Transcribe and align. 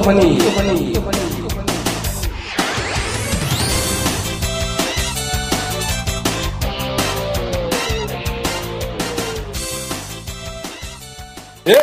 허니. 0.00 0.38
예. 11.66 11.74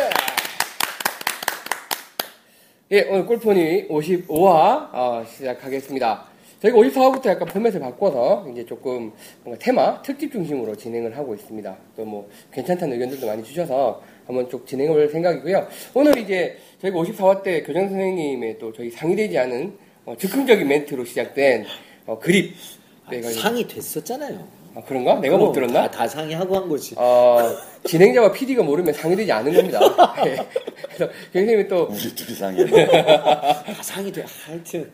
예, 2.90 3.02
오늘 3.10 3.24
골프니 3.26 3.88
55화 3.88 4.88
어, 4.92 5.24
시작하겠습니다. 5.26 6.24
저희가 6.60 6.78
54화부터 6.78 7.26
약간 7.26 7.48
포맷을 7.48 7.80
바꿔서 7.80 8.46
이제 8.52 8.64
조금 8.64 9.12
뭔가 9.42 9.58
테마, 9.64 10.02
특집 10.02 10.30
중심으로 10.30 10.76
진행을 10.76 11.16
하고 11.16 11.34
있습니다. 11.34 11.76
또 11.96 12.04
뭐 12.04 12.28
괜찮다는 12.52 12.94
의견들도 12.94 13.26
많이 13.26 13.42
주셔서 13.42 14.00
한번 14.32 14.50
쭉 14.50 14.66
진행해 14.66 14.92
볼 14.92 15.08
생각이고요. 15.10 15.68
오늘 15.94 16.18
이제 16.18 16.56
저희가 16.80 16.98
54화 16.98 17.42
때 17.42 17.62
교장 17.62 17.88
선생님의 17.88 18.58
또 18.58 18.72
저희 18.72 18.90
상의되지 18.90 19.38
않은 19.38 19.74
어, 20.06 20.16
즉흥적인 20.18 20.66
멘트로 20.66 21.04
시작된 21.04 21.66
어, 22.06 22.18
그립. 22.18 22.54
네, 23.10 23.20
그래서- 23.20 23.40
상이 23.40 23.66
됐었잖아요. 23.68 24.62
아, 24.74 24.80
그런가? 24.86 25.16
내가 25.20 25.36
못 25.36 25.52
들었나? 25.52 25.82
다, 25.82 25.90
다 25.90 26.08
상의하고 26.08 26.56
한 26.56 26.66
거지. 26.66 26.94
어, 26.96 27.40
진행자와 27.84 28.32
PD가 28.32 28.62
모르면 28.62 28.94
상의되지 28.94 29.30
않은 29.30 29.52
겁니다. 29.52 29.78
예. 30.24 30.36
그래서 30.94 31.12
교수님이 31.30 31.68
또, 31.68 31.88
우리 31.90 32.14
둘이 32.14 32.34
상해. 32.34 32.64
다 33.04 33.82
상이 33.82 34.10
돼. 34.10 34.24
하여튼. 34.46 34.90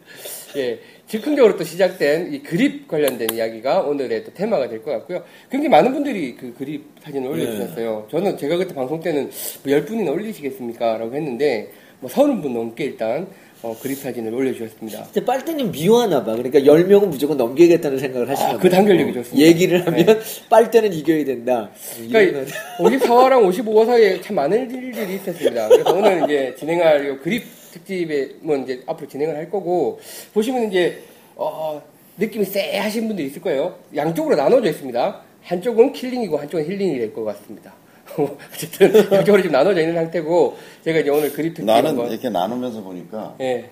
예, 0.57 0.81
즉흥적으로 1.09 1.57
또 1.57 1.65
시작된 1.65 2.35
이 2.35 2.43
그립 2.43 2.87
관련된 2.87 3.29
이야기가 3.33 3.81
오늘의 3.81 4.25
또 4.25 4.33
테마가 4.35 4.69
될 4.69 4.83
것 4.83 4.91
같고요. 4.93 5.23
굉장히 5.51 5.71
많은 5.71 5.93
분들이 5.95 6.37
그 6.37 6.55
그립 6.57 6.85
사진을 7.03 7.29
올려주셨어요. 7.31 8.07
저는 8.11 8.37
제가 8.37 8.57
그때 8.59 8.75
방송 8.75 9.01
때는 9.01 9.31
뭐 9.65 9.73
10분이나 9.75 10.13
올리시겠습니까? 10.13 10.99
라고 10.99 11.15
했는데, 11.15 11.71
뭐 12.01 12.11
30분 12.11 12.53
넘게 12.53 12.85
일단, 12.85 13.27
어, 13.63 13.75
그립 13.83 13.97
사진을 13.99 14.33
올려주셨습니다. 14.35 15.05
근데 15.13 15.25
빨대는 15.25 15.73
미워하나 15.73 16.23
봐. 16.25 16.33
그러니까 16.37 16.61
10명은 16.61 17.07
무조건 17.09 17.39
넘기겠다는 17.39 17.99
생각을 17.99 18.29
하시나 18.29 18.51
아, 18.51 18.53
봐. 18.53 18.59
그 18.59 18.69
단결력이 18.69 19.15
좋습니다. 19.15 19.47
얘기를 19.49 19.85
하면 19.87 20.21
빨대는 20.51 20.93
이겨야 20.93 21.25
된다. 21.25 21.71
그러니까 22.09 22.45
54화랑 22.79 23.49
55화 23.51 23.87
사이에 23.87 24.21
참 24.21 24.37
많은 24.37 24.71
일들이 24.71 25.15
있었습니다. 25.17 25.69
그래서 25.71 25.93
오늘 25.95 26.23
이제 26.25 26.55
진행할 26.57 27.05
이 27.15 27.19
그립 27.19 27.58
특집에 27.79 28.37
뭐 28.41 28.57
이제 28.57 28.83
앞으로 28.87 29.09
진행을 29.09 29.37
할 29.37 29.51
거고 29.51 30.01
보시면 30.35 30.69
이제 30.69 31.03
어, 31.37 31.81
느낌이 32.17 32.45
쎄 32.45 32.79
하신 32.79 33.07
분들이 33.09 33.29
있을 33.29 33.41
거예요. 33.43 33.79
양쪽으로 33.95 34.37
나눠져 34.37 34.71
있습니다. 34.71 35.21
한쪽은 35.43 35.93
킬링이고 35.93 36.37
한쪽은 36.37 36.67
힐링이 36.67 36.99
될 36.99 37.13
것 37.15 37.25
같습니다. 37.25 37.73
어쨌든 38.19 38.95
양쪽으로 39.13 39.43
지금 39.43 39.53
나눠져 39.53 39.81
있는 39.81 39.95
상태고 39.95 40.57
제가 40.85 40.99
이제 41.01 41.11
오늘 41.11 41.33
그립 41.33 41.51
특집 41.55 41.65
나는 41.67 41.91
한번 41.91 42.11
이렇게 42.11 42.29
나누면서 42.29 42.83
보니까 42.83 43.37
예. 43.41 43.71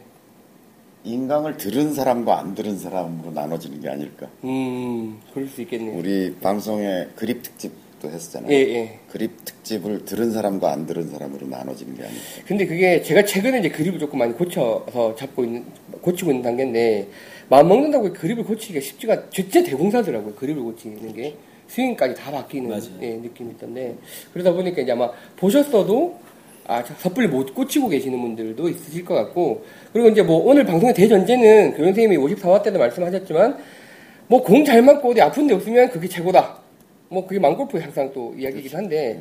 인강을 1.04 1.56
들은 1.56 1.94
사람과 1.94 2.38
안 2.38 2.54
들은 2.54 2.78
사람으로 2.78 3.30
나눠지는 3.32 3.80
게 3.80 3.88
아닐까. 3.88 4.28
음, 4.44 5.20
그럴 5.32 5.48
수 5.48 5.62
있겠네요. 5.62 5.96
우리 5.98 6.34
방송에 6.40 7.06
그립 7.14 7.42
특집 7.42 7.72
도 8.00 8.10
했었잖아요. 8.10 8.52
예, 8.52 8.56
예. 8.56 8.98
그립 9.10 9.44
특집을 9.44 10.04
들은 10.04 10.30
사람과 10.30 10.70
안 10.70 10.84
들은 10.86 11.08
사람으로 11.08 11.46
나눠지는 11.46 11.94
게 11.96 12.02
아닐까. 12.02 12.22
근데 12.46 12.66
그게 12.66 13.00
제가 13.02 13.24
최근에 13.24 13.60
이제 13.60 13.70
그립을 13.70 13.98
조금 13.98 14.18
많이 14.18 14.34
고쳐서 14.34 15.14
잡고 15.18 15.44
있는, 15.44 15.64
고치고 16.02 16.30
있는 16.30 16.42
단계인데, 16.42 17.08
마음 17.48 17.68
먹는다고 17.68 18.12
그립을 18.12 18.44
고치기가 18.44 18.80
쉽지가, 18.80 19.30
진짜 19.30 19.62
대공사더라고요. 19.62 20.34
그립을 20.34 20.62
고치는 20.62 21.14
게. 21.14 21.36
스윙까지 21.68 22.14
다 22.14 22.30
바뀌는. 22.30 22.80
예, 23.02 23.14
느낌이 23.14 23.52
있던데. 23.52 23.96
그러다 24.32 24.52
보니까 24.52 24.82
이제 24.82 24.92
아마 24.92 25.10
보셨어도, 25.36 26.18
아, 26.66 26.84
저 26.84 26.92
섣불리 26.98 27.28
못 27.28 27.54
고치고 27.54 27.88
계시는 27.88 28.20
분들도 28.20 28.68
있으실 28.68 29.04
것 29.06 29.14
같고, 29.14 29.64
그리고 29.92 30.08
이제 30.10 30.22
뭐 30.22 30.36
오늘 30.44 30.64
방송의 30.66 30.94
대전제는 30.94 31.70
교장 31.72 31.86
선생님이 31.86 32.18
54화 32.18 32.62
때도 32.62 32.78
말씀하셨지만, 32.78 33.56
뭐 34.28 34.42
공 34.42 34.64
잘 34.64 34.82
맞고 34.82 35.12
어디 35.12 35.20
아픈 35.22 35.46
데 35.46 35.54
없으면 35.54 35.88
그게 35.90 36.06
최고다. 36.08 36.65
뭐 37.08 37.26
그게 37.26 37.40
망골프의 37.40 37.82
항상 37.82 38.12
또 38.12 38.34
이야기이기도 38.36 38.76
한데, 38.78 39.20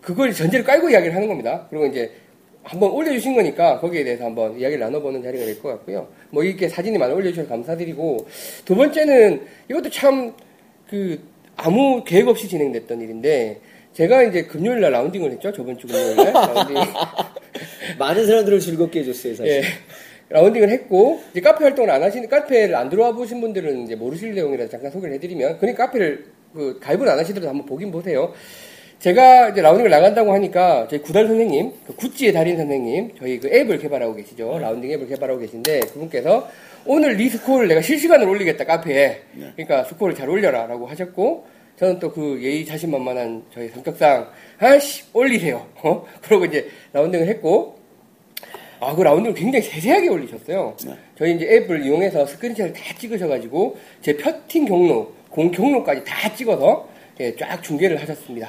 그걸 0.00 0.32
전제를 0.32 0.64
깔고 0.64 0.90
이야기를 0.90 1.14
하는 1.14 1.28
겁니다. 1.28 1.66
그리고 1.70 1.86
이제 1.86 2.12
한번 2.62 2.90
올려주신 2.92 3.34
거니까 3.34 3.78
거기에 3.80 4.02
대해서 4.04 4.24
한번 4.24 4.58
이야기를 4.58 4.80
나눠보는 4.80 5.22
자리가 5.22 5.44
될 5.44 5.60
것 5.60 5.68
같고요. 5.68 6.08
뭐 6.30 6.42
이렇게 6.42 6.68
사진이 6.68 6.98
많이 6.98 7.12
올려주셔서 7.14 7.48
감사드리고 7.48 8.26
두 8.64 8.74
번째는 8.76 9.42
이것도 9.70 9.90
참 9.90 10.34
그 10.88 11.18
아무 11.56 12.04
계획 12.04 12.28
없이 12.28 12.46
진행됐던 12.48 13.00
일인데 13.00 13.60
제가 13.92 14.22
이제 14.22 14.42
금요일 14.44 14.80
날 14.80 14.92
라운딩을 14.92 15.32
했죠. 15.32 15.52
저번 15.52 15.76
주 15.78 15.86
금요일 15.88 16.14
날 16.16 16.32
라운딩. 16.32 16.76
많은 17.98 18.26
사람들을 18.26 18.60
즐겁게 18.60 19.00
해줬어요, 19.00 19.34
사실. 19.34 19.52
예. 19.52 19.62
라운딩을 20.28 20.68
했고 20.68 21.20
이제 21.32 21.40
카페 21.40 21.64
활동을 21.64 21.90
안 21.90 22.02
하시는 22.02 22.28
카페를 22.28 22.74
안 22.74 22.88
들어와 22.88 23.12
보신 23.12 23.40
분들은 23.40 23.84
이제 23.84 23.94
모르실 23.96 24.34
내용이라서 24.34 24.70
잠깐 24.70 24.90
소개를 24.90 25.14
해드리면 25.16 25.58
그러니까 25.58 25.86
카페를 25.86 26.26
그 26.56 26.80
가입을 26.80 27.08
안 27.08 27.18
하시더라도 27.18 27.50
한번 27.50 27.66
보긴 27.66 27.92
보세요. 27.92 28.32
제가 28.98 29.50
이제 29.50 29.60
라운딩을 29.60 29.90
나간다고 29.90 30.32
하니까 30.32 30.88
저희 30.88 31.00
구달 31.02 31.26
선생님, 31.26 31.70
그 31.86 31.94
구찌의 31.94 32.32
달인 32.32 32.56
선생님, 32.56 33.12
저희 33.18 33.38
그 33.38 33.48
앱을 33.48 33.78
개발하고 33.78 34.14
계시죠. 34.14 34.58
라운딩 34.58 34.90
앱을 34.92 35.06
개발하고 35.06 35.38
계신데 35.38 35.80
그분께서 35.80 36.48
오늘 36.86 37.16
네 37.16 37.28
스코어를 37.28 37.68
내가 37.68 37.82
실시간으로 37.82 38.30
올리겠다 38.30 38.64
카페에. 38.64 39.20
그러니까 39.54 39.84
스코어를 39.84 40.16
잘 40.16 40.30
올려라라고 40.30 40.86
하셨고 40.86 41.46
저는 41.78 41.98
또 41.98 42.10
그 42.10 42.40
예의 42.42 42.64
자신만만한 42.64 43.44
저희 43.52 43.68
성격상 43.68 44.30
아씨 44.58 45.04
올리세요. 45.12 45.66
어? 45.82 46.06
그러고 46.22 46.46
이제 46.46 46.68
라운딩을 46.94 47.26
했고 47.28 47.76
아, 48.80 48.94
그 48.94 49.02
라운딩을 49.02 49.34
굉장히 49.34 49.64
세세하게 49.64 50.08
올리셨어요. 50.08 50.76
네. 50.86 50.94
저희 51.18 51.34
이제 51.34 51.46
앱을 51.46 51.84
이용해서 51.84 52.24
스크린샷을 52.26 52.72
다 52.72 52.80
찍으셔가지고 52.98 53.76
제 54.02 54.16
퍼팅 54.16 54.66
경로, 54.66 55.12
공 55.36 55.50
경로까지 55.50 56.02
다 56.02 56.34
찍어서 56.34 56.88
예, 57.20 57.36
쫙 57.36 57.62
중계를 57.62 58.00
하셨습니다. 58.00 58.48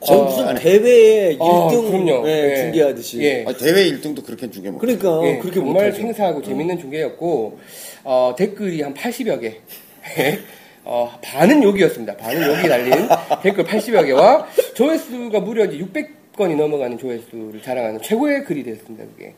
거의 0.00 0.20
어, 0.20 0.24
무슨 0.24 0.48
아니. 0.48 0.60
대회에 0.60 1.36
어, 1.38 1.68
1등 1.70 1.88
그럼요. 1.88 2.28
예, 2.28 2.50
예. 2.50 2.56
중계하듯이. 2.56 3.22
예. 3.22 3.44
아, 3.46 3.52
대회 3.52 3.88
1등도 3.92 4.26
그렇게 4.26 4.50
중계 4.50 4.70
못. 4.72 4.78
그러니까 4.80 5.20
예, 5.24 5.38
그렇게 5.38 5.60
정말 5.60 5.84
못하죠. 5.86 5.96
생생하고 6.02 6.42
재밌는 6.42 6.80
중계였고 6.80 7.58
어, 8.02 8.34
댓글이 8.36 8.82
한 8.82 8.92
80여 8.92 9.40
개. 9.40 9.58
어, 10.84 11.16
반은 11.22 11.62
욕이었습니다. 11.62 12.16
반은 12.16 12.42
욕이 12.42 12.68
달린 12.68 12.92
댓글 13.44 13.64
80여 13.64 14.04
개와 14.04 14.48
조회수가 14.74 15.38
무려 15.40 15.64
이제 15.66 15.78
600건이 15.78 16.56
넘어가는 16.56 16.98
조회수를 16.98 17.62
자랑하는 17.62 18.02
최고의 18.02 18.44
글이 18.44 18.64
됐습니다. 18.64 19.04
그게. 19.16 19.34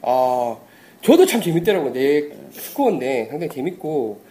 아, 0.00 0.56
저도 1.02 1.26
참 1.26 1.42
재밌더라고요. 1.42 1.92
내 1.92 2.22
스코어인데 2.52 3.26
상당히 3.28 3.52
재밌고 3.52 4.24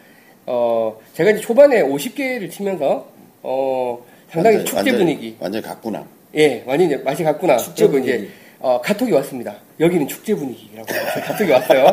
어, 0.46 0.98
제가 1.14 1.32
이제 1.32 1.40
초반에 1.42 1.82
50개를 1.84 2.50
치면서 2.52 3.08
어, 3.42 4.00
상당히 4.30 4.58
완전- 4.58 4.66
축제 4.66 4.78
완전- 4.92 4.98
분위기 4.98 5.36
완전 5.40 5.62
갔구나. 5.62 6.06
예, 6.36 6.64
완전히 6.66 6.86
이제 6.94 6.98
맛이 7.04 7.24
갔구나. 7.24 7.58
축제 7.58 7.88
그리고 7.88 8.04
이제 8.04 8.18
분위기. 8.18 8.34
어, 8.60 8.82
카톡이 8.82 9.12
왔습니다. 9.14 9.56
여기는 9.80 10.08
축제 10.08 10.36
분위기라고 10.36 10.88
카톡이 11.26 11.52
왔어요. 11.52 11.88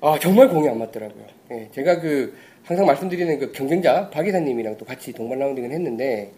아 0.00 0.18
정말 0.20 0.48
공이 0.48 0.68
안 0.68 0.78
맞더라고요. 0.78 1.24
예, 1.52 1.68
제가 1.74 2.00
그 2.00 2.36
항상 2.64 2.86
말씀드리는 2.86 3.38
그 3.38 3.52
경쟁자 3.52 4.10
박 4.10 4.26
이사님이랑 4.26 4.76
또 4.78 4.84
같이 4.84 5.12
동반 5.12 5.38
라운딩을 5.38 5.70
했는데 5.70 6.30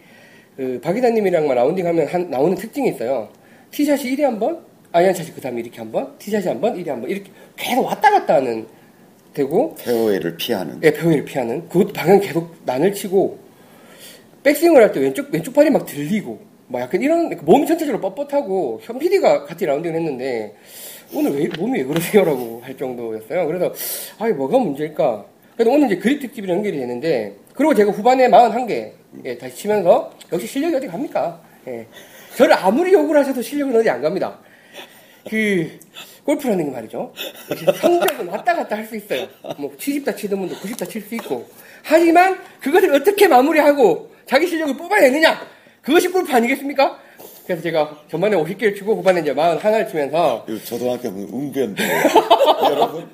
그 0.57 0.81
박 0.83 0.97
이사님이랑만 0.97 1.57
라운딩 1.57 1.87
하면 1.87 2.07
한- 2.07 2.31
나오는 2.31 2.55
특징이 2.57 2.91
있어요. 2.91 3.29
티샷이 3.71 4.03
1위 4.17 4.23
한 4.23 4.39
번, 4.39 4.61
아이언샷이 4.93 5.31
그 5.35 5.41
다음에 5.41 5.61
이렇게 5.61 5.79
한 5.79 5.91
번, 5.93 6.17
티샷이 6.19 6.47
한 6.49 6.61
번, 6.61 6.75
1위 6.77 6.89
한번 6.89 7.09
이렇게 7.09 7.31
계속 7.57 7.85
왔다 7.87 8.11
갔다 8.11 8.35
하는 8.35 8.67
되고 9.35 9.75
페어웨이를 9.77 10.37
피하는. 10.37 10.81
예, 10.83 10.93
페어웨이를 10.93 11.25
피하는 11.25 11.69
그것도 11.69 11.93
방향 11.93 12.21
계속 12.21 12.55
난을 12.65 12.93
치고 12.93 13.39
백스윙을 14.43 14.83
할 14.83 14.93
때 14.93 15.01
왼쪽 15.01 15.33
왼쪽 15.33 15.55
팔이 15.55 15.71
막 15.71 15.87
들리고 15.87 16.41
막 16.69 16.81
약간 16.81 17.01
이런 17.03 17.29
몸이 17.45 17.67
전체적으로 17.67 18.01
뻣뻣하고 18.15 18.79
현 18.81 18.99
PD가 18.99 19.45
같이 19.45 19.67
라운딩을 19.67 19.97
했는데 19.99 20.55
오늘 21.13 21.33
왜 21.33 21.49
몸이 21.59 21.79
왜 21.81 21.85
그러세요라고 21.85 22.61
할 22.65 22.77
정도였어요. 22.77 23.47
그래서 23.47 23.73
아 24.19 24.27
이게 24.27 24.35
뭐가 24.37 24.59
문제일까? 24.59 25.25
그래도 25.55 25.73
오늘 25.73 25.87
이제 25.87 25.97
그립 25.97 26.21
특집이랑 26.21 26.59
연결이 26.59 26.79
되는데 26.79 27.35
그리고 27.55 27.75
제가 27.75 27.91
후반에 27.93 28.29
41개 28.29 28.93
예, 29.25 29.37
다시 29.37 29.57
치면서 29.57 30.13
역시 30.33 30.47
실력이 30.47 30.77
어디 30.77 30.87
갑니까? 30.87 31.41
예. 31.67 31.87
저를 32.37 32.55
아무리 32.55 32.93
욕을 32.93 33.17
하셔도 33.19 33.43
실력은 33.43 33.75
어디 33.77 33.91
안 33.91 34.01
갑니다. 34.01 34.39
그 35.29 35.69
골프라는 36.31 36.67
게 36.67 36.71
말이죠. 36.71 37.13
성적은 37.81 38.29
왔다 38.29 38.55
갔다 38.55 38.77
할 38.77 38.87
수 38.87 38.97
있어요. 38.97 39.27
뭐 39.59 39.73
70다 39.77 40.17
치던 40.17 40.39
분도 40.39 40.55
90다 40.57 40.89
칠 40.89 41.03
수 41.03 41.15
있고. 41.17 41.47
하지만 41.83 42.39
그것을 42.61 42.95
어떻게 42.95 43.27
마무리하고 43.27 44.11
자기 44.27 44.47
실력을 44.47 44.77
뽑아내느냐. 44.77 45.41
그것이 45.83 46.09
골프 46.09 46.33
아니겠습니까? 46.33 46.99
그래서 47.47 47.63
제가 47.63 48.03
전반에 48.09 48.37
50개를 48.37 48.77
치고 48.77 48.95
후반에 48.97 49.21
이제 49.23 49.35
41을 49.35 49.89
치면서 49.91 50.45
이거 50.49 50.59
초등학교 50.65 51.11
보면 51.11 51.29
웅변대. 51.31 51.83
여러분, 52.63 53.09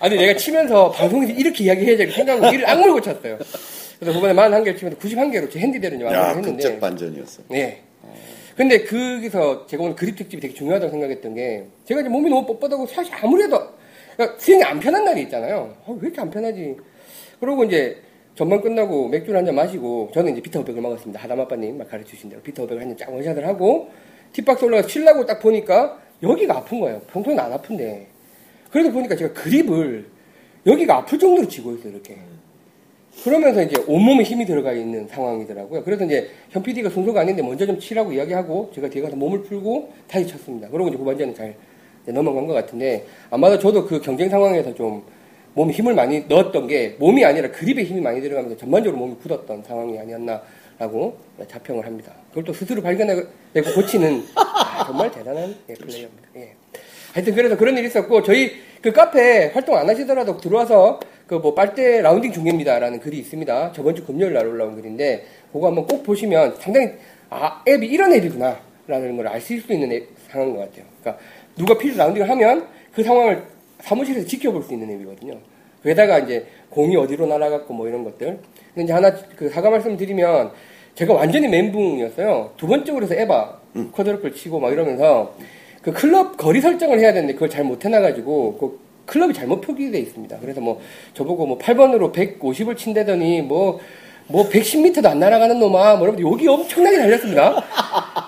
아니 0.00 0.16
내가 0.16 0.38
치면서 0.38 0.90
방송에서 0.90 1.32
이렇게 1.34 1.64
이야기해야 1.64 1.96
될 1.98 2.10
생각으로 2.10 2.50
이를 2.52 2.66
악물고 2.68 3.00
쳤어요. 3.02 3.38
그래서 3.98 4.18
후반에 4.18 4.32
41개를 4.34 4.78
치면서 4.78 4.98
91개로 4.98 5.50
제 5.50 5.58
핸디대로 5.58 5.96
이제 5.96 6.04
야, 6.06 6.08
완성을 6.08 6.36
했는데 6.38 6.62
극적 6.62 6.80
반전이었어. 6.80 7.42
네. 7.48 7.82
근데 8.56 8.84
거기서 8.84 9.66
제가 9.66 9.82
오늘 9.82 9.96
그립 9.96 10.16
특집이 10.16 10.40
되게 10.40 10.54
중요하다고 10.54 10.90
생각했던 10.90 11.34
게 11.34 11.64
제가 11.84 12.00
이제 12.00 12.08
몸이 12.08 12.30
너무 12.30 12.46
뻣뻣하고 12.46 12.86
사실 12.86 13.12
아무래도 13.20 13.58
그러니까 14.16 14.38
스윙이 14.38 14.62
안 14.62 14.78
편한 14.78 15.04
날이 15.04 15.22
있잖아요. 15.22 15.74
아, 15.86 15.90
왜 15.92 15.98
이렇게 16.02 16.20
안 16.20 16.30
편하지? 16.30 16.76
그러고 17.40 17.64
이제 17.64 17.98
전반 18.36 18.60
끝나고 18.60 19.08
맥주를 19.08 19.38
한 19.38 19.44
잔 19.44 19.54
마시고 19.56 20.10
저는 20.14 20.32
이제 20.32 20.40
비타오백을 20.40 20.80
먹었습니다. 20.80 21.20
하담아빠님 21.20 21.78
막 21.78 21.90
가르쳐주신 21.90 22.30
대로 22.30 22.42
비타오백을 22.42 22.80
한 22.80 22.88
잔 22.88 22.96
쫙 22.96 23.12
원샷을 23.12 23.46
하고 23.46 23.90
팁박스 24.32 24.64
올라가 24.64 24.86
치려고 24.86 25.26
딱 25.26 25.40
보니까 25.40 26.00
여기가 26.22 26.56
아픈 26.58 26.80
거예요. 26.80 27.00
평소에는 27.12 27.42
안 27.42 27.52
아픈데. 27.52 28.06
그래도 28.70 28.92
보니까 28.92 29.14
제가 29.16 29.32
그립을 29.34 30.06
여기가 30.66 30.96
아플 30.98 31.18
정도로 31.18 31.46
쥐고 31.46 31.74
있어요, 31.74 31.92
이렇게. 31.92 32.16
그러면서 33.22 33.62
이제 33.62 33.82
온몸에 33.86 34.22
힘이 34.24 34.44
들어가 34.44 34.72
있는 34.72 35.06
상황이더라고요. 35.08 35.84
그래서 35.84 36.04
이제 36.04 36.30
현 36.50 36.62
PD가 36.62 36.90
순서가 36.90 37.20
아닌데 37.20 37.42
먼저 37.42 37.64
좀 37.64 37.78
치라고 37.78 38.12
이야기하고 38.12 38.72
제가 38.74 38.88
뒤에 38.88 39.02
가서 39.02 39.16
몸을 39.16 39.42
풀고 39.42 39.92
다시 40.08 40.26
쳤습니다. 40.26 40.68
그러고 40.68 40.88
이제 40.88 40.98
후반전에 40.98 41.32
잘 41.34 41.54
넘어간 42.06 42.46
것 42.46 42.52
같은데 42.52 43.06
아마도 43.30 43.58
저도 43.58 43.86
그 43.86 44.00
경쟁 44.00 44.28
상황에서 44.28 44.74
좀 44.74 45.02
몸에 45.54 45.72
힘을 45.72 45.94
많이 45.94 46.24
넣었던 46.28 46.66
게 46.66 46.96
몸이 46.98 47.24
아니라 47.24 47.50
그립에 47.50 47.84
힘이 47.84 48.00
많이 48.00 48.20
들어가면서 48.20 48.56
전반적으로 48.56 49.00
몸이 49.00 49.16
굳었던 49.22 49.62
상황이 49.62 49.98
아니었나라고 49.98 51.16
자평을 51.48 51.86
합니다. 51.86 52.12
그걸 52.30 52.44
또 52.44 52.52
스스로 52.52 52.82
발견하고 52.82 53.22
고치는 53.74 54.24
아, 54.34 54.84
정말 54.84 55.10
대단한 55.10 55.54
예, 55.68 55.74
플레이어입니다. 55.74 56.28
예. 56.36 56.52
하여튼 57.14 57.34
그래서 57.34 57.56
그런 57.56 57.78
일이 57.78 57.86
있었고 57.86 58.24
저희 58.24 58.52
그 58.82 58.92
카페 58.92 59.46
활동 59.54 59.76
안 59.76 59.88
하시더라도 59.88 60.36
들어와서 60.36 60.98
그 61.26 61.36
뭐 61.36 61.54
빨대 61.54 62.00
라운딩 62.02 62.32
중계입니다라는 62.32 63.00
글이 63.00 63.18
있습니다. 63.18 63.72
저번 63.72 63.94
주 63.94 64.04
금요일 64.04 64.32
날 64.34 64.46
올라온 64.46 64.74
글인데 64.76 65.24
그거 65.52 65.68
한번 65.68 65.86
꼭 65.86 66.02
보시면 66.02 66.56
상당히 66.58 66.92
아 67.30 67.62
앱이 67.66 67.86
이런 67.86 68.12
앱이구나라는 68.12 69.16
걸 69.16 69.26
알 69.28 69.40
수 69.40 69.54
있는 69.54 69.90
앱, 69.92 70.08
상황인 70.28 70.54
것 70.56 70.60
같아요. 70.62 70.84
그러니까 71.00 71.22
누가 71.56 71.78
필드 71.78 71.96
라운딩을 71.96 72.28
하면 72.28 72.66
그 72.92 73.02
상황을 73.02 73.42
사무실에서 73.80 74.26
지켜볼 74.26 74.62
수 74.62 74.74
있는 74.74 74.90
앱이거든요. 74.90 75.38
거기다가 75.82 76.18
이제 76.20 76.46
공이 76.70 76.96
어디로 76.96 77.26
날아갔고 77.26 77.72
뭐 77.74 77.88
이런 77.88 78.04
것들. 78.04 78.38
근데 78.74 78.84
이제 78.84 78.92
하나 78.92 79.14
그 79.36 79.48
사과 79.48 79.70
말씀 79.70 79.96
드리면 79.96 80.50
제가 80.94 81.14
완전히 81.14 81.48
멘붕이었어요. 81.48 82.52
두 82.56 82.66
번째 82.66 82.92
홀에서 82.92 83.14
에바 83.14 83.58
쿼드러플 83.92 84.34
치고 84.34 84.60
막 84.60 84.72
이러면서 84.72 85.34
그 85.82 85.92
클럽 85.92 86.36
거리 86.36 86.60
설정을 86.60 86.98
해야 87.00 87.12
되는데 87.12 87.34
그걸 87.34 87.48
잘 87.50 87.64
못 87.64 87.84
해놔가지고 87.84 88.58
그 88.58 88.83
클럽이 89.06 89.34
잘못 89.34 89.60
표기되어 89.60 90.00
있습니다. 90.00 90.38
그래서 90.40 90.60
뭐 90.60 90.80
저보고 91.14 91.46
뭐 91.46 91.58
8번으로 91.58 92.12
150을 92.12 92.76
친다더니 92.76 93.42
뭐 93.42 93.80
뭐 94.26 94.48
110m도 94.48 95.04
안 95.06 95.18
날아가는 95.18 95.58
놈아, 95.58 95.96
뭐 95.96 96.06
여러분 96.06 96.20
욕이 96.20 96.48
엄청나게 96.48 96.96
달렸습니다. 96.96 97.62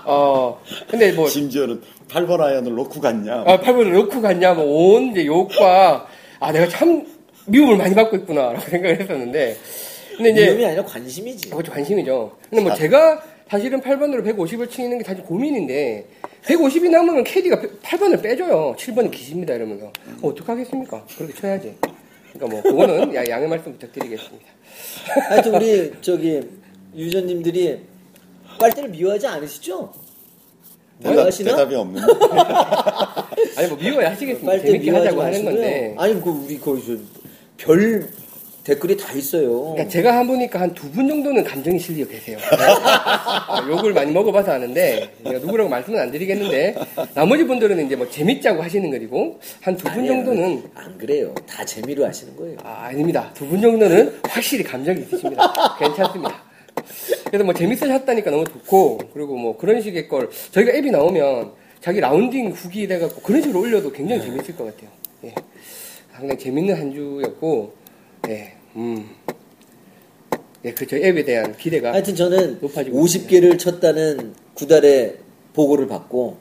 어 0.05 0.61
근데 0.89 1.13
뭐 1.13 1.29
심지어는 1.29 1.81
8번 2.09 2.41
아이언을 2.41 2.75
놓고 2.75 3.01
갔냐. 3.01 3.45
아, 3.47 3.59
8번을 3.61 3.93
넣고 3.93 4.21
갔냐, 4.21 4.55
뭐, 4.55 4.65
온 4.95 5.11
이제 5.11 5.27
욕과, 5.27 6.07
아, 6.39 6.53
내가 6.53 6.69
참 6.69 7.05
미움을 7.47 7.77
많이 7.77 7.97
받고 7.97 8.17
있구나라고 8.19 8.61
생각을 8.71 9.01
했었는데, 9.01 9.57
근데 10.17 10.31
이제, 10.31 10.45
위험이 10.45 10.67
아니라 10.67 10.85
관심이지. 10.85 11.51
그것도 11.51 11.73
관심이죠. 11.73 12.37
근데 12.49 12.63
뭐 12.63 12.73
제가 12.75 13.21
사실은 13.49 13.81
8번으로 13.81 14.25
150을 14.27 14.69
치는 14.69 14.99
게 14.99 15.05
사실 15.05 15.23
고민인데, 15.23 16.07
150이 16.47 16.91
남으면 16.91 17.23
KD가 17.23 17.61
8번을 17.61 18.21
빼줘요. 18.21 18.75
7번은 18.77 19.11
기십니다, 19.13 19.55
이러면서. 19.55 19.87
어, 20.21 20.29
어떡하겠습니까? 20.29 21.05
그렇게 21.17 21.33
쳐야지. 21.35 21.77
그러니까 22.33 22.47
뭐, 22.49 22.63
그거는 22.63 23.15
야- 23.15 23.25
양해 23.29 23.47
말씀 23.47 23.73
부탁드리겠습니다. 23.73 24.47
하여튼 25.29 25.55
우리 25.55 25.93
저기 26.01 26.41
유저님들이 26.97 27.83
빨대를 28.59 28.91
미워하지 28.91 29.27
않으시죠? 29.29 29.93
대답, 30.99 31.13
미워하시나? 31.13 31.51
대답이 31.57 31.75
없는. 31.77 32.03
아니, 33.57 33.69
뭐, 33.69 33.79
미워야 33.79 34.11
하시겠습니다. 34.11 34.45
빨대 34.51 34.67
재밌게 34.67 34.85
미워하지 34.91 35.07
하자고 35.09 35.23
하는 35.23 35.45
마시고요. 35.45 35.53
건데. 35.63 35.95
아니 35.99 36.21
그 36.21 36.31
우리 36.31 36.59
그별 36.59 38.09
댓글이 38.67 38.97
다 38.97 39.13
있어요. 39.13 39.61
그러니까 39.63 39.89
제가 39.89 40.17
한 40.17 40.27
보니까 40.27 40.61
한 40.61 40.75
두 40.75 40.91
분 40.91 41.07
정도는 41.09 41.45
감정이 41.45 41.79
실려 41.79 42.05
계세요. 42.09 42.37
아, 42.51 43.65
욕을 43.69 43.93
많이 43.93 44.11
먹어봐서 44.11 44.51
아는데 44.53 45.09
누구라고 45.23 45.69
말씀은 45.71 46.01
안 46.01 46.11
드리겠는데 46.11 46.75
나머지 47.15 47.45
분들은 47.45 47.87
이제 47.87 47.95
뭐 47.95 48.09
재밌자고 48.11 48.61
하시는 48.63 48.91
거리고 48.91 49.39
한 49.61 49.77
두 49.77 49.85
분. 49.91 50.07
정도는 50.07 50.65
안 50.75 50.99
그래요. 50.99 51.33
다 51.49 51.65
재미로 51.65 52.05
하시는 52.07 52.35
거예요. 52.37 52.57
아, 52.65 52.87
아닙니다. 52.89 53.31
두 53.35 53.47
분 53.47 53.61
정도는 53.63 54.19
확실히 54.25 54.65
감정이 54.65 55.01
있으십니다. 55.03 55.77
괜찮습니다. 55.79 56.43
그래서 57.27 57.45
뭐 57.45 57.55
재밌으셨다니까 57.55 58.31
너무 58.33 58.45
좋고 58.45 58.99
그리고 59.15 59.37
뭐 59.37 59.57
그런 59.57 59.81
식의 59.81 60.09
걸 60.09 60.29
저희가 60.51 60.73
앱이 60.73 60.91
나오면 60.91 61.53
자기 61.81 62.01
라운딩 62.01 62.51
후기 62.51 62.89
돼갖고 62.89 63.21
그런 63.23 63.43
식으로 63.43 63.61
올려도 63.61 63.93
굉장히 63.93 64.23
재밌을 64.23 64.57
것 64.57 64.65
같아요. 64.65 64.91
예. 65.25 65.35
상당히 66.13 66.39
재밌는 66.41 66.75
한 66.77 66.93
주였고 66.93 67.73
예, 68.29 68.55
음. 68.77 69.09
예, 70.65 70.73
그 70.73 70.87
저희 70.87 71.05
앱에 71.05 71.25
대한 71.25 71.57
기대가 71.57 71.93
하여튼 71.93 72.15
저는 72.17 72.59
높아지고 72.61 73.01
50개를 73.01 73.59
쳤다는 73.59 74.35
구달의 74.55 75.17
보고를 75.55 75.87
받고 75.87 76.37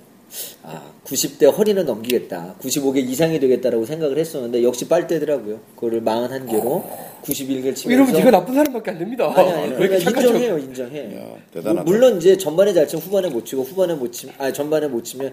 아, 0.63 0.91
90대 1.05 1.55
허리는 1.55 1.85
넘기겠다. 1.85 2.55
95개 2.59 2.97
이상이 2.97 3.39
되겠다라고 3.39 3.85
생각을 3.85 4.17
했었는데 4.17 4.63
역시 4.63 4.87
빨대더라고요. 4.87 5.59
그거를 5.75 6.01
41개로 6.01 6.83
91개를 7.23 7.75
치면서 7.75 7.91
여러분 7.91 8.13
제가 8.15 8.31
나쁜 8.31 8.55
사람밖에 8.55 8.91
안 8.91 8.99
됩니다. 8.99 9.31
아니 9.33 9.51
아니 9.51 9.71
왜 9.73 9.77
이렇게 9.85 9.99
그러니까? 9.99 10.21
인정해요 10.21 10.57
인정해. 10.57 10.99
야, 11.17 11.35
대단하다. 11.53 11.83
물- 11.83 11.93
물론 11.99 12.17
이제 12.17 12.35
전반에 12.37 12.73
잘 12.73 12.87
치면 12.87 13.05
후반에 13.05 13.29
못 13.29 13.45
치고 13.45 13.63
후반에 13.63 13.93
못 13.93 14.11
치면 14.11 14.35
아 14.39 14.51
전반에 14.51 14.87
못 14.87 15.03
치면 15.03 15.31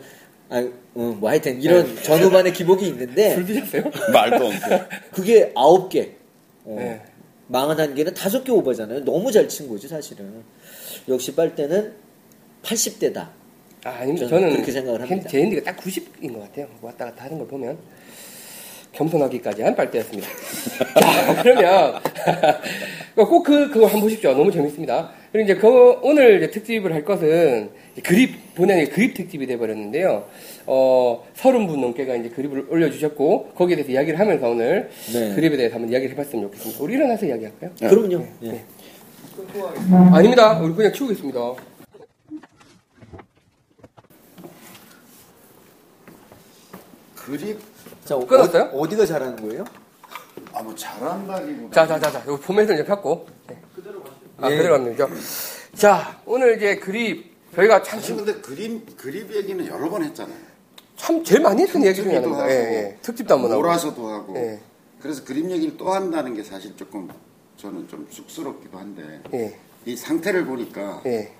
아뭐 0.50 1.18
하여튼 1.30 1.60
이런 1.62 1.96
전후반의 2.02 2.52
기복이 2.52 2.86
있는데 2.88 3.34
술 3.34 3.46
드셨어요? 3.46 3.84
말도 4.12 4.36
없고. 4.46 4.84
그게 5.12 5.50
아홉 5.56 5.88
개. 5.88 6.12
어, 6.64 6.76
네. 6.78 7.00
망한 7.48 7.94
개는 7.94 8.14
다섯 8.14 8.44
개 8.44 8.52
오버잖아요. 8.52 9.04
너무 9.04 9.30
잘 9.30 9.48
친 9.48 9.68
거지 9.68 9.88
사실은. 9.88 10.42
역시 11.08 11.34
빨대는 11.34 11.92
80대다. 12.62 13.28
아, 13.84 13.90
아닙니다. 13.90 14.28
저는 14.28 14.50
그렇게 14.50 14.70
생각을 14.72 15.00
합니다. 15.02 15.28
제 15.28 15.40
핸디가 15.40 15.62
딱 15.64 15.76
90인 15.76 16.32
것 16.32 16.40
같아요. 16.40 16.68
왔다 16.80 17.06
갔다 17.06 17.24
하는 17.24 17.38
걸 17.38 17.48
보면. 17.48 17.78
겸손하기까지 18.92 19.62
한 19.62 19.74
빨대였습니다. 19.74 20.28
자, 21.00 21.42
그러면, 21.42 21.94
꼭 23.16 23.42
그, 23.42 23.70
그거 23.70 23.86
한번 23.86 24.02
보십시오. 24.02 24.32
너무 24.34 24.52
재밌습니다. 24.52 25.10
그리고 25.32 25.44
이제 25.50 25.58
그, 25.58 25.98
오늘 26.02 26.36
이제 26.36 26.50
특집을 26.50 26.92
할 26.92 27.02
것은, 27.02 27.70
그립, 28.02 28.54
본연의 28.54 28.90
그립 28.90 29.14
특집이 29.14 29.46
돼버렸는데요. 29.46 30.28
어, 30.66 31.26
서른 31.34 31.66
분 31.66 31.80
넘게가 31.80 32.14
이제 32.16 32.28
그립을 32.28 32.66
올려주셨고, 32.70 33.52
거기에 33.54 33.76
대해서 33.76 33.92
이야기를 33.92 34.18
하면서 34.18 34.48
오늘 34.48 34.90
네. 35.12 35.34
그립에 35.34 35.56
대해서 35.56 35.74
한번 35.74 35.90
이야기를 35.90 36.14
해봤으면 36.14 36.44
좋겠습니다. 36.46 36.82
우리 36.82 36.94
일어나서 36.94 37.26
이야기할까요? 37.26 37.70
그럼요. 37.80 38.26
예. 38.44 38.64
아닙니다. 40.12 40.58
우리 40.60 40.74
그냥 40.74 40.92
치우겠습니다. 40.92 41.40
그립, 47.16 47.58
자, 48.04 48.16
어, 48.16 48.26
끊었어요? 48.26 48.70
어, 48.72 48.88
디가 48.88 49.06
잘하는 49.06 49.36
거예요? 49.36 49.64
아, 50.52 50.62
뭐 50.62 50.74
잘한다기보다. 50.74 51.72
자, 51.72 51.86
자, 51.86 51.98
자, 51.98 52.10
자. 52.20 52.30
요 52.30 52.36
포맷을 52.38 52.74
이제 52.74 52.84
폈고. 52.84 53.26
네. 53.48 53.56
아, 54.38 54.50
예. 54.50 54.56
그대로 54.56 54.84
되죠. 54.84 55.08
자, 55.74 56.20
오늘 56.26 56.56
이제 56.56 56.76
그립, 56.76 57.32
저희가 57.54 57.82
참, 57.82 58.00
사실 58.00 58.16
근데 58.16 58.34
그림, 58.34 58.84
그립 58.96 59.32
얘기는 59.34 59.64
여러 59.66 59.88
번 59.88 60.02
했잖아요. 60.04 60.51
참 60.96 61.22
제일 61.24 61.40
많이 61.40 61.62
했던 61.62 61.84
얘기 61.84 62.02
중에 62.02 62.14
하나입니다. 62.16 62.48
예, 62.50 62.54
예. 62.54 62.96
특집도 63.02 63.34
한번 63.34 63.50
하고. 63.50 63.62
몰아서도 63.62 64.08
하고. 64.08 64.36
예. 64.36 64.60
그래서 65.00 65.24
그림 65.24 65.50
얘기를 65.50 65.76
또 65.76 65.90
한다는 65.90 66.34
게 66.34 66.42
사실 66.44 66.76
조금 66.76 67.08
저는 67.56 67.88
좀 67.88 68.06
쑥스럽기도 68.10 68.78
한데. 68.78 69.20
예, 69.34 69.56
이 69.84 69.96
상태를 69.96 70.46
보니까 70.46 71.02
예. 71.06 71.32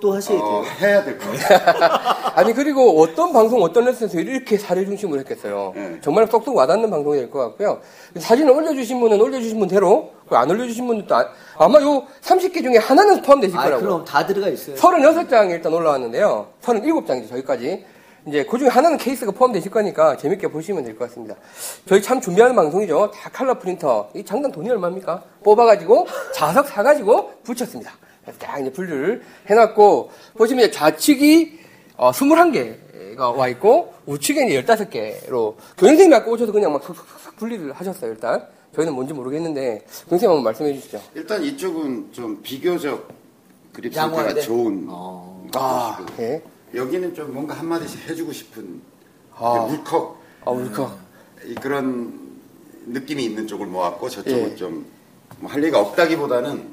또 0.00 0.14
하셔야 0.14 0.38
돼요. 0.38 0.46
어, 0.48 0.62
해야 0.80 1.04
될것 1.04 1.30
같아요. 1.38 2.32
아니, 2.34 2.54
그리고 2.54 3.02
어떤 3.02 3.34
방송, 3.34 3.62
어떤 3.62 3.84
레슨에서 3.84 4.18
이렇게 4.20 4.56
사례 4.56 4.82
중심으로 4.86 5.20
했겠어요. 5.20 5.72
네. 5.76 5.98
정말 6.00 6.26
쏙쏙 6.26 6.56
와닿는 6.56 6.88
방송이 6.88 7.18
될 7.18 7.28
것 7.30 7.38
같고요. 7.40 7.82
사진을 8.16 8.50
올려주신 8.50 8.98
분은 8.98 9.20
올려주신 9.20 9.58
분대로, 9.58 10.12
그리고 10.22 10.36
안 10.38 10.48
올려주신 10.50 10.86
분들도 10.86 11.14
아, 11.14 11.28
아마 11.58 11.82
요 11.82 12.06
30개 12.22 12.62
중에 12.62 12.78
하나는 12.78 13.20
포함되실 13.20 13.58
아, 13.58 13.64
거라고요. 13.64 13.86
그럼 13.86 14.04
다 14.06 14.24
들어가 14.26 14.48
있어요. 14.48 14.74
36장이 14.76 15.50
일단 15.50 15.74
올라왔는데요. 15.74 16.46
37장이죠, 16.62 17.28
저희까지. 17.28 17.84
이제 18.26 18.44
그 18.44 18.58
중에 18.58 18.68
하나는 18.68 18.98
케이스가 18.98 19.32
포함되실 19.32 19.70
거니까 19.70 20.16
재밌게 20.16 20.48
보시면 20.48 20.84
될 20.84 20.96
것 20.96 21.08
같습니다. 21.08 21.34
저희 21.86 22.02
참 22.02 22.20
준비하는 22.20 22.54
방송이죠. 22.54 23.10
다 23.14 23.30
칼라 23.30 23.54
프린터. 23.58 24.10
이 24.14 24.24
장단 24.24 24.52
돈이 24.52 24.68
얼마입니까? 24.70 25.22
뽑아가지고 25.42 26.06
자석 26.34 26.68
사가지고 26.68 27.32
붙였습니다. 27.42 27.92
그래서 28.22 28.38
딱 28.38 28.60
이제 28.60 28.70
분류를 28.70 29.22
해놨고, 29.46 30.10
보시면 30.36 30.64
이제 30.66 30.70
좌측이 30.72 31.58
어, 31.96 32.10
21개가 32.12 33.34
와 33.36 33.48
있고, 33.48 33.92
우측에 34.06 34.46
이제 34.46 34.62
15개로, 34.62 35.54
교장선생님이 35.76 36.14
아까 36.14 36.30
오셔서 36.30 36.52
그냥 36.52 36.72
막 36.72 36.82
쏙쏙쏙 36.82 37.36
분리를 37.36 37.72
하셨어요, 37.72 38.10
일단. 38.12 38.46
저희는 38.74 38.94
뭔지 38.94 39.12
모르겠는데, 39.14 39.84
교장선생님 40.04 40.28
한번 40.36 40.44
말씀해 40.44 40.74
주시죠. 40.74 41.00
일단 41.14 41.42
이쪽은 41.42 42.12
좀 42.12 42.40
비교적 42.42 43.08
그립? 43.72 43.94
상태가 43.94 44.34
좋은 44.40 44.86
어. 44.88 45.46
아, 45.54 45.96
보시고 45.98 46.22
예. 46.22 46.42
여기는 46.74 47.14
좀 47.14 47.32
뭔가 47.32 47.54
한마디씩 47.54 48.08
해주고 48.08 48.32
싶은 48.32 48.80
아. 49.36 49.66
울컥 49.68 50.20
아, 50.44 50.50
울컥. 50.50 50.98
이 51.46 51.54
그런 51.54 52.38
느낌이 52.86 53.24
있는 53.24 53.46
쪽을 53.46 53.66
모았고 53.66 54.08
저쪽은 54.08 54.50
예. 54.52 54.56
좀뭐 54.56 55.48
할 55.48 55.62
얘기가 55.62 55.80
없다기보다는 55.80 56.68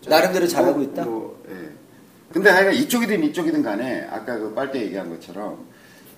좀 0.00 0.10
나름대로 0.10 0.46
잘하고 0.46 0.74
뭐, 0.78 0.82
있다? 0.82 1.04
뭐, 1.04 1.42
예. 1.50 1.70
근데 2.32 2.50
하여간 2.50 2.74
이쪽이든 2.74 3.22
이쪽이든 3.24 3.62
간에 3.62 4.06
아까 4.10 4.36
그 4.38 4.52
빨대 4.54 4.80
얘기한 4.82 5.08
것처럼 5.10 5.64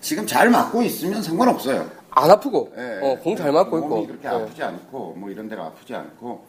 지금 0.01 0.27
잘 0.27 0.51
맞고 0.51 0.83
있으면 0.83 1.23
상관없어요. 1.23 1.91
안 2.11 2.31
아프고, 2.31 2.73
예. 2.79 3.01
어, 3.03 3.19
공 3.23 3.37
잘 3.37 3.53
맞고 3.53 3.79
몸이 3.79 4.03
있고. 4.03 4.07
그렇게 4.07 4.27
예. 4.29 4.31
아프지 4.31 4.63
않고 4.63 5.15
뭐 5.19 5.31
이런 5.31 5.49
데가 5.49 5.67
아프지 5.67 5.95
않고 5.95 6.47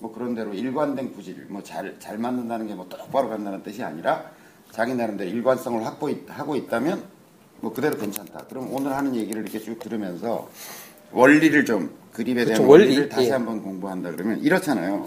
뭐 0.00 0.12
그런 0.14 0.34
대로 0.34 0.54
일관된 0.54 1.12
구질 1.12 1.46
뭐 1.48 1.60
잘 1.62 1.96
잘 1.98 2.18
맞는다는 2.18 2.68
게 2.68 2.74
뭐 2.74 2.86
똑바로 2.88 3.28
간다는 3.28 3.62
뜻이 3.62 3.82
아니라 3.82 4.30
자기 4.72 4.94
나름대로 4.94 5.28
일관성을 5.30 5.84
확보 5.84 6.10
하고 6.28 6.56
있다면 6.56 7.02
뭐 7.60 7.72
그대로 7.72 7.96
괜찮다. 7.96 8.44
그럼 8.48 8.72
오늘 8.72 8.92
하는 8.94 9.14
얘기를 9.16 9.42
이렇게 9.42 9.58
쭉 9.58 9.78
들으면서 9.78 10.48
원리를 11.10 11.64
좀 11.64 11.96
그립에 12.12 12.44
대한 12.44 12.60
그쵸, 12.62 12.70
원리를 12.70 12.96
원리. 13.02 13.08
다시 13.08 13.28
예. 13.28 13.32
한번 13.32 13.62
공부한다 13.62 14.10
그러면 14.12 14.38
이렇잖아요. 14.40 15.06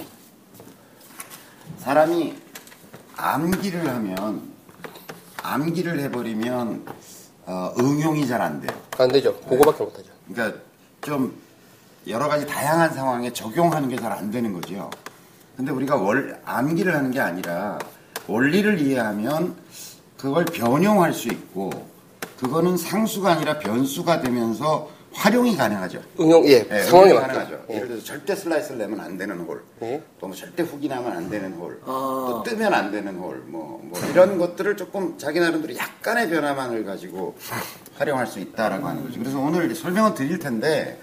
사람이 1.78 2.36
암기를 3.16 3.88
하면 3.88 4.42
암기를 5.44 6.00
해버리면 6.02 6.86
어, 7.46 7.74
응용이 7.80 8.28
잘 8.28 8.42
안 8.42 8.62
돼요. 8.62 8.72
안 8.98 9.10
되죠. 9.10 9.36
그거밖에 9.42 9.84
못 9.84 9.98
하죠. 9.98 10.10
그러니까 10.32 10.60
좀 11.02 11.36
여러 12.08 12.28
가지 12.28 12.46
다양한 12.46 12.94
상황에 12.94 13.32
적용하는 13.34 13.90
게 13.90 13.96
잘 13.98 14.12
안 14.12 14.32
되는 14.32 14.54
거죠. 14.54 14.90
근데 15.58 15.72
우리가 15.72 15.96
월, 15.96 16.40
암기를 16.46 16.96
하는 16.96 17.12
게 17.12 17.20
아니라 17.20 17.78
원리를 18.36 18.80
이해하면 18.80 19.56
그걸 20.18 20.46
변형할 20.46 21.14
수 21.14 21.28
있고 21.28 21.70
그거는 22.40 22.78
상수가 22.78 23.32
아니라 23.34 23.60
변수가 23.60 24.22
되면서 24.22 24.90
활용이 25.14 25.58
가능하죠. 25.58 26.02
응용, 26.22 26.48
예, 26.48 26.66
예, 26.72 26.84
상황에 26.84 27.12
응용이 27.12 27.22
맞게. 27.22 27.34
가능하죠. 27.34 27.66
예. 27.70 27.76
예를 27.76 27.88
들어서 27.90 28.06
절대 28.06 28.34
슬라이스를 28.34 28.78
내면 28.78 29.00
안 29.02 29.18
되는 29.18 29.38
홀, 29.42 29.62
예. 29.82 30.02
또뭐 30.22 30.34
절대 30.34 30.64
훅이 30.64 30.88
나면 30.88 31.12
안 31.12 31.30
되는 31.30 31.52
홀, 31.54 31.82
아. 31.84 31.86
또 32.30 32.44
뜨면 32.46 32.74
안 32.74 32.92
되는 32.92 33.14
홀, 33.18 33.44
뭐, 33.48 33.82
뭐 33.84 34.00
이런 34.10 34.38
것들을 34.38 34.78
조금 34.78 35.18
자기 35.18 35.42
나름대로 35.42 35.76
약간의 35.76 36.30
변화만을 36.30 36.86
가지고 36.86 37.36
활용할 37.98 38.26
수 38.26 38.40
있다라고 38.40 38.88
하는 38.88 39.04
거죠. 39.04 39.20
그래서 39.20 39.38
오늘 39.38 39.76
설명은 39.76 40.14
드릴 40.14 40.40
텐데 40.40 40.98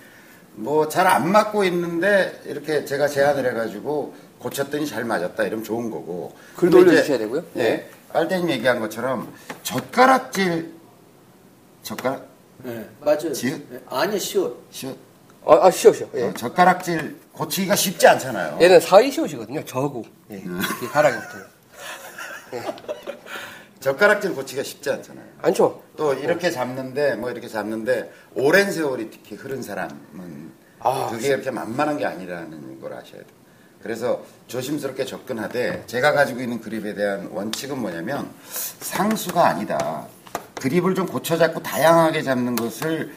뭐 0.55 0.89
잘 0.89 1.07
안 1.07 1.31
맞고 1.31 1.65
있는데 1.65 2.41
이렇게 2.47 2.87
제가 2.87 3.09
제안을 3.09 3.47
해가지고 3.51 4.15
고쳤더니 4.39 4.87
잘 4.87 5.05
맞았다 5.05 5.45
이러면 5.45 5.65
좋은 5.65 5.91
거고. 5.91 6.35
글도 6.57 6.79
올려주셔야 6.79 7.19
되고요. 7.19 7.45
예. 7.57 7.63
네. 7.63 7.91
빨대님 8.13 8.51
얘기한 8.51 8.81
것처럼 8.81 9.33
젓가락질 9.63 10.73
젓가락 11.83 12.27
네, 12.65 12.89
맞아요. 13.01 13.33
지읒? 13.33 13.63
네, 13.71 13.81
아니요, 13.89 14.19
쉬워. 14.19 14.63
시옷 14.71 14.97
아, 15.47 15.67
아 15.67 15.71
쉬어. 15.71 15.93
예. 16.15 16.25
어, 16.25 16.35
젓가락질 16.35 17.17
고치기가 17.33 17.77
쉽지 17.77 18.07
않잖아요. 18.07 18.59
얘는 18.61 18.81
사이 18.81 19.11
시옷이거든요. 19.11 19.65
저하고. 19.65 20.05
예. 20.31 20.37
음. 20.37 20.61
이 20.83 20.87
가락이 20.87 21.17
붙어요. 21.17 21.45
젓가락질 23.81 24.35
고치기가 24.35 24.63
쉽지 24.63 24.91
않잖아요. 24.91 25.25
안죠? 25.43 25.83
또 25.97 26.15
이렇게 26.15 26.51
잡는데 26.51 27.15
뭐 27.15 27.31
이렇게 27.31 27.47
잡는데 27.49 28.13
오랜 28.35 28.73
세월이 28.73 29.11
특히 29.11 29.37
흐른 29.37 29.63
사람은 29.63 30.53
아, 30.81 31.09
그게 31.11 31.29
이렇게 31.29 31.51
만만한 31.51 31.97
게 31.97 32.05
아니라는 32.05 32.81
걸 32.81 32.93
아셔야 32.93 33.23
돼요. 33.23 33.38
그래서 33.83 34.21
조심스럽게 34.49 35.05
접근하되 35.05 35.85
제가 35.87 36.13
가지고 36.13 36.41
있는 36.41 36.61
그립에 36.61 36.95
대한 36.95 37.29
원칙은 37.33 37.79
뭐냐면 37.79 38.29
상수가 38.81 39.47
아니다. 39.47 40.07
그립을 40.57 40.95
좀 40.95 41.07
고쳐 41.07 41.37
잡고 41.37 41.63
다양하게 41.63 42.23
잡는 42.23 42.57
것을 42.57 43.13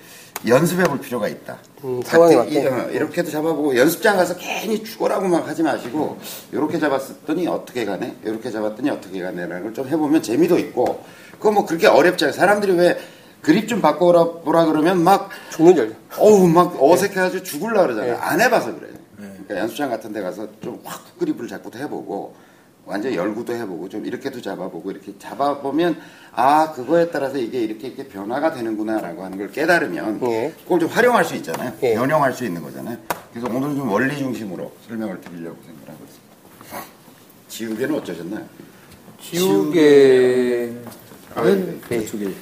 연습해 0.48 0.84
볼 0.86 1.00
필요가 1.00 1.28
있다. 1.28 1.58
음, 1.84 2.02
상황에 2.04 2.36
맞게. 2.36 2.68
어, 2.68 2.90
이렇게도 2.92 3.30
잡아보고 3.32 3.76
연습장 3.78 4.18
가서 4.18 4.36
괜히 4.38 4.84
죽어라고 4.84 5.28
막 5.28 5.48
하지 5.48 5.62
마시고 5.64 6.20
이렇게 6.52 6.80
잡았더니 6.80 7.48
어떻게 7.48 7.86
가네? 7.86 8.18
이렇게 8.24 8.50
잡았더니 8.52 8.90
어떻게 8.90 9.22
가네라는 9.22 9.64
걸 9.64 9.74
좀 9.74 9.88
해보면 9.88 10.22
재미도 10.22 10.58
있고 10.60 11.04
그거 11.34 11.52
뭐 11.52 11.66
그렇게 11.66 11.88
어렵지 11.88 12.26
않아요. 12.26 12.36
사람들이 12.38 12.74
왜 12.74 13.00
그립 13.42 13.68
좀 13.68 13.82
바꿔보라 13.82 14.42
보라 14.44 14.66
그러면 14.66 15.04
막 15.04 15.30
죽는 15.52 15.76
줄. 15.76 15.96
어우 16.18 16.48
막 16.48 16.76
어색해가지고 16.82 17.44
죽을라 17.44 17.82
그러잖아요. 17.84 18.14
네. 18.14 18.20
안 18.20 18.42
해봐서 18.42 18.76
그래요. 18.76 18.94
그러니까 19.52 19.62
연습장 19.64 19.90
같은 19.90 20.14
데 20.14 20.22
가서 20.22 20.48
좀 20.62 20.80
확 20.86 21.18
그립을 21.20 21.48
잡고도 21.48 21.78
해보고 21.80 22.34
완전 22.86 23.14
열구도 23.14 23.54
해보고 23.54 23.90
좀 23.90 24.06
이렇게도 24.06 24.42
잡아보고 24.42 24.90
이렇게 24.92 25.14
잡아보면 25.20 26.00
아 26.34 26.72
그거에 26.72 27.12
따라서 27.12 27.38
이게 27.38 27.60
이렇게 27.62 27.88
이렇게 27.88 28.08
변화가 28.08 28.54
되는구나라고 28.54 29.24
하는 29.24 29.38
걸 29.38 29.52
깨달으면 29.52 30.20
예. 30.24 30.54
그걸 30.64 30.80
좀 30.80 30.90
활용할 30.90 31.24
수 31.26 31.36
있잖아요. 31.36 31.74
예. 31.84 31.94
변형할 31.96 32.34
수 32.34 32.46
있는 32.46 32.62
거잖아요. 32.64 32.98
그래서 33.32 33.48
오늘은 33.48 33.76
좀 33.76 33.92
원리 33.92 34.18
중심으로 34.18 34.72
설명을 34.88 35.22
드리려고 35.22 35.58
생각하고 35.64 36.00
있습니다. 36.06 36.84
지우개는 37.50 37.96
어쩌셨나요? 37.96 38.46
지우개. 39.22 40.72
아, 41.36 41.42
는 41.44 41.82
네. 41.90 42.00
저쪽에. 42.06 42.34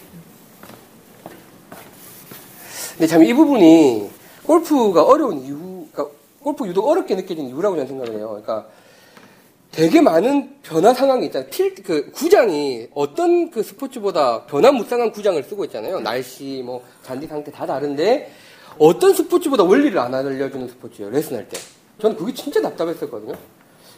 근데 2.93 3.07
참 3.07 3.21
이 3.23 3.33
부분이 3.33 4.09
골프가 4.43 5.03
어려운 5.03 5.39
이유, 5.39 5.57
골프 6.41 6.65
유독 6.67 6.87
어렵게 6.87 7.15
느껴진 7.15 7.47
이유라고 7.47 7.75
저는 7.75 7.87
생각을 7.87 8.15
해요. 8.17 8.29
그러니까 8.29 8.67
되게 9.71 10.01
많은 10.01 10.55
변화 10.63 10.93
상황이 10.93 11.27
있잖아요. 11.27 11.49
필, 11.49 11.75
그 11.75 12.11
구장이 12.11 12.87
어떤 12.93 13.51
그 13.51 13.61
스포츠보다 13.61 14.45
변화무쌍한 14.45 15.11
구장을 15.11 15.41
쓰고 15.43 15.65
있잖아요. 15.65 15.99
날씨, 15.99 16.63
뭐 16.65 16.83
잔디 17.03 17.27
상태 17.27 17.51
다 17.51 17.65
다른데 17.65 18.31
어떤 18.79 19.13
스포츠보다 19.13 19.63
원리를 19.63 19.97
안 19.99 20.13
알려주는 20.13 20.67
스포츠예요. 20.69 21.11
레슨할 21.11 21.47
때. 21.49 21.59
저는 22.01 22.15
그게 22.15 22.33
진짜 22.33 22.61
답답했었거든요. 22.61 23.33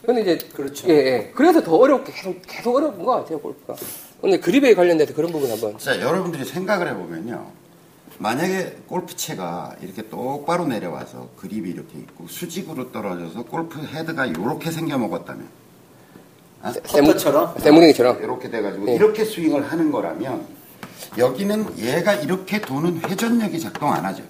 근데 0.05 0.21
이제 0.21 0.37
그렇죠. 0.53 0.89
예, 0.89 0.93
예. 0.93 1.31
그래서 1.35 1.61
더 1.61 1.75
어렵게 1.75 2.11
계속 2.11 2.41
계속 2.47 2.75
어려운 2.75 3.05
것 3.05 3.11
같아요 3.11 3.39
골프가. 3.39 3.75
오늘 4.21 4.41
그립에 4.41 4.73
관련돼서 4.73 5.13
그런 5.13 5.31
부분 5.31 5.49
한번. 5.51 5.77
자, 5.77 5.99
여러분들이 6.01 6.43
생각을 6.43 6.87
해보면요. 6.89 7.60
만약에 8.21 8.77
골프채가 8.87 9.77
이렇게 9.81 10.07
똑바로 10.07 10.67
내려와서 10.67 11.29
그립이 11.37 11.71
이렇게 11.71 11.97
있고 11.97 12.27
수직으로 12.27 12.91
떨어져서 12.91 13.45
골프 13.45 13.83
헤드가 13.83 14.27
이렇게 14.27 14.69
생겨 14.69 14.99
먹었다면 14.99 15.47
퍼터처럼? 16.83 17.55
세무댕이처럼. 17.57 18.21
이렇게 18.21 18.51
돼가지고 18.51 18.85
네. 18.85 18.93
이렇게 18.93 19.25
스윙을 19.25 19.71
하는 19.71 19.91
거라면 19.91 20.45
여기는 21.17 21.79
얘가 21.79 22.13
이렇게 22.13 22.61
도는 22.61 23.01
회전력이 23.09 23.59
작동 23.59 23.91
안 23.91 24.05
하죠. 24.05 24.21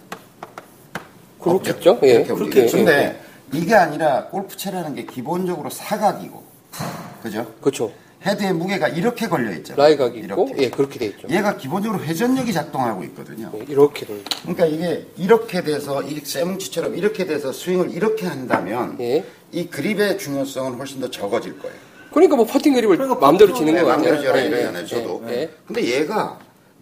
그렇겠죠? 1.41 1.91
없죠? 1.91 2.07
예. 2.07 2.25
움직여요. 2.29 2.71
근데 2.71 3.21
이게 3.51 3.75
아니라 3.75 4.27
골프채라는 4.27 4.95
게 4.95 5.03
기본적으로 5.05 5.69
사각이고 5.69 6.41
그죠? 7.21 7.53
그렇죠. 7.59 7.91
헤드의 8.25 8.53
무게가 8.53 8.87
이렇게 8.89 9.27
걸려 9.27 9.51
있잖아요. 9.53 9.81
라이각이 9.81 10.19
있고, 10.19 10.47
이렇게. 10.47 10.63
예, 10.63 10.69
그렇게 10.69 10.99
돼 10.99 11.05
있죠. 11.07 11.27
얘가 11.29 11.57
기본적으로 11.57 12.03
회전력이 12.03 12.53
작동하고 12.53 13.03
있거든요. 13.05 13.51
예, 13.55 13.65
이렇게 13.67 14.05
돌. 14.05 14.23
그러니까 14.43 14.65
이게 14.67 15.07
이렇게 15.17 15.63
돼서 15.63 16.03
이 16.03 16.19
쇠뭉치처럼 16.19 16.95
이렇게 16.95 17.25
돼서 17.25 17.51
스윙을 17.51 17.91
이렇게 17.91 18.27
한다면 18.27 18.97
예. 18.99 19.23
이 19.51 19.67
그립의 19.67 20.19
중요성은 20.19 20.73
훨씬 20.77 21.01
더 21.01 21.09
적어질 21.09 21.57
거예요. 21.59 21.75
그러니까 22.11 22.35
뭐 22.35 22.45
퍼팅 22.45 22.73
그립을 22.73 22.97
그러니까 22.97 23.19
마음대로 23.19 23.53
네, 23.53 23.59
거 23.59 23.65
같아요. 23.65 23.87
마음대로 23.87 24.23
열어 24.23 24.39
예, 24.39 24.45
이러잖아요. 24.45 24.83
예, 24.83 24.87
저도. 24.87 25.23
예, 25.27 25.33
예. 25.33 25.49
근데 25.65 25.83
얘가 25.83 26.37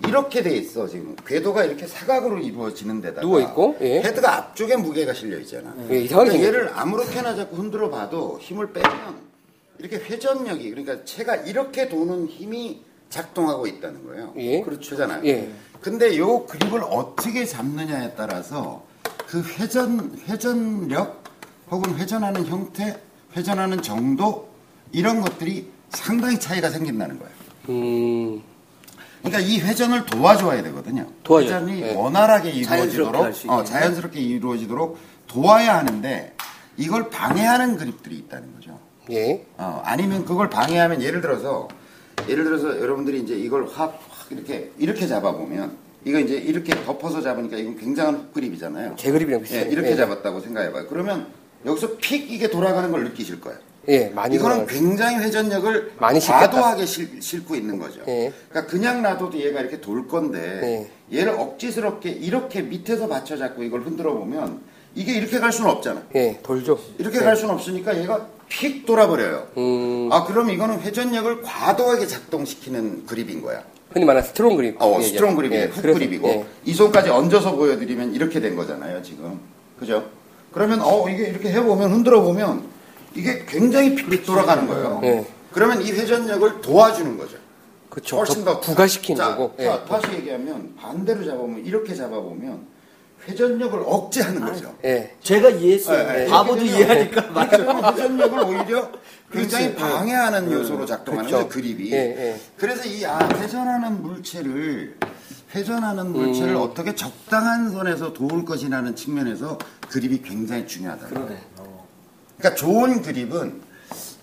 이렇게 0.08 0.41
돼 0.41 0.55
있어 0.58 0.88
지금 0.88 1.15
궤도가 1.25 1.63
이렇게 1.65 1.86
사각으로 1.88 2.39
이루어지는 2.39 3.00
데다가 3.01 3.22
누워 3.22 3.39
있고, 3.41 3.77
예. 3.81 4.01
헤드가 4.01 4.38
앞쪽에 4.38 4.75
무게가 4.75 5.13
실려 5.13 5.38
있잖아. 5.38 5.74
예, 5.89 6.00
이상하게 6.01 6.31
그러니까. 6.31 6.48
얘를 6.48 6.72
아무렇게나 6.74 7.36
자꾸 7.36 7.58
흔들어 7.58 7.89
봐도 7.89 8.39
힘을 8.41 8.74
빼면 8.74 9.28
이렇게 9.79 9.98
회전력이 9.98 10.69
그러니까 10.69 11.03
채가 11.05 11.36
이렇게 11.38 11.88
도는 11.89 12.27
힘이 12.27 12.81
작동하고 13.09 13.65
있다는 13.65 14.05
거예요. 14.05 14.33
예. 14.38 14.62
그렇잖아요. 14.62 15.25
예. 15.25 15.51
근데 15.81 16.17
요 16.17 16.45
그립을 16.45 16.83
어떻게 16.83 17.45
잡느냐에 17.45 18.13
따라서 18.15 18.86
그 19.25 19.41
회전 19.41 20.19
회전력 20.27 21.24
혹은 21.71 21.98
회전하는 21.98 22.45
형태, 22.45 23.00
회전하는 23.36 23.81
정도 23.81 24.50
이런 24.91 25.21
것들이 25.21 25.71
상당히 25.89 26.39
차이가 26.39 26.69
생긴다는 26.69 27.19
거예요. 27.19 27.33
음, 27.69 28.41
그러니까 29.21 29.39
이 29.39 29.59
회전을 29.59 30.05
도와줘야 30.05 30.62
되거든요. 30.63 31.07
도와줘요. 31.24 31.55
회전이 31.55 31.81
네. 31.81 31.95
원활하게 31.95 32.63
자연스럽게 32.63 32.95
이루어지도록 32.95 33.36
있게. 33.36 33.50
어, 33.50 33.63
자연스럽게 33.63 34.19
이루어지도록 34.19 34.98
도와야 35.27 35.77
하는데 35.77 36.36
이걸 36.77 37.09
방해하는 37.09 37.77
그립들이 37.77 38.17
있다는 38.17 38.53
거죠. 38.55 38.59
예. 39.12 39.46
어, 39.58 39.82
아니면 39.86 40.25
그걸 40.25 40.50
방해하면 40.50 41.01
예를 41.01 41.22
들어서 41.22 41.68
예를 42.28 42.44
들어서 42.44 42.80
여러분들이 42.80 43.20
이제 43.22 43.36
이걸 43.36 43.68
확, 43.68 44.00
확 44.10 44.32
이렇게 44.32 44.72
이렇게 44.78 45.08
잡아보면 45.08 45.78
이거 46.06 46.20
이제 46.20 46.36
이렇게 46.36 46.74
덮어서 46.86 47.22
잡으니까 47.22 47.58
이건 47.58 47.78
굉장한 47.78 48.16
훅그립이잖아요. 48.16 48.96
제 48.98 49.12
그립이랑 49.12 49.39
예, 49.42 49.44
비슷해요. 49.44 49.72
이렇게 49.72 49.92
예. 49.92 49.96
잡았다고 49.96 50.39
생각해봐요. 50.42 50.88
그러면 50.88 51.28
여기서 51.66 51.98
픽 51.98 52.32
이게 52.32 52.50
돌아가는 52.50 52.89
걸 52.92 53.04
느끼실 53.06 53.42
거예요. 53.42 53.60
예, 53.88 54.10
많이 54.10 54.36
이거는. 54.36 54.68
굉장히 54.68 55.18
회전력을 55.18 55.94
많이. 56.00 56.20
과도하게 56.20 56.86
실, 56.86 57.22
싣고 57.22 57.56
있는 57.56 57.80
거죠. 57.80 58.01
예. 58.08 58.32
그러니까 58.50 58.72
그냥 58.72 59.01
놔둬도 59.01 59.39
얘가 59.39 59.62
이렇게 59.62 59.82
돌 59.82 60.08
건데 60.08 60.89
얘를 61.12 61.34
억지스럽게 61.34 62.10
이렇게 62.12 62.62
밑에서 62.62 63.08
받쳐 63.08 63.38
잡고 63.38 63.63
이걸 63.63 63.82
흔들어 63.82 64.13
보면 64.13 64.62
이게 64.96 65.13
이렇게 65.13 65.39
갈 65.39 65.51
수는 65.51 65.69
없잖아. 65.69 66.03
예, 66.15 66.39
돌죠. 66.41 66.79
이렇게 66.98 67.19
갈 67.19 67.36
수는 67.36 67.53
없으니까 67.53 67.98
얘가 68.00 68.27
픽 68.48 68.86
돌아버려요. 68.86 69.48
음, 69.58 70.10
아 70.12 70.25
그럼 70.25 70.50
이거는 70.50 70.81
회전력을 70.81 71.41
과도하게 71.43 72.08
작동시키는 72.08 73.05
그립인 73.05 73.41
거야. 73.41 73.63
흔히 73.91 74.05
말하는 74.05 74.27
strong 74.27 74.56
grip. 74.56 74.82
어, 74.81 74.98
예, 75.00 75.03
strong 75.03 75.32
예. 75.31 75.36
그립이에요. 75.36 75.63
예, 75.63 75.67
훅 75.67 75.81
그립이고 75.81 76.27
예. 76.29 76.46
이 76.65 76.74
손까지 76.74 77.10
얹어서 77.10 77.55
보여드리면 77.55 78.13
이렇게 78.13 78.39
된 78.39 78.55
거잖아요, 78.55 79.01
지금. 79.01 79.39
그죠? 79.79 80.05
그러면 80.51 80.81
어 80.81 81.08
이게 81.10 81.29
이렇게 81.29 81.51
해보면 81.51 81.91
흔들어 81.91 82.22
보면 82.22 82.63
이게 83.15 83.46
굉장히 83.48 83.96
픽픽 83.96 84.25
돌아가는 84.25 84.67
거예요. 84.67 85.01
예. 85.03 85.25
그러면 85.51 85.81
이 85.81 85.91
회전력을 85.91 86.62
도와주는 86.62 87.17
거죠. 87.17 87.38
그쵸. 87.89 88.17
훨씬 88.17 88.46
더더 88.46 88.60
부가시키는 88.60 89.17
자, 89.17 89.36
거고. 89.36 89.55
예. 89.60 89.65
자, 89.65 89.84
다시 89.86 90.13
얘기하면 90.13 90.75
반대로 90.75 91.24
잡아보면 91.25 91.65
이렇게 91.65 91.96
잡아보면 91.96 92.65
회전력을 93.29 93.79
억제하는 93.86 94.41
거죠. 94.43 94.75
예. 94.83 95.15
제가 95.21 95.50
이해했어요. 95.50 96.00
예, 96.17 96.24
예. 96.24 96.27
바보도 96.27 96.63
이해하니까. 96.63 97.50
그럼 97.50 97.86
회전력을 97.86 98.39
오히려 98.39 98.89
굉장히 99.31 99.74
그렇지. 99.75 99.75
방해하는 99.75 100.51
요소로 100.51 100.86
작동하는 100.86 101.29
그렇죠. 101.29 101.48
거죠, 101.48 101.55
그립이. 101.59 101.91
예, 101.91 101.98
예. 101.98 102.41
그래서 102.57 102.88
이 102.88 103.05
아, 103.05 103.19
회전하는 103.36 104.01
물체를 104.01 104.98
회전하는 105.53 106.12
물체를 106.12 106.55
음. 106.55 106.62
어떻게 106.62 106.95
적당한 106.95 107.71
선에서 107.71 108.13
도울 108.13 108.45
것이라는 108.45 108.95
측면에서 108.95 109.57
그립이 109.89 110.21
굉장히 110.21 110.67
중요하다. 110.67 111.07
그러네. 111.07 111.38
어. 111.57 111.88
그러니까 112.38 112.59
좋은 112.59 113.01
그립은 113.01 113.62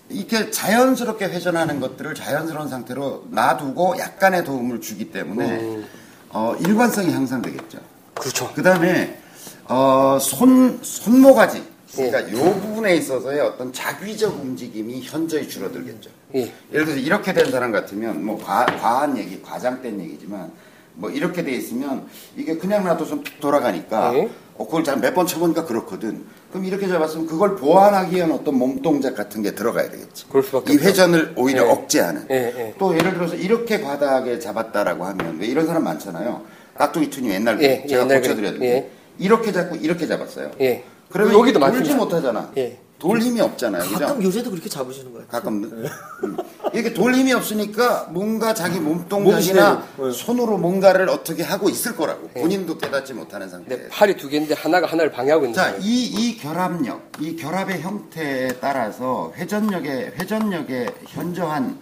이렇게 0.09 0.51
자연스럽게 0.51 1.25
회전하는 1.25 1.79
것들을 1.81 2.15
자연스러운 2.15 2.69
상태로 2.69 3.25
놔두고 3.29 3.97
약간의 3.99 4.45
도움을 4.45 4.79
주기 4.79 5.11
때문에 5.11 5.59
음. 5.59 5.85
어, 6.29 6.55
일관성이 6.59 7.11
향상되겠죠. 7.11 7.79
그렇죠. 8.19 8.51
그 8.53 8.61
다음에 8.63 9.19
어, 9.65 10.17
손 10.19 10.79
손모가지 10.81 11.63
예. 11.99 12.09
그러니까 12.09 12.31
요 12.33 12.53
부분에 12.61 12.95
있어서의 12.95 13.41
어떤 13.41 13.71
자귀적 13.73 14.39
움직임이 14.41 15.01
현저히 15.03 15.47
줄어들겠죠. 15.47 16.09
예. 16.35 16.41
예를 16.71 16.85
들어서 16.85 16.95
이렇게 16.99 17.33
된 17.33 17.49
사람 17.51 17.71
같으면 17.71 18.23
뭐 18.23 18.37
과, 18.37 18.65
과한 18.65 19.17
얘기, 19.17 19.41
과장된 19.41 19.99
얘기지만 20.01 20.51
뭐 20.93 21.09
이렇게 21.09 21.43
돼 21.43 21.51
있으면 21.51 22.07
이게 22.35 22.57
그냥 22.57 22.83
놔둬서 22.83 23.21
픽 23.21 23.39
돌아가니까 23.39 24.13
예. 24.15 24.29
어, 24.57 24.65
그걸 24.65 24.83
몇번 24.99 25.27
쳐보니까 25.27 25.65
그렇거든. 25.65 26.25
그럼 26.49 26.65
이렇게 26.65 26.87
잡았으면 26.87 27.27
그걸 27.27 27.55
보완하기 27.55 28.15
위한 28.15 28.31
어떤 28.31 28.55
몸 28.55 28.81
동작 28.81 29.15
같은 29.15 29.41
게 29.43 29.53
들어가야 29.53 29.89
되겠지. 29.91 30.25
그럴 30.29 30.43
수밖에 30.43 30.73
이. 30.73 30.77
회전을 30.77 31.33
오히려 31.35 31.65
예. 31.65 31.69
억제하는. 31.69 32.25
예, 32.31 32.35
예. 32.35 32.75
또 32.79 32.97
예를 32.97 33.13
들어서 33.13 33.35
이렇게 33.35 33.81
과다하게 33.81 34.39
잡았다라고 34.39 35.05
하면 35.05 35.37
왜 35.39 35.47
이런 35.47 35.67
사람 35.67 35.83
많잖아요. 35.83 36.41
깍두기 36.77 37.09
투님 37.09 37.31
옛날 37.31 37.61
예, 37.61 37.85
제가 37.87 38.03
옛날 38.03 38.21
고쳐드렸는데 38.21 38.65
예. 38.67 38.91
이렇게 39.19 39.51
잡고 39.51 39.75
이렇게 39.77 40.07
잡았어요. 40.07 40.51
예. 40.61 40.83
그러면 41.09 41.39
여기도 41.39 41.59
돌지. 41.59 41.93
못하잖아. 41.95 42.51
예. 42.57 42.79
돌 42.99 43.19
힘이 43.19 43.41
없잖아요. 43.41 43.83
그죠? 43.83 43.99
가끔 44.07 44.23
요새도 44.23 44.49
그렇게 44.49 44.67
잡으시는 44.69 45.13
거예요. 45.13 45.27
가끔 45.27 45.63
음. 45.63 46.37
이렇게 46.73 46.93
돌 46.93 47.13
힘이 47.13 47.31
없으니까 47.33 48.07
뭔가 48.11 48.55
자기 48.55 48.79
몸동작이나 48.79 49.87
몸 49.97 50.11
손으로 50.11 50.57
뭔가를 50.57 51.07
어떻게 51.09 51.43
하고 51.43 51.69
있을 51.69 51.95
거라고 51.95 52.27
본인도 52.29 52.79
깨닫지 52.79 53.13
못하는 53.13 53.49
상태. 53.49 53.87
팔이 53.89 54.17
두 54.17 54.27
개인데 54.29 54.55
하나가 54.55 54.87
하나를 54.87 55.11
방해하고 55.11 55.45
있는 55.45 55.53
자, 55.55 55.69
거예요. 55.71 55.79
이, 55.83 56.05
이 56.05 56.37
결합력, 56.37 57.11
이 57.19 57.35
결합의 57.35 57.81
형태에 57.81 58.47
따라서 58.59 59.31
회전력에, 59.35 60.13
회전력에 60.19 60.87
현저한 61.05 61.77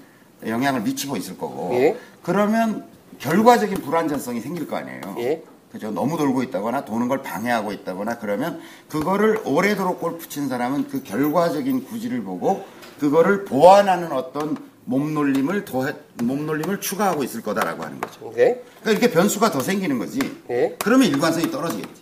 영향을 0.46 0.82
미치고 0.82 1.16
있을 1.16 1.38
거고, 1.38 1.72
예. 1.76 1.96
그러면 2.24 2.86
결과적인 3.20 3.78
불안전성이 3.82 4.42
생길 4.42 4.68
거 4.68 4.76
아니에요. 4.78 5.16
예. 5.20 5.44
그죠? 5.72 5.92
너무 5.92 6.18
돌고 6.18 6.44
있다거나 6.44 6.86
도는 6.86 7.08
걸 7.10 7.22
방해하고 7.22 7.74
있다거나 7.74 8.20
그러면 8.20 8.62
그거를 8.90 9.42
오래도록 9.44 10.00
골프 10.00 10.30
친 10.30 10.48
사람은 10.48 10.88
그 10.88 11.04
결과적인 11.04 11.86
구질을 11.86 12.24
보고 12.24 12.64
그거를 13.00 13.44
보완하는 13.44 14.12
어떤 14.14 14.58
몸놀림을 14.86 15.66
더 15.66 15.92
몸놀림을 16.24 16.80
추가하고 16.80 17.24
있을 17.24 17.42
거다라고 17.42 17.84
하는 17.84 18.00
거죠. 18.00 18.32
네. 18.36 18.62
그러니까 18.82 18.92
이렇게 18.92 19.12
변수가 19.12 19.52
더 19.52 19.60
생기는 19.60 19.98
거지. 19.98 20.20
예. 20.50 20.78
그러면 20.82 21.08
일관성이 21.08 21.52
떨어지겠지. 21.52 22.02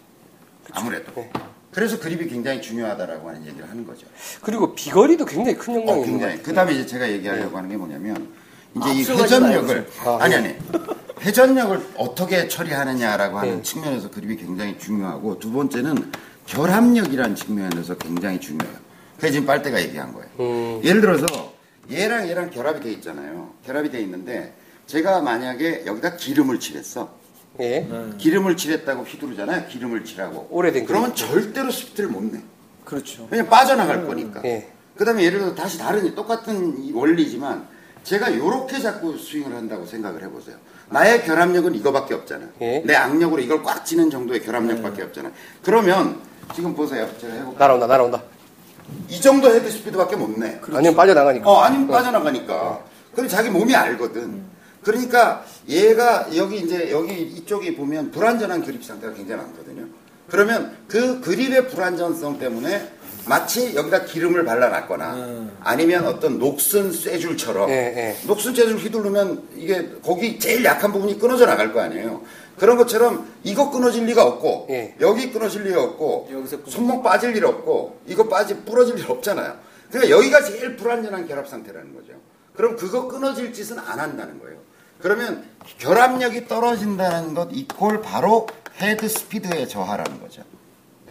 아무래도. 0.71 1.12
네. 1.15 1.32
그래서 1.71 1.99
그립이 1.99 2.28
굉장히 2.28 2.62
중요하다라고 2.62 3.28
하는 3.28 3.45
얘기를 3.47 3.67
하는 3.67 3.88
거죠. 3.88 4.06
그리고 4.41 4.76
비거리도 4.76 5.26
굉장히 5.26 5.58
큰 5.58 5.76
영향이 5.76 5.91
어, 6.02 6.04
굉장히. 6.04 6.34
같아요. 6.34 6.43
그 6.43 6.54
다음에 6.54 6.73
이제 6.73 6.86
제가 6.86 7.10
얘기하려고 7.10 7.58
하는 7.58 7.69
게 7.69 7.78
뭐냐면, 7.78 8.32
이제 8.76 8.93
이 8.93 8.99
앞서가지 8.99 9.23
회전력을. 9.23 9.88
아, 10.06 10.17
아니, 10.21 10.34
예. 10.34 10.38
아니. 10.38 10.56
회전력을 11.23 11.81
어떻게 11.97 12.47
처리하느냐라고 12.47 13.39
하는 13.39 13.59
예. 13.59 13.62
측면에서 13.62 14.09
그립이 14.12 14.36
굉장히 14.38 14.77
중요하고, 14.77 15.39
두 15.39 15.51
번째는 15.51 16.12
결합력이라는 16.45 17.36
측면에서 17.36 17.95
굉장히 17.95 18.39
중요해요. 18.39 18.75
그게 19.15 19.31
지금 19.31 19.45
빨대가 19.47 19.81
얘기한 19.81 20.13
거예요. 20.13 20.29
음. 20.39 20.81
예를 20.83 21.01
들어서, 21.01 21.53
얘랑 21.89 22.27
얘랑 22.27 22.49
결합이 22.49 22.81
돼 22.81 22.91
있잖아요. 22.91 23.53
결합이 23.65 23.89
돼 23.89 24.01
있는데, 24.01 24.53
제가 24.86 25.21
만약에 25.21 25.83
여기다 25.86 26.17
기름을 26.17 26.59
칠했어. 26.59 27.09
예. 27.62 27.88
기름을 28.17 28.57
칠했다고 28.57 29.03
휘두르잖아요. 29.03 29.67
기름을 29.67 30.03
칠하고. 30.03 30.47
오래된 30.49 30.86
그러면 30.86 31.15
절대로 31.15 31.71
스피드를 31.71 32.09
못 32.09 32.23
내. 32.23 32.41
그렇죠. 32.83 33.27
왜냐면 33.31 33.49
빠져나갈 33.49 34.05
거니까. 34.05 34.41
예. 34.43 34.69
그 34.97 35.05
다음에 35.05 35.23
예를 35.23 35.39
들어 35.39 35.55
다시 35.55 35.77
다른 35.77 36.13
똑같은 36.15 36.83
이 36.83 36.91
원리지만 36.91 37.67
제가 38.03 38.36
요렇게 38.36 38.79
자꾸 38.79 39.17
스윙을 39.17 39.55
한다고 39.55 39.86
생각을 39.86 40.23
해보세요. 40.23 40.57
나의 40.93 41.25
결합력은 41.25 41.73
이거밖에 41.75 42.13
없잖아. 42.13 42.45
예. 42.62 42.84
내 42.86 42.95
악력으로 42.95 43.41
이걸 43.41 43.63
꽉 43.63 43.84
찌는 43.84 44.12
정도의 44.12 44.43
결합력밖에 44.43 45.01
없잖아. 45.03 45.32
그러면 45.63 46.19
지금 46.56 46.75
보세요. 46.75 47.10
제가 47.19 47.34
해볼게요. 47.34 47.58
날아온다, 47.58 47.88
날아온다. 47.88 48.21
이 49.10 49.19
정도 49.19 49.49
head 49.49 49.69
speed밖에 49.71 50.15
못 50.15 50.38
내. 50.39 50.60
아니면 50.71 50.95
빠져나가니까. 50.95 51.49
어, 51.49 51.62
아니면 51.62 51.88
빠져나가니까. 51.88 52.84
그럼 53.13 53.27
자기 53.27 53.49
몸이 53.49 53.75
알거든. 53.75 54.43
그러니까 54.84 55.43
얘가 55.67 56.27
여기 56.36 56.58
이제 56.60 56.91
여기 56.91 57.21
이쪽에 57.21 57.75
보면 57.75 58.12
불안전한 58.12 58.63
그립 58.63 58.84
상태가 58.84 59.13
굉장히 59.13 59.41
많거든요. 59.41 59.88
그러면 60.29 60.77
그 60.88 61.21
그립의 61.21 61.69
불안전성 61.69 62.38
때문에 62.38 62.91
마치 63.25 63.75
여기다 63.75 64.03
기름을 64.05 64.43
발라놨거나 64.45 65.49
아니면 65.62 66.05
어떤 66.07 66.39
녹슨 66.39 66.91
쇠줄처럼 66.91 67.69
예, 67.69 67.73
예. 67.73 68.17
녹슨 68.27 68.53
쇠줄 68.53 68.77
휘두르면 68.77 69.49
이게 69.55 69.89
거기 70.03 70.39
제일 70.39 70.63
약한 70.65 70.91
부분이 70.91 71.19
끊어져 71.19 71.45
나갈 71.45 71.73
거 71.73 71.81
아니에요. 71.81 72.21
그런 72.57 72.77
것처럼 72.77 73.27
이거 73.43 73.71
끊어질 73.71 74.05
리가 74.05 74.23
없고 74.25 74.67
예. 74.69 74.95
여기 75.01 75.31
끊어질 75.31 75.63
리가 75.63 75.81
없고. 75.83 76.29
손목 76.67 77.01
빠질 77.03 77.36
일 77.36 77.45
없고 77.45 78.01
이거 78.07 78.27
빠지 78.27 78.55
부러질 78.63 78.99
일 78.99 79.09
없잖아요. 79.09 79.57
그러니까 79.89 80.15
여기가 80.15 80.43
제일 80.43 80.75
불안전한 80.75 81.27
결합 81.27 81.47
상태라는 81.47 81.93
거죠. 81.93 82.13
그럼 82.55 82.75
그거 82.75 83.07
끊어질 83.07 83.53
짓은 83.53 83.79
안 83.79 83.99
한다는 83.99 84.39
거예요. 84.39 84.57
그러면 84.99 85.43
결합력이 85.79 86.47
떨어진다는 86.47 87.33
것 87.33 87.49
equal 87.51 88.01
바로 88.01 88.47
head 88.79 89.08
speed의 89.08 89.67
저하라는 89.67 90.19
거죠. 90.21 90.43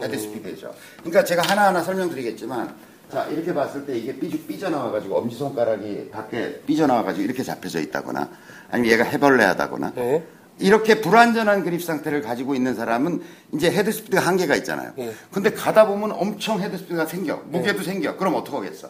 head 0.03 0.17
speed의 0.19 0.57
저하. 0.59 0.73
그러니까 0.99 1.23
제가 1.23 1.41
하나하나 1.43 1.81
설명드리겠지만 1.81 2.75
자 3.11 3.25
이렇게 3.25 3.53
봤을 3.53 3.85
때 3.85 3.97
이게 3.97 4.17
삐죽 4.17 4.47
삐져나와가지고 4.47 5.17
엄지손가락이 5.17 6.09
밖에 6.11 6.61
삐져나와가지고 6.65 7.23
이렇게 7.23 7.43
잡혀져 7.43 7.79
있다거나 7.79 8.29
아니면 8.71 8.91
얘가 8.91 9.03
해벌레하다거나 9.03 9.93
예. 9.97 10.23
이렇게 10.59 11.01
불안전한 11.01 11.63
그립 11.63 11.83
상태를 11.83 12.21
가지고 12.21 12.55
있는 12.55 12.75
사람은 12.75 13.21
이제 13.53 13.71
head 13.71 13.91
speed가 13.91 14.21
한계가 14.21 14.55
있잖아요. 14.57 14.93
예. 14.99 15.13
근데 15.31 15.51
가다 15.51 15.87
보면 15.87 16.11
엄청 16.11 16.61
head 16.61 16.77
speed가 16.77 17.05
생겨. 17.05 17.41
무게도 17.47 17.83
생겨. 17.83 18.17
그럼 18.17 18.35
어떡하겠어? 18.35 18.89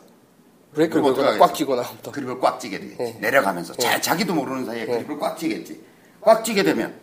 브레이크를? 0.74 1.40
꽉 1.40 1.54
쥐거나. 1.56 1.84
또. 2.02 2.12
그립을 2.12 2.40
꽉 2.40 2.60
쥐게 2.60 2.80
되겠지. 2.80 2.98
예. 3.02 3.18
내려가면서. 3.20 3.74
자, 3.76 4.00
자기도 4.02 4.34
모르는 4.34 4.66
사이에 4.66 4.86
그립을 4.86 5.18
꽉 5.20 5.38
쥐겠지. 5.38 5.82
꽉 6.20 6.44
쥐게 6.44 6.64
되면 6.64 6.94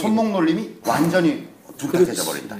손목 0.00 0.30
놀림이 0.30 0.78
완전히 0.86 1.46
둔탁해져 1.76 2.24
버린다. 2.24 2.56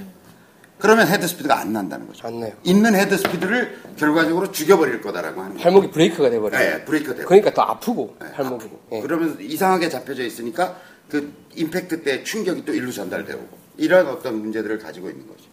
그러면 0.79 1.07
head 1.07 1.27
speed가 1.27 1.59
안 1.59 1.73
난다는 1.73 2.07
거죠. 2.07 2.25
안 2.27 2.39
나요. 2.39 2.53
있는 2.63 2.95
head 2.95 3.17
speed를 3.17 3.77
결과적으로 3.97 4.51
죽여버릴 4.51 5.01
거다라고 5.01 5.41
하는 5.41 5.53
거예요. 5.55 5.63
팔목이 5.63 5.91
브레이크가 5.91 6.29
돼버려요. 6.29 6.61
예, 6.63 6.85
브레이크 6.85 7.13
되고. 7.15 7.27
그러니까 7.27 7.53
더 7.53 7.63
아프고, 7.63 8.15
네, 8.21 8.31
팔목이. 8.31 8.65
예. 8.93 9.01
그러면서 9.01 9.41
이상하게 9.41 9.89
잡혀져 9.89 10.23
있으니까 10.23 10.77
그 11.09 11.33
임팩트 11.55 12.03
때 12.03 12.23
충격이 12.23 12.63
또 12.65 12.73
일로 12.73 12.91
전달되고 12.91 13.47
이런 13.77 14.07
어떤 14.07 14.39
문제들을 14.39 14.79
가지고 14.79 15.09
있는 15.09 15.27
거죠. 15.27 15.43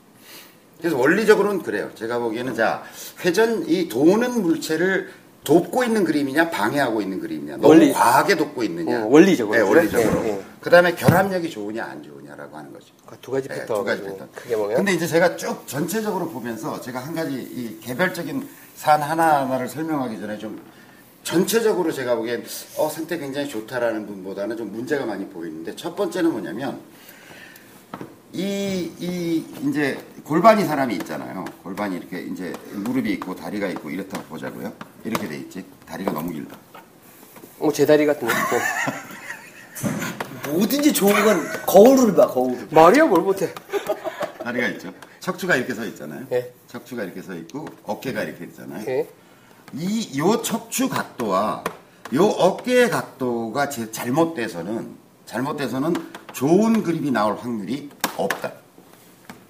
그래서 0.79 0.97
원리적으로는 0.99 1.63
그래요. 1.63 1.91
제가 1.95 2.19
보기에는 2.19 2.55
자 2.55 2.85
회전 3.25 3.69
이 3.69 3.89
도는 3.89 4.43
물체를 4.43 5.11
돕고 5.43 5.85
있는 5.85 6.05
그림이냐 6.05 6.51
방해하고 6.51 7.01
있는 7.01 7.19
그림이냐 7.21 7.55
너무 7.57 7.69
원리- 7.69 7.93
과하게 7.93 8.37
돕고 8.37 8.63
있느냐 8.65 9.05
어, 9.05 9.07
원리적으로. 9.07 9.57
네, 9.57 9.63
원리적으로 9.63 10.25
예, 10.25 10.29
예. 10.31 10.41
그다음에 10.61 10.95
결합력이 10.95 11.49
좋으냐 11.51 11.85
안 11.85 12.03
좋으냐 12.03 12.16
라고 12.37 12.57
하는 12.57 12.73
거죠. 12.73 12.87
그두 13.07 13.31
가지 13.31 13.49
네, 13.49 13.55
패턴. 13.61 13.77
두 13.79 13.85
가지 13.85 14.03
패턴. 14.03 14.29
크게 14.33 14.57
보면. 14.57 14.77
근데 14.77 14.93
이제 14.93 15.07
제가 15.07 15.37
쭉 15.37 15.67
전체적으로 15.67 16.29
보면서 16.29 16.81
제가 16.81 17.01
한 17.01 17.15
가지 17.15 17.35
이 17.35 17.81
개별적인 17.81 18.49
산 18.75 19.03
하나하나를 19.03 19.69
설명하기 19.69 20.19
전에 20.21 20.37
좀 20.39 20.61
전체적으로 21.23 21.91
제가 21.93 22.15
보기엔 22.17 22.45
어, 22.77 22.89
상태 22.89 23.19
굉장히 23.19 23.49
좋다라는 23.49 24.07
분보다는 24.07 24.57
좀 24.57 24.71
문제가 24.71 25.07
많이 25.07 25.27
보이는데 25.29 25.75
첫 25.75 25.97
번째는 25.97 26.31
뭐냐면 26.31 26.81
이, 28.33 28.93
이, 28.99 29.45
이제 29.67 29.99
골반이 30.23 30.65
사람이 30.65 30.95
있잖아요. 30.97 31.45
골반이 31.63 31.97
이렇게 31.97 32.21
이제 32.21 32.53
무릎이 32.75 33.11
있고 33.15 33.35
다리가 33.35 33.67
있고 33.69 33.89
이렇다고 33.91 34.25
보자고요. 34.25 34.73
이렇게 35.05 35.27
돼 35.27 35.37
있지. 35.39 35.65
다리가 35.87 36.13
너무 36.13 36.31
길다. 36.33 36.57
뭐 37.59 37.73
제다리 37.73 38.05
같은 38.05 38.29
거. 38.29 38.35
뭐. 40.47 40.59
뭐든지 40.59 40.93
좋은 40.93 41.13
건 41.25 41.47
거울을 41.67 42.15
봐, 42.15 42.27
거울. 42.29 42.67
말이야 42.71 43.07
뭘 43.07 43.23
못해. 43.23 43.53
다리가 44.43 44.69
있죠. 44.69 44.93
척추가 45.21 45.57
이렇게 45.57 45.75
서 45.75 45.85
있잖아요. 45.85 46.25
예. 46.33 46.53
척추가 46.69 47.03
이렇게 47.03 47.21
서 47.23 47.35
있고 47.35 47.67
어깨가 47.85 48.23
이렇게 48.23 48.45
있잖아요. 48.45 48.85
예. 48.89 49.09
이, 49.73 50.19
요 50.19 50.43
척추 50.43 50.89
각도와 50.89 51.65
요 52.15 52.25
어깨의 52.25 52.89
각도가 52.91 53.69
제 53.69 53.91
잘못돼서는, 53.91 54.95
잘못돼서는 55.27 55.95
좋은 56.33 56.83
그립이 56.85 57.11
나올 57.11 57.37
확률이 57.37 57.91
없다. 58.17 58.53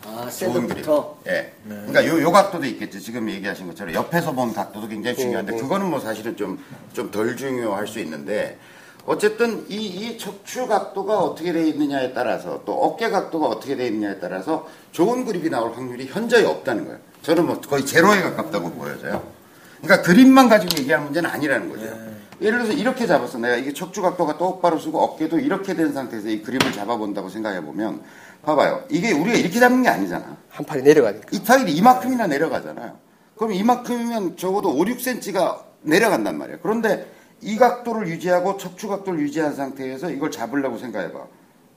아, 0.06 0.30
좋은 0.30 0.66
그립. 0.66 0.85
셋부터. 0.85 1.18
예. 1.26 1.52
그러니까 1.66 2.06
요, 2.06 2.22
요 2.22 2.32
각도도 2.32 2.64
있겠지. 2.64 3.00
지금 3.00 3.28
얘기하신 3.28 3.66
것처럼 3.66 3.92
옆에서 3.92 4.32
본 4.32 4.54
각도도 4.54 4.88
굉장히 4.88 5.16
중요한데, 5.16 5.52
음, 5.52 5.56
음. 5.56 5.61
그거는 5.62 5.90
뭐 5.90 6.00
사실은 6.00 6.37
좀, 6.37 6.59
좀 6.94 7.11
덜 7.11 7.37
중요할 7.37 7.87
수 7.87 7.98
있는데, 8.00 8.56
어쨌든 9.07 9.64
이, 9.69 9.77
이 9.77 10.19
척추 10.19 10.66
각도가 10.66 11.19
어떻게 11.21 11.53
돼 11.53 11.66
있느냐에 11.69 12.12
따라서, 12.12 12.62
또 12.64 12.73
어깨 12.73 13.09
각도가 13.09 13.47
어떻게 13.47 13.77
돼 13.77 13.87
있느냐에 13.87 14.19
따라서 14.19 14.66
좋은 14.90 15.25
그립이 15.25 15.49
나올 15.49 15.73
확률이 15.73 16.07
현저히 16.07 16.45
없다는 16.45 16.85
거예요. 16.85 16.99
저는 17.23 17.47
뭐 17.47 17.61
거의 17.61 17.87
제로에 17.87 18.21
가깝다고 18.21 18.73
보여져요. 18.73 19.23
그러니까 19.81 20.03
그림만 20.03 20.49
가지고 20.49 20.81
얘기할 20.81 21.03
문제는 21.03 21.31
아니라는 21.31 21.69
거죠. 21.69 21.85
예를 22.40 22.59
들어서 22.59 22.73
이렇게 22.73 23.07
잡았어. 23.07 23.38
내가 23.38 23.57
이게 23.57 23.73
척추 23.73 24.03
각도가 24.03 24.37
똑바로 24.38 24.79
쓰고 24.79 24.99
어깨도 24.99 25.38
이렇게 25.38 25.75
된 25.75 25.92
상태에서 25.92 26.29
이 26.29 26.42
그립을 26.42 26.73
잡아본다고 26.73 27.29
생각해 27.29 27.62
보면 27.62 28.03
봐봐요. 28.42 28.85
이게 28.90 29.12
우리가 29.12 29.38
이렇게 29.38 29.59
잡는 29.59 29.83
게 29.83 29.88
아니잖아. 29.88 30.37
한 30.51 30.66
팔이 30.66 30.83
내려가니까. 30.83 31.27
이 31.33 31.42
타일이 31.42 31.73
이만큼이나 31.73 32.27
내려가잖아요. 32.27 32.97
그럼 33.37 33.53
이만큼이면 33.53 34.37
적어도 34.37 34.71
5, 34.71 34.85
6cm가 34.85 35.61
내려간단 35.83 36.37
말이에요. 36.37 36.59
그런데 36.62 37.15
이 37.42 37.57
각도를 37.57 38.09
유지하고 38.09 38.57
척추 38.57 38.88
각도를 38.88 39.20
유지한 39.20 39.55
상태에서 39.55 40.11
이걸 40.11 40.31
잡으려고 40.31 40.79
생각해봐. 40.79 41.27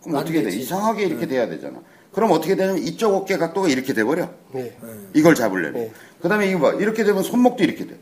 그럼 0.01 0.15
안 0.15 0.23
어떻게 0.23 0.39
돼? 0.39 0.45
되지. 0.45 0.61
이상하게 0.61 1.05
이렇게 1.05 1.27
돼야 1.27 1.47
되잖아. 1.47 1.81
그럼 2.13 2.31
어떻게 2.31 2.55
되냐면 2.55 2.81
이쪽 2.81 3.13
어깨 3.13 3.37
각도가 3.37 3.67
이렇게 3.67 3.93
돼버려. 3.93 4.29
예. 4.55 4.77
이걸 5.13 5.35
잡으려면. 5.35 5.73
네. 5.73 5.91
그 6.21 6.27
다음에 6.29 6.49
이거 6.49 6.59
봐. 6.59 6.71
이렇게 6.73 7.03
되면 7.03 7.21
손목도 7.21 7.63
이렇게 7.63 7.85
돼. 7.85 7.97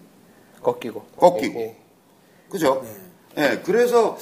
꺾이고. 0.62 1.02
꺾이고. 1.18 1.60
예, 1.60 1.64
예. 1.66 1.78
그죠? 2.50 2.84
예, 3.38 3.62
그래서 3.66 4.18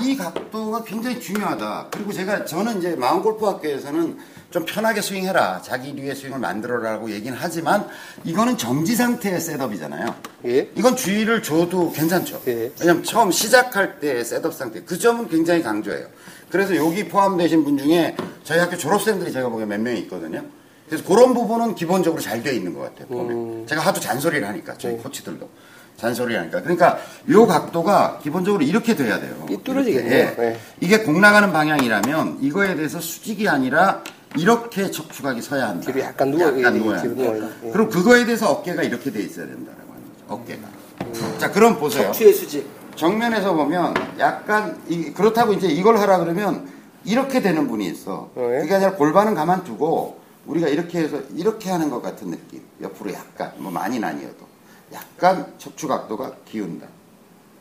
이 0.00 0.16
각도가 0.16 0.84
굉장히 0.84 1.20
중요하다. 1.20 1.88
그리고 1.90 2.12
제가, 2.12 2.44
저는 2.44 2.78
이제 2.78 2.96
마음골프학교에서는 2.96 4.18
좀 4.50 4.64
편하게 4.66 5.00
스윙해라. 5.00 5.62
자기류의 5.62 6.14
스윙을 6.14 6.38
만들어라고 6.38 7.10
얘기는 7.10 7.36
하지만 7.38 7.86
이거는 8.24 8.58
정지 8.58 8.94
상태의 8.94 9.40
setup이잖아요. 9.40 10.14
예. 10.46 10.70
이건 10.76 10.94
주의를 10.96 11.42
줘도 11.42 11.90
괜찮죠. 11.90 12.42
예. 12.48 12.70
왜냐면 12.80 13.02
처음 13.02 13.30
시작할 13.30 13.98
때 13.98 14.22
setup 14.22 14.52
상태. 14.52 14.82
그 14.82 14.98
점은 14.98 15.28
굉장히 15.28 15.62
강조해요. 15.62 16.06
그래서 16.50 16.76
여기 16.76 17.08
포함되신 17.08 17.64
분 17.64 17.78
중에 17.78 18.14
저희 18.44 18.58
학교 18.58 18.76
졸업생들이 18.76 19.32
제가 19.32 19.48
보기엔 19.48 19.68
몇 19.68 19.80
명이 19.80 20.00
있거든요. 20.00 20.44
그래서 20.86 21.04
그런 21.06 21.32
부분은 21.32 21.74
기본적으로 21.74 22.20
잘 22.20 22.42
되어 22.42 22.52
있는 22.52 22.74
것 22.74 22.80
같아요. 22.80 23.06
보면. 23.08 23.66
제가 23.66 23.80
하도 23.80 23.98
잔소리를 24.00 24.46
하니까 24.46 24.76
저희 24.76 24.98
코치들도 24.98 25.48
잔소리를 25.96 26.40
하니까. 26.40 26.62
그러니까 26.62 26.98
요 27.30 27.46
각도가 27.46 28.18
기본적으로 28.22 28.62
이렇게 28.64 28.96
돼야 28.96 29.20
돼요. 29.20 29.44
삐뚤어지겠네요. 29.48 30.22
이렇게. 30.24 30.40
네. 30.42 30.60
이게 30.80 30.98
공 31.00 31.20
나가는 31.20 31.52
방향이라면 31.52 32.38
이거에 32.40 32.74
대해서 32.74 33.00
수직이 33.00 33.48
아니라 33.48 34.02
이렇게 34.36 34.90
척추각이 34.90 35.42
서야 35.42 35.68
한다. 35.68 35.86
뒤로 35.86 36.00
약간 36.04 36.30
누워- 36.30 36.48
약간 36.48 36.74
예, 36.74 36.78
누워야 36.78 37.00
한다. 37.00 37.48
예. 37.64 37.70
그리고 37.70 37.88
그거에 37.90 38.24
대해서 38.24 38.50
어깨가 38.50 38.82
이렇게 38.82 39.10
돼 39.12 39.20
있어야 39.20 39.46
된다라고 39.46 39.92
하는 39.92 40.02
거죠. 40.08 40.24
어깨가. 40.28 41.38
자, 41.38 41.50
그럼 41.52 41.78
보세요. 41.78 42.04
척추의 42.04 42.32
수직. 42.32 42.66
정면에서 42.96 43.54
보면 43.54 43.94
약간 44.18 44.78
이- 44.88 45.12
그렇다고 45.12 45.52
이제 45.52 45.66
이걸 45.68 45.98
하라 45.98 46.18
그러면 46.18 46.68
이렇게 47.04 47.40
되는 47.42 47.68
분이 47.68 47.86
있어. 47.88 48.30
어, 48.34 48.50
예? 48.54 48.60
그게 48.60 48.74
아니라 48.74 48.92
골반은 48.94 49.34
가만두고 49.34 50.20
우리가 50.46 50.68
이렇게 50.68 51.00
해서 51.00 51.20
이렇게 51.36 51.70
하는 51.70 51.90
것 51.90 52.02
같은 52.02 52.30
느낌. 52.30 52.60
옆으로 52.82 53.12
약간 53.12 53.52
뭐 53.58 53.70
많이는 53.70 54.06
아니어도 54.06 54.51
약간 54.92 55.52
척추 55.58 55.88
각도가 55.88 56.36
기운다. 56.44 56.86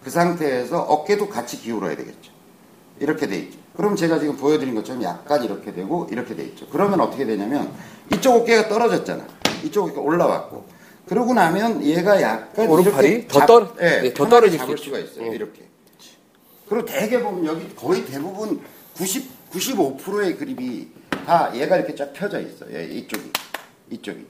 그 0.04 0.10
상태에서 0.10 0.82
어깨도 0.82 1.30
같이 1.30 1.58
기울어야 1.62 1.96
되겠죠. 1.96 2.32
이렇게 3.00 3.28
돼 3.28 3.38
있죠. 3.40 3.60
그럼 3.76 3.96
제가 3.96 4.20
지금 4.20 4.36
보여드린 4.38 4.76
것처럼 4.76 5.02
약간 5.04 5.44
이렇게 5.44 5.74
되고 5.74 6.08
이렇게 6.12 6.36
돼 6.36 6.44
있죠. 6.46 6.68
그러면 6.70 7.00
어떻게 7.02 7.26
되냐면 7.26 7.72
이쪽 8.14 8.36
어깨가 8.42 8.68
떨어졌잖아. 8.68 9.26
이쪽 9.64 9.86
어깨가 9.86 10.02
올라왔고. 10.02 10.66
그러고 11.08 11.34
나면 11.34 11.84
얘가 11.84 12.22
약간 12.22 12.68
오른팔이 12.70 13.28
더 13.28 13.40
잡- 13.40 13.46
떨- 13.48 13.74
예, 13.82 14.02
예, 14.06 14.14
더 14.14 14.28
떨어질 14.28 14.58
잡을 14.60 14.78
수 14.78 14.86
수가. 14.86 15.00
있어요. 15.00 15.28
예. 15.28 15.36
이렇게. 15.36 15.64
그리고 16.68 16.86
대개 16.86 17.22
보면 17.22 17.46
여기 17.46 17.76
거의 17.76 18.06
대부분 18.06 18.62
90, 18.96 19.52
95%의 19.52 20.38
그립이 20.38 20.88
다 21.26 21.52
얘가 21.56 21.76
이렇게 21.78 21.96
쫙 21.96 22.14
펴져 22.14 22.40
있어요. 22.40 22.70
예, 22.74 22.86
이쪽이. 22.86 23.32
이쪽이. 23.90 24.26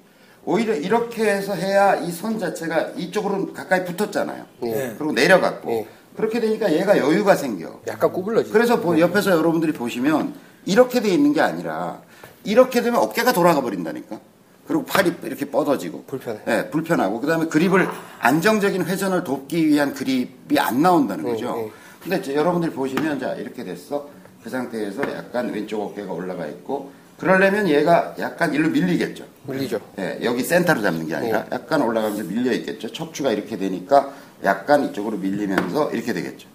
오히려 0.45 0.73
이렇게 0.75 1.23
해서 1.25 1.54
해야 1.54 1.95
이 1.95 2.12
선 2.12 2.39
자체가 2.39 2.91
이쪽으로 2.97 3.54
가까이 3.54 3.86
붙었잖아요. 3.86 4.45
예. 4.63 4.95
그리고 4.97 5.12
내려갔고. 5.12 5.71
예. 5.71 5.88
그렇게 6.15 6.39
되니까 6.39 6.71
얘가 6.73 6.97
여유가 6.97 7.36
생겨. 7.36 7.80
약간 7.88 8.12
구불러지. 8.12 8.51
그래서 8.51 8.82
보- 8.82 8.99
옆에서 8.99 9.32
여러분들이 9.32 9.71
보시면 9.71 10.34
이렇게 10.65 10.99
돼 10.99 11.10
있는 11.10 11.32
게 11.34 11.41
아니라 11.41 12.01
이렇게 12.43 12.82
되면 12.82 12.99
어깨가 13.01 13.32
돌아가 13.34 13.62
버린다니까. 13.62 14.19
그리고 14.67 14.84
팔이 14.86 15.13
이렇게 15.23 15.45
뻗어지고. 15.45 16.04
불편해. 16.08 16.39
예, 16.47 16.69
불편하고. 16.69 17.21
그 17.21 17.27
다음에 17.27 17.45
그립을 17.45 17.88
안정적인 18.19 18.86
회전을 18.86 19.23
돕기 19.23 19.67
위한 19.67 19.93
그립이 19.93 20.58
안 20.60 20.82
나온다는 20.82 21.23
네, 21.25 21.32
거죠. 21.32 21.56
네. 21.56 21.71
근데 22.01 22.17
이제 22.17 22.36
여러분들이 22.36 22.71
보시면 22.73 23.19
자, 23.19 23.34
이렇게 23.36 23.63
됐어. 23.63 24.10
그 24.43 24.49
상태에서 24.49 25.04
약간 25.15 25.49
왼쪽 25.54 25.82
어깨가 25.82 26.12
올라가 26.12 26.45
있고. 26.47 26.91
그러려면 27.19 27.67
얘가 27.69 28.15
약간 28.19 28.54
일로 28.54 28.69
밀리겠죠. 28.69 29.23
밀리죠. 29.43 29.80
예, 29.99 30.19
여기 30.23 30.43
센터로 30.43 30.82
잡는 30.82 31.08
게 31.08 31.15
아니라 31.15 31.45
약간 31.51 31.82
올라가면서 31.82 32.23
밀려 32.23 32.51
있겠죠. 32.54 32.91
척추가 32.91 33.32
이렇게 33.32 33.58
되니까 33.58 34.13
약간 34.43 34.86
이쪽으로 34.86 35.17
밀리면서 35.17 35.91
이렇게 35.91 36.13
되겠죠. 36.13 36.47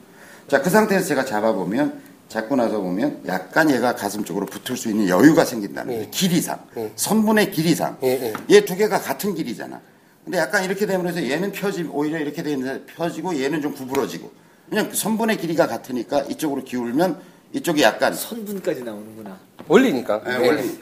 자, 0.48 0.62
그 0.62 0.70
상태에서 0.70 1.06
제가 1.06 1.24
잡아보면 1.24 2.00
잡고 2.28 2.56
나서 2.56 2.80
보면 2.80 3.22
약간 3.26 3.70
얘가 3.70 3.94
가슴 3.94 4.24
쪽으로 4.24 4.46
붙을 4.46 4.76
수 4.76 4.88
있는 4.88 5.08
여유가 5.08 5.44
생긴다는 5.44 5.88
거예요. 5.92 6.02
예. 6.06 6.10
길이상. 6.10 6.58
예. 6.76 6.92
선분의 6.96 7.50
길이상. 7.52 7.98
예, 8.02 8.08
예. 8.08 8.54
얘 8.56 8.60
두 8.64 8.76
개가 8.76 8.98
같은 9.00 9.34
길이잖아. 9.34 9.80
근데 10.24 10.38
약간 10.38 10.64
이렇게 10.64 10.86
되면서 10.86 11.22
얘는 11.22 11.52
펴지 11.52 11.88
오히려 11.92 12.18
이렇게 12.18 12.42
되는데 12.42 12.84
펴지고 12.86 13.38
얘는 13.40 13.62
좀 13.62 13.74
구부러지고. 13.74 14.30
그냥 14.68 14.92
선분의 14.92 15.36
길이가 15.36 15.68
같으니까 15.68 16.22
이쪽으로 16.22 16.64
기울면 16.64 17.20
이쪽이 17.52 17.82
약간 17.82 18.12
선분까지 18.12 18.82
나오는구나. 18.82 19.38
원리니까. 19.68 20.22
예, 20.26 20.46
원리. 20.48 20.78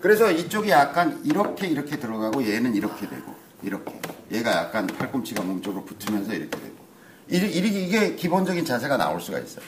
예. 0.00 0.02
그래서 0.02 0.30
이쪽이 0.30 0.70
약간 0.70 1.20
이렇게 1.24 1.66
이렇게 1.66 1.98
들어가고 1.98 2.42
얘는 2.46 2.74
이렇게 2.74 3.08
되고 3.08 3.34
이렇게 3.62 4.00
얘가 4.32 4.52
약간 4.52 4.86
팔꿈치가 4.86 5.42
몸쪽으로 5.42 5.84
붙으면서 5.84 6.32
이렇게 6.32 6.50
되고 6.58 6.80
이게, 7.28 7.46
이게 7.46 8.14
기본적인 8.16 8.64
자세가 8.64 8.96
나올 8.96 9.20
수가 9.20 9.38
있어요. 9.38 9.64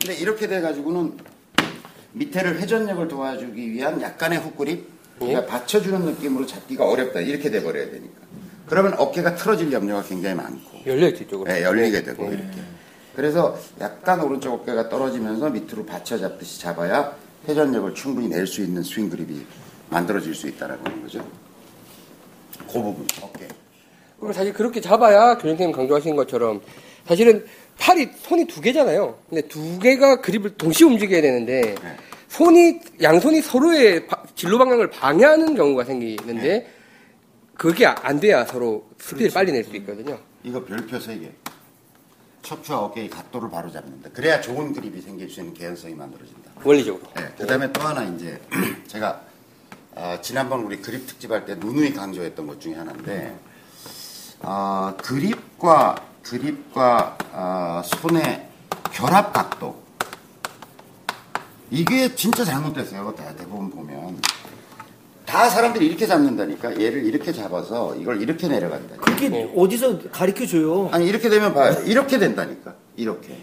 근데 0.00 0.14
이렇게 0.14 0.46
돼 0.46 0.60
가지고는 0.60 1.18
밑에를 2.12 2.60
회전력을 2.60 3.08
도와주기 3.08 3.72
위한 3.72 4.00
약간의 4.00 4.38
훅그립 4.40 4.88
그러니까 5.18 5.46
받쳐주는 5.46 6.00
느낌으로 6.04 6.46
잡기가 6.46 6.84
어렵다 6.88 7.20
이렇게 7.20 7.50
돼 7.50 7.62
버려야 7.62 7.90
되니까 7.90 8.20
그러면 8.66 8.94
어깨가 8.98 9.34
틀어질 9.34 9.72
염려가 9.72 10.02
굉장히 10.04 10.36
많고 10.36 10.80
열려있지, 10.86 11.24
이쪽으로. 11.24 11.50
예, 11.52 11.62
열리게 11.62 12.02
되고 12.02 12.24
이렇게. 12.30 12.60
그래서 13.16 13.58
약간 13.80 14.20
오른쪽 14.20 14.54
어깨가 14.54 14.88
떨어지면서 14.88 15.50
밑으로 15.50 15.84
받쳐 15.84 16.18
잡듯이 16.18 16.60
잡아야 16.60 17.14
회전력을 17.48 17.94
충분히 17.94 18.28
낼 18.28 18.46
수 18.46 18.62
있는 18.62 18.82
스윙 18.82 19.10
그립이 19.10 19.44
만들어질 19.90 20.34
수 20.34 20.48
있다라고 20.48 20.84
하는 20.84 21.02
거죠. 21.02 21.18
그 22.66 22.74
부분 22.80 23.06
어깨. 23.22 23.48
그리고 24.18 24.32
사실 24.32 24.52
그렇게 24.52 24.80
잡아야 24.80 25.34
교장선생님 25.34 25.72
강조하신 25.72 26.16
것처럼 26.16 26.60
사실은 27.06 27.44
팔이 27.78 28.10
손이 28.22 28.46
두 28.46 28.60
개잖아요. 28.60 29.18
근데 29.28 29.42
두 29.48 29.78
개가 29.78 30.20
그립을 30.20 30.56
동시에 30.56 30.86
움직여야 30.86 31.20
되는데 31.22 31.74
네. 31.82 31.96
손이 32.28 32.80
양손이 33.02 33.40
서로의 33.42 34.06
바- 34.06 34.22
진로 34.36 34.58
방향을 34.58 34.90
방해하는 34.90 35.54
경우가 35.56 35.84
생기는데 35.84 36.70
그게 37.54 37.86
안 37.86 38.20
돼야 38.20 38.44
서로 38.44 38.86
스피드를 38.98 39.30
빨리 39.32 39.52
낼 39.52 39.64
수 39.64 39.74
있거든요. 39.76 40.18
이거 40.44 40.64
별표 40.64 40.98
세 41.00 41.18
개. 41.18 41.30
척추와 42.42 42.78
어깨의 42.84 43.10
각도를 43.10 43.50
바로 43.50 43.70
잡는다. 43.70 44.08
그래야 44.14 44.40
좋은 44.40 44.72
그립이 44.72 45.00
생길 45.02 45.28
수 45.28 45.40
있는 45.40 45.52
개연성이 45.52 45.94
만들어진다. 45.94 46.52
원리적으로. 46.64 47.02
네, 47.14 47.22
그 47.36 47.46
다음에 47.46 47.70
또 47.72 47.80
하나 47.82 48.02
이제 48.04 48.40
제가 48.86 49.20
아, 49.96 50.20
지난번 50.20 50.60
우리 50.60 50.80
그립 50.80 51.06
특집할 51.06 51.44
때 51.44 51.54
누누이 51.56 51.92
강조했던 51.92 52.46
것 52.46 52.60
중에 52.60 52.74
하나인데 52.74 53.36
어, 54.40 54.94
그립과 55.02 55.96
그립과 56.22 57.18
어, 57.32 57.82
손의 57.84 58.48
결합 58.92 59.32
각도 59.32 59.80
이게 61.70 62.14
진짜 62.14 62.44
잘못됐어요. 62.44 63.14
다 63.16 63.34
대부분 63.36 63.70
보면 63.70 64.20
다 65.24 65.48
사람들이 65.48 65.86
이렇게 65.86 66.06
잡는다니까 66.06 66.80
얘를 66.80 67.04
이렇게 67.04 67.32
잡아서 67.32 67.94
이걸 67.94 68.20
이렇게 68.20 68.48
내려간다. 68.48 68.96
그게 68.96 69.28
네. 69.28 69.52
어디서 69.56 70.10
가르쳐 70.10 70.44
줘요? 70.46 70.88
아니 70.92 71.06
이렇게 71.06 71.28
되면 71.28 71.54
봐요. 71.54 71.72
이렇게 71.84 72.18
된다니까. 72.18 72.74
이렇게. 72.96 73.38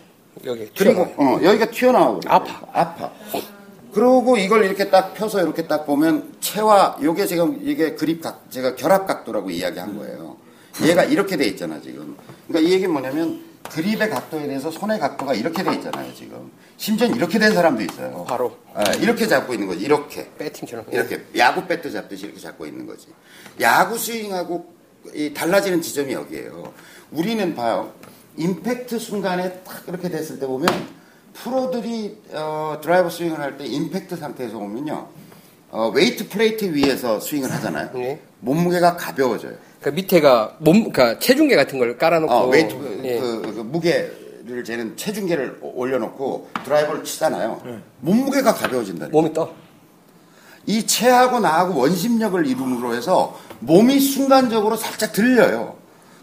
여기 0.46 0.70
그리고 0.78 1.06
튀어나와요. 1.16 1.38
어, 1.38 1.44
여기가 1.44 1.72
튀어나오고 1.72 2.22
아파. 2.28 2.62
아파. 2.74 3.12
그러고 3.98 4.38
이걸 4.38 4.64
이렇게 4.64 4.92
딱 4.92 5.16
펴서 5.16 5.42
이렇게 5.42 5.66
딱 5.66 5.88
보면 5.88 6.36
체와 6.40 7.00
요게 7.02 7.26
지금 7.26 7.60
이게 7.64 7.96
그립 7.96 8.22
각 8.22 8.46
제가 8.52 8.76
결합 8.76 9.08
각도라고 9.08 9.50
이야기한 9.50 9.98
거예요. 9.98 10.38
얘가 10.84 11.04
이렇게 11.04 11.36
돼 11.36 11.46
있잖아 11.46 11.82
지금. 11.82 12.16
그러니까 12.48 12.70
이 12.70 12.74
얘기는 12.74 12.92
뭐냐면 12.94 13.44
그립의 13.72 14.12
각도에 14.12 14.46
대해서 14.46 14.70
손의 14.70 15.00
각도가 15.00 15.34
이렇게 15.34 15.64
돼 15.64 15.74
있잖아요 15.74 16.14
지금. 16.14 16.52
심지어 16.78 17.08
이렇게 17.08 17.40
된 17.40 17.56
사람도 17.56 17.82
있어요. 17.82 18.24
바로. 18.30 18.56
아, 18.76 18.84
이렇게 19.02 19.26
잡고 19.26 19.54
있는 19.54 19.66
거지 19.66 19.84
이렇게. 19.84 20.30
배팅처럼. 20.38 20.86
이렇게 20.92 21.24
야구 21.36 21.66
배트 21.66 21.92
잡듯이 21.92 22.26
이렇게 22.26 22.40
잡고 22.40 22.68
있는 22.68 22.86
거지. 22.86 23.08
야구 23.60 23.98
스윙하고 23.98 24.76
이 25.16 25.34
달라지는 25.34 25.82
지점이 25.82 26.14
여기에요. 26.14 26.72
우리는 27.10 27.56
봐요. 27.56 27.92
임팩트 28.36 29.00
순간에 29.00 29.54
딱 29.64 29.86
이렇게 29.88 30.08
됐을 30.08 30.38
때 30.38 30.46
보면 30.46 30.68
프로들이 31.44 32.18
어, 32.34 32.80
드라이버 32.82 33.10
스윙을 33.10 33.40
할 33.40 33.58
때 33.58 33.66
임팩트 33.66 34.16
상태에서 34.16 34.58
보면요. 34.58 35.08
어, 35.70 35.92
weight 35.94 36.30
plate 36.30 36.66
위에서 36.74 37.20
스윙을 37.20 37.52
하잖아요. 37.54 37.90
네. 37.94 38.22
몸무게가 38.40 38.96
가벼워져요. 38.98 39.54
그 39.82 39.90
밑에가 39.90 40.58
몸, 40.60 40.92
그러니까 40.92 41.20
체중계 41.20 41.56
같은 41.56 41.80
걸 41.80 41.98
깔아놓고. 41.98 42.34
어, 42.34 42.48
weight 42.48 42.78
그, 42.78 43.02
예. 43.04 43.20
그, 43.20 43.42
그 43.42 43.60
무게를 43.62 44.64
재는 44.66 44.96
체중계를 44.98 45.60
올려놓고 45.62 46.50
드라이버를 46.64 47.04
치잖아요. 47.04 47.62
몸무게가 48.02 48.54
가벼워진다니까. 48.54 49.12
몸이 49.16 49.34
떠. 49.34 49.52
이 50.66 50.86
채하고 50.86 51.40
나하고 51.40 51.80
원심력을 51.80 52.46
이룸으로 52.46 52.94
해서 52.94 53.38
몸이 53.60 54.00
순간적으로 54.00 54.76
살짝 54.76 55.14
들려요. 55.14 55.77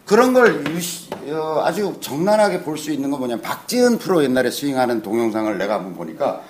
그런 0.07 0.33
걸 0.35 0.63
유시- 0.65 1.13
어, 1.33 1.63
아주 1.65 1.95
적나라하게 2.01 2.63
볼 2.63 2.77
수 2.77 2.91
있는 2.91 3.11
건 3.11 3.21
뭐냐면 3.21 3.43
박지은 3.43 3.99
프로 3.99 4.23
옛날에 4.23 4.51
스윙하는 4.51 5.03
동영상을 5.03 5.57
내가 5.57 5.75
한번 5.75 5.95
보니까 5.95 6.43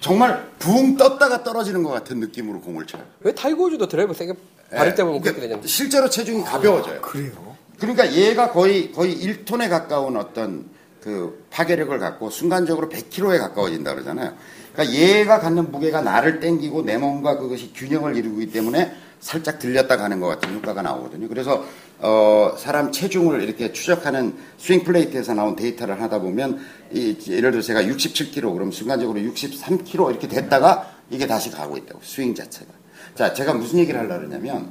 정말 0.00 0.50
붕 0.58 0.96
떴다가 0.96 1.42
떨어지는 1.42 1.82
것 1.82 1.90
같은 1.90 2.20
느낌으로 2.20 2.60
공을 2.60 2.86
쳐요. 2.86 3.02
왜 3.20 3.32
타이거 3.34 3.64
우즈도 3.64 3.88
드라이버 3.88 4.12
세게 4.12 4.34
바를 4.70 4.94
때 4.94 5.04
보면 5.04 5.20
그러니까 5.20 5.22
그렇게 5.22 5.40
되잖아요. 5.48 5.66
실제로 5.66 6.10
체중이 6.10 6.44
가벼워져요. 6.44 7.00
그래요? 7.00 7.32
그러니까 7.78 8.12
얘가 8.12 8.50
거의 8.52 8.92
거의 8.92 9.16
1톤에 9.16 9.68
가까운 9.70 10.16
어떤 10.16 10.66
그 11.00 11.46
파괴력을 11.50 11.96
갖고 11.98 12.30
순간적으로 12.30 12.88
100kg에 12.88 13.38
가까워진다 13.38 13.92
그러잖아요. 13.94 14.34
그러니까 14.72 14.96
얘가 14.96 15.40
갖는 15.40 15.70
무게가 15.72 16.00
나를 16.00 16.40
땡기고 16.40 16.82
내 16.82 16.96
몸과 16.98 17.38
그것이 17.38 17.72
균형을 17.74 18.16
이루기 18.16 18.50
때문에 18.52 18.92
살짝 19.20 19.58
들렸다 19.58 19.96
가는 19.96 20.18
것 20.20 20.26
같은 20.28 20.52
효과가 20.54 20.82
나오거든요. 20.82 21.28
그래서 21.28 21.64
어 22.02 22.56
사람 22.58 22.90
체중을 22.90 23.42
이렇게 23.42 23.72
추적하는 23.72 24.34
스윙 24.58 24.82
플레이트에서 24.82 25.34
나온 25.34 25.54
데이터를 25.54 26.02
하다 26.02 26.20
보면 26.20 26.58
이 26.92 27.16
예를 27.28 27.52
들어 27.52 27.62
제가 27.62 27.82
67kg 27.82 28.52
그럼 28.52 28.72
순간적으로 28.72 29.20
63kg 29.20 30.10
이렇게 30.10 30.26
됐다가 30.26 30.90
이게 31.10 31.28
다시 31.28 31.50
가고 31.50 31.76
있다고 31.76 32.00
스윙 32.02 32.34
자체가. 32.34 32.72
자, 33.14 33.32
제가 33.32 33.54
무슨 33.54 33.78
얘기를 33.78 34.00
하려고 34.00 34.26
그러냐면 34.26 34.70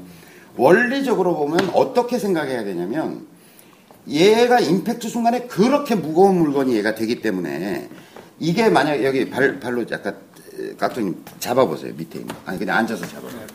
원리적으로 0.58 1.38
보면 1.38 1.70
어떻게 1.74 2.20
생각해야 2.20 2.66
되냐면 2.66 3.26
얘가 4.08 4.60
임팩트 4.60 5.08
순간에 5.08 5.42
그렇게 5.48 5.96
무거운 5.96 6.40
물건이 6.40 6.76
얘가 6.76 6.96
되기 6.96 7.22
때문에 7.22 7.90
이게 8.40 8.70
만약 8.70 9.04
여기 9.06 9.30
발, 9.30 9.60
발로 9.60 9.86
약간 9.92 10.18
깍두님 10.78 11.24
잡아보세요 11.40 11.94
밑에 11.96 12.20
있는. 12.20 12.36
아니 12.46 12.60
그냥 12.60 12.78
앉아서 12.78 13.08
잡아봐요. 13.08 13.48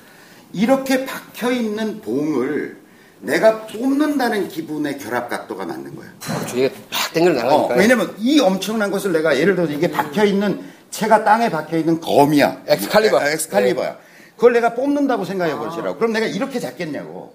이렇게 0.53 1.05
박혀 1.05 1.53
있는 1.53 2.01
봉을 2.01 2.86
내가 3.21 3.67
뽑는다는 3.67 4.49
기분의 4.49 4.99
결합 4.99 5.29
각도가 5.29 5.65
맞는 5.65 5.95
거야. 5.97 6.09
이게 6.53 6.71
팍 6.91 7.13
땡겨 7.15 7.31
어, 7.31 7.35
나가니까. 7.35 7.75
왜냐면 7.77 8.15
이 8.19 8.41
엄청난 8.41 8.91
것을 8.91 9.13
내가 9.13 9.39
예를 9.39 9.57
들어서 9.57 9.73
이게 9.73 9.91
박혀 9.91 10.25
있는 10.25 10.61
채가 10.91 11.25
땅에 11.25 11.49
박혀 11.51 11.79
있는 11.79 12.01
검이야. 12.01 12.63
엑스칼리버. 12.67 13.27
에- 13.27 13.33
엑스칼리버야. 13.33 13.99
그걸 14.37 14.53
내가 14.53 14.75
뽑는다고 14.75 15.25
생각해 15.25 15.57
보시라고. 15.57 15.97
그럼 15.97 16.13
내가 16.13 16.27
이렇게 16.27 16.61
잡겠냐고. 16.61 17.35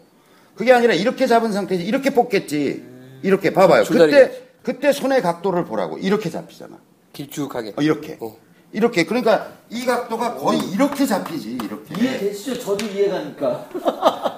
그게 0.56 0.72
아니라 0.72 0.94
이렇게 0.94 1.26
잡은 1.28 1.52
상태에서 1.52 1.84
이렇게 1.84 2.12
뽑겠지. 2.12 2.84
이렇게 3.24 3.52
봐봐요. 3.52 3.84
그때 3.86 4.32
그때 4.63 4.91
손의 4.94 5.22
각도를 5.24 5.65
보라고. 5.65 5.98
이렇게 5.98 6.30
잡히잖아. 6.30 6.78
길쭉하게. 7.13 7.74
어, 7.76 7.82
이렇게. 7.82 8.17
어. 8.20 8.36
이렇게. 8.74 9.06
그러니까 9.06 9.52
이 9.70 9.86
각도가 9.86 10.36
거의 10.36 10.60
이렇게 10.72 11.06
잡히지. 11.06 11.58
이렇게. 11.64 11.96
이해되시죠? 12.00 12.60
저도 12.60 12.86
이해가니까. 12.86 13.70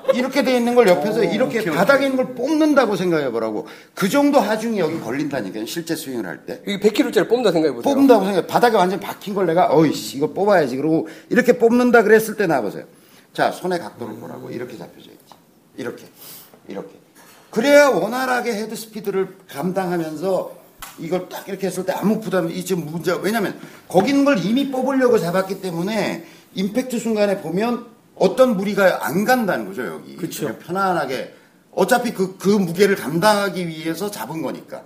이렇게 0.14 0.44
돼 0.44 0.58
있는 0.58 0.76
걸 0.76 0.88
옆에서 0.88 1.22
오, 1.22 1.24
이렇게 1.24 1.60
오케이, 1.60 1.74
바닥에 1.74 2.06
있는 2.06 2.18
걸 2.24 2.36
뽑는다고 2.36 2.96
생각해 2.96 3.32
보라고. 3.32 3.68
그 3.96 4.10
정도 4.10 4.40
하중이 4.40 4.80
여기 4.80 5.00
걸린다니까요. 5.00 5.66
실제 5.66 5.96
스윙을 5.96 6.26
할 6.26 6.46
때. 6.46 6.62
이게 6.68 6.80
100kg짜리 6.80 7.28
뽑는다 7.28 7.52
생각해 7.52 7.74
보세요. 7.76 7.94
뽑는다고 7.94 8.26
생각해. 8.26 8.48
바닥에 8.48 8.78
완전 8.78 9.00
박힌 9.00 9.34
걸 9.34 9.48
내가, 9.48 9.76
어이씨, 9.76 10.18
이거 10.18 10.28
뽑아야지. 10.34 10.78
그러고, 10.78 11.08
이렇게 11.30 11.58
뽑는다 11.58 12.04
그랬을 12.04 12.36
때 12.36 12.46
나와보세요. 12.46 12.86
자, 13.34 13.52
손의 13.52 13.80
각도를 13.80 14.16
보라고. 14.18 14.52
이렇게 14.52 14.78
잡혀져 14.78 15.10
있지. 15.10 15.34
이렇게. 15.78 16.06
이렇게. 16.68 16.90
그래야 17.50 17.88
원활하게 17.88 18.54
헤드 18.54 18.76
스피드를 18.76 19.36
감당하면서 19.50 20.63
이걸 21.00 21.28
딱 21.30 21.48
이렇게 21.48 21.68
했을 21.68 21.86
때 21.86 21.94
아무 21.94 22.20
부담, 22.20 22.50
이 22.50 22.64
지금 22.64 22.86
문제, 22.86 23.18
왜냐면, 23.22 23.60
거기 23.88 24.10
있는 24.10 24.26
걸 24.26 24.38
이미 24.38 24.70
뽑으려고 24.70 25.18
잡았기 25.18 25.62
때문에, 25.62 26.26
임팩트 26.54 27.00
순간에 27.00 27.42
보면 27.42 27.88
어떤 28.16 28.56
무리가 28.56 29.06
안 29.06 29.26
간다는 29.26 29.66
거죠, 29.66 29.86
여기. 29.86 30.16
그냥 30.16 30.60
편안하게. 30.60 31.36
어차피 31.72 32.14
그, 32.14 32.38
그 32.38 32.50
무게를 32.50 32.96
감당하기 32.96 33.68
위해서 33.68 34.12
잡은 34.12 34.44
거니까. 34.44 34.84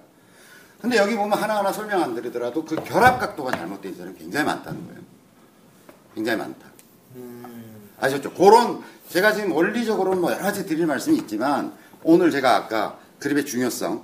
근데 0.80 0.98
여기 0.98 1.16
보면 1.16 1.38
하나하나 1.38 1.74
설명 1.74 2.02
안 2.02 2.16
드리더라도 2.16 2.64
그 2.64 2.76
결합 2.84 3.20
각도가 3.20 3.52
잘못된 3.52 3.96
사람이 3.96 4.18
굉장히 4.18 4.46
많다는 4.46 4.88
거예요. 4.88 5.02
굉장히 6.16 6.38
많다. 6.38 6.68
아셨죠? 8.00 8.32
그런, 8.34 8.82
제가 9.10 9.34
지금 9.34 9.52
원리적으로는 9.52 10.22
뭐 10.22 10.32
여러 10.32 10.44
가지 10.44 10.66
드릴 10.66 10.86
말씀이 10.86 11.18
있지만, 11.18 11.74
오늘 12.04 12.32
제가 12.32 12.56
아까 12.56 12.98
그립의 13.20 13.46
중요성, 13.46 14.04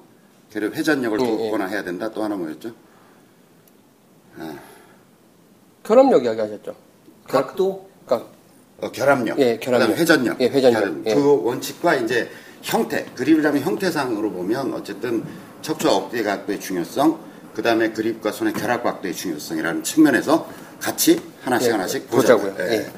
그립 0.53 0.75
회전력을 0.75 1.19
예, 1.19 1.25
돕거나 1.25 1.65
해야 1.65 1.83
된다. 1.83 2.11
또 2.11 2.23
하나 2.23 2.35
뭐였죠? 2.35 2.71
결합력 5.83 6.23
이야기 6.23 6.39
하셨죠. 6.39 6.75
각도? 7.27 7.89
어, 8.07 8.91
결합력. 8.91 9.39
예, 9.39 9.57
결합력. 9.57 9.87
그다음에 9.87 10.01
회전력. 10.01 10.41
예, 10.41 10.47
회전력. 10.47 11.07
예. 11.07 11.15
그 11.15 11.43
원칙과 11.43 11.95
이제 11.95 12.29
형태, 12.61 13.05
그립을 13.15 13.41
잡는 13.41 13.61
형태상으로 13.61 14.31
보면 14.31 14.73
어쨌든 14.73 15.23
척추 15.61 15.89
억대 15.89 16.21
각도의 16.21 16.59
중요성, 16.59 17.19
그 17.55 17.61
다음에 17.61 17.91
그립과 17.91 18.31
손의 18.31 18.53
결합 18.53 18.83
각도의 18.83 19.13
중요성이라는 19.13 19.83
측면에서 19.83 20.47
같이 20.79 21.21
하나씩 21.41 21.69
예, 21.69 21.71
하나씩 21.71 22.09
보자고요. 22.09 22.51
보자고요. 22.51 22.73
예. 22.73 22.91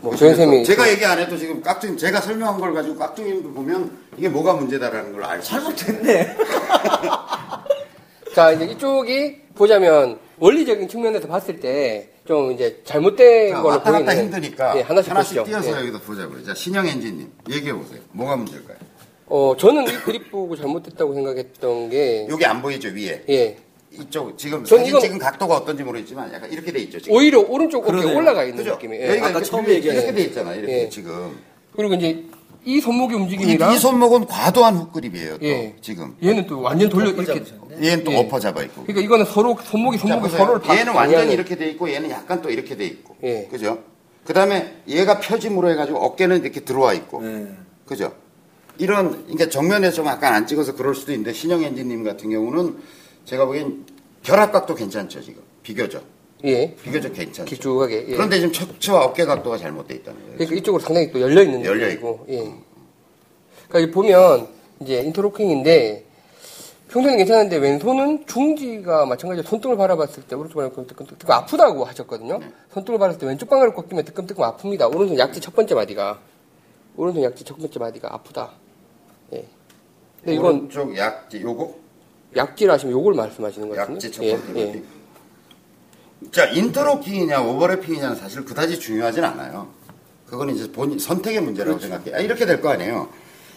뭐 0.00 0.14
조현쌤이 0.16 0.64
제가 0.64 0.88
얘기 0.90 1.04
안 1.04 1.18
해도 1.18 1.36
지금 1.36 1.60
깍두님 1.62 1.96
제가 1.96 2.20
설명한 2.20 2.60
걸 2.60 2.72
가지고 2.72 2.96
깍두님도 2.96 3.52
보면 3.52 3.98
이게 4.16 4.28
뭐가 4.28 4.54
문제다라는 4.54 5.12
걸알수 5.12 5.54
있어요. 5.56 5.74
잘못됐네. 5.76 6.36
자 8.34 8.52
이제 8.52 8.64
이쪽이 8.66 9.36
보자면 9.54 10.18
원리적인 10.38 10.88
측면에서 10.88 11.28
봤을 11.28 11.60
때 11.60 12.10
좀 12.26 12.52
이제 12.52 12.80
잘못된 12.84 13.48
자, 13.50 13.56
걸로 13.56 13.68
왔다 13.70 13.90
갔다 13.90 14.04
보이는 14.04 14.24
힘드니까 14.26 14.76
예, 14.76 14.82
하나씩, 14.82 15.10
하나씩. 15.10 15.42
띄어서 15.44 15.72
예. 15.74 15.80
여기다 15.80 15.98
보자고요. 16.00 16.44
자, 16.44 16.54
신영 16.54 16.86
엔지님 16.86 17.28
얘기해 17.50 17.72
보세요. 17.72 17.98
뭐가 18.12 18.36
문제일까요? 18.36 18.76
어 19.26 19.56
저는 19.58 19.88
이 19.88 19.92
그립 20.04 20.30
보고 20.30 20.54
잘못됐다고 20.54 21.12
생각했던 21.14 21.90
게 21.90 22.28
여기 22.30 22.44
안 22.46 22.62
보이죠 22.62 22.88
위에 22.90 23.24
예. 23.28 23.56
이쪽 23.92 24.38
지금 24.38 24.64
전 24.64 24.78
사진 24.78 24.90
이건- 24.90 25.00
찍은 25.02 25.18
각도가 25.18 25.56
어떤지 25.56 25.82
모르겠지만 25.82 26.32
약간 26.32 26.50
이렇게 26.52 26.72
돼 26.72 26.78
있죠. 26.80 27.00
지금. 27.00 27.16
오히려 27.16 27.40
오른쪽 27.40 27.88
어깨. 27.88 28.04
올라가 28.14 28.44
있는 28.44 28.58
그죠? 28.58 28.72
느낌이. 28.74 28.96
예. 28.96 29.08
여기가 29.08 29.26
아까 29.26 29.38
이렇게, 29.38 29.50
처음에 29.50 29.68
얘기한- 29.80 29.94
이렇게 29.94 30.12
돼 30.14 30.22
있잖아. 30.22 30.54
이렇게 30.54 30.82
예. 30.84 30.88
지금. 30.88 31.36
그리고 31.76 31.94
이제 31.94 32.24
이 32.64 32.80
손목의 32.80 33.16
이, 33.16 33.20
움직임이랑 33.20 33.72
이 33.72 33.78
손목은 33.78 34.26
과도한 34.26 34.76
훅그립이에요. 34.76 35.38
또 35.38 35.46
예. 35.46 35.74
지금. 35.80 36.14
얘는 36.22 36.46
또 36.46 36.60
완전 36.60 36.88
돌려 36.88 37.10
이렇게. 37.10 37.24
잡으셨네. 37.44 37.86
얘는 37.86 38.04
또 38.04 38.12
예. 38.12 38.16
엎어 38.18 38.38
잡아 38.38 38.62
있고. 38.62 38.82
그러니까 38.84 39.00
이거는 39.00 39.24
서로 39.24 39.58
손목이 39.64 39.98
자, 39.98 40.06
손목이. 40.06 40.30
서로를 40.36 40.60
바- 40.60 40.76
얘는 40.78 40.92
완전히 40.94 41.26
방해하는- 41.28 41.32
이렇게 41.32 41.56
돼 41.56 41.68
있고 41.70 41.90
얘는 41.90 42.10
약간 42.10 42.40
또 42.42 42.50
이렇게 42.50 42.76
돼 42.76 42.84
있고. 42.86 43.16
예. 43.24 43.48
그죠? 43.50 43.78
그다음에 44.24 44.76
얘가 44.86 45.18
펴짐으로 45.18 45.68
해가지고 45.70 45.98
어깨는 45.98 46.42
이렇게 46.42 46.60
들어와 46.60 46.92
있고. 46.94 47.22
네. 47.22 47.48
그죠? 47.86 48.12
이런 48.78 49.24
그러니까 49.24 49.48
정면에서 49.48 49.96
좀 49.96 50.06
약간 50.06 50.32
안 50.34 50.46
찍어서 50.46 50.74
그럴 50.76 50.94
수도 50.94 51.12
있는데 51.12 51.32
신영 51.32 51.62
엔지님 51.64 52.04
같은 52.04 52.30
경우는 52.30 52.76
제가 53.30 53.46
보기엔 53.46 53.86
결합각도 54.24 54.74
괜찮죠 54.74 55.22
지금 55.22 55.40
비교적 55.62 56.02
예. 56.42 56.74
비교적 56.74 57.12
괜찮죠. 57.12 57.44
길쭉하게. 57.44 58.06
예. 58.08 58.12
그런데 58.12 58.40
지금 58.40 58.52
척추와 58.52 59.04
어깨 59.04 59.24
각도가 59.24 59.58
잘못돼 59.58 59.94
있다는 59.96 60.18
거예요. 60.20 60.34
그러니까 60.38 60.56
이쪽으로 60.56 60.82
상당히 60.82 61.12
또 61.12 61.20
열려 61.20 61.42
있는 61.42 61.64
열려 61.64 61.86
느낌이고. 61.86 62.26
예. 62.30 62.54
그러니까 63.68 63.78
이 63.78 63.90
보면 63.90 64.48
이제 64.80 65.02
인터로킹인데 65.02 66.06
평소에는 66.88 67.18
괜찮은데 67.18 67.58
왼손은 67.58 68.26
중지가 68.26 69.04
마찬가지로 69.04 69.46
손등을 69.46 69.76
바라봤을 69.76 70.22
때 70.26 70.34
오른쪽 70.34 70.56
방을 70.56 70.86
뜨끔뜨끔 70.86 71.30
아프다고 71.30 71.84
하셨거든요. 71.84 72.40
손등을 72.72 72.98
바라봤을 72.98 73.20
때 73.20 73.26
왼쪽 73.26 73.48
방을 73.50 73.74
꺾이면 73.74 74.06
뜨끔뜨끔 74.06 74.42
아픕니다. 74.42 74.92
오른손 74.92 75.18
약지 75.18 75.40
첫 75.40 75.54
번째 75.54 75.74
마디가 75.74 76.18
오른손 76.96 77.22
약지 77.22 77.44
첫 77.44 77.58
번째 77.58 77.78
마디가 77.78 78.14
아프다. 78.14 78.52
예. 79.34 79.46
근데 80.20 80.34
이건 80.34 80.56
오른쪽 80.56 80.96
약지 80.96 81.42
요거 81.42 81.89
약지를 82.36 82.72
하시면 82.72 82.92
요걸 82.92 83.14
말씀하시는 83.14 83.68
것 83.68 83.74
같은데. 83.76 83.96
약지 84.06 84.12
첫 84.12 84.22
예, 84.24 84.32
번째 84.36 84.60
예. 84.60 84.66
마디. 84.66 84.82
자 86.32 86.44
인터로킹이냐 86.46 87.42
오버래핑이냐는 87.42 88.16
사실 88.16 88.44
그다지 88.44 88.78
중요하진 88.78 89.24
않아요. 89.24 89.68
그거는 90.26 90.54
이제 90.54 90.70
본인 90.70 90.98
선택의 90.98 91.40
문제라고 91.40 91.78
그렇죠. 91.78 91.92
생각해. 91.94 92.16
아, 92.16 92.20
이렇게 92.20 92.46
될 92.46 92.60
거 92.60 92.68
아니에요. 92.68 93.08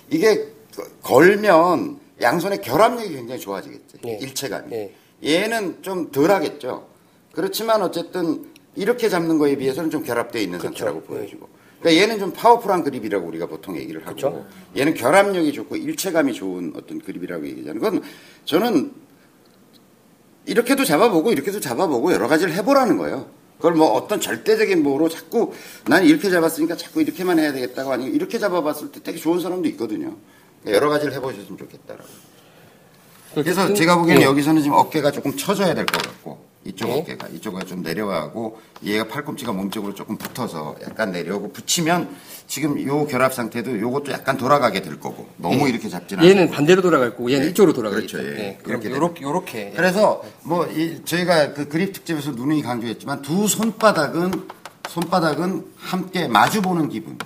이게 0.10 0.48
그- 0.76 0.98
걸면 1.02 2.00
양손의 2.22 2.62
결합력이 2.62 3.14
굉장히 3.14 3.40
좋아지겠지. 3.40 3.98
예. 4.06 4.18
일체감이. 4.22 4.74
예. 4.74 4.94
얘는 5.24 5.82
좀 5.84 6.10
덜하겠죠. 6.12 6.88
그렇지만 7.32 7.82
어쨌든 7.82 8.52
이렇게 8.76 9.08
잡는 9.10 9.38
거에 9.38 9.56
비해서는 9.56 9.90
좀 9.92 10.04
결합되어 10.04 10.42
있는 10.42 10.58
그렇죠. 10.58 10.78
상태라고 10.80 11.02
보여지고. 11.04 11.48
그러니까 11.84 12.02
얘는 12.02 12.18
좀 12.20 12.32
파워풀한 12.32 12.84
그립이라고 12.84 13.28
우리가 13.28 13.46
보통 13.48 13.76
얘기를 13.76 14.02
하고 14.08 14.16
그렇죠. 14.16 14.46
얘는 14.78 14.94
결합력이 14.94 15.52
좋고 15.52 15.76
일체감이 15.76 16.34
좋은 16.34 16.72
어떤 16.78 17.00
그립이라고 17.00 17.46
얘기하잖아요. 17.46 17.82
그건 17.82 18.02
저는 18.46 18.94
이렇게도 20.46 20.86
잡아보고 20.86 21.34
이렇게도 21.34 21.60
잡아보고 21.60 22.14
여러 22.14 22.28
가지를 22.30 22.54
해보라는 22.54 22.98
거예요. 22.98 23.30
그걸 23.58 23.74
뭐 23.74 23.92
어떤 23.92 24.20
절대적인 24.22 24.82
뭐로 24.82 25.10
자꾸 25.10 25.54
난 25.86 26.06
이렇게 26.06 26.30
잡았으니까 26.30 26.78
자꾸 26.78 27.02
이렇게만 27.02 27.38
해야 27.40 27.52
되겠다고 27.52 27.92
아니면 27.92 28.14
이렇게 28.14 28.40
잡아봤을 28.40 28.92
때 28.92 29.02
되게 29.04 29.18
좋은 29.18 29.40
사람도 29.42 29.68
있거든요. 29.70 30.16
여러 30.66 30.90
가지를 30.90 31.14
해보셨으면 31.14 31.58
좋겠다라고. 31.58 32.10
그래서 33.36 33.74
제가 33.74 33.98
보기에는 33.98 34.22
예. 34.22 34.26
여기서는 34.26 34.62
지금 34.62 34.78
어깨가 34.78 35.12
조금 35.12 35.36
쳐져야 35.36 35.74
될 35.74 35.86
것 35.86 36.02
같고 36.02 36.46
이쪽 36.66 36.90
예. 36.90 36.94
어깨가 36.94 37.28
이쪽가 37.28 37.64
좀 37.66 37.82
내려가고 37.82 38.60
얘가 38.84 39.08
팔꿈치가 39.08 39.52
몸쪽으로 39.52 39.94
조금 39.94 40.18
붙어서 40.18 40.76
약간 40.84 41.12
내려오고 41.12 41.52
붙이면 41.52 42.16
지금 42.48 42.82
요 42.88 43.06
결합 43.06 43.34
상태도 43.34 43.80
요것도 43.80 44.12
약간 44.12 44.38
돌아가게 44.38 44.82
될 44.82 45.00
거고 45.00 45.28
너무 45.38 45.68
이렇게 45.68 45.90
잡지는 45.90 46.24
얘는 46.24 46.44
않고. 46.44 46.54
반대로 46.54 46.82
돌아갈 46.82 47.12
거고 47.12 47.32
얘는 47.32 47.48
예. 47.48 47.50
이쪽으로 47.50 47.74
돌아가겠죠. 47.74 48.18
그렇죠, 48.18 48.36
예. 48.36 48.40
예. 48.46 48.58
그럼 48.64 48.82
이렇게 48.82 48.96
요렇게 48.96 49.24
요렇게. 49.24 49.60
예. 49.60 49.74
그래서 49.76 50.24
뭐 50.44 50.68
이 50.74 51.02
저희가 51.06 51.54
그 51.54 51.68
그립 51.68 51.94
특집에서 51.94 52.32
누누이 52.32 52.62
강조했지만 52.62 53.22
두 53.22 53.48
손바닥은 53.48 54.48
손바닥은 54.90 55.66
함께 55.78 56.28
마주 56.28 56.62
보는 56.62 56.90
기분. 56.90 57.18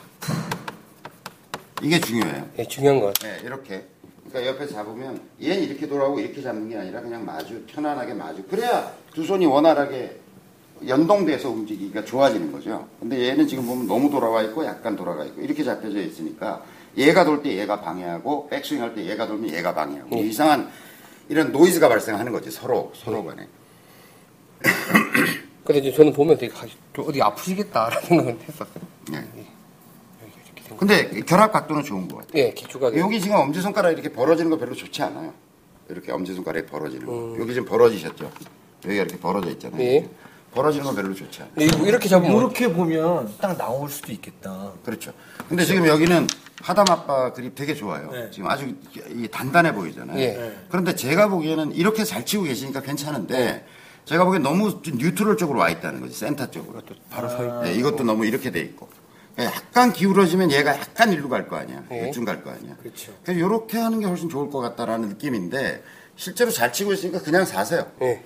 이게 1.84 2.00
중요해요. 2.00 2.50
예, 2.58 2.66
중요한 2.68 3.00
것. 3.00 3.14
네, 3.20 3.40
이렇게. 3.44 3.86
그러니까 4.30 4.54
옆에 4.54 4.68
잡으면 4.68 5.22
얘는 5.42 5.64
이렇게 5.64 5.88
돌아오고 5.88 6.20
이렇게 6.20 6.42
잡는 6.42 6.70
게 6.70 6.78
아니라 6.78 7.02
그냥 7.02 7.26
마주 7.26 7.64
편안하게 7.68 8.14
마주. 8.14 8.44
그래야 8.44 8.92
두 9.14 9.24
손이 9.26 9.46
원활하게 9.46 10.20
연동돼서 10.88 11.50
움직이기가 11.50 12.06
좋아지는 12.06 12.52
거죠. 12.52 12.88
근데 13.00 13.30
얘는 13.30 13.48
지금 13.48 13.66
보면 13.66 13.88
너무 13.88 14.10
돌아와 14.10 14.44
있고 14.44 14.66
약간 14.66 14.96
돌아가 14.96 15.24
있고 15.26 15.42
이렇게 15.42 15.64
잡혀져 15.64 16.00
있으니까 16.02 16.64
얘가 16.98 17.24
돌 17.26 17.42
때 17.42 17.56
얘가 17.58 17.82
방해하고 17.82 18.48
백스윙 18.50 18.82
할 18.82 18.94
때 18.96 19.06
얘가 19.06 19.28
돌면 19.28 19.52
얘가 19.54 19.74
방해하고 19.74 20.10
네. 20.16 20.22
이상한 20.22 20.70
이런 21.30 21.52
노이즈가 21.52 21.90
발생하는 21.90 22.32
거지 22.32 22.52
서로 22.52 22.92
서로 22.96 23.24
간에. 23.24 23.48
근데 25.64 25.80
이제 25.80 25.92
저는 25.92 26.14
보면 26.14 26.38
되게 26.38 26.54
어디 26.98 27.22
아프시겠다라는 27.22 28.08
생각은 28.08 28.40
했었어요. 28.48 28.84
네. 29.12 29.24
근데 30.78 31.10
결합 31.22 31.52
각도는 31.52 31.84
좋은 31.84 32.08
것 32.08 32.18
같아요. 32.18 32.44
예, 32.44 32.52
기초각에. 32.52 32.98
여기 33.00 33.20
지금 33.20 33.38
엄지손가락 33.38 33.94
이렇게 33.94 34.10
벌어지는 34.10 34.50
거 34.52 34.58
별로 34.58 34.76
좋지 34.76 35.02
않아요. 35.04 35.34
이렇게 35.90 36.12
엄지손가락이 36.12 36.68
벌어지는 36.68 37.06
거. 37.06 37.36
여기 37.40 37.54
지금 37.54 37.68
벌어지셨죠? 37.68 38.32
여기가 38.86 39.04
이렇게 39.04 39.18
벌어져 39.18 39.50
있잖아요. 39.52 39.78
음. 39.78 39.80
네. 39.80 40.10
벌어지는 40.54 40.86
거 40.86 40.94
별로 40.94 41.14
좋지 41.14 41.42
않아요. 41.42 41.54
근데 41.56 41.66
이거 41.66 41.86
이렇게 41.86 42.10
잡으면 42.10 42.36
이렇게 42.38 42.72
보면 42.72 43.34
딱 43.40 43.58
나올 43.58 43.90
수도 43.90 44.12
있겠다. 44.12 44.72
그렇죠. 44.84 45.14
근데 45.48 45.64
지금 45.66 45.86
여기는 45.86 46.28
하담 46.62 46.86
아빠 46.90 47.32
그립 47.32 47.54
되게 47.54 47.76
좋아요. 47.76 48.10
네. 48.12 48.32
지금 48.32 48.50
아주 48.50 48.74
이 49.14 49.28
단단해 49.28 49.74
보이잖아요. 49.74 50.18
예. 50.20 50.58
그런데 50.70 50.96
제가 50.96 51.28
보기에는 51.28 51.74
이렇게 51.74 52.04
잘 52.04 52.26
치고 52.26 52.44
계시니까 52.44 52.82
괜찮은데 52.82 53.66
제가 54.06 54.24
보기엔 54.24 54.42
너무 54.42 54.82
좀 54.82 54.98
뉴트럴 54.98 55.38
쪽으로 55.38 55.60
와 55.60 55.70
있다는 55.70 56.02
거지. 56.02 56.16
센터 56.18 56.50
쪽으로. 56.50 56.82
바로 57.10 57.30
서 57.30 57.44
있. 57.46 57.64
네, 57.66 57.74
이것도 57.76 58.04
너무 58.04 58.26
이렇게 58.26 58.50
돼 58.52 58.62
있고. 58.62 58.90
약간 59.44 59.94
기울어지면 59.94 60.52
얘가 60.52 60.72
약간 60.80 61.12
일로 61.14 61.30
갈 61.30 61.48
거 61.48 61.58
아니야. 61.58 61.84
네. 61.90 62.10
이쯤 62.10 62.26
갈 62.26 62.44
거 62.44 62.50
아니야. 62.52 62.76
그렇죠. 62.82 63.14
그래서 63.24 63.40
이렇게 63.40 63.78
하는 63.78 64.00
게 64.00 64.06
훨씬 64.08 64.30
좋을 64.30 64.50
것 64.50 64.60
같다라는 64.60 65.10
느낌인데 65.10 65.84
실제로 66.16 66.50
잘 66.50 66.74
치고 66.74 66.94
있으니까 66.94 67.22
그냥 67.22 67.46
사세요. 67.46 67.92
예. 68.02 68.24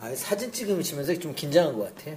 아, 0.00 0.10
사진 0.14 0.52
찍으시면서 0.52 1.14
좀 1.18 1.34
긴장한 1.34 1.76
것 1.76 1.94
같아요. 1.94 2.16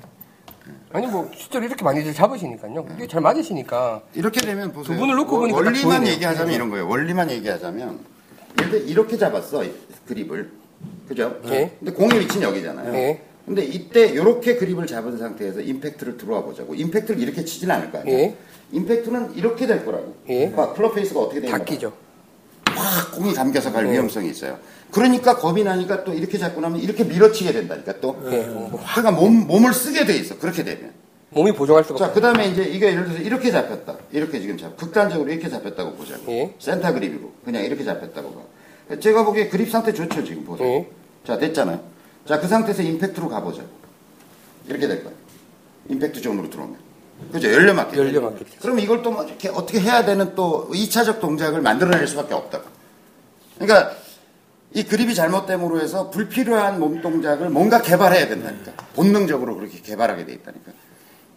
아니 0.93 1.05
뭐 1.07 1.29
실제로 1.35 1.65
이렇게 1.65 1.83
많이들 1.83 2.13
잡으시니까요. 2.13 2.87
이게 2.97 3.07
잘 3.07 3.21
맞으시니까. 3.21 4.01
이렇게 4.15 4.41
되면 4.41 4.71
보세요. 4.71 4.95
두 4.95 4.99
분을 4.99 5.15
놓고 5.15 5.39
보니까 5.39 5.57
딱 5.59 5.65
원리만 5.65 5.97
보이네요. 5.97 6.13
얘기하자면 6.13 6.53
이런 6.53 6.69
거예요. 6.69 6.87
원리만 6.87 7.29
얘기하자면 7.31 7.99
들어 8.57 8.77
이렇게 8.77 9.17
잡았어 9.17 9.63
이 9.63 9.71
그립을 10.07 10.51
그죠? 11.07 11.39
네. 11.43 11.75
근데 11.79 11.91
공의 11.91 12.19
위치는 12.21 12.47
여기잖아요. 12.47 12.91
네. 12.91 13.24
근데 13.45 13.63
이때 13.63 14.07
이렇게 14.07 14.55
그립을 14.55 14.87
잡은 14.87 15.17
상태에서 15.17 15.61
임팩트를 15.61 16.17
들어와 16.17 16.41
보자고. 16.43 16.73
임팩트를 16.73 17.21
이렇게 17.21 17.45
치진 17.45 17.69
않을 17.69 17.91
거 17.91 17.99
아니에요. 17.99 18.17
예. 18.17 18.35
임팩트는 18.71 19.35
이렇게 19.35 19.67
될 19.67 19.85
거라고. 19.85 20.15
예. 20.29 20.51
봐, 20.51 20.73
클럽 20.73 20.95
페이스가 20.95 21.19
어떻게 21.19 21.41
되는 21.41 21.55
닫히죠. 21.55 21.93
확 22.65 23.11
공이 23.13 23.33
감겨서 23.33 23.71
갈 23.71 23.85
네. 23.85 23.93
위험성이 23.93 24.31
있어요. 24.31 24.57
그러니까 24.91 25.37
겁이 25.37 25.63
나니까 25.63 26.03
또 26.03 26.13
이렇게 26.13 26.37
잡고 26.37 26.59
나면 26.59 26.79
이렇게 26.81 27.03
밀어치게 27.03 27.51
된다니까 27.51 27.99
또. 28.01 28.17
예. 28.31 28.41
뭐 28.41 28.79
화가 28.81 29.11
몸, 29.11 29.45
몸을 29.45 29.73
쓰게 29.73 30.05
돼 30.05 30.15
있어. 30.17 30.39
그렇게 30.39 30.63
되면. 30.63 30.91
몸이 31.29 31.51
보정할 31.51 31.83
수가 31.83 31.99
자. 31.99 32.11
그 32.13 32.21
다음에 32.21 32.47
이제 32.47 32.63
이게 32.63 32.87
예를 32.87 33.05
들어서 33.05 33.21
이렇게 33.21 33.51
잡혔다. 33.51 33.97
이렇게 34.11 34.39
지금 34.41 34.57
잡, 34.57 34.75
극단적으로 34.75 35.29
이렇게 35.29 35.49
잡혔다고 35.49 35.93
보자고. 35.93 36.31
예. 36.31 36.55
센터 36.57 36.91
그립으로. 36.93 37.31
그냥 37.43 37.63
이렇게 37.63 37.83
잡혔다고 37.83 38.31
봐. 38.31 38.99
제가 38.99 39.23
보기에 39.23 39.49
그립 39.49 39.69
상태 39.69 39.93
좋죠, 39.93 40.23
지금 40.23 40.43
보세요. 40.45 40.67
예. 40.67 40.87
자, 41.25 41.37
됐잖아요. 41.37 41.94
자, 42.27 42.39
그 42.39 42.47
상태에서 42.47 42.81
임팩트로 42.81 43.29
가보자고. 43.29 43.69
이렇게 44.67 44.87
될 44.87 45.03
거예요. 45.03 45.17
임팩트 45.89 46.21
존으로 46.21 46.49
들어오면. 46.49 46.77
그죠? 47.31 47.51
열려 47.53 47.73
맞게. 47.73 47.97
열려 47.97 48.19
맞게. 48.21 48.45
그럼 48.61 48.79
이걸 48.79 49.01
또뭐 49.03 49.23
이렇게 49.25 49.49
어떻게 49.49 49.79
해야 49.79 50.03
되는 50.03 50.33
또 50.35 50.67
2차적 50.71 51.19
동작을 51.19 51.61
만들어낼 51.61 52.07
수밖에 52.07 52.33
없다고. 52.33 52.65
그러니까 53.59 53.95
이 54.73 54.83
그립이 54.83 55.15
잘못됨으로 55.15 55.79
해서 55.79 56.09
불필요한 56.09 56.79
몸 56.79 57.01
동작을 57.01 57.49
뭔가 57.49 57.81
개발해야 57.81 58.27
된다니까. 58.27 58.71
본능적으로 58.95 59.55
그렇게 59.55 59.79
개발하게 59.81 60.25
돼 60.25 60.33
있다니까. 60.33 60.71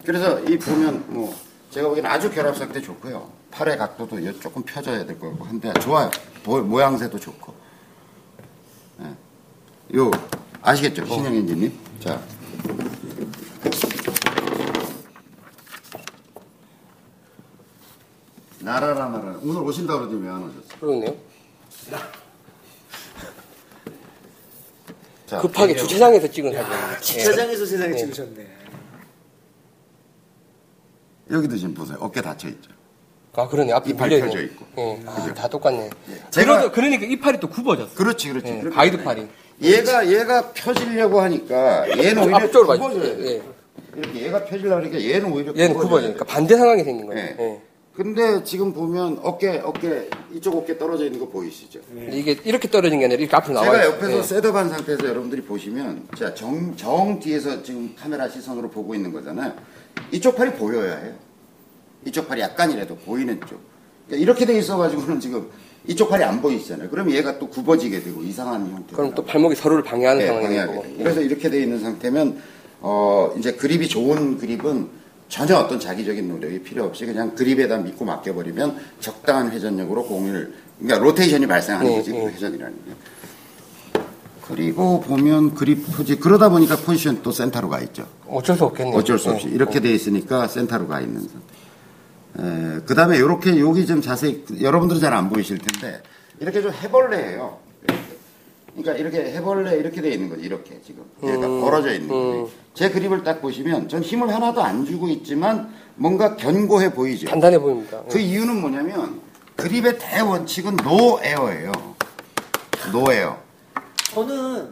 그래서 0.04 0.40
이 0.40 0.58
보면 0.58 1.04
뭐 1.08 1.34
제가 1.70 1.88
보기에는 1.88 2.10
아주 2.10 2.30
결합 2.30 2.56
상태 2.56 2.80
좋고요. 2.80 3.30
팔의 3.50 3.76
각도도 3.76 4.24
여- 4.24 4.32
조금 4.40 4.62
펴져야 4.62 5.04
될것 5.04 5.30
같고 5.32 5.44
한데 5.44 5.72
좋아요. 5.74 6.10
모, 6.44 6.60
모양새도 6.60 7.18
좋고. 7.20 7.54
예. 9.02 9.96
요 9.98 10.10
아시겠죠? 10.62 11.06
신영 11.06 11.34
엔지님. 11.34 11.72
자. 12.00 12.20
나라라 18.60 19.08
나라. 19.08 19.38
오늘 19.42 19.62
오신다 19.62 19.94
그러더니 19.98 20.22
왜안 20.24 20.42
오셨어? 20.42 20.78
그러네요. 20.80 21.16
자, 25.26 25.38
급하게 25.40 25.76
주차장에서 25.76 26.28
찍은 26.30 26.52
사진. 26.52 26.72
예. 26.72 27.00
주차장에서 27.00 27.66
세상에 27.66 27.90
네. 27.92 27.96
찍으셨네. 27.98 28.48
여기도 31.30 31.56
지금 31.56 31.74
보세요. 31.74 31.98
어깨 32.00 32.20
닫혀 32.22 32.48
있죠. 32.48 32.70
아, 33.34 33.46
그러네. 33.46 33.72
앞에 33.72 33.90
이팔. 33.90 34.08
펴져 34.08 34.42
있고. 34.42 34.66
예. 34.78 35.02
아? 35.06 35.34
다 35.34 35.46
똑같네. 35.46 35.90
제가- 36.30 36.72
그러니까 36.72 37.06
이 37.06 37.20
팔이 37.20 37.38
또 37.38 37.48
굽어졌어. 37.48 37.94
그렇지, 37.94 38.30
그렇지. 38.30 38.48
예, 38.50 38.60
그렇게 38.60 38.74
가이드. 38.74 39.04
팔이. 39.04 39.28
얘가 39.62 40.08
얘가 40.08 40.52
펴지려고 40.52 41.20
하니까 41.20 41.88
얘는 41.98 42.22
오히려 42.24 42.36
앞쪽으로 42.36 42.78
굽어져야 42.78 43.02
맞죠. 43.10 43.16
돼. 43.22 43.26
예. 43.32 43.42
이렇게 43.96 44.22
얘가 44.22 44.44
펴지려고 44.44 44.76
하니까 44.82 45.00
얘는 45.02 45.32
오히려 45.32 45.52
얘는 45.56 45.74
굽어져야 45.74 45.88
굽어지니까 45.88 46.24
돼. 46.24 46.32
반대 46.32 46.56
상황이 46.56 46.84
생긴 46.84 47.06
거예요. 47.06 47.20
예. 47.20 47.36
예. 47.38 47.60
근데 47.96 48.44
지금 48.44 48.72
보면 48.72 49.18
어깨 49.24 49.58
어깨 49.64 50.08
이쪽 50.32 50.56
어깨 50.56 50.78
떨어져 50.78 51.04
있는 51.04 51.18
거 51.18 51.28
보이시죠? 51.28 51.80
근데 51.88 52.16
이게 52.16 52.38
이렇게 52.44 52.70
떨어진 52.70 53.00
게 53.00 53.06
아니라 53.06 53.20
이렇게 53.20 53.34
앞으로 53.34 53.54
나와요. 53.54 53.72
제가 53.72 53.86
옆에서 53.86 54.18
예. 54.18 54.22
셋업한 54.22 54.68
상태에서 54.68 55.08
여러분들이 55.08 55.42
보시면 55.42 56.06
자, 56.16 56.32
정, 56.32 56.76
정 56.76 57.18
뒤에서 57.18 57.60
지금 57.64 57.92
카메라 57.98 58.28
시선으로 58.28 58.70
보고 58.70 58.94
있는 58.94 59.12
거잖아요. 59.12 59.52
이쪽 60.12 60.36
팔이 60.36 60.52
보여야 60.52 60.96
해요. 60.96 61.14
이쪽 62.04 62.28
팔이 62.28 62.40
약간이라도 62.40 62.94
보이는 62.98 63.40
쪽. 63.48 63.58
그러니까 64.06 64.22
이렇게 64.22 64.46
돼 64.46 64.56
있어가지고는 64.56 65.18
지금 65.18 65.50
이쪽 65.88 66.10
팔이 66.10 66.22
안 66.22 66.40
보이시잖아요. 66.42 66.90
그럼 66.90 67.10
얘가 67.10 67.38
또 67.38 67.48
굽어지게 67.48 68.02
되고 68.02 68.22
이상한 68.22 68.60
형태로. 68.70 68.96
그럼 68.96 69.14
또 69.14 69.24
발목이 69.24 69.56
서로를 69.56 69.82
방해하는 69.82 70.20
네, 70.20 70.26
상황이 70.26 70.54
되고. 70.54 70.84
그래서 70.98 71.22
이렇게 71.22 71.48
돼 71.48 71.62
있는 71.62 71.80
상태면 71.80 72.38
어 72.80 73.34
이제 73.38 73.52
그립이 73.54 73.88
좋은 73.88 74.36
그립은 74.36 74.86
전혀 75.30 75.56
어떤 75.56 75.80
자기적인 75.80 76.28
노력이 76.28 76.62
필요 76.62 76.84
없이 76.84 77.06
그냥 77.06 77.34
그립에다 77.34 77.78
믿고 77.78 78.04
맡겨버리면 78.04 78.76
적당한 79.00 79.50
회전력으로 79.50 80.04
공을 80.04 80.52
그러니까 80.78 81.04
로테이션이 81.04 81.46
발생하는 81.46 81.90
네, 81.90 81.96
거지 81.96 82.12
네. 82.12 82.22
그 82.22 82.30
회전이라는 82.32 82.76
게. 82.76 84.00
그리고 84.46 85.00
보면 85.00 85.54
그립 85.54 85.84
포지 85.96 86.16
그러다 86.16 86.50
보니까 86.50 86.76
포지션 86.76 87.22
또 87.22 87.32
센터로 87.32 87.70
가 87.70 87.80
있죠. 87.80 88.06
어쩔 88.28 88.56
수 88.58 88.64
없겠네요. 88.64 88.94
어쩔 88.94 89.18
수 89.18 89.30
없이 89.30 89.46
네. 89.46 89.54
이렇게 89.54 89.80
돼 89.80 89.90
있으니까 89.90 90.48
센터로 90.48 90.86
가 90.86 91.00
있는 91.00 91.20
상태. 91.20 91.57
그 92.86 92.94
다음에 92.94 93.16
이렇게 93.16 93.58
여기 93.58 93.84
좀 93.86 94.00
자세히 94.00 94.44
여러분들은 94.60 95.00
잘 95.00 95.12
안 95.12 95.28
보이실 95.28 95.58
텐데 95.58 96.00
이렇게 96.40 96.62
좀 96.62 96.72
해벌레예요. 96.72 97.58
그러니까 98.76 98.92
이렇게 98.94 99.32
해벌레 99.32 99.76
이렇게 99.78 100.00
돼 100.00 100.10
있는 100.10 100.28
거지 100.28 100.42
이렇게 100.42 100.80
지금 100.86 101.02
얘가 101.24 101.46
음. 101.48 101.60
벌어져 101.60 101.92
있는 101.92 102.08
거지. 102.08 102.52
제 102.74 102.90
그립을 102.90 103.24
딱 103.24 103.40
보시면 103.42 103.88
전 103.88 104.02
힘을 104.02 104.32
하나도 104.32 104.62
안 104.62 104.84
주고 104.84 105.08
있지만 105.08 105.68
뭔가 105.96 106.36
견고해 106.36 106.92
보이죠. 106.94 107.26
단단해 107.26 107.58
보입니다. 107.58 108.02
그 108.08 108.18
이유는 108.20 108.60
뭐냐면 108.60 109.20
그립의 109.56 109.98
대원칙은 109.98 110.76
노 110.76 111.18
에어예요. 111.20 111.72
노 112.92 113.12
에어. 113.12 113.36
저는 114.14 114.68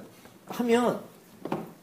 하면 0.46 1.00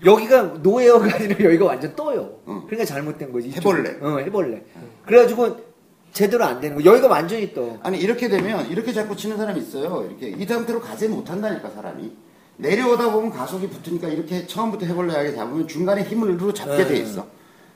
여기가 0.05 0.41
no 0.61 0.77
air가 0.77 1.15
아니라 1.15 1.43
여기가 1.45 1.65
완전 1.65 1.93
떠요. 1.95 2.29
응. 2.47 2.61
그러니까 2.67 2.85
잘못된 2.85 3.33
거지. 3.33 3.51
해벌레. 3.51 3.97
어, 4.01 4.17
해벌레. 4.19 4.63
그래가지고 5.05 5.72
제대로 6.13 6.45
안 6.45 6.61
되는 6.61 6.77
거. 6.77 6.85
여기가 6.85 7.07
완전히 7.07 7.53
떠. 7.53 7.77
아니 7.81 7.97
이렇게 7.99 8.29
되면 8.29 8.69
이렇게 8.69 8.93
자꾸 8.93 9.15
치는 9.15 9.35
사람이 9.35 9.59
있어요. 9.59 10.07
이렇게 10.07 10.29
이 10.41 10.45
상태로 10.45 10.79
가지 10.79 11.07
못한다니까 11.07 11.71
사람이 11.71 12.11
내려오다 12.57 13.11
보면 13.11 13.31
가속이 13.31 13.67
붙으니까 13.69 14.07
이렇게 14.09 14.45
처음부터 14.45 14.85
해벌레하게 14.85 15.35
잡으면 15.35 15.67
중간에 15.67 16.03
힘으로 16.03 16.53
잡게 16.53 16.85
돼 16.85 16.97
있어. 16.97 17.25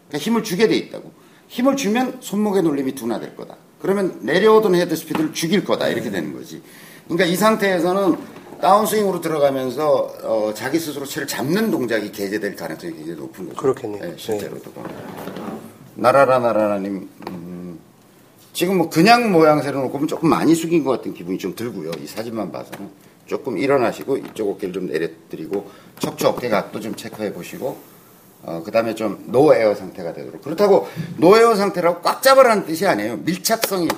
그러니까 0.07 0.17
힘을 0.19 0.43
주게 0.43 0.67
돼 0.67 0.75
있다고. 0.75 1.11
힘을 1.47 1.75
주면 1.75 2.17
손목의 2.19 2.61
놀림이 2.61 2.93
둔화될 2.93 3.35
거다. 3.35 3.57
그러면 3.81 4.19
내려오던 4.21 4.75
헤드 4.75 4.95
스피드를 4.95 5.33
죽일 5.33 5.63
거다 5.65 5.87
이렇게 5.87 6.11
되는 6.11 6.33
거지. 6.33 6.61
그러니까 7.05 7.25
이 7.25 7.35
상태에서는 7.35 8.17
다운스윙으로 8.61 9.21
들어가면서 9.21 10.13
어, 10.23 10.51
자기 10.53 10.79
스스로 10.79 11.05
채를 11.05 11.27
잡는 11.27 11.71
동작이 11.71 12.11
개재될 12.11 12.55
가능성이 12.55 12.93
굉장히 12.93 13.19
높은 13.19 13.45
거죠. 13.49 13.57
그렇겠네요. 13.59 14.03
네, 14.03 14.13
실제로도. 14.17 14.71
나라라 15.95 16.39
나라라님 16.39 17.09
음, 17.29 17.56
지금 18.57 18.79
뭐 18.79 18.89
그냥 18.89 19.31
모양새로 19.31 19.81
놓고 19.81 19.91
보면 19.91 20.07
조금 20.07 20.31
많이 20.31 20.55
숙인 20.55 20.83
것 20.83 20.89
같은 20.89 21.13
기분이 21.13 21.37
좀 21.37 21.53
들고요. 21.53 21.91
이 22.01 22.07
사진만 22.07 22.51
봐서는 22.51 22.89
조금 23.27 23.55
일어나시고 23.55 24.17
이쪽 24.17 24.49
어깨를 24.49 24.73
좀 24.73 24.87
내려드리고 24.87 25.69
척추 25.99 26.27
어깨 26.27 26.49
각도 26.49 26.79
좀 26.79 26.95
체크해 26.95 27.33
보시고 27.33 27.77
어, 28.41 28.63
그 28.65 28.71
다음에 28.71 28.95
좀 28.95 29.25
no 29.27 29.46
air 29.46 29.75
상태가 29.75 30.11
되도록. 30.13 30.41
그렇다고 30.41 30.87
no 31.17 31.32
air 31.32 31.53
상태라고 31.53 32.01
꽉 32.01 32.23
잡으라는 32.23 32.65
뜻이 32.65 32.87
아니에요. 32.87 33.17
밀착성이. 33.17 33.89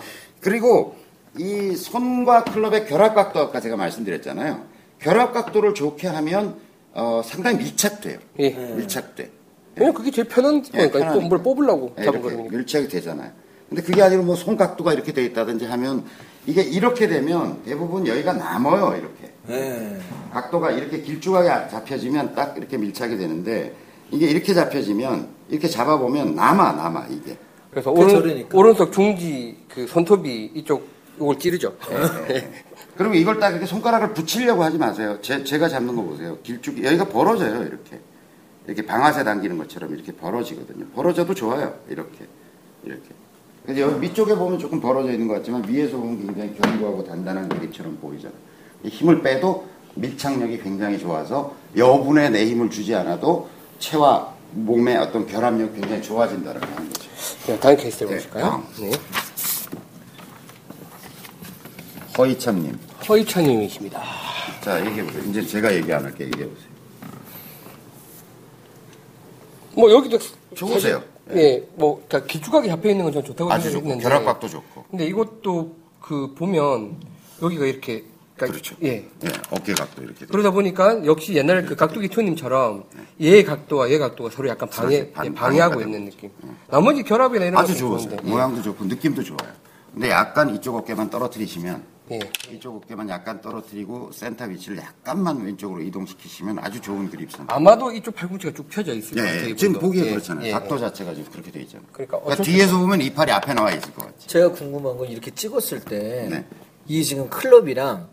그리고 0.41 0.97
이 1.37 1.73
손과 1.77 2.43
클럽의 2.43 2.85
결합 2.85 3.15
각도 3.15 3.39
아까 3.39 3.61
제가 3.61 3.77
말씀드렸잖아요. 3.77 4.65
결합 4.99 5.31
각도를 5.31 5.73
좋게 5.73 6.09
하면 6.09 6.55
어, 6.91 7.21
상당히 7.23 7.59
밀착돼요. 7.59 8.19
예. 8.39 8.49
밀착돼. 8.49 9.31
왜냐면 9.77 9.93
그게 9.93 10.11
제일 10.11 10.27
편한 10.27 10.65
예, 10.73 10.89
거니까 10.89 10.99
편하니까. 10.99 11.27
뭘 11.29 11.41
뽑으려고 11.41 11.93
네, 11.97 12.03
잡은 12.03 12.21
거니까. 12.21 12.57
밀착이 12.57 12.89
되잖아요. 12.89 13.31
근데 13.69 13.83
그게 13.83 14.01
아니고 14.01 14.23
뭐 14.23 14.35
손각도가 14.35 14.93
이렇게 14.93 15.13
돼 15.13 15.23
있다든지 15.25 15.65
하면 15.65 16.03
이게 16.47 16.61
이렇게 16.63 17.07
되면 17.07 17.61
대부분 17.63 18.07
여기가 18.07 18.33
남아요, 18.33 18.95
이렇게. 18.97 19.31
네. 19.47 19.99
각도가 20.33 20.71
이렇게 20.71 21.01
길쭉하게 21.01 21.69
잡혀지면 21.69 22.33
딱 22.33 22.57
이렇게 22.57 22.77
밀착이 22.77 23.17
되는데 23.17 23.75
이게 24.11 24.27
이렇게 24.27 24.53
잡혀지면 24.53 25.29
이렇게 25.49 25.67
잡아보면 25.67 26.35
남아, 26.35 26.73
남아, 26.73 27.07
이게. 27.09 27.37
그래서 27.69 27.91
오른. 27.91 28.47
오른쪽 28.53 28.91
중지 28.91 29.57
그 29.69 29.85
손톱이 29.85 30.51
이쪽 30.55 30.87
이걸 31.17 31.37
찌르죠. 31.37 31.75
그리고 32.97 33.13
이걸 33.13 33.39
딱 33.39 33.51
이렇게 33.51 33.65
손가락을 33.65 34.13
붙이려고 34.13 34.63
하지 34.63 34.77
마세요. 34.77 35.19
제, 35.21 35.43
제가 35.43 35.69
잡는 35.69 35.95
거 35.95 36.01
보세요. 36.01 36.37
길쭉이, 36.43 36.83
여기가 36.83 37.05
벌어져요, 37.05 37.61
이렇게. 37.63 37.99
이렇게 38.65 38.85
방아쇠 38.85 39.23
당기는 39.23 39.57
것처럼 39.57 39.93
이렇게 39.93 40.11
벌어지거든요. 40.11 40.85
벌어져도 40.95 41.33
좋아요, 41.33 41.75
이렇게. 41.87 42.25
이렇게. 42.83 43.09
근데 43.65 43.81
여기 43.81 43.99
밑쪽에 43.99 44.35
보면 44.35 44.57
조금 44.57 44.79
벌어져 44.81 45.11
있는 45.11 45.27
것 45.27 45.35
같지만 45.35 45.67
위에서 45.67 45.97
보면 45.97 46.25
굉장히 46.25 46.55
견고하고 46.59 47.03
단단한 47.03 47.49
그립처럼 47.49 47.97
보이잖아요. 47.97 48.37
이 48.83 48.89
힘을 48.89 49.21
빼도 49.21 49.67
밀착력이 49.95 50.59
굉장히 50.59 50.97
좋아서 50.97 51.53
여분의 51.75 52.31
내 52.31 52.45
힘을 52.45 52.69
주지 52.69 52.95
않아도 52.95 53.49
체와 53.79 54.33
몸의 54.51 54.97
어떤 54.97 55.27
결합력이 55.27 55.79
굉장히 55.79 56.01
좋아진다는 56.01 56.61
거죠. 56.61 57.09
네, 57.45 57.59
다음 57.59 57.77
케이스를 57.77 58.07
네, 58.09 58.15
보실까요? 58.15 58.43
다음. 58.43 58.63
네. 58.79 58.91
허이참님. 62.17 62.79
허이찬님이십니다. 63.07 64.01
자, 64.61 64.85
얘기해보세요. 64.85 65.23
이제 65.29 65.45
제가 65.45 65.73
얘기 65.73 65.93
안 65.93 66.03
할게요. 66.03 66.27
얘기해보세요. 66.27 66.69
뭐 69.75 69.91
여기도 69.91 70.17
좋으세요. 70.55 71.01
사실, 71.29 71.41
예, 71.41 71.67
뭐 71.75 72.03
그러니까 72.07 72.25
길쭉하게 72.31 72.67
잡혀 72.69 72.89
있는 72.89 73.03
건 73.05 73.13
전 73.13 73.23
좋다고 73.23 73.51
아주 73.51 73.71
좋고, 73.71 73.89
생각했는데 73.89 74.03
결합각도 74.03 74.47
좋고. 74.47 74.85
근데 74.89 75.05
이것도 75.05 75.75
그 76.01 76.33
보면 76.33 76.97
여기가 77.41 77.65
이렇게 77.65 78.03
그러니까 78.35 78.53
그렇죠. 78.59 78.75
예. 78.83 78.89
예, 79.25 79.29
어깨 79.51 79.73
각도 79.73 80.01
이렇게. 80.01 80.19
돼요. 80.19 80.29
그러다 80.31 80.51
보니까 80.51 81.05
역시 81.05 81.33
옛날 81.35 81.65
그 81.65 81.75
각도기 81.75 82.07
투님처럼 82.07 82.85
얘의 83.21 83.43
각도와 83.43 83.89
얘 83.91 83.97
각도가 83.97 84.29
서로 84.29 84.47
약간 84.49 84.69
방해. 84.69 85.11
반- 85.11 85.25
예, 85.27 85.33
방해하고 85.33 85.75
방해가 85.75 85.89
있는 85.97 86.09
느낌. 86.09 86.29
나머지 86.69 87.03
결합이나 87.03 87.45
이런 87.45 87.57
아주 87.57 87.73
것도 87.73 87.79
좋으세요. 87.79 88.09
좋은데. 88.11 88.29
모양도 88.29 88.61
좋고 88.61 88.85
느낌도 88.85 89.23
좋아요. 89.23 89.51
근데 89.93 90.09
약간 90.09 90.55
이쪽 90.55 90.75
어깨만 90.77 91.09
떨어뜨리시면 91.09 91.83
예. 92.11 92.19
이쪽 92.51 92.77
어깨만 92.77 93.07
약간 93.09 93.39
떨어뜨리고 93.41 94.11
센터 94.11 94.45
위치를 94.45 94.77
약간만 94.79 95.41
왼쪽으로 95.43 95.81
이동시키시면 95.81 96.59
아주 96.59 96.81
좋은 96.81 97.09
그립선. 97.09 97.45
아마도 97.49 97.91
이쪽 97.91 98.15
팔꿈치가 98.15 98.53
쭉 98.53 98.67
펴져 98.69 98.93
있을 98.93 99.15
것 99.15 99.21
예, 99.23 99.25
같아요. 99.31 99.49
예. 99.49 99.55
지금. 99.55 99.79
보기에 99.79 100.05
예, 100.05 100.09
그렇잖아요. 100.11 100.47
예, 100.47 100.51
각도 100.51 100.75
예. 100.75 100.79
자체가 100.79 101.13
지금 101.13 101.31
그렇게 101.31 101.51
돼 101.51 101.61
있잖아요. 101.61 101.87
그러니까 101.91 102.19
그러니까 102.19 102.43
뒤에서 102.43 102.77
보면 102.79 103.01
이 103.01 103.13
팔이 103.13 103.31
앞에 103.31 103.53
나와 103.53 103.71
있을 103.71 103.93
것 103.93 104.05
같지. 104.05 104.27
제가 104.27 104.51
궁금한 104.51 104.97
건 104.97 105.07
이렇게 105.07 105.29
찍었을 105.31 105.81
때, 105.81 106.27
네. 106.29 106.45
이 106.87 107.03
지금 107.03 107.29
클럽이랑 107.29 108.07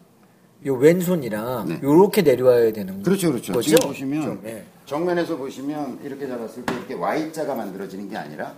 요 0.66 0.74
왼손이랑 0.74 1.68
네. 1.68 1.80
요렇게 1.82 2.22
내려와야 2.22 2.72
되는 2.72 3.03
그렇죠, 3.03 3.30
그렇죠. 3.30 3.53
거죠? 3.53 3.70
지금 3.70 3.88
보시면 3.88 4.22
좀, 4.22 4.42
예. 4.47 4.64
정면에서 4.84 5.36
보시면 5.36 6.01
이렇게 6.05 6.26
잡았을 6.26 6.64
때 6.64 6.74
이렇게 6.74 6.94
Y자가 6.94 7.55
만들어지는 7.55 8.09
게 8.09 8.16
아니라 8.16 8.55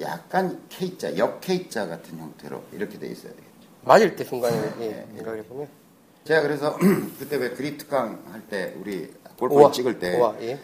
약간 0.00 0.60
K자, 0.68 1.16
역 1.16 1.40
K자 1.40 1.86
같은 1.86 2.18
형태로 2.18 2.62
이렇게 2.72 2.98
돼 2.98 3.08
있어야 3.08 3.32
되겠죠. 3.32 3.47
맞을 3.84 4.16
때 4.16 4.24
순간에 4.24 4.60
네. 4.78 5.06
예, 5.16 5.20
이렇게 5.20 5.42
보면 5.44 5.68
제가 6.24 6.42
그래서 6.42 6.76
그때 7.18 7.36
왜 7.36 7.50
그립 7.50 7.78
특강 7.78 8.18
할 8.32 8.42
때 8.50 8.74
우리 8.80 9.10
골프 9.38 9.70
찍을 9.72 9.98
때 9.98 10.16
우와, 10.18 10.34
예. 10.42 10.58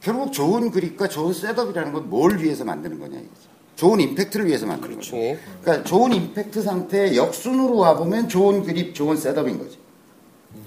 결국 0.00 0.32
좋은 0.32 0.70
그립과 0.70 1.08
좋은 1.08 1.32
setup이라는 1.32 1.92
건 1.92 2.08
뭘 2.08 2.38
위해서 2.38 2.64
만드는 2.64 2.98
거냐 2.98 3.18
이거죠. 3.18 3.52
좋은 3.76 4.00
임팩트를 4.00 4.46
위해서 4.46 4.66
만드는 4.66 4.96
거죠. 4.96 5.16
예. 5.16 5.38
그러니까 5.62 5.84
좋은 5.88 6.12
임팩트 6.12 6.62
상태에 6.62 7.16
역순으로 7.16 7.76
와보면 7.76 8.28
좋은 8.28 8.64
그립, 8.64 8.94
좋은 8.94 9.16
setup인 9.16 9.58
거지. 9.58 9.78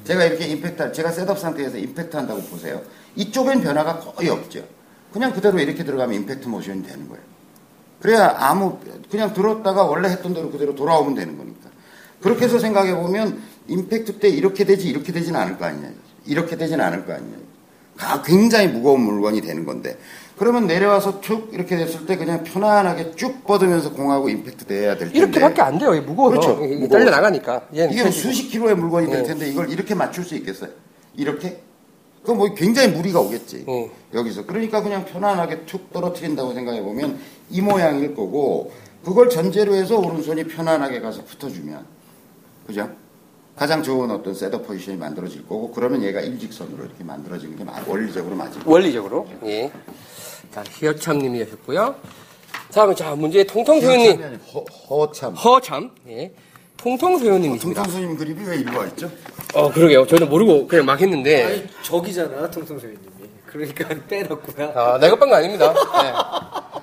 제가 0.05 0.23
이렇게 0.25 0.47
임팩트, 0.47 0.91
제가 0.93 1.11
setup 1.11 1.37
상태에서 1.37 1.77
임팩트 1.77 2.15
한다고 2.15 2.41
보세요. 2.43 2.81
이쪽엔 3.15 3.61
변화가 3.61 3.99
거의 3.99 4.29
없죠. 4.29 4.63
그냥 5.13 5.31
그대로 5.33 5.59
이렇게 5.59 5.83
들어가면 5.83 6.15
임팩트 6.21 6.47
모션이 6.47 6.83
되는 6.83 7.07
거예요. 7.07 7.23
그래야 8.01 8.35
아무, 8.37 8.77
그냥 9.09 9.33
들었다가 9.33 9.83
원래 9.83 10.09
했던 10.09 10.33
대로 10.33 10.49
그대로 10.51 10.75
돌아오면 10.75 11.15
되는 11.15 11.37
거니까. 11.37 11.54
그렇게 12.21 12.45
해서 12.45 12.59
생각해 12.59 12.95
보면 12.95 13.41
임팩트 13.67 14.19
때 14.19 14.29
이렇게 14.29 14.63
되지, 14.65 14.87
이렇게 14.89 15.11
되지는 15.11 15.39
않을 15.39 15.57
거 15.57 15.65
아니냐. 15.65 15.89
이렇게 16.25 16.55
되지는 16.57 16.83
않을 16.85 17.05
거 17.05 17.13
아니냐. 17.13 17.37
가- 17.97 18.21
굉장히 18.23 18.67
무거운 18.67 19.01
물건이 19.01 19.41
되는 19.41 19.65
건데. 19.65 19.97
그러면 20.37 20.67
내려와서 20.67 21.21
툭 21.21 21.53
이렇게 21.53 21.77
됐을 21.77 22.05
때 22.05 22.17
그냥 22.17 22.43
편안하게 22.43 23.15
쭉 23.15 23.45
뻗으면서 23.45 23.93
공하고 23.93 24.27
임팩트 24.27 24.65
돼야 24.65 24.97
될 24.97 25.07
텐데. 25.11 25.17
이렇게밖에 25.19 25.61
안 25.61 25.79
돼요. 25.79 25.91
무거워서 26.01 26.57
그렇죠. 26.57 26.89
딸려 26.89 27.09
나가니까. 27.09 27.61
예, 27.75 27.87
이게 27.89 28.01
뭐 28.03 28.11
수십 28.11 28.49
킬로의 28.49 28.75
물건이 28.75 29.07
될 29.07 29.21
네. 29.21 29.27
텐데 29.29 29.49
이걸 29.49 29.69
이렇게 29.71 29.95
맞출 29.95 30.25
수 30.25 30.35
있겠어요? 30.35 30.71
이렇게? 31.15 31.61
그럼 32.23 32.39
뭐 32.39 32.53
굉장히 32.53 32.89
무리가 32.89 33.21
오겠지. 33.21 33.63
네. 33.65 33.91
여기서. 34.13 34.45
그러니까 34.45 34.81
그냥 34.83 35.05
편안하게 35.05 35.65
툭 35.65 35.93
떨어뜨린다고 35.93 36.53
생각해 36.53 36.81
보면 36.81 37.17
이 37.49 37.61
모양일 37.61 38.13
거고 38.13 38.73
그걸 39.05 39.29
전제로 39.29 39.73
해서 39.75 39.97
오른손이 39.97 40.45
편안하게 40.45 40.99
가서 40.99 41.23
붙어주면 41.23 41.85
그죠? 42.65 42.89
가장 43.55 43.81
좋은 43.81 44.11
어떤 44.11 44.33
셋업 44.33 44.67
포지션이 44.67 44.97
만들어질 44.97 45.43
거고 45.47 45.71
그러면 45.71 46.03
얘가 46.03 46.19
일직선으로 46.19 46.83
이렇게 46.85 47.03
만들어지는 47.03 47.57
게 47.57 47.63
마- 47.63 47.81
원리적으로 47.87 48.35
맞을 48.35 48.53
거예요. 48.61 48.69
원리적으로. 48.73 49.27
예. 49.45 49.71
자, 50.51 50.63
희어참 50.69 51.19
님이 51.19 51.39
하셨고요. 51.43 51.95
다음에 52.73 52.93
자 52.95 53.15
문제 53.15 53.43
통통소연님 53.45 54.39
허, 54.53 54.59
허참. 54.89 55.33
허참. 55.35 55.91
예. 56.07 56.33
통통소연님이십니다. 56.77 57.83
통통스님 57.83 58.17
그립이 58.17 58.43
왜 58.45 58.57
일로 58.57 58.77
와 58.79 58.85
있죠? 58.87 59.09
어 59.53 59.71
그러게요. 59.71 60.05
저는 60.05 60.29
모르고 60.29 60.67
그냥 60.67 60.85
막 60.85 60.99
했는데. 60.99 61.43
아니, 61.43 61.67
저기잖아, 61.83 62.51
통성소희님이. 62.51 63.05
그러니까 63.47 63.87
빼놨구나. 64.09 64.71
아, 64.75 64.97
내가 64.99 65.15
뺀 65.17 65.29
거 65.29 65.35
아닙니다. 65.35 65.71
네. 66.03 66.81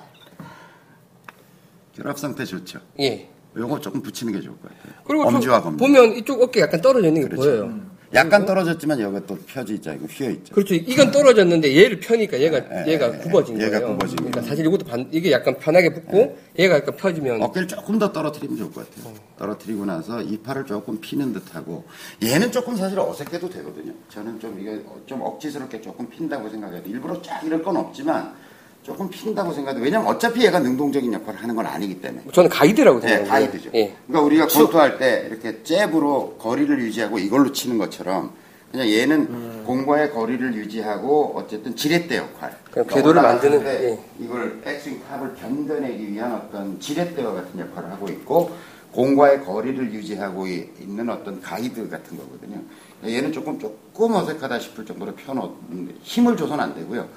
결합 1.95 2.17
상태 2.17 2.43
좋죠. 2.43 2.79
예. 2.99 3.29
요거 3.55 3.79
조금 3.79 4.01
붙이는 4.01 4.33
게 4.33 4.41
좋을 4.41 4.55
것 4.59 4.63
같아요. 4.63 4.93
그리고 5.05 5.23
엄지와 5.27 5.57
저 5.59 5.63
검지. 5.63 5.77
보면 5.79 6.17
이쪽 6.17 6.41
어깨 6.41 6.61
약간 6.61 6.81
떨어져 6.81 7.07
있는 7.07 7.21
게 7.23 7.27
그렇죠. 7.27 7.43
보여요. 7.49 7.93
약간 8.15 8.45
떨어졌지만 8.45 8.99
여기 8.99 9.19
또 9.25 9.35
펴져 9.47 9.73
있죠. 9.73 9.91
이거 9.91 10.05
휘어 10.05 10.29
있죠. 10.29 10.53
그렇죠. 10.53 10.75
이건 10.75 11.09
떨어졌는데 11.09 11.75
얘를 11.75 11.99
펴니까 11.99 12.39
얘가 12.39 12.57
예, 12.85 12.91
얘가 12.93 13.11
예, 13.11 13.17
굽어진 13.17 13.59
얘가 13.59 13.79
거예요. 13.79 13.87
굽어진 13.87 14.15
그러니까. 14.17 14.41
사실 14.43 14.67
이것도 14.67 14.85
반, 14.85 15.07
이게 15.11 15.31
약간 15.31 15.57
편하게 15.57 15.91
붙고 15.93 16.37
얘가 16.59 16.75
약간 16.75 16.95
펴지면 16.95 17.41
어깨를 17.41 17.67
조금 17.67 17.97
더 17.97 18.11
떨어뜨리면 18.11 18.55
좋을 18.55 18.71
것 18.71 18.87
같아요. 18.87 19.15
떨어뜨리고 19.39 19.85
나서 19.85 20.21
이 20.21 20.37
팔을 20.37 20.67
조금 20.67 21.01
피는 21.01 21.33
듯하고 21.33 21.85
얘는 22.23 22.51
조금 22.51 22.75
사실 22.75 22.99
어색해도 22.99 23.49
되거든요. 23.49 23.93
저는 24.09 24.39
좀 24.39 24.59
이게 24.59 24.79
좀 25.07 25.19
억지스럽게 25.21 25.81
조금 25.81 26.07
핀다고 26.07 26.49
생각해요. 26.49 26.83
일부러 26.85 27.19
쫙 27.23 27.41
이럴 27.43 27.63
건 27.63 27.77
없지만 27.77 28.35
조금 28.83 29.09
핀다고 29.09 29.53
생각해요. 29.53 29.81
왜냐면 29.81 30.07
어차피 30.07 30.45
얘가 30.45 30.59
능동적인 30.59 31.11
역할을 31.13 31.41
하는 31.41 31.55
건 31.55 31.65
아니기 31.65 32.01
때문에. 32.01 32.25
저는 32.33 32.49
가이드라고 32.49 32.99
네, 32.99 33.07
생각해요. 33.07 33.29
가이드죠. 33.31 33.69
예. 33.75 33.95
그러니까 34.07 34.25
우리가 34.25 34.47
권투할 34.47 34.97
때 34.99 35.25
이렇게 35.29 35.63
잽으로 35.63 36.35
거리를 36.37 36.77
유지하고 36.81 37.17
이걸로 37.17 37.51
치는 37.53 37.77
것처럼 37.77 38.31
그냥 38.71 38.89
얘는 38.89 39.63
공과의 39.65 40.11
거리를 40.11 40.53
유지하고 40.55 41.33
어쨌든 41.35 41.75
지렛대 41.75 42.17
역할. 42.17 42.49
음. 42.51 42.55
그러니까 42.71 42.95
궤도를 42.95 43.21
만드는, 43.21 43.63
때 43.63 43.83
예. 43.91 43.99
이걸 44.19 44.59
백스윙 44.61 45.01
탑을 45.07 45.35
견뎌내기 45.35 46.11
위한 46.11 46.33
어떤 46.33 46.77
지렛대와 46.79 47.33
같은 47.33 47.59
역할을 47.61 47.89
하고 47.89 48.09
있고 48.09 48.51
공과의 48.91 49.43
거리를 49.45 49.93
유지하고 49.93 50.45
이- 50.47 50.69
있는 50.79 51.09
어떤 51.09 51.39
가이드 51.41 51.89
같은 51.89 52.17
거거든요. 52.17 52.61
얘는 53.05 53.31
조금 53.31 53.57
조금 53.59 54.13
어색하다 54.13 54.59
싶을 54.59 54.85
정도로 54.85 55.13
펴놓는데 55.15 55.95
힘을 56.03 56.35
줘서는 56.37 56.63
안 56.63 56.75
되고요. 56.75 57.07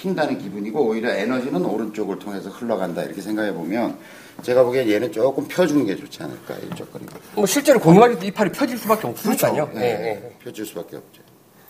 핀다는 0.00 0.38
기분이고 0.38 0.80
오히려 0.86 1.10
에너지는 1.10 1.64
오른쪽을 1.64 2.18
통해서 2.18 2.50
흘러간다 2.50 3.02
이렇게 3.02 3.20
생각해 3.22 3.52
보면 3.52 3.96
제가 4.42 4.62
보기엔 4.62 4.88
얘는 4.88 5.10
조금 5.10 5.48
펴주는 5.48 5.84
게 5.86 5.96
좋지 5.96 6.22
않을까 6.22 6.54
이쪽 6.58 6.92
거리가. 6.92 7.18
뭐 7.34 7.46
실제로 7.46 7.80
공유할 7.80 8.18
때이 8.18 8.30
팔이 8.30 8.52
펴질 8.52 8.76
수밖에 8.78 9.08
없으니까요. 9.08 9.70
네, 9.74 9.80
예, 9.80 10.06
예. 10.08 10.36
펴줄 10.44 10.66
수밖에 10.66 10.96
없죠. 10.96 11.22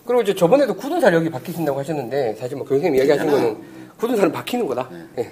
그리고 0.05 0.23
이제 0.23 0.35
저번에도 0.35 0.75
굳은 0.75 1.01
살 1.01 1.15
여기 1.15 1.31
박히신다고 1.31 1.79
하셨는데 1.79 2.35
사실 2.35 2.57
뭐 2.57 2.67
교수님 2.67 2.97
이야기하신. 2.97 3.31
거는 3.31 3.57
굳은 3.97 4.17
살은 4.17 4.33
박히는 4.33 4.67
거다. 4.67 4.91
예. 5.19 5.31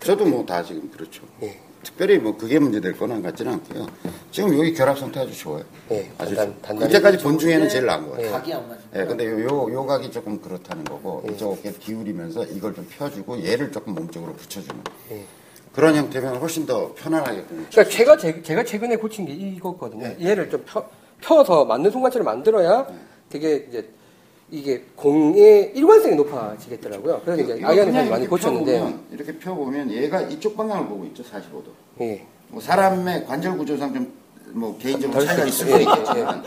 저도 0.00 0.26
뭐 0.26 0.44
다 0.44 0.62
지금 0.62 0.90
그렇죠. 0.90 1.22
예. 1.42 1.58
특별히 1.82 2.18
뭐 2.18 2.36
그게 2.36 2.58
문제 2.58 2.80
될 2.80 2.96
거는 2.96 3.22
같지는 3.22 3.54
않고요. 3.54 3.86
지금 4.30 4.56
여기 4.58 4.72
결합 4.74 4.98
상태 4.98 5.20
아주 5.20 5.36
좋아요. 5.36 5.64
예, 5.90 6.10
아주 6.18 6.34
단단- 6.36 6.54
단단히 6.62 6.90
이제까지 6.90 7.18
본 7.18 7.38
중에는 7.38 7.68
제일 7.68 7.86
나은 7.86 8.04
것 8.04 8.12
같아요. 8.12 8.30
각이 8.32 8.52
안 8.54 8.68
맞아. 8.68 8.81
예, 8.94 9.04
근데 9.04 9.26
요, 9.26 9.40
요, 9.42 9.72
요 9.72 9.86
각이 9.86 10.10
조금 10.10 10.40
그렇다는 10.40 10.84
거고, 10.84 11.22
이쪽 11.30 11.52
어깨 11.52 11.72
기울이면서 11.72 12.44
이걸 12.44 12.74
좀 12.74 12.86
펴주고, 12.90 13.42
얘를 13.42 13.72
조금 13.72 13.94
몸쪽으로 13.94 14.34
붙여주는. 14.34 14.82
그런 15.72 15.94
형태면 15.96 16.36
훨씬 16.36 16.66
더 16.66 16.92
편안하게끔. 16.94 17.66
그러니까 17.70 17.84
제가 17.84 18.16
제, 18.18 18.42
제가 18.42 18.64
최근에 18.64 18.96
고친 18.96 19.24
게 19.24 19.32
이거거든요. 19.32 20.08
네. 20.08 20.16
얘를 20.20 20.50
좀 20.50 20.62
펴, 20.66 20.84
펴서 21.22 21.64
맞는 21.64 21.90
순간처럼 21.90 22.26
만들어야 22.26 22.86
되게 23.30 23.66
이제 23.68 23.88
이게 24.50 24.84
공의 24.94 25.72
일관성이 25.74 26.14
높아지겠더라고요. 26.16 27.22
그래서 27.24 27.42
이제 27.42 27.64
아이언을 27.64 28.10
많이 28.10 28.26
고쳤는데, 28.26 28.72
펴보면, 28.78 29.06
이렇게 29.10 29.38
펴보면 29.38 29.90
얘가 29.90 30.20
이쪽 30.20 30.54
방향을 30.54 30.88
보고 30.88 31.06
있죠, 31.06 31.22
45도. 31.22 31.70
예. 32.02 32.26
뭐 32.48 32.60
사람의 32.60 33.24
관절 33.24 33.56
구조상 33.56 33.94
좀, 33.94 34.12
뭐 34.54 34.78
개인적으로 34.78 35.18
덜 35.18 35.26
차이가 35.26 35.44
있을 35.46 35.66
수. 35.66 35.72
예, 35.72 35.82
있겠지만, 35.82 36.44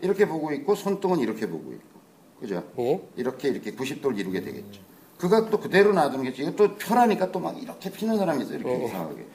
이렇게 0.00 0.26
보고 0.26 0.52
있고, 0.52 0.74
손등은 0.74 1.20
이렇게 1.20 1.48
보고 1.48 1.72
있고. 1.72 1.92
그죠? 2.40 2.62
예. 2.78 3.00
이렇게 3.16 3.48
이렇게 3.48 3.72
90도를 3.72 4.18
이루게 4.18 4.40
되겠죠. 4.42 4.80
그 5.18 5.28
각도 5.28 5.60
그대로 5.60 5.92
놔두는 5.92 6.32
게 6.32 6.42
이것도 6.42 6.76
편하니까 6.76 7.30
또 7.30 7.38
막 7.40 7.60
이렇게 7.62 7.90
피는 7.90 8.18
사람이 8.18 8.42
있어요. 8.42 8.58
이렇게 8.58 8.84
이상하게. 8.86 9.26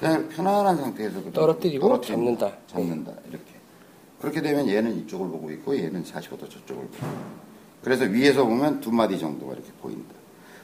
그냥 0.00 0.28
편안한 0.30 0.76
상태에서도 0.78 1.32
떨어뜨리고 1.32 1.86
떨어뜨리고 1.86 2.00
잡는다. 2.38 2.56
잡는다. 2.66 3.12
이렇게. 3.28 3.44
그렇게 4.20 4.40
되면 4.40 4.66
얘는 4.68 4.96
이쪽을 5.00 5.28
보고 5.28 5.50
있고 5.50 5.76
얘는 5.76 6.02
45도 6.04 6.48
저쪽을 6.48 6.86
보고. 6.86 7.06
그래서 7.82 8.04
위에서 8.06 8.46
보면 8.46 8.80
두 8.80 8.90
마디 8.90 9.18
정도가 9.18 9.52
이렇게 9.52 9.68
보인다. 9.82 10.14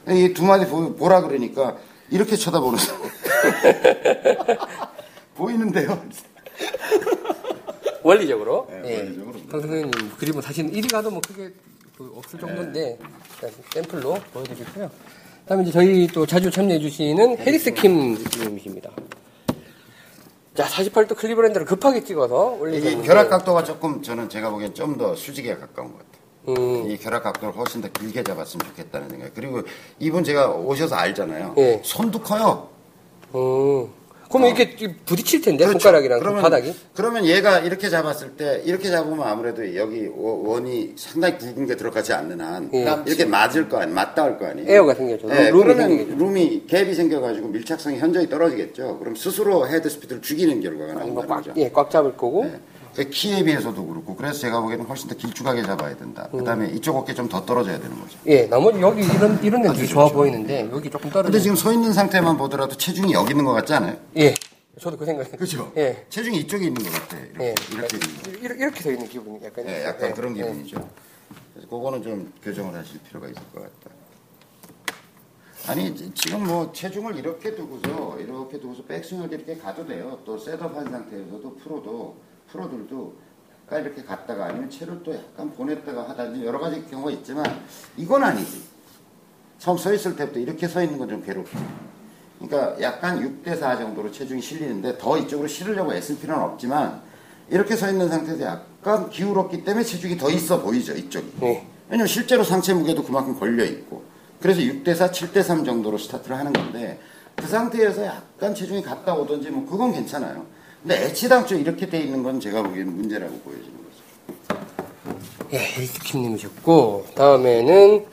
이 0.09 0.33
두 0.33 0.43
마디 0.43 0.65
보, 0.67 0.95
보라 0.95 1.21
그러니까 1.21 1.77
이렇게 2.09 2.35
쳐다보는 2.35 2.79
사람. 2.79 3.01
보이는데요. 5.35 6.03
원리적으로. 8.03 8.67
네, 8.69 8.81
예. 8.85 8.97
원리적으로. 8.99 9.33
강 9.49 9.61
선생님 9.61 9.91
그림은 10.17 10.41
사실 10.41 10.65
1위 10.71 10.91
가도 10.91 11.11
뭐 11.11 11.21
크게 11.25 11.51
그 11.97 12.11
없을 12.15 12.39
네. 12.39 12.45
정도인데 12.47 12.99
일단 13.35 13.51
샘플로 13.73 14.15
보여드리고요. 14.33 14.89
그다음에 15.43 15.63
이제 15.63 15.71
저희 15.71 16.07
또 16.07 16.25
자주 16.25 16.49
참여해 16.49 16.79
주시는 16.79 17.37
해리스 17.39 17.73
킴 17.73 18.15
님이십니다. 18.39 18.89
자, 20.55 20.65
48도 20.65 21.15
클리브랜드를 21.15 21.65
급하게 21.65 22.03
찍어서 22.03 22.55
이 22.57 22.59
올리셨는데 22.61 23.07
결합 23.07 23.29
각도가 23.29 23.63
조금 23.63 24.01
저는 24.01 24.29
제가 24.29 24.49
보기엔 24.49 24.73
좀 24.73 24.97
더 24.97 25.15
수직에 25.15 25.55
가까운 25.55 25.91
것 25.93 25.99
같아요. 25.99 26.21
음, 26.49 26.89
이 26.91 26.97
결합 26.97 27.23
각도를 27.23 27.55
훨씬 27.55 27.81
더 27.81 27.87
길게 27.89 28.23
잡았으면 28.23 28.65
좋겠다는 28.67 29.09
생각. 29.09 29.33
그리고 29.33 29.61
이분 29.99 30.23
제가 30.23 30.49
오셔서 30.51 30.95
알잖아요. 30.95 31.55
예. 31.57 31.81
손도 31.83 32.19
커요. 32.21 32.67
음. 33.35 33.87
그러면 34.31 34.55
이렇게 34.55 34.95
부딪힐 35.05 35.41
텐데 35.41 35.65
그렇죠. 35.65 35.79
손가락이랑 35.79 36.19
그러면, 36.19 36.41
바닥이. 36.41 36.73
그러면 36.95 37.25
얘가 37.25 37.59
이렇게 37.59 37.89
잡았을 37.89 38.31
때 38.37 38.61
이렇게 38.65 38.89
잡으면 38.89 39.27
아무래도 39.27 39.75
여기 39.75 40.07
워- 40.07 40.49
원이 40.53 40.93
상당히 40.95 41.37
굵은 41.37 41.67
게 41.67 41.75
들어가지 41.75 42.13
않는 42.13 42.39
한 42.39 42.69
예. 42.73 42.85
이렇게 43.05 43.25
맞을 43.25 43.67
거 43.69 43.77
아니, 43.79 43.91
맞닿을 43.91 44.37
거 44.37 44.45
아니에요. 44.47 44.69
에어가 44.71 44.93
생겨죠. 44.95 45.27
예, 45.31 45.49
룸이 45.49 45.63
그러면 45.63 45.87
생기죠. 45.89 46.15
룸이 46.17 46.63
갭이 46.67 46.95
생겨가지고 46.95 47.47
밀착성이 47.49 47.97
현저히 47.99 48.29
떨어지겠죠. 48.29 48.99
그럼 48.99 49.15
스스로 49.15 49.67
헤드 49.67 49.89
스피드를 49.89 50.21
죽이는 50.21 50.61
결과가 50.61 50.93
나온다는 50.93 51.27
꽉, 51.27 51.35
거죠. 51.37 51.53
예, 51.57 51.69
꽉 51.69 51.91
잡을 51.91 52.15
거고. 52.15 52.45
네. 52.45 52.59
그 53.05 53.09
키에 53.09 53.43
비해서도 53.43 53.85
그렇고 53.85 54.15
그래서 54.15 54.39
제가 54.39 54.61
보기에는 54.61 54.85
훨씬 54.85 55.09
더 55.09 55.15
길쭉하게 55.15 55.63
잡아야 55.63 55.95
된다. 55.97 56.27
그다음에 56.31 56.69
이쪽 56.69 56.95
어깨 56.97 57.13
좀 57.13 57.27
더 57.31 57.45
떨어져야 57.45 57.79
되는 57.79 57.97
거죠. 57.99 58.17
예, 58.27 58.43
나머지 58.47 58.81
여기 58.81 59.03
이런 59.03 59.41
이런 59.43 59.61
되게 59.73 59.85
좋아 59.85 60.07
보이는데 60.09 60.69
여기 60.71 60.89
조금 60.89 61.09
떨어져. 61.09 61.31
근데 61.31 61.39
지금 61.39 61.55
서 61.55 61.71
있는 61.71 61.93
상태만 61.93 62.35
보더라도 62.37 62.75
체중이 62.75 63.13
여기 63.13 63.31
있는 63.31 63.45
것 63.45 63.53
같지 63.53 63.73
않아요? 63.73 63.95
예, 64.17 64.33
저도 64.79 64.97
그 64.97 65.05
생각. 65.05 65.31
그죠? 65.31 65.71
예, 65.77 66.05
체중이 66.09 66.37
이쪽에 66.39 66.65
있는 66.67 66.83
것 66.83 66.91
같아. 66.91 67.17
이렇게, 67.17 67.43
예. 67.45 67.55
이렇게. 67.73 67.97
이렇게, 68.41 68.63
이렇게 68.63 68.81
서 68.81 68.91
있는 68.91 69.07
기분이 69.07 69.39
약간. 69.45 69.65
예, 69.67 69.85
약간 69.85 70.09
예, 70.09 70.13
그런 70.13 70.35
예. 70.37 70.43
기분이죠. 70.43 70.89
그래서 71.53 71.69
그거는 71.69 72.03
좀 72.03 72.33
교정을 72.43 72.73
하실 72.77 72.99
필요가 73.07 73.27
있을 73.27 73.41
것 73.53 73.61
같다. 73.61 73.95
아니 75.67 75.95
지- 75.95 76.11
지금 76.15 76.43
뭐 76.45 76.71
체중을 76.73 77.15
이렇게 77.17 77.55
두고서 77.55 78.17
이렇게 78.19 78.59
두고서 78.59 78.83
백스윙을 78.83 79.31
이렇게 79.31 79.55
가도 79.57 79.85
돼요. 79.85 80.17
또 80.25 80.37
셋업 80.37 80.75
한 80.75 80.89
상태에서도 80.89 81.55
프로도 81.63 82.15
프로들도 82.51 83.13
약간 83.65 83.83
이렇게 83.83 84.03
갔다가 84.03 84.45
아니면 84.47 84.69
채를 84.69 85.01
또 85.03 85.13
약간 85.15 85.51
보냈다가 85.53 86.09
하다든지 86.09 86.45
여러 86.45 86.59
가지 86.59 86.85
경우가 86.89 87.11
있지만 87.11 87.45
이건 87.97 88.23
아니지. 88.23 88.63
처음 89.59 89.77
서 89.77 89.93
있을 89.93 90.15
때부터 90.15 90.39
이렇게 90.39 90.67
서 90.67 90.81
있는 90.83 90.97
건 90.97 91.07
좀 91.09 91.23
괴롭죠. 91.23 91.57
그러니까 92.39 92.81
약간 92.81 93.19
6대4 93.43 93.77
정도로 93.77 94.11
체중이 94.11 94.41
실리는데 94.41 94.97
더 94.97 95.17
이쪽으로 95.17 95.47
실으려고 95.47 95.93
애쓸 95.93 96.19
필요는 96.19 96.43
없지만 96.43 97.01
이렇게 97.49 97.75
서 97.75 97.87
있는 97.89 98.09
상태에서 98.09 98.43
약간 98.43 99.09
기울었기 99.09 99.63
때문에 99.63 99.83
체중이 99.85 100.17
더 100.17 100.29
있어 100.31 100.61
보이죠, 100.61 100.93
이쪽이. 100.93 101.33
예. 101.43 101.67
왜냐면 101.87 102.07
실제로 102.07 102.43
상체 102.43 102.73
무게도 102.73 103.03
그만큼 103.03 103.37
걸려 103.37 103.63
있고 103.65 104.03
그래서 104.41 104.61
6대4, 104.61 105.11
7대3 105.11 105.63
정도로 105.65 105.97
스타트를 105.99 106.35
하는 106.37 106.51
건데 106.51 106.99
그 107.35 107.45
상태에서 107.47 108.05
약간 108.05 108.55
체중이 108.55 108.81
갔다 108.81 109.13
오든지 109.13 109.51
뭐 109.51 109.69
그건 109.69 109.91
괜찮아요. 109.91 110.45
근데 110.81 111.05
애치당초 111.05 111.55
이렇게 111.55 111.87
돼 111.87 111.99
있는 111.99 112.23
건 112.23 112.39
제가 112.39 112.63
보기에는 112.63 112.95
문제라고 112.95 113.33
보여지는 113.39 113.77
거죠. 113.77 114.61
예, 115.53 115.57
헬스킴님이셨고 115.59 117.07
다음에는 117.15 118.05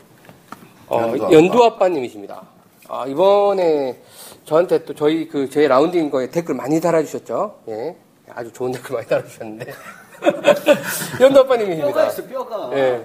어, 0.89 1.01
연두 1.01 1.33
연두 1.33 1.65
아빠님이십니다. 1.65 2.43
아, 2.89 3.07
이번에 3.07 4.01
저한테 4.45 4.85
또 4.85 4.95
저희 4.95 5.29
그 5.29 5.49
저희 5.49 5.67
라운딩 5.69 6.11
거에 6.11 6.31
댓글 6.31 6.55
많이 6.55 6.81
달아주셨죠. 6.81 7.61
예, 7.69 7.97
아주 8.35 8.53
좋은 8.53 8.73
댓글 8.73 8.97
많이 8.97 9.07
달아주셨는데 9.09 9.73
연두 11.21 11.41
아빠님이십니다. 11.41 11.89
뼈가 11.89 12.07
있어 12.09 12.27
뼈가. 12.27 12.71
예. 12.75 13.03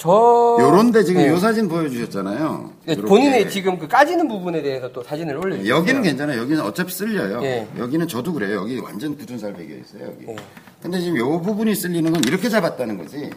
저 0.00 0.56
요런데 0.58 1.04
지금 1.04 1.20
예. 1.20 1.28
요 1.28 1.36
사진 1.36 1.68
보여주셨잖아요. 1.68 2.72
예, 2.88 2.92
요렇게. 2.92 3.06
본인의 3.06 3.50
지금 3.50 3.78
그 3.78 3.86
까지는 3.86 4.28
부분에 4.28 4.62
대해서 4.62 4.90
또 4.90 5.02
사진을 5.02 5.36
올려주셨어요. 5.36 5.76
여기는 5.76 6.02
괜찮아요. 6.02 6.40
여기는 6.40 6.62
어차피 6.62 6.90
쓸려요. 6.90 7.38
예. 7.42 7.68
여기는 7.76 8.08
저도 8.08 8.32
그래요. 8.32 8.60
여기 8.60 8.78
완전 8.78 9.14
굳은 9.18 9.38
살 9.38 9.52
베겨 9.52 9.74
있어요. 9.74 10.06
여기. 10.06 10.26
예. 10.28 10.36
근데 10.80 11.00
지금 11.00 11.18
요 11.18 11.42
부분이 11.42 11.74
쓸리는 11.74 12.10
건 12.10 12.22
이렇게 12.26 12.48
잡았다는 12.48 12.96
거지. 12.96 13.28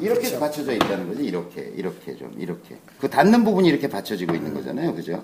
이렇게 0.00 0.38
받쳐져 0.38 0.72
있다는 0.72 1.08
거지. 1.08 1.24
이렇게, 1.24 1.70
이렇게 1.76 2.16
좀, 2.16 2.32
이렇게. 2.38 2.78
그 2.98 3.10
닿는 3.10 3.44
부분이 3.44 3.68
이렇게 3.68 3.86
받쳐지고 3.86 4.34
있는 4.34 4.54
거잖아요. 4.54 4.94
그죠? 4.94 5.22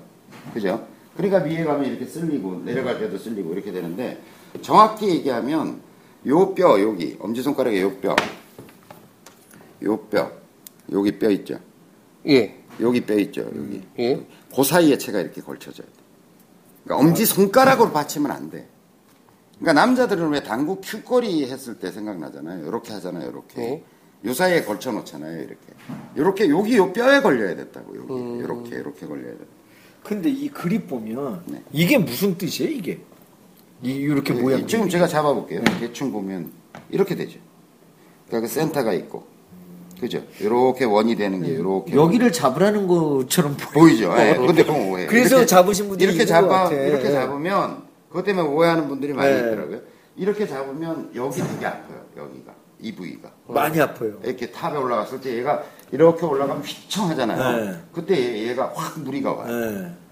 그죠? 0.53 0.87
그러니까 1.17 1.39
위에 1.39 1.65
가면 1.65 1.87
이렇게 1.87 2.05
쓸리고, 2.05 2.61
내려갈 2.63 2.99
때도 2.99 3.17
쓸리고, 3.17 3.55
이렇게 3.55 3.73
되는데, 3.73 4.21
정확히 4.61 5.09
얘기하면, 5.09 5.81
요 6.27 6.55
뼈, 6.55 6.79
여기, 6.83 7.17
엄지손가락에 7.19 7.81
요 7.81 7.93
뼈, 7.97 8.15
요 9.83 9.97
뼈, 9.97 10.31
여기 10.93 11.19
뼈 11.19 11.31
있죠? 11.31 11.59
예, 12.27 12.59
여기 12.81 13.01
뼈 13.01 13.15
있죠? 13.19 13.43
여기. 13.55 13.83
예. 13.99 14.27
그 14.55 14.65
사이에 14.65 14.97
채가 14.99 15.21
이렇게 15.21 15.41
걸쳐져요. 15.41 15.87
그러니까 16.85 17.07
엄지 17.09 17.27
손가락으로 17.27 17.93
받치면 17.93 18.31
안 18.31 18.51
돼. 18.51 18.69
그러니까 19.59 19.73
남자들은 19.85 20.29
왜 20.31 20.43
당구 20.43 20.81
큐거리 20.81 21.45
했을 21.51 21.79
때 21.79 21.91
생각나잖아요. 21.91 22.67
이렇게 22.67 22.93
하잖아요. 22.95 23.29
이렇게. 23.31 23.61
네. 23.61 23.85
요 24.25 24.33
사이에 24.35 24.65
걸쳐 24.65 24.91
놓잖아요. 24.93 25.39
이렇게. 25.43 25.57
이렇게 26.17 26.49
여기 26.51 26.77
요 26.77 26.93
뼈에 26.93 27.21
걸려야 27.21 27.55
됐다고. 27.57 27.97
여기. 27.97 28.13
음. 28.13 28.41
이렇게 28.41 28.77
이렇게 28.77 29.07
걸려야 29.07 29.33
돼. 29.33 29.45
근데 30.03 30.31
이 30.31 30.49
그립 30.49 30.87
보면 30.89 31.43
네. 31.47 31.63
이게 31.73 31.99
무슨 31.99 32.37
뜻이에요 32.39 32.71
이게? 32.71 33.01
이 33.83 33.91
이렇게 33.93 34.33
이- 34.35 34.41
모양. 34.41 34.67
지금 34.67 34.89
제가 34.89 35.07
잡아볼게요. 35.07 35.63
대충 35.81 36.11
보면 36.13 36.51
이렇게 36.91 37.15
되죠. 37.15 37.39
그러니까 38.27 38.49
그 38.49 38.55
센터가 38.55 38.93
있고, 38.95 39.27
그죠? 40.01 40.23
이렇게 40.41 40.85
원이 40.85 41.17
되는 41.17 41.43
게 41.43 41.49
이렇게 41.49 41.95
여기를 41.95 42.33
잡으라는 42.33 42.87
것처럼 42.87 43.57
보여. 43.57 43.73
보이죠. 43.85 44.15
예. 44.19 44.35
근데 44.37 44.65
그건 44.65 44.89
오해. 44.91 45.07
그래서 45.07 45.45
잡으신 45.45 45.89
분들이 45.89 46.11
이렇게 46.13 46.23
있는 46.23 46.41
것 46.43 46.49
잡아 46.49 46.63
같아. 46.65 46.75
이렇게 46.77 47.07
예. 47.09 47.13
잡으면 47.13 47.83
그것 48.09 48.25
때문에 48.25 48.47
오해하는 48.49 48.89
분들이 48.89 49.13
많이 49.13 49.31
네. 49.33 49.39
있더라고요. 49.39 49.81
이렇게 50.17 50.47
잡으면 50.47 51.11
여기 51.15 51.41
되게 51.41 51.67
아파요. 51.67 52.03
여기가 52.17 52.53
이 52.81 52.95
부위가 52.95 53.31
많이 53.49 53.81
아파요. 53.81 54.19
이렇게 54.25 54.51
탑에 54.53 54.77
올라갔을 54.77 55.21
때 55.21 55.37
얘가 55.37 55.63
이렇게 55.91 56.25
올라가면 56.25 56.63
휘청하잖아요. 56.63 57.65
네. 57.73 57.79
그때 57.93 58.15
얘- 58.17 58.49
얘가 58.49 58.73
확 58.75 59.01
무리가 59.01 59.33
와요. 59.33 59.49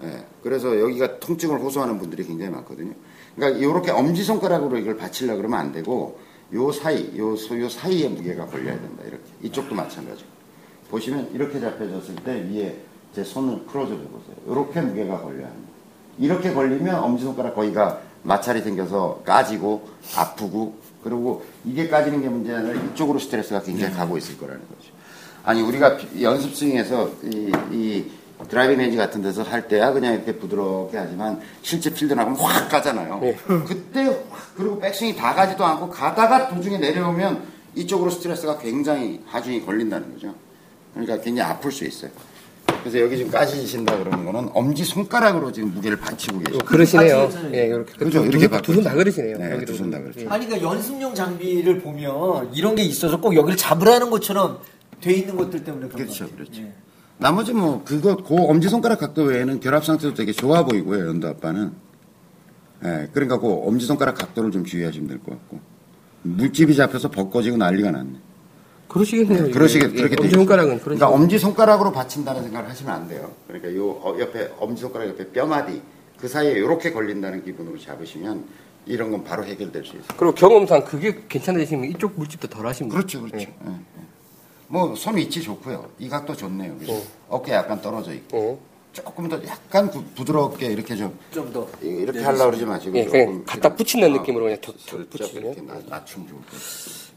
예. 0.03 0.07
예, 0.07 0.25
그래서 0.43 0.77
여기가 0.79 1.19
통증을 1.19 1.59
호소하는 1.59 1.97
분들이 1.99 2.25
굉장히 2.25 2.51
많거든요. 2.51 2.93
그러니까 3.35 3.59
이렇게 3.59 3.91
엄지 3.91 4.23
손가락으로 4.23 4.77
이걸 4.77 4.97
받치려 4.97 5.35
그러면 5.37 5.59
안 5.59 5.71
되고 5.71 6.19
요 6.53 6.71
사이, 6.71 7.11
요, 7.17 7.35
소- 7.35 7.59
요 7.59 7.67
사이에 7.69 8.07
무게가 8.07 8.45
걸려야 8.45 8.79
된다. 8.79 9.03
이렇게 9.05 9.23
이쪽도 9.43 9.75
마찬가지고 9.75 10.29
보시면 10.89 11.31
이렇게 11.33 11.59
잡혀졌을 11.59 12.15
때 12.17 12.31
위에 12.49 12.77
제 13.13 13.23
손을 13.23 13.65
클로즈업 13.67 13.99
해보세요. 13.99 14.35
이렇게 14.47 14.81
무게가 14.81 15.21
걸려야 15.21 15.47
합니다. 15.47 15.67
이렇게 16.19 16.53
걸리면 16.53 16.95
엄지 17.03 17.23
손가락 17.23 17.55
거기가 17.55 17.99
마찰이 18.23 18.61
생겨서 18.61 19.21
까지고 19.25 19.87
아프고 20.15 20.75
그리고 21.03 21.43
이게 21.65 21.87
까지는 21.87 22.21
게 22.21 22.29
문제 22.29 22.53
아니라 22.53 22.73
이쪽으로 22.81 23.19
스트레스가 23.19 23.61
굉장히 23.61 23.93
가고 23.93 24.17
있을 24.17 24.37
거라는 24.37 24.61
거죠. 24.61 24.91
아니 25.43 25.61
우리가 25.61 25.97
비- 25.97 26.23
연습 26.23 26.55
스윙에서 26.55 27.09
이, 27.23 27.51
이 27.71 28.05
driving 28.49 28.77
range 28.77 28.97
같은 28.97 29.21
데서 29.21 29.43
할 29.43 29.67
때야 29.67 29.91
그냥 29.91 30.13
이렇게 30.13 30.35
부드럽게 30.35 30.97
하지만 30.97 31.41
실제 31.61 31.91
필드 31.91 32.13
나가면 32.13 32.39
확 32.39 32.69
가잖아요. 32.69 33.19
네. 33.21 33.35
그때 33.65 34.03
확 34.29 34.55
그리고 34.55 34.79
백스윙이 34.79 35.15
다 35.15 35.33
가지도 35.33 35.65
않고 35.65 35.89
가다가 35.89 36.49
도중에 36.49 36.77
내려오면 36.77 37.43
이쪽으로 37.75 38.09
스트레스가 38.09 38.57
굉장히 38.59 39.21
하중이 39.25 39.65
걸린다는 39.65 40.13
거죠. 40.13 40.35
그러니까 40.93 41.19
굉장히 41.21 41.51
아플 41.51 41.71
수 41.71 41.85
있어요. 41.85 42.11
그래서 42.81 42.99
여기 42.99 43.17
지금 43.17 43.31
까지신다 43.31 43.97
그러는 43.97 44.25
거는 44.25 44.49
엄지 44.53 44.83
손가락으로 44.83 45.51
지금 45.51 45.73
무게를 45.73 45.97
받치고 45.97 46.39
계시죠. 46.39 46.65
그러시네요. 46.65 47.17
받치셨잖아요. 47.21 47.55
예, 47.55 47.67
이렇게. 47.67 47.93
그죠? 47.93 48.25
이렇게 48.25 48.61
두손 48.61 48.83
다. 48.83 48.93
그러시네요. 48.93 49.37
네, 49.37 49.51
여기도. 49.51 49.73
두손 49.73 49.91
다 49.91 49.99
그렇죠. 49.99 50.21
예. 50.21 50.27
아니 50.27 50.45
그러니까 50.45 50.69
연습용 50.69 51.15
장비를 51.15 51.79
보면 51.79 52.53
이런 52.53 52.75
게 52.75 52.83
있어서 52.83 53.19
꼭 53.19 53.35
여기를 53.35 53.57
잡으라는 53.57 54.09
것처럼 54.09 54.59
돼 55.01 55.13
있는 55.13 55.35
것들 55.35 55.63
때문에 55.63 55.87
그런 55.87 56.05
그렇죠, 56.05 56.25
것 56.25 56.31
같아요. 56.31 56.45
그렇죠. 56.45 56.61
예. 56.61 56.73
나머지 57.19 57.53
뭐 57.53 57.83
그거 57.83 58.15
그 58.17 58.35
엄지 58.35 58.69
손가락 58.69 58.99
각도 58.99 59.23
외에는 59.23 59.59
결합 59.59 59.83
상태도 59.85 60.13
되게 60.13 60.31
좋아 60.31 60.63
보이고요 60.63 61.07
연도 61.07 61.27
아빠는. 61.27 61.71
예, 62.85 63.07
그러니까 63.11 63.39
그 63.39 63.47
엄지 63.51 63.85
손가락 63.87 64.15
각도를 64.15 64.51
좀 64.51 64.63
주의하시면 64.63 65.07
될 65.07 65.19
것 65.19 65.31
같고 65.31 65.59
물집이 66.23 66.75
잡혀서 66.75 67.09
벗겨지고 67.09 67.57
난리가 67.57 67.89
났네. 67.91 68.11
그러시겠네요. 68.87 69.47
예, 69.47 69.51
그렇게 69.51 69.79
돼 69.87 69.87
엄지 69.87 70.27
있죠. 70.27 70.37
손가락은 70.37 70.69
그러시 70.79 70.83
그러니까 70.83 71.09
엄지 71.09 71.39
손가락으로 71.39 71.91
받친다는 71.91 72.43
생각을 72.43 72.69
하시면 72.69 72.93
안 72.93 73.07
돼요. 73.07 73.31
그러니까 73.47 73.73
요 73.75 73.89
어, 73.89 74.15
옆에 74.19 74.51
엄지 74.59 74.81
손가락 74.81 75.07
옆에 75.09 75.29
뼈마디 75.31 75.81
그 76.19 76.27
사이에 76.27 76.51
이렇게 76.51 76.91
걸린다는 76.91 77.43
기분으로 77.43 77.77
잡으시면 77.79 78.45
이런 78.85 79.11
건 79.11 79.23
바로 79.23 79.43
해결될 79.43 79.83
수 79.83 79.91
있어요. 79.97 80.07
그리고 80.17 80.33
경험상 80.35 80.85
그게 80.85 81.23
괜찮으시면 81.27 81.85
이쪽 81.89 82.13
물집도 82.17 82.47
덜 82.47 82.65
하시면 82.67 82.89
그렇죠, 82.91 83.21
그렇죠. 83.21 83.39
예. 83.39 83.53
예, 84.73 84.77
예. 84.77 84.81
뭐손 84.87 85.17
위치 85.17 85.41
좋고요. 85.41 85.89
이 85.99 86.09
각도 86.09 86.35
좋네요. 86.35 86.77
그죠? 86.77 86.93
예. 86.93 87.03
어깨 87.29 87.53
약간 87.53 87.81
떨어져 87.81 88.13
있고 88.13 88.59
예. 88.61 88.67
조금 88.93 89.29
더 89.29 89.39
약간 89.45 89.89
구- 89.91 90.03
부드럽게 90.15 90.67
이렇게 90.67 90.95
좀 90.95 91.13
좀 91.31 91.51
더. 91.53 91.67
이렇게 91.81 92.19
하려고 92.19 92.45
그러지 92.45 92.65
마시고 92.65 92.97
예, 92.97 93.03
조금 93.05 93.19
그냥 93.25 93.43
갖다 93.45 93.75
붙이는 93.75 94.09
아, 94.09 94.17
느낌으로 94.17 94.45
그냥 94.45 94.59
툭툭 94.61 94.89
슬쩍 94.89 95.09
붙이면. 95.09 95.43
이렇게 95.53 95.61
낮- 95.61 95.85
낮춤 95.87 96.27
좋을 96.27 96.39
것 96.41 96.45
같아요. 96.47 96.67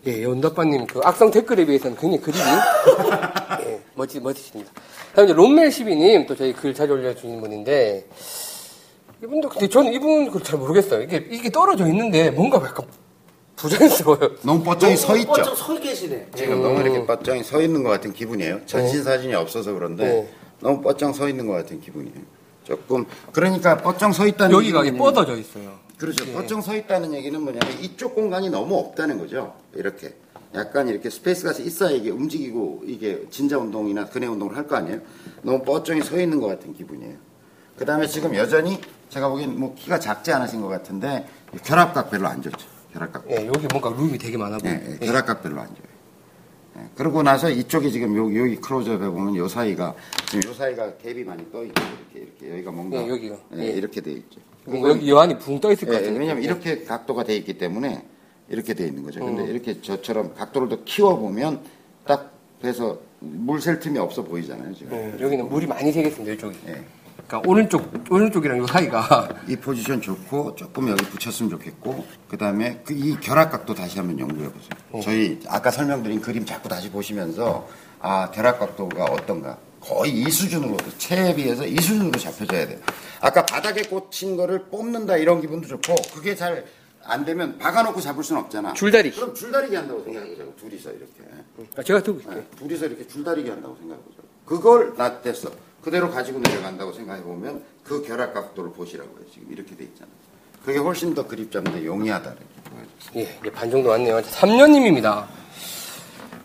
예, 0.06 0.86
그 0.86 1.00
악성 1.04 1.30
댓글에 1.30 1.64
비해서는 1.66 1.96
굉장히 1.96 2.22
그림이 2.22 2.42
예, 3.66 3.80
멋지 3.94 4.20
멋지십니다. 4.20 4.72
다음 5.14 5.24
이제 5.26 5.34
롬멜 5.34 5.68
12님 5.68 6.26
또 6.26 6.36
저희 6.36 6.52
글 6.52 6.72
자주 6.74 6.92
올려주시는 6.92 7.40
분인데 7.40 8.06
이분도 9.22 9.48
근데 9.50 9.68
저는 9.68 9.92
이분 9.92 10.26
그걸 10.26 10.42
잘 10.42 10.58
모르겠어요. 10.58 11.02
이게 11.02 11.26
이게 11.30 11.50
떨어져 11.50 11.86
있는데 11.88 12.30
뭔가 12.30 12.56
약간 12.64 12.86
부자연스러워요. 13.60 14.36
너무 14.42 14.62
뻗정이 14.64 14.96
서 14.96 15.16
있죠. 15.18 15.28
뻗쩍 15.32 15.56
서 15.56 15.78
계시네. 15.78 16.28
지금 16.34 16.62
너무 16.62 16.80
이렇게 16.80 17.04
뻗정이 17.06 17.42
서 17.44 17.60
있는 17.60 17.82
것 17.82 17.90
같은 17.90 18.12
기분이에요. 18.12 18.60
전신 18.66 19.02
사진이 19.04 19.34
없어서 19.34 19.72
그런데 19.72 20.04
네. 20.04 20.34
너무 20.60 20.80
뻗정 20.80 21.12
서 21.12 21.28
있는 21.28 21.46
것 21.46 21.52
같은 21.54 21.80
기분이에요. 21.80 22.16
조금 22.64 23.04
그러니까 23.32 23.76
뻗정 23.78 24.12
서 24.12 24.26
있다는 24.26 24.54
여기가 24.56 24.80
얘기는 24.80 24.98
뻗어져 24.98 25.36
있어요. 25.36 25.78
그렇죠. 25.98 26.26
예. 26.28 26.32
뻗정 26.32 26.62
서 26.62 26.74
있다는 26.74 27.12
얘기는 27.14 27.38
뭐냐면 27.40 27.78
이쪽 27.80 28.14
공간이 28.14 28.48
너무 28.48 28.76
없다는 28.78 29.18
거죠. 29.18 29.54
이렇게 29.74 30.14
약간 30.54 30.88
이렇게 30.88 31.10
스페이스가 31.10 31.52
있어야 31.62 31.90
이게 31.90 32.10
움직이고 32.10 32.82
이게 32.86 33.24
진자 33.30 33.58
운동이나 33.58 34.06
근해 34.06 34.26
운동을 34.26 34.56
할 34.56 34.66
거 34.66 34.76
아니에요. 34.76 35.00
너무 35.42 35.62
뻗정이 35.62 36.02
서 36.02 36.18
있는 36.18 36.40
것 36.40 36.46
같은 36.48 36.74
기분이에요. 36.74 37.14
그 37.76 37.84
다음에 37.84 38.06
지금 38.06 38.34
여전히 38.34 38.80
제가 39.10 39.28
보기엔 39.28 39.58
뭐 39.58 39.74
키가 39.74 39.98
작지 39.98 40.32
않으신 40.32 40.60
것 40.60 40.68
같은데 40.68 41.26
결합각 41.64 42.10
별로 42.10 42.28
안 42.28 42.40
좋죠. 42.42 42.58
결합각. 42.92 43.24
예, 43.30 43.46
여기 43.46 43.66
뭔가 43.70 43.90
룸이 43.90 44.18
되게 44.18 44.36
많아 44.36 44.58
보여요. 44.58 44.78
예, 44.84 44.98
예, 45.00 45.06
결합각 45.06 45.42
별로 45.42 45.60
안 45.60 45.68
좋아요. 45.68 45.90
예, 46.78 46.88
그러고 46.96 47.22
나서 47.22 47.50
이쪽이 47.50 47.90
지금 47.92 48.16
여기, 48.16 48.38
여기 48.38 48.56
클로즈업에 48.56 49.08
보면 49.08 49.36
요 49.36 49.48
사이가 49.48 49.94
지금 50.26 50.50
요 50.50 50.54
사이가 50.54 50.92
갭이 51.04 51.24
많이 51.24 51.50
떠 51.52 51.64
있죠. 51.64 51.82
이렇게 52.14 52.20
이렇게 52.20 52.50
여기가 52.52 52.70
뭔가 52.72 53.02
예, 53.02 53.08
여기가. 53.08 53.36
예, 53.56 53.62
예. 53.62 53.66
이렇게 53.70 54.00
돼 54.00 54.12
있죠. 54.12 54.40
뭔가 54.64 54.90
여기 54.90 55.08
여 55.10 55.18
안이 55.18 55.38
붕 55.38 55.60
떠 55.60 55.72
있을 55.72 55.86
것 55.86 55.94
예, 55.94 55.98
같아요. 56.00 56.18
왜냐면 56.18 56.42
이렇게 56.42 56.84
각도가 56.84 57.24
돼 57.24 57.36
있기 57.36 57.58
때문에 57.58 58.04
이렇게 58.48 58.74
돼 58.74 58.86
있는 58.86 59.02
거죠. 59.04 59.20
음. 59.24 59.36
근데 59.36 59.50
이렇게 59.50 59.80
저처럼 59.80 60.34
각도를 60.34 60.68
더 60.68 60.82
키워 60.84 61.16
보면 61.16 61.60
딱 62.06 62.32
돼서 62.60 62.98
물 63.20 63.60
셀 63.60 63.78
틈이 63.78 63.98
없어 63.98 64.22
보이잖아요. 64.24 64.74
지금. 64.74 64.92
예, 64.96 65.22
여기는 65.22 65.48
물이 65.48 65.66
많이 65.66 65.92
새겠습니다. 65.92 66.32
이쪽이. 66.34 66.56
예. 66.68 66.82
그러니까 67.30 67.48
오른쪽 67.48 67.92
오른쪽이랑 68.10 68.58
요 68.58 68.66
사이가 68.66 69.28
이 69.46 69.54
포지션 69.54 70.02
좋고 70.02 70.56
조금 70.56 70.88
여기 70.88 71.04
붙였으면 71.04 71.48
좋겠고 71.50 72.04
그 72.28 72.36
다음에 72.36 72.82
그 72.84 73.00
이 73.00 73.16
결합각도 73.18 73.72
다시 73.74 73.98
한번 73.98 74.18
연구해 74.18 74.48
보세요. 74.48 74.70
어. 74.90 75.00
저희 75.02 75.40
아까 75.48 75.70
설명드린 75.70 76.20
그림 76.20 76.44
자꾸 76.44 76.68
다시 76.68 76.90
보시면서 76.90 77.66
아 78.00 78.30
결합각도가 78.32 79.04
어떤가 79.04 79.56
거의 79.80 80.12
이 80.12 80.30
수준으로 80.30 80.76
체에 80.98 81.34
비해서 81.34 81.64
이 81.64 81.76
수준으로 81.76 82.18
잡혀져야 82.18 82.66
돼요. 82.66 82.78
아까 83.20 83.46
바닥에 83.46 83.82
꽂힌 83.82 84.36
거를 84.36 84.64
뽑는다 84.64 85.16
이런 85.16 85.40
기분도 85.40 85.68
좋고 85.68 85.94
그게 86.12 86.34
잘 86.34 86.64
안 87.02 87.24
되면 87.24 87.56
박아놓고 87.56 87.98
잡을 88.02 88.22
수는 88.22 88.42
없잖아. 88.42 88.74
줄다리기. 88.74 89.16
그럼 89.16 89.34
줄다리기 89.34 89.74
한다고 89.74 90.04
생각해보자고 90.04 90.54
둘이서 90.56 90.90
이렇게. 90.90 91.14
아, 91.74 91.82
제가 91.82 92.02
들고 92.02 92.20
있을게요. 92.20 92.40
네, 92.42 92.46
둘이서 92.58 92.86
이렇게 92.86 93.06
줄다리기 93.06 93.48
한다고 93.48 93.74
생각해보죠. 93.80 94.16
그걸 94.44 94.92
놔댔어. 94.98 95.50
그대로 95.82 96.10
가지고 96.10 96.40
내려간다고 96.40 96.92
생각해 96.92 97.22
보면 97.22 97.62
그 97.84 98.02
결합 98.02 98.34
각도를 98.34 98.72
보시라고요. 98.72 99.24
지금 99.32 99.52
이렇게 99.52 99.74
돼 99.76 99.84
있잖아요. 99.84 100.12
그게 100.64 100.78
훨씬 100.78 101.14
더 101.14 101.26
그립 101.26 101.50
잡는데 101.50 101.86
용이하다. 101.86 102.34
예, 103.16 103.22
이제 103.22 103.50
반 103.50 103.70
정도 103.70 103.88
왔네요. 103.90 104.20
3년님입니다. 104.20 105.26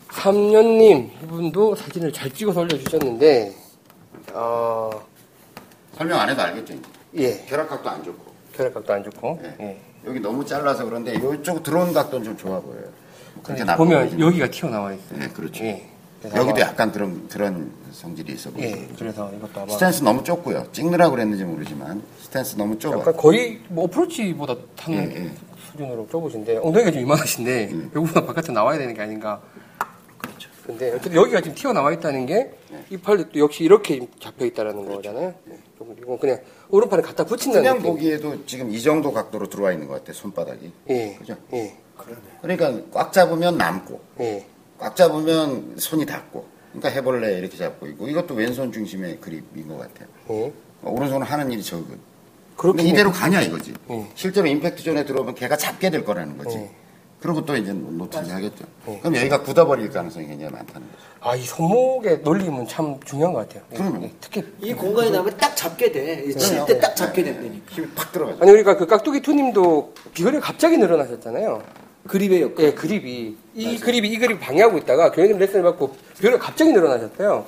3년님, 0.10 1.24
이분도 1.24 1.76
사진을 1.76 2.14
잘 2.14 2.32
찍어서 2.32 2.62
올려주셨는데, 2.62 3.54
어, 4.34 4.90
설명 5.98 6.20
안 6.20 6.30
해도 6.30 6.42
알겠죠. 6.42 6.74
이제. 6.74 6.84
예, 7.16 7.46
결합 7.46 7.70
각도 7.70 7.90
안 7.90 8.04
좋고. 8.04 8.34
혈액각도 8.54 8.94
안 8.94 9.04
좋고, 9.04 9.42
예. 9.44 9.56
예. 9.60 9.82
여기 10.06 10.20
너무 10.20 10.46
잘라서 10.46 10.86
그런데 10.86 11.16
이쪽 11.16 11.62
들어온 11.64 11.92
각도는 11.94 12.24
좀 12.24 12.38
좋아 12.38 12.60
보여요. 12.60 12.86
그렇게 13.44 13.66
보면 13.76 14.20
여기가 14.20 14.50
튀어나와 14.50 14.94
있어요. 14.94 15.20
네, 15.20 15.28
그렇죠. 15.28 15.64
예. 15.66 15.90
여기도 16.34 16.60
약간 16.62 16.92
그런 16.92 17.28
그런 17.28 17.72
성질이 17.92 18.34
있어 18.34 18.50
보여요. 18.52 18.70
예, 18.70 18.88
그래서 18.98 19.32
이것도 19.34 19.62
아마 19.62 19.74
스탠스 19.74 20.04
너무 20.04 20.24
좁고요. 20.24 20.68
찍느라고 20.72 21.12
그랬는지 21.16 21.44
모르지만 21.44 22.02
스탠스 22.22 22.56
너무 22.56 22.78
좁아요. 22.80 23.00
약간 23.00 23.16
거의 23.18 23.60
뭐 23.70 23.86
어프로치보다 23.86 24.56
하는 24.76 25.12
예, 25.16 25.26
예. 25.26 25.32
수준으로 25.72 26.08
좁으신데 26.10 26.58
엉덩이가 26.58 26.92
좀 26.92 27.02
이만하신데 27.02 27.70
음. 27.72 27.92
여기보다 27.96 28.26
바깥에 28.26 28.52
나와야 28.52 28.78
되는 28.78 28.94
게 28.94 29.02
아닌가. 29.02 29.42
그렇죠. 30.18 30.50
근데 30.66 30.90
어쨌든 30.92 31.16
여기가 31.16 31.42
지금 31.42 31.56
튀어 31.56 31.74
나와 31.74 31.92
있다는 31.92 32.26
게 32.26 32.52
네. 32.72 32.86
이 32.90 32.98
팔도 32.98 33.30
또 33.32 33.40
역시 33.40 33.64
이렇게 33.64 34.08
잡혀 34.20 34.46
있다라는 34.46 34.86
거잖아요. 34.88 35.34
네. 35.46 35.60
조금 35.78 35.96
이건 36.02 36.18
그냥 36.18 36.40
오른팔에 36.70 37.02
갖다 37.02 37.24
붙인다는 37.24 37.62
그냥 37.62 37.78
느낌. 37.78 37.92
보기에도 37.92 38.46
지금 38.46 38.72
이 38.72 38.82
정도 38.82 39.12
각도로 39.14 39.48
들어와 39.48 39.72
있는 39.74 39.88
것 39.88 39.96
같아 39.96 40.14
손바닥이. 40.14 40.72
예. 40.90 41.16
그죠? 41.20 41.36
예. 41.54 41.78
그러니까 42.42 42.74
꽉 42.92 43.14
잡으면 43.14 43.58
남고 43.58 44.00
예. 44.22 44.46
꽉 44.80 44.96
잡으면 44.96 45.76
손이 45.78 46.06
닿고 46.06 46.46
그러니까 46.74 46.90
해벌레 46.90 47.38
이렇게 47.40 47.58
잡고 47.58 47.88
있고 47.88 48.08
이것도 48.08 48.34
왼손 48.36 48.72
중심의 48.72 49.20
그립인 49.22 49.68
것 49.68 49.78
같아요. 49.78 50.08
예. 50.32 50.54
오른손은 50.84 51.26
하는 51.26 51.52
일이 51.52 51.64
적은 51.64 51.98
근데 52.58 52.84
이대로 52.84 53.12
가냐 53.12 53.42
이거지. 53.42 53.74
예. 53.90 54.06
실제로 54.16 54.48
임팩트 54.48 54.84
존에 54.84 55.06
들어오면 55.06 55.36
걔가 55.36 55.56
잡게 55.58 55.90
될 55.90 56.04
거라는 56.04 56.38
거지. 56.38 56.58
예. 56.58 56.70
그리고 57.22 57.44
또 57.44 57.56
이제 57.56 57.74
노출이 57.74 58.30
하겠죠. 58.30 58.66
그럼 59.02 59.16
여기가 59.16 59.42
굳어버릴 59.42 59.90
가능성이 59.90 60.28
굉장히 60.28 60.52
많다는 60.52 60.86
거죠. 60.92 61.04
아, 61.22 61.36
이 61.36 61.42
손목의 61.42 62.20
놀림은 62.20 62.68
참 62.68 63.00
중요한 63.04 63.34
것 63.34 63.48
같아요. 63.48 63.64
예, 63.72 63.78
그럼요. 63.78 64.04
예, 64.04 64.12
특히 64.22 64.44
이 64.62 64.74
공간이 64.76 65.10
나면 65.10 65.36
딱 65.38 65.56
잡게 65.56 65.92
돼. 65.92 66.30
칠 66.34 66.64
때 66.68 66.78
딱 66.80 66.96
잡게 66.96 67.24
된다니까. 67.24 67.66
힘이 67.74 67.88
팍 67.96 68.12
들어가죠. 68.12 68.38
아니 68.42 68.52
그러니까 68.52 68.78
그 68.78 68.86
깍두기 68.86 69.22
투님도 69.22 69.94
비거리가 70.14 70.44
갑자기 70.46 70.78
늘어나셨잖아요. 70.78 71.64
그립의 72.08 72.42
역할. 72.42 72.66
예, 72.66 72.74
그립이 72.74 73.36
이 73.56 73.78
그립이 73.80 74.08
이 74.10 74.18
그립 74.20 74.40
방해하고 74.40 74.78
있다가 74.80 75.12
교수님 75.12 75.38
레슨을 75.40 75.64
받고 75.64 75.96
비거리가 76.18 76.40
갑자기 76.40 76.72
늘어나셨어요. 76.72 77.46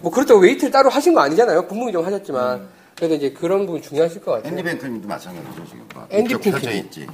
뭐 0.00 0.10
그렇다고 0.10 0.40
웨이트를 0.40 0.70
따로 0.70 0.88
하신 0.90 1.14
거 1.14 1.20
아니잖아요. 1.20 1.66
분무기 1.66 1.92
좀 1.92 2.04
하셨지만 2.04 2.68
그래도 2.96 3.14
이제 3.14 3.30
그런 3.32 3.66
부분 3.66 3.80
중요하실 3.82 4.22
것 4.22 4.32
같아요. 4.32 4.50
앤디 4.52 4.62
뱅크님도 4.62 5.08
마찬가지죠 5.08 5.64
지금. 5.66 5.88
봐. 5.88 6.06
앤디 6.10 6.24
이쪽 6.30 6.40
핑크님. 6.42 6.64
펴져 6.64 6.76
있지. 6.76 7.06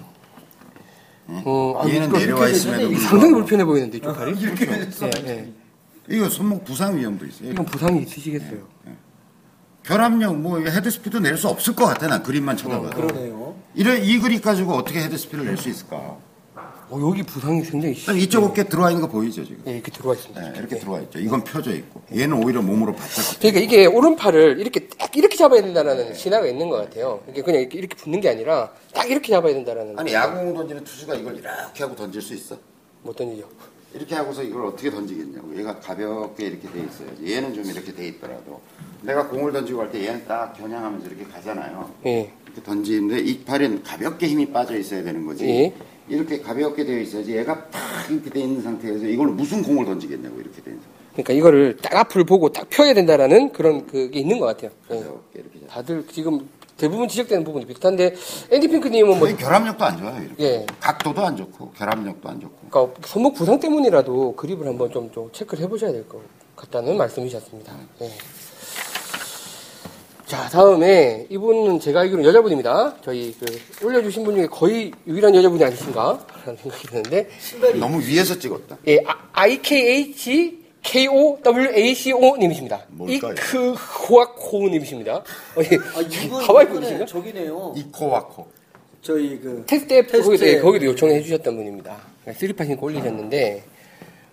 음, 1.27 1.43
아, 1.47 1.89
얘는 1.89 2.13
내려와 2.13 2.47
불구하고. 2.47 2.99
상당히 2.99 3.33
불편해 3.35 3.65
보이는데 3.65 3.99
이쪽 3.99 4.17
팔이. 4.17 4.39
이렇게 4.39 4.67
예, 4.71 5.11
예. 5.27 5.53
이거 6.11 6.29
손목 6.29 6.65
부상 6.65 6.97
위험도 6.99 7.25
있어요. 7.27 7.51
이건 7.51 7.65
부상이 7.65 8.03
있으시겠어요. 8.03 8.59
결합력 9.83 10.37
뭐 10.37 10.59
헤드스피드 10.61 11.19
낼 11.19 11.37
수 11.37 11.49
없을 11.49 11.75
것 11.75 11.85
같아 11.87 12.07
난 12.09 12.23
그림만 12.23 12.57
쳐다봐도. 12.57 12.97
그러네요. 12.97 13.55
이런 13.75 14.03
이 14.03 14.19
그립 14.19 14.43
가지고 14.43 14.73
어떻게 14.75 15.01
헤드스피드를 15.03 15.45
낼 15.47 15.57
수 15.57 15.69
있을까? 15.69 16.17
어, 16.95 17.01
여기 17.01 17.25
부상이 17.25 17.61
굉장히 17.63 17.95
심. 17.95 18.03
일단 18.03 18.17
이쪽 18.17 18.45
어깨 18.45 18.63
들어와 18.63 18.91
있는 18.91 19.03
거 19.03 19.09
보이죠 19.09 19.45
지금? 19.45 19.65
예, 19.67 19.73
이렇게 19.73 19.91
들어와 19.91 20.15
있습니다. 20.15 20.41
네, 20.41 20.59
이렇게 20.61 20.79
들어와 20.79 21.01
있죠. 21.01 21.19
이건 21.19 21.43
펴져 21.43 21.75
있고 21.75 22.01
얘는 22.15 22.41
오히려 22.45 22.63
몸으로 22.63 22.95
바짝. 22.95 23.37
그러니까 23.41 23.61
이게 23.61 23.87
오른팔을 23.87 24.61
이렇게 24.61 24.87
딱 24.87 25.17
이렇게 25.17 25.37
잡아야 25.37 25.61
된다라는 25.61 26.15
신화가 26.15 26.47
있는 26.47 26.69
것 26.69 26.77
같아요. 26.77 27.21
이게 27.29 27.43
그냥 27.43 27.63
이렇게, 27.63 27.79
이렇게 27.79 27.97
붙는 27.97 28.21
게 28.21 28.29
아니라 28.29 28.71
딱 28.93 29.11
이렇게 29.11 29.33
잡아야 29.33 29.53
된다라는. 29.53 29.99
아니 29.99 30.13
야구 30.13 30.55
던지는 30.55 30.85
투수가 30.85 31.17
이걸 31.17 31.37
이렇게 31.37 31.83
하고 31.83 31.97
던질 31.97 32.23
수 32.23 32.33
있어? 32.35 32.57
못 33.03 33.17
던지죠. 33.17 33.49
이렇게 33.93 34.15
하고서 34.15 34.43
이걸 34.45 34.67
어떻게 34.67 34.89
던지겠냐고. 34.91 35.57
얘가 35.57 35.81
가볍게 35.81 36.47
이렇게 36.47 36.69
돼 36.71 36.81
있어야지. 36.81 37.33
얘는 37.33 37.55
좀 37.55 37.65
이렇게 37.65 37.93
돼 37.93 38.07
있더라도. 38.09 38.61
내가 39.03 39.29
공을 39.29 39.53
던지고 39.53 39.81
갈때 39.81 40.05
얘는 40.07 40.27
딱 40.27 40.53
겨냥하면서 40.53 41.09
이렇게 41.09 41.25
가잖아요. 41.25 41.91
예. 42.07 42.33
이렇게 42.45 42.63
던지는데 42.63 43.19
이 43.21 43.45
팔은 43.45 43.83
가볍게 43.83 44.29
힘이 44.29 44.47
빠져 44.47 44.77
있어야 44.77 45.03
되는 45.03 45.27
거지. 45.27 45.45
예. 45.49 45.75
이렇게 46.09 46.41
가볍게 46.41 46.85
되어 46.85 46.99
있어야지. 46.99 47.37
얘가 47.37 47.65
팍 47.67 47.81
이렇게 48.11 48.31
돼 48.31 48.41
있는 48.41 48.61
상태에서 48.63 49.07
이걸 49.07 49.29
무슨 49.29 49.63
공을 49.63 49.85
던지겠냐고 49.87 50.41
이렇게 50.41 50.61
돼 50.63 50.71
있는. 50.73 50.83
그러니까 51.13 51.33
이거를 51.33 51.77
딱 51.81 51.95
앞을 51.97 52.25
보고 52.25 52.51
딱 52.51 52.69
펴야 52.71 52.93
된다라는 52.93 53.53
그런 53.53 53.87
그게 53.87 54.21
있는 54.21 54.39
것 54.39 54.47
같아요. 54.47 54.71
예. 54.91 54.97
가볍게 54.99 55.39
이렇게. 55.41 55.61
잡- 55.61 55.69
다들 55.69 56.07
지금 56.09 56.49
대부분 56.77 57.07
지적되는 57.09 57.45
부분이 57.45 57.67
비슷한데 57.67 58.15
앤디 58.51 58.67
핑크님은 58.69 59.11
뭐 59.11 59.21
거의 59.21 59.37
결합력도 59.37 59.85
안 59.85 59.97
좋아요. 59.97 60.23
이렇게. 60.25 60.45
예. 60.45 60.67
각도도 60.81 61.25
안 61.25 61.37
좋고 61.37 61.71
결합력도 61.71 62.29
안 62.29 62.41
좋고. 62.41 62.69
그러니까 62.69 63.01
손목 63.07 63.35
부상 63.35 63.59
때문이라도 63.61 64.35
그립을 64.35 64.67
한번 64.67 64.91
좀, 64.91 65.11
좀 65.13 65.31
체크를 65.33 65.65
해보셔야 65.65 65.93
될 65.93 66.07
것 66.09 66.21
같다는 66.57 66.97
말씀이셨습니다. 66.97 67.73
예. 68.03 68.11
자, 70.27 70.49
다음에 70.49 71.27
이분은 71.29 71.81
제가 71.81 72.01
알기로는 72.01 72.25
여자분입니다. 72.27 72.97
저희 73.05 73.35
그 73.39 73.87
올려주신 73.87 74.25
분 74.25 74.37
중에 74.37 74.47
거의 74.47 74.91
유일한 75.07 75.35
여자분이 75.35 75.63
아니신가? 75.63 76.27
라는 76.47 76.57
생각이 76.57 76.87
드는데, 76.89 77.29
신발이 77.39 77.79
너무 77.79 78.01
위에서 78.01 78.39
찍었다. 78.39 78.79
예, 78.89 79.01
아, 79.07 79.29
IKH 79.33 80.65
KOWACO 80.83 82.37
님이십니다. 82.39 82.83
뭘까요? 82.89 83.33
이크호아코 83.35 84.69
님이십니다. 84.71 85.17
어, 85.17 85.61
예. 85.61 85.77
아, 85.95 86.01
이분 86.01 86.43
하와이 86.43 86.69
분이신가? 86.69 87.07
저기네요. 87.07 87.75
이코와 87.77 88.27
코. 88.27 88.47
저희 89.03 89.39
그 89.39 89.65
테스트 89.67 89.93
앱 89.93 90.11
거기도, 90.11 90.47
예, 90.47 90.53
앱. 90.57 90.63
거기도 90.63 90.87
요청해 90.87 91.23
주셨던 91.23 91.55
분입니다. 91.57 91.97
쓰리파신 92.35 92.79
올리셨는데, 92.81 93.63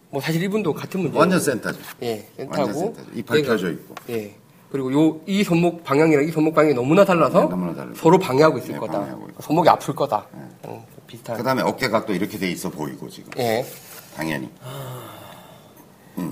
뭐 0.10 0.22
사실 0.22 0.42
이분도 0.44 0.74
같은 0.74 1.02
문제. 1.02 1.18
완전 1.18 1.40
센터죠. 1.40 1.80
예, 2.04 2.26
완전 2.38 2.66
센터고. 2.74 2.80
센터죠. 2.96 3.08
이팔 3.20 3.38
얘가- 3.40 3.46
펴져 3.48 3.72
있고. 3.72 3.96
예. 4.10 4.36
그리고 4.72 4.94
요, 4.94 5.20
이 5.26 5.44
손목 5.44 5.84
방향이랑 5.84 6.24
이 6.24 6.32
손목 6.32 6.56
방향이 6.56 6.74
너무나 6.74 7.04
달라서 7.04 7.42
네, 7.42 7.50
너무나. 7.50 7.88
서로 7.96 8.18
방해하고 8.18 8.58
있을 8.60 8.74
네, 8.74 8.80
거다. 8.80 9.00
방해하고. 9.00 9.28
손목이 9.42 9.68
아플 9.70 9.94
거다. 9.94 10.26
어, 10.64 10.86
비슷한. 11.06 11.36
그 11.36 11.44
다음에 11.44 11.62
어깨 11.62 11.90
각도 11.90 12.14
이렇게 12.14 12.38
돼 12.38 12.50
있어 12.50 12.70
보이고 12.70 13.10
지금. 13.10 13.32
예. 13.38 13.66
당연히. 14.16 14.50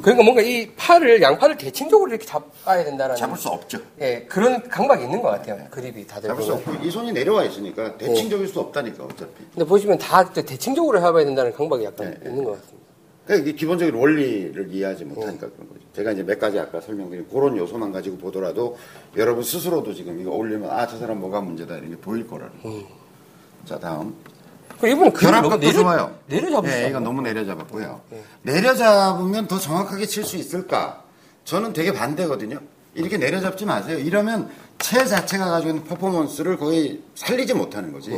그러니까 0.02 0.24
뭔가 0.24 0.42
이 0.42 0.72
팔을, 0.76 1.22
양팔을 1.22 1.58
대칭적으로 1.58 2.10
이렇게 2.12 2.26
잡아야 2.26 2.84
된다라는. 2.84 3.16
잡을 3.16 3.38
수 3.38 3.50
없죠. 3.50 3.80
예, 4.02 4.26
그런 4.30 4.68
강박이 4.70 5.04
있는 5.04 5.22
것 5.22 5.30
같아요. 5.32 5.66
그립이 5.72 6.06
다들. 6.06 6.30
잡을 6.30 6.44
수. 6.44 6.54
없고 6.54 6.74
이 6.84 6.92
손이 6.92 7.12
내려와 7.12 7.44
있으니까 7.46 7.98
대칭적일 7.98 8.48
수 8.48 8.60
없다니까 8.60 9.04
어차피. 9.06 9.32
근데 9.54 9.66
보시면 9.66 9.98
다 9.98 10.30
대칭적으로 10.32 11.00
해봐야 11.00 11.26
된다는 11.26 11.52
강박이 11.54 11.84
약간 11.86 12.12
네, 12.22 12.30
있는 12.30 12.44
것 12.44 12.52
같습니다. 12.62 12.89
그러니까 13.30 13.56
기본적인 13.58 13.94
원리를 13.94 14.70
이해하지 14.74 15.06
못하니까 15.06 15.50
그런 15.52 15.70
거죠. 15.70 15.82
제가 15.96 16.14
이제 16.14 16.24
몇 16.24 16.40
가지 16.40 16.58
아까 16.60 16.82
설명드린 16.82 17.28
그런 17.30 17.56
요소만 17.58 17.92
가지고 17.92 18.18
보더라도 18.18 18.78
여러분 19.18 19.44
스스로도 19.44 19.94
지금 19.94 20.20
이거 20.20 20.32
올리면 20.32 20.70
아 20.72 20.88
저 20.88 20.98
사람 20.98 21.20
뭐가 21.20 21.40
문제다 21.42 21.78
이런 21.78 21.92
게 21.92 21.96
보일 21.98 22.26
거라는 22.28 22.52
거죠. 22.64 22.88
자 23.66 23.78
다음 23.78 24.16
그 24.70 24.78
그립을 24.80 25.00
너무 25.06 25.14
결합각도 25.14 25.60
내려, 25.60 25.74
좋아요. 25.74 26.16
내려잡으시죠. 26.28 26.80
네, 26.82 26.90
이건 26.90 27.04
너무 27.04 27.22
내려잡았고요. 27.22 28.02
내려잡으면 28.42 29.48
더 29.48 29.60
정확하게 29.60 30.08
칠 30.08 30.24
수 30.24 30.36
있을까? 30.38 31.04
저는 31.46 31.74
되게 31.74 31.94
반대거든요. 31.94 32.60
이렇게 32.96 33.18
내려잡지 33.18 33.66
마세요. 33.66 34.00
이러면 34.00 34.50
채 34.80 35.06
자체가 35.06 35.46
가지고 35.52 35.70
있는 35.72 35.84
퍼포먼스를 35.84 36.58
거의 36.58 37.02
살리지 37.14 37.54
못하는 37.54 37.92
거지. 37.94 38.12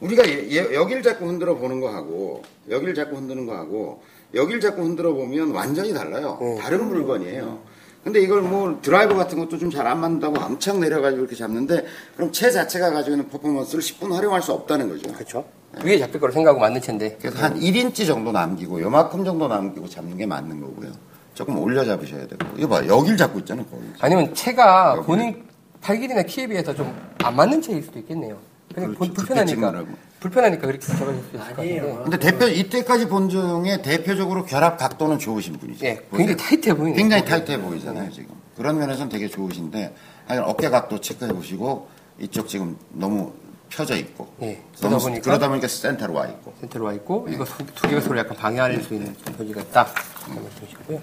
우리가 0.00 0.28
예- 0.28 0.48
예- 0.50 0.74
여길 0.74 1.02
자꾸 1.02 1.26
흔들어 1.26 1.56
보는 1.56 1.80
거하고 1.80 2.42
여길 2.70 2.94
자꾸 2.94 3.16
흔드는 3.16 3.46
거하고 3.46 4.02
여길 4.34 4.60
자꾸 4.60 4.82
흔들어 4.82 5.12
보면 5.12 5.50
완전히 5.52 5.92
달라요. 5.92 6.38
다른 6.60 6.88
물건이에요. 6.88 7.58
근데 8.02 8.20
이걸 8.20 8.42
뭐 8.42 8.78
드라이버 8.82 9.14
같은 9.14 9.38
것도 9.38 9.58
좀 9.58 9.70
잘 9.70 9.86
안 9.86 10.00
맞는다고 10.00 10.40
엄청 10.40 10.80
내려가지고 10.80 11.22
이렇게 11.22 11.36
잡는데 11.36 11.84
그럼 12.16 12.32
채 12.32 12.50
자체가 12.50 12.90
가지고 12.90 13.16
있는 13.16 13.28
퍼포먼스를 13.28 13.82
10분 13.82 14.12
활용할 14.12 14.42
수 14.42 14.52
없다는 14.52 14.88
거죠. 14.88 15.12
그렇죠. 15.12 15.44
위에 15.84 15.98
잡힐 15.98 16.20
거로 16.20 16.32
생각하고 16.32 16.60
만든 16.60 16.80
채인데. 16.80 17.18
그래서 17.20 17.38
한 17.38 17.58
1인치 17.60 18.06
정도 18.06 18.32
남기고 18.32 18.80
요만큼 18.82 19.24
정도 19.24 19.46
남기고 19.48 19.88
잡는 19.88 20.16
게 20.16 20.26
맞는 20.26 20.60
거고요. 20.60 20.90
조금 21.34 21.58
올려 21.58 21.84
잡으셔야 21.84 22.26
되고. 22.26 22.44
이거 22.56 22.68
봐. 22.68 22.84
여길 22.86 23.16
잡고 23.16 23.38
있잖아, 23.38 23.64
거기. 23.70 23.84
아니면 24.00 24.34
채가 24.34 25.00
본인 25.02 25.44
팔 25.80 25.98
길이나 25.98 26.22
키에 26.22 26.46
비해서 26.48 26.74
좀 26.74 26.92
안 27.24 27.36
맞는 27.36 27.62
채일 27.62 27.82
수도 27.84 28.00
있겠네요. 28.00 28.36
그냥 28.74 28.94
그렇죠. 28.96 29.14
불편하니까. 29.14 29.84
불편하니까 30.22 30.66
그렇게 30.66 30.86
잡아줄 30.86 31.14
수 31.14 31.20
있을 31.20 31.32
것 31.32 31.38
같은데. 31.40 31.62
아니에요. 31.80 32.02
근데 32.04 32.18
대표 32.18 32.46
이때까지 32.46 33.08
본 33.08 33.28
중에 33.28 33.82
대표적으로 33.82 34.44
결합 34.44 34.78
각도는 34.78 35.18
좋으신 35.18 35.54
분이죠. 35.58 35.84
예, 35.84 36.00
굉장히 36.10 36.36
타이트해 36.36 36.74
보이네요. 36.76 36.96
굉장히 36.96 37.24
타이트해 37.24 37.60
보이잖아요, 37.60 38.10
지금. 38.12 38.34
그런 38.56 38.78
면에서는 38.78 39.08
되게 39.10 39.28
좋으신데 39.28 39.94
하여간 40.26 40.48
어깨 40.50 40.68
각도 40.70 41.00
체크해 41.00 41.32
보시고 41.32 41.88
이쪽 42.20 42.48
지금 42.48 42.76
너무 42.92 43.32
펴져 43.68 43.96
있고. 43.96 44.32
예, 44.42 44.62
너무 44.80 44.98
그러다 44.98 44.98
보니까- 45.08 45.22
그러다 45.24 45.48
보니까 45.48 45.66
센터로 45.68 46.14
와 46.14 46.26
있고. 46.28 46.52
센터로 46.60 46.84
와 46.84 46.92
있고 46.92 47.26
이거 47.28 47.44
소- 47.44 47.56
두 47.74 47.88
개가 47.88 48.00
서로 48.00 48.18
약간 48.18 48.36
방해할 48.36 48.80
수 48.82 48.94
있는 48.94 49.16
소지가 49.36 49.60
있다. 49.62 49.86
그런 50.24 50.42
말씀이시고요. 50.44 51.00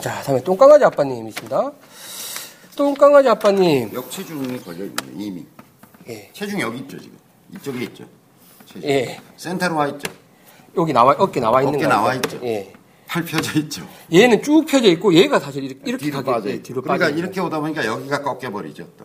자, 0.00 0.20
다음에 0.22 0.42
똥강아지 0.42 0.84
아빠님이십니다. 0.84 1.72
똥강아지 2.76 3.28
아빠님. 3.28 3.90
역체중이 3.94 4.58
걸려 4.60 4.84
있네요, 4.84 5.10
이미. 5.14 5.46
예, 6.08 6.28
체중 6.32 6.60
여기 6.60 6.78
있죠, 6.80 6.98
지금. 7.00 7.16
이쪽에 7.54 7.84
있죠. 7.84 8.04
체중. 8.74 8.90
예. 8.90 9.20
센터로 9.36 9.76
와 9.76 9.86
있죠. 9.88 10.12
여기 10.76 10.92
나와 10.92 11.14
어깨 11.18 11.40
나와 11.40 11.62
있는 11.62 11.74
어깨 11.76 11.84
거 11.84 11.88
나와? 11.90 12.14
있죠. 12.14 12.38
예. 12.42 12.72
팔 13.06 13.24
펴져 13.24 13.58
있죠. 13.60 13.86
얘는 14.12 14.42
쭉 14.42 14.64
펴져 14.66 14.88
있고 14.88 15.14
얘가 15.14 15.38
사실 15.38 15.62
이렇게, 15.64 15.80
이렇게 15.84 16.04
뒤로 16.06 16.16
가게 16.18 16.30
빠져 16.32 16.50
예. 16.50 16.62
뒤로 16.62 16.82
그러니까 16.82 17.08
이렇게 17.10 17.40
오다 17.40 17.60
보니까 17.60 17.84
여기가 17.86 18.22
꺾여 18.22 18.50
버리죠 18.50 18.88
또 18.98 19.04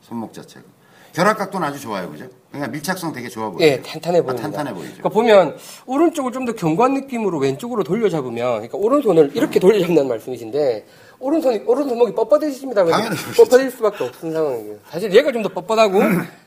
손목 0.00 0.32
자체가 0.32 0.64
결합각도는 1.12 1.66
아주 1.68 1.80
좋아요 1.80 2.10
그죠? 2.10 2.26
그러니까 2.50 2.72
밀착성 2.72 3.12
되게 3.12 3.28
좋아 3.28 3.50
보여요. 3.50 3.60
예, 3.70 3.82
탄탄해 3.82 4.22
보입니다. 4.22 4.40
아, 4.46 4.50
탄탄해 4.50 4.72
보이죠. 4.74 4.88
그러니까 4.94 5.08
보면 5.10 5.56
오른쪽을 5.86 6.32
좀 6.32 6.46
더 6.46 6.52
견고한 6.52 6.94
느낌으로 6.94 7.38
왼쪽으로 7.38 7.84
돌려 7.84 8.08
잡으면, 8.08 8.52
그러니까 8.52 8.78
오른손을 8.78 9.32
이렇게 9.34 9.60
돌려 9.60 9.78
잡는다는 9.80 10.08
말씀이신데 10.08 10.86
오른손이 11.20 11.62
오른손목이 11.66 12.12
뻣뻣해집니다. 12.12 12.74
당연히. 12.88 13.16
뻣뻣해질 13.16 13.70
수밖에 13.72 14.04
없는 14.04 14.32
상황이에요. 14.32 14.76
사실 14.90 15.12
얘가 15.12 15.32
좀 15.32 15.42
더 15.42 15.48
뻣뻣하고 15.48 16.00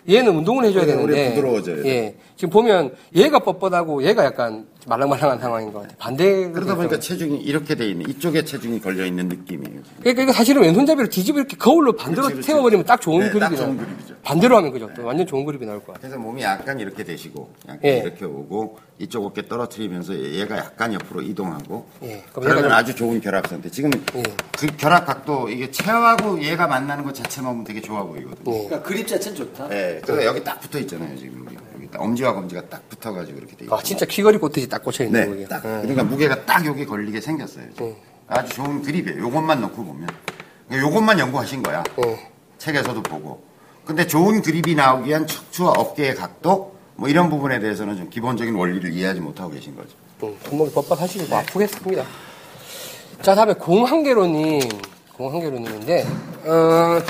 얘는 0.09 0.35
운동을 0.37 0.65
해줘야 0.65 0.85
되는데, 0.85 1.13
오히려 1.13 1.29
부드러워져야 1.35 1.85
예, 1.85 2.15
지금 2.35 2.49
보면 2.49 2.93
얘가 3.15 3.39
뻣뻣하고 3.39 4.03
얘가 4.03 4.23
약간 4.25 4.65
말랑말랑한 4.87 5.39
상황인 5.39 5.71
것 5.71 5.81
같아요. 5.81 5.95
반대 5.99 6.49
그러다 6.51 6.75
보니까 6.75 6.99
체중이 6.99 7.37
이렇게 7.41 7.75
돼 7.75 7.87
있는 7.87 8.09
이쪽에 8.09 8.43
체중이 8.43 8.81
걸려 8.81 9.05
있는 9.05 9.27
느낌이에요. 9.29 9.81
그러니까 9.99 10.23
이거 10.23 10.33
사실은 10.33 10.63
왼손잡이로 10.63 11.07
뒤집어 11.09 11.39
이렇게 11.39 11.55
거울로 11.57 11.93
반대로 11.93 12.23
그렇지, 12.23 12.33
그렇지. 12.35 12.47
세워버리면 12.47 12.85
딱 12.85 12.99
좋은 12.99 13.19
네, 13.19 13.25
딱 13.25 13.31
그립이 13.49 13.57
좋은 13.57 13.77
나요. 13.77 13.85
그립이죠. 13.85 14.15
반대로 14.23 14.57
하면 14.57 14.71
그죠? 14.71 14.89
또 14.95 15.05
완전 15.05 15.27
좋은 15.27 15.45
그립이 15.45 15.65
나올 15.65 15.79
것 15.79 15.93
같아요. 15.93 16.01
그래서 16.11 16.17
몸이 16.17 16.41
약간 16.41 16.79
이렇게 16.79 17.03
되시고 17.03 17.53
약간 17.67 17.79
예. 17.85 17.97
이렇게 17.99 18.25
오고 18.25 18.79
이쪽 18.99 19.25
어깨 19.25 19.47
떨어뜨리면서 19.47 20.17
얘가 20.19 20.57
약간 20.57 20.93
옆으로 20.93 21.21
이동하고 21.21 21.87
예. 22.03 22.23
그러면 22.33 22.65
얘가 22.65 22.77
아주 22.77 22.95
좋은 22.95 23.21
결합 23.21 23.47
상태. 23.47 23.69
지금 23.69 23.91
예. 24.15 24.23
그 24.57 24.67
결합 24.77 25.05
각도 25.05 25.49
이게 25.49 25.69
체하고 25.71 26.41
얘가 26.41 26.67
만나는 26.67 27.03
것 27.03 27.13
자체만 27.13 27.51
보면 27.51 27.63
되게 27.65 27.81
좋아 27.81 28.03
보이거든요. 28.03 28.53
예. 28.55 28.65
그러니까 28.65 28.81
그립 28.81 29.07
자체는 29.07 29.37
좋다. 29.37 29.67
네, 29.69 30.01
그래서 30.03 30.25
여기 30.25 30.43
딱 30.43 30.59
붙어 30.59 30.79
있잖아요 30.79 31.15
지금 31.17 31.45
딱 31.45 31.60
엄지와 31.99 32.33
검지가 32.33 32.69
딱 32.69 32.87
붙어가지고 32.89 33.37
이렇게 33.37 33.55
돼 33.55 33.65
있고. 33.65 33.75
아, 33.75 33.81
진짜 33.83 34.05
귀걸이 34.05 34.37
꽂듯이 34.37 34.67
딱 34.69 34.83
꽂혀 34.83 35.03
있는 35.05 35.19
네, 35.21 35.27
거예요. 35.27 35.47
딱 35.47 35.61
그러니까 35.61 36.03
무게가 36.03 36.45
딱 36.45 36.65
여기 36.65 36.85
걸리게 36.85 37.19
생겼어요. 37.21 37.65
지금. 37.73 37.95
아주 38.27 38.53
좋은 38.55 38.81
그립이에요. 38.81 39.19
요것만 39.21 39.61
넣고 39.61 39.83
보면 39.83 40.07
요것만 40.71 41.19
연구하신 41.19 41.63
거야. 41.63 41.83
예. 42.05 42.29
책에서도 42.57 43.01
보고. 43.03 43.43
근데 43.85 44.05
좋은 44.07 44.41
그립이 44.41 44.75
나오기 44.75 45.09
위한 45.09 45.27
척추와 45.27 45.71
어깨의 45.71 46.15
각도 46.15 46.75
뭐 46.95 47.09
이런 47.09 47.29
부분에 47.29 47.59
대해서는 47.59 47.97
좀 47.97 48.09
기본적인 48.09 48.53
원리를 48.55 48.93
이해하지 48.93 49.19
못하고 49.19 49.49
계신 49.51 49.75
거죠. 49.75 49.89
음, 50.23 50.37
손목이 50.43 50.71
뻣뻣하시고 50.73 51.29
뭐 51.29 51.39
아프겠습니다. 51.39 52.05
자, 53.21 53.35
다음에 53.35 53.53
공한계로님. 53.53 54.61
공한계로님인데, 55.17 56.07
어, 56.45 57.01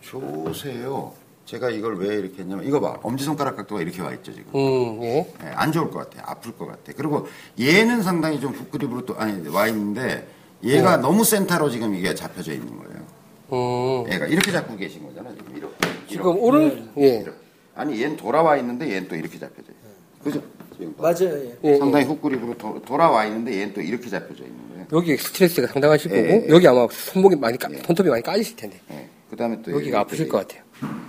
조세요. 0.00 1.12
제가 1.48 1.70
이걸 1.70 1.96
왜 1.98 2.16
이렇게 2.16 2.42
했냐면 2.42 2.66
이거 2.66 2.78
봐. 2.78 2.98
엄지손가락 3.02 3.56
각도가 3.56 3.80
이렇게 3.80 4.02
와 4.02 4.12
있죠 4.12 4.34
지금. 4.34 4.52
음, 4.54 5.02
예. 5.02 5.26
예, 5.42 5.46
안 5.54 5.72
좋을 5.72 5.90
것 5.90 6.10
같아. 6.10 6.30
아플 6.30 6.52
것 6.52 6.66
같아. 6.66 6.92
그리고 6.94 7.26
얘는 7.58 8.02
상당히 8.02 8.38
좀 8.38 8.52
훅그립으로 8.52 9.06
또 9.06 9.16
아니 9.16 9.48
와 9.48 9.66
있는데 9.68 10.28
얘가 10.62 10.98
너무 10.98 11.24
센터로 11.24 11.70
지금 11.70 11.94
이게 11.94 12.14
잡혀져 12.14 12.52
있는 12.52 12.68
거예요. 12.76 14.04
음, 14.04 14.12
얘가 14.12 14.26
이렇게 14.26 14.52
잡고 14.52 14.76
계신 14.76 15.02
거잖아 15.06 15.30
지금 15.34 15.56
이렇게. 15.56 15.74
지금 16.06 16.24
이렇게. 16.26 16.40
오른, 16.40 16.90
예. 16.98 17.06
이렇게. 17.20 17.38
아니 17.74 18.02
얘는 18.02 18.18
돌아와 18.18 18.58
있는데 18.58 18.90
얘는 18.92 19.08
또 19.08 19.16
이렇게 19.16 19.38
잡혀져 19.38 19.72
있어요. 19.72 19.92
그죠? 20.22 20.42
지금 20.76 20.94
봐. 20.96 21.04
맞아요. 21.04 21.34
예. 21.46 21.56
예, 21.64 21.78
상당히 21.78 22.04
훅그립으로 22.04 22.58
도- 22.58 22.82
돌아와 22.84 23.24
있는데 23.24 23.58
얘는 23.58 23.72
또 23.72 23.80
이렇게 23.80 24.10
잡혀져 24.10 24.44
있는 24.44 24.58
거예요. 24.68 24.86
여기 24.92 25.16
스트레스가 25.16 25.68
상당하실 25.68 26.12
예, 26.12 26.22
거고, 26.26 26.46
예. 26.46 26.48
여기 26.50 26.68
아마 26.68 26.86
손목이 26.90 27.36
많이, 27.36 27.56
까, 27.56 27.70
손톱이 27.86 28.10
많이 28.10 28.22
까지실 28.22 28.54
텐데, 28.56 28.78
예. 28.90 29.08
그다음에 29.30 29.62
또 29.62 29.72
여기가 29.72 30.00
아프실 30.00 30.26
돼것 30.26 30.46
같아요. 30.46 31.07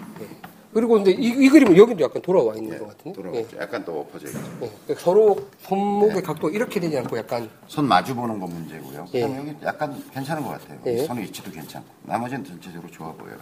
예. 0.70 0.74
그리고 0.74 0.94
근데 0.94 1.12
이, 1.12 1.28
이 1.46 1.50
그림은 1.50 1.76
여기도 1.78 2.04
약간 2.04 2.22
돌아와 2.22 2.56
있는 2.56 2.78
것 2.78 2.88
같은데? 2.90 3.14
돌아가 3.16 3.38
예. 3.38 3.48
약간 3.60 3.84
또 3.86 4.02
엎어져 4.02 4.28
있죠. 4.28 4.40
예. 4.62 4.70
그러니까 4.86 4.96
서로 5.04 5.38
손목의 5.62 6.16
네. 6.16 6.22
각도가 6.22 6.54
이렇게 6.54 6.80
되지 6.80 6.98
않고 7.00 7.18
약간, 7.18 7.50
손 7.68 7.88
마주 7.88 8.16
보는 8.16 8.40
건 8.40 8.50
문제고요. 8.50 9.08
예. 9.14 9.22
그다음에 9.22 9.50
여기 9.50 9.66
약간 9.66 10.04
괜찮은 10.14 10.44
것 10.44 10.50
같아요. 10.50 10.80
예. 10.86 10.98
손 11.06 11.18
위치도 11.20 11.52
괜찮고 11.52 11.88
나머지는 12.04 12.44
전체적으로 12.46 12.92
좋아 12.92 13.12
보여요. 13.14 13.38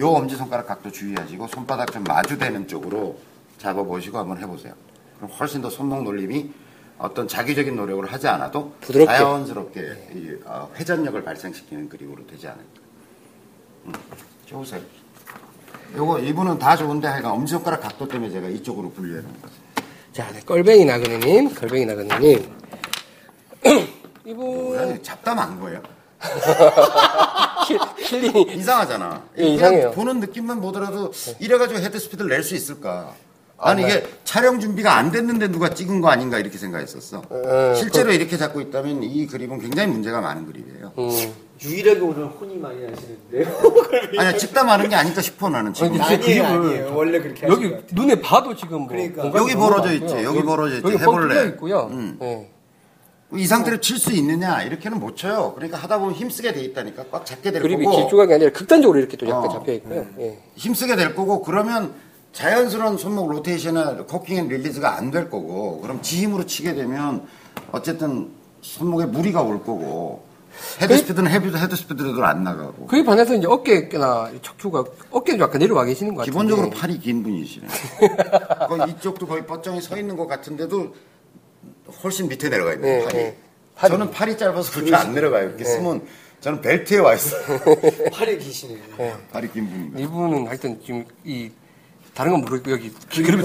요 0.00 0.08
엄지 0.08 0.36
손가락 0.36 0.66
각도 0.66 0.90
주의하시고 0.90 1.48
손바닥 1.48 1.92
좀 1.92 2.04
마주대는 2.04 2.68
쪽으로 2.68 3.18
잡아 3.58 3.82
보시고 3.82 4.18
한번 4.18 4.38
해보세요. 4.38 4.72
그럼 5.16 5.30
훨씬 5.32 5.60
더 5.60 5.68
손목 5.68 6.04
놀림이 6.04 6.52
어떤 6.98 7.28
자기적인 7.28 7.76
노력을 7.76 8.04
하지 8.12 8.26
않아도 8.28 8.72
부드럽게. 8.80 9.12
자연스럽게 9.12 9.80
이, 10.14 10.36
어, 10.44 10.70
회전력을 10.76 11.22
발생시키는 11.22 11.88
그림으로 11.88 12.26
되지 12.26 12.48
않을까. 12.48 12.64
음, 13.86 13.92
좋으세요. 14.46 14.80
요거 15.96 16.20
이분은 16.20 16.58
다 16.58 16.76
좋은데 16.76 17.08
하여간 17.08 17.32
엄지손가락 17.32 17.80
각도 17.80 18.06
때문에 18.06 18.30
제가 18.30 18.48
이쪽으로 18.48 18.90
분류해 18.92 19.22
놓은 19.22 19.32
거죠. 19.42 19.54
자, 20.12 20.30
네, 20.32 20.40
껄뱅이 20.44 20.84
나그네님, 20.84 21.54
껄뱅이 21.54 21.86
나그네님. 21.86 22.50
이분, 24.24 25.02
잡담한 25.02 25.60
거예요? 25.60 25.82
힐- 27.68 27.78
힐링이, 27.98 28.54
이상하잖아. 28.56 29.22
예, 29.38 29.42
그냥 29.42 29.54
이상해요. 29.54 29.90
보는 29.92 30.20
느낌만 30.20 30.60
보더라도 30.60 31.12
이래가지고 31.38 31.80
헤드 31.80 31.98
스피드를 31.98 32.30
낼 32.30 32.42
수 32.42 32.54
있을까? 32.54 33.14
아니 33.60 33.82
이게 33.82 34.06
촬영 34.24 34.60
준비가 34.60 34.96
안 34.96 35.10
됐는데 35.10 35.48
누가 35.48 35.70
찍은 35.70 36.00
거 36.00 36.08
아닌가 36.10 36.38
이렇게 36.38 36.58
생각했었어. 36.58 37.22
어, 37.28 37.74
실제로 37.76 38.12
이렇게 38.12 38.36
잡고 38.36 38.60
있다면 38.60 39.02
이 39.02 39.26
그림은 39.26 39.58
굉장히 39.60 39.90
문제가 39.90 40.20
많은 40.20 40.46
그림이에요. 40.46 40.92
음. 40.98 41.34
유일하게 41.64 42.00
오늘 42.00 42.26
혼이 42.26 42.56
많이 42.56 42.80
나시는데요. 42.82 43.46
아니 44.18 44.38
찍담하는 44.38 44.88
게 44.88 44.94
아닐까 44.96 45.20
싶어 45.20 45.48
나는 45.48 45.72
지금. 45.74 46.00
아니, 46.00 46.40
아니에요. 46.40 46.94
원래 46.94 47.20
그렇게 47.20 47.46
하시는 47.46 47.72
여기. 47.72 47.84
눈에 47.94 48.20
봐도 48.20 48.54
지금 48.54 48.80
뭐 48.80 48.88
그러니까. 48.88 49.26
여기 49.34 49.54
벌어져. 49.54 49.92
있지, 49.92 50.14
여기 50.22 50.42
벌어져 50.42 50.76
있지. 50.76 50.86
여기 50.86 50.96
뻥 51.04 51.14
해볼래? 51.14 51.46
있고요. 51.48 51.88
음. 51.90 52.18
예. 52.22 52.48
이 53.34 53.46
상태로 53.46 53.80
칠 53.80 53.98
수 53.98 54.12
있느냐 54.12 54.62
이렇게는 54.62 55.00
못 55.00 55.16
쳐요. 55.16 55.52
그러니까 55.54 55.76
하다 55.78 55.98
보면 55.98 56.14
힘쓰게 56.14 56.52
돼 56.52 56.62
있다니까 56.62 57.04
꽉 57.10 57.26
잡게 57.26 57.50
될 57.50 57.60
그립이 57.60 57.84
거고. 57.84 57.96
길쭉하게 57.98 58.34
아니라 58.34 58.52
극단적으로 58.52 58.98
이렇게 58.98 59.16
또 59.16 59.26
약간 59.28 59.44
어. 59.44 59.48
잡혀 59.52 59.72
있고요. 59.74 60.06
예. 60.20 60.38
힘쓰게 60.54 60.96
될 60.96 61.14
거고 61.14 61.42
그러면 61.42 61.92
자연스러운 62.32 62.96
손목 62.98 63.30
로테이션이나 63.30 64.04
cocking 64.04 64.36
and 64.36 64.48
release가 64.48 64.96
안 64.96 65.10
될 65.10 65.28
거고 65.28 65.80
그럼 65.80 66.00
지 66.02 66.22
힘으로 66.22 66.46
치게 66.46 66.74
되면 66.74 67.26
어쨌든 67.72 68.28
손목에 68.62 69.06
무리가 69.06 69.42
올 69.42 69.58
거고 69.58 70.22
헤드 70.80 70.96
스피드는 70.98 71.30
헤드, 71.30 71.56
헤드 71.56 71.76
스피드로 71.76 72.24
안 72.24 72.44
나가고 72.44 72.86
그에 72.86 73.02
반해서 73.04 73.34
이제 73.34 73.46
어깨나 73.46 74.30
척추가 74.42 74.84
어깨도 75.10 75.42
약간 75.44 75.58
내려와 75.58 75.84
계시는 75.84 76.14
것 76.14 76.20
같아요. 76.20 76.30
기본적으로 76.32 76.70
팔이 76.70 76.98
긴 76.98 77.22
분이시네 77.22 77.66
거의 78.68 78.90
이쪽도 78.90 79.26
거의 79.26 79.44
뻗정이 79.46 79.80
서 79.80 79.96
있는 79.98 80.16
것 80.16 80.26
같은데도 80.26 80.94
훨씬 82.04 82.28
밑에 82.28 82.48
내려가 82.48 82.74
있네 82.74 82.98
네, 82.98 83.04
팔이. 83.04 83.16
네. 83.16 83.36
팔이. 83.76 83.90
저는 83.92 84.10
팔이 84.10 84.38
짧아서 84.38 84.72
그렇게 84.72 84.94
안 84.94 85.14
내려가요 85.14 85.48
이렇게 85.48 85.64
쓰면 85.64 86.06
저는 86.40 86.60
벨트에 86.60 86.98
와 86.98 87.14
있어요 87.14 87.42
팔이 88.12 88.38
기시네요. 88.38 88.78
팔이 89.32 89.50
긴 89.52 89.68
분입니다 89.68 90.00
이분은 90.00 90.46
하여튼 90.46 90.80
지금 90.84 91.04
이 91.24 91.50
다른 92.14 92.32
건 92.32 92.40
모르겠고 92.40 92.72
여기 92.72 92.92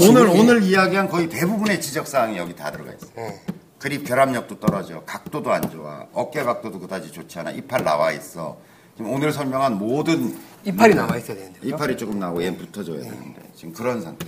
오늘 0.09 0.28
오늘 0.28 0.64
이야기한 0.64 1.07
거의 1.07 1.30
대부분의 1.30 1.80
지적 1.80 2.07
사항이 2.07 2.38
여기 2.38 2.55
다 2.55 2.72
들어가 2.72 2.91
있어요. 2.91 3.11
예. 3.20 3.41
그립 3.84 4.06
결합력도 4.06 4.62
떨어져, 4.62 5.02
각도도 5.02 5.52
안 5.52 5.70
좋아, 5.70 6.08
어깨 6.14 6.42
각도도 6.42 6.80
그다지 6.80 7.12
좋지 7.12 7.40
않아, 7.40 7.52
이팔 7.52 7.84
나와 7.84 8.14
있어. 8.14 8.58
지금 8.96 9.12
오늘 9.12 9.34
설명한 9.34 9.78
모든 9.78 10.38
이팔이 10.64 10.96
남아 10.96 11.18
있어야 11.18 11.36
되는데. 11.36 11.60
이팔이 11.64 11.98
조금 11.98 12.18
나오고 12.18 12.42
얘는 12.42 12.58
붙어줘야 12.60 13.02
되는데 13.02 13.42
지금 13.54 13.74
그런 13.74 14.02
상태. 14.02 14.26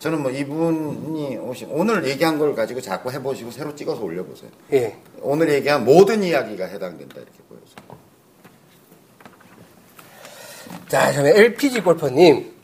저는 0.00 0.22
뭐 0.22 0.32
이분이 0.32 1.36
오신 1.36 1.68
오늘 1.70 2.04
얘기한 2.08 2.36
걸 2.40 2.56
가지고 2.56 2.80
자꾸 2.80 3.12
해보시고 3.12 3.52
새로 3.52 3.76
찍어서 3.76 4.02
올려보세요. 4.02 4.50
예. 4.72 4.96
오늘 5.22 5.50
얘기한 5.50 5.84
모든 5.84 6.24
이야기가 6.24 6.64
해당된다 6.64 7.20
이렇게 7.20 7.38
보여서. 7.48 7.76
자, 10.88 11.12
저는 11.12 11.30
LPG 11.36 11.80
골퍼님 11.82 12.56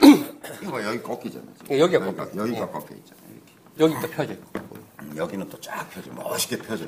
이거 0.64 0.84
여기 0.84 1.00
꺾이잖아. 1.02 1.44
지금. 1.58 1.76
예, 1.76 1.78
여기가 1.78 2.04
여기가, 2.04 2.24
꺾여요. 2.24 2.42
여기가 2.42 2.62
예. 2.62 2.72
꺾여 2.72 2.96
있잖아. 2.96 3.20
이렇게. 3.30 3.94
여기 3.94 3.94
또 4.02 4.10
펴져 4.10 4.32
있고 4.32 4.71
음, 4.71 4.71
여기는 5.16 5.48
또 5.48 5.58
쫙 5.60 5.88
펴져, 5.90 6.10
멋있게 6.12 6.58
펴져. 6.58 6.84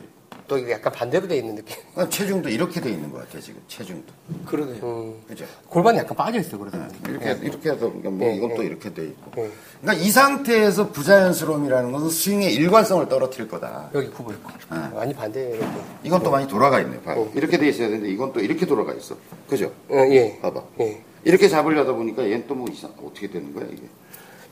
또 0.46 0.58
이게 0.58 0.72
약간 0.72 0.92
반대로 0.92 1.26
돼 1.26 1.38
있는 1.38 1.54
느낌. 1.54 1.74
그러니까 1.94 2.14
체중도 2.14 2.48
이렇게 2.50 2.78
돼 2.80 2.90
있는 2.90 3.10
것 3.10 3.18
같아 3.20 3.40
지금 3.40 3.62
체중도. 3.66 4.12
그러네요. 4.44 4.76
음, 4.84 5.22
그죠? 5.26 5.46
골반이 5.68 5.98
약간 5.98 6.14
빠져 6.16 6.38
있어 6.40 6.58
그래서. 6.58 6.76
이렇게 7.08 7.30
이렇게 7.46 7.70
해서 7.70 7.78
그러니까 7.86 8.10
뭐 8.10 8.28
예, 8.28 8.34
이건 8.34 8.54
또 8.54 8.62
예. 8.62 8.66
이렇게 8.66 8.92
돼 8.92 9.04
있고. 9.06 9.30
예. 9.42 9.50
그러니까 9.80 10.04
이 10.04 10.10
상태에서 10.10 10.90
부자연스러움이라는 10.92 11.92
것은 11.92 12.10
스윙의 12.10 12.52
일관성을 12.54 13.08
떨어뜨릴 13.08 13.48
거다. 13.48 13.90
여기 13.94 14.08
굽어 14.10 14.32
있고. 14.32 14.50
아. 14.68 14.90
많이 14.94 15.14
반대로. 15.14 15.58
돼. 15.58 15.66
이건 16.02 16.22
또 16.22 16.30
많이 16.30 16.46
돌아가 16.46 16.78
있네. 16.80 17.00
봐. 17.00 17.14
어. 17.16 17.30
이렇게 17.34 17.56
돼 17.56 17.68
있어야 17.68 17.88
되는데 17.88 18.10
이건 18.10 18.32
또 18.34 18.40
이렇게 18.40 18.66
돌아가 18.66 18.92
있어. 18.92 19.16
그죠? 19.48 19.72
어, 19.88 19.96
예. 20.10 20.38
봐봐. 20.42 20.62
예. 20.80 21.02
이렇게 21.24 21.48
잡으려다 21.48 21.92
보니까 21.94 22.22
얘는 22.24 22.46
또 22.46 22.54
뭐 22.54 22.66
이상 22.70 22.90
어떻게 23.02 23.28
되는 23.28 23.54
거야 23.54 23.64
이게? 23.72 23.82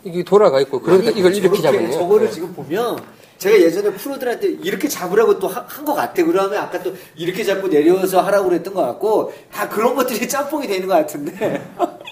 이게 0.04 0.22
돌아가 0.22 0.58
있고 0.62 0.80
그러니까 0.80 1.10
이걸 1.10 1.34
이렇게 1.34 1.60
잡으면 1.60 1.92
저거를 1.92 2.30
지금 2.30 2.52
보면 2.54 2.98
제가 3.42 3.60
예전에 3.60 3.90
프로들한테 3.92 4.46
이렇게 4.62 4.88
잡으라고 4.88 5.38
또 5.38 5.48
한 5.48 5.84
것 5.84 5.94
같아. 5.94 6.24
그러면 6.24 6.54
아까 6.62 6.80
또 6.82 6.94
이렇게 7.16 7.42
잡고 7.42 7.68
내려서 7.68 8.20
하라고 8.22 8.48
그랬던 8.48 8.72
것 8.74 8.82
같고 8.82 9.32
다 9.52 9.68
그런 9.68 9.94
것들이 9.96 10.26
짬뽕이 10.28 10.66
되는 10.68 10.86
것 10.86 10.94
같은데. 10.94 11.60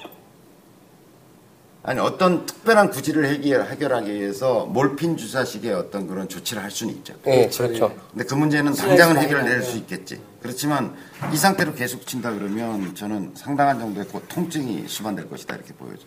아니 1.83 1.99
어떤 1.99 2.45
특별한 2.45 2.91
구질을 2.91 3.27
해결, 3.27 3.65
해결하기 3.65 4.13
위해서 4.13 4.67
몰핀 4.67 5.17
주사식의 5.17 5.73
어떤 5.73 6.07
그런 6.07 6.29
조치를 6.29 6.63
할 6.63 6.71
수는 6.71 6.95
있죠. 6.97 7.15
예, 7.27 7.49
그렇죠. 7.49 7.95
근데 8.11 8.25
그 8.25 8.35
문제는 8.35 8.75
당장은 8.75 9.17
해결될 9.17 9.51
나요. 9.51 9.63
수 9.63 9.79
있겠지. 9.79 10.21
그렇지만 10.43 10.95
이 11.33 11.37
상태로 11.39 11.73
계속 11.75 12.07
친다 12.07 12.33
그러면 12.35 12.95
저는 12.95 13.33
상당한 13.35 13.79
정도의 13.79 14.07
고- 14.09 14.21
통증이 14.29 14.85
수반될 14.89 15.31
것이다 15.31 15.55
이렇게 15.57 15.73
보여져. 15.73 16.03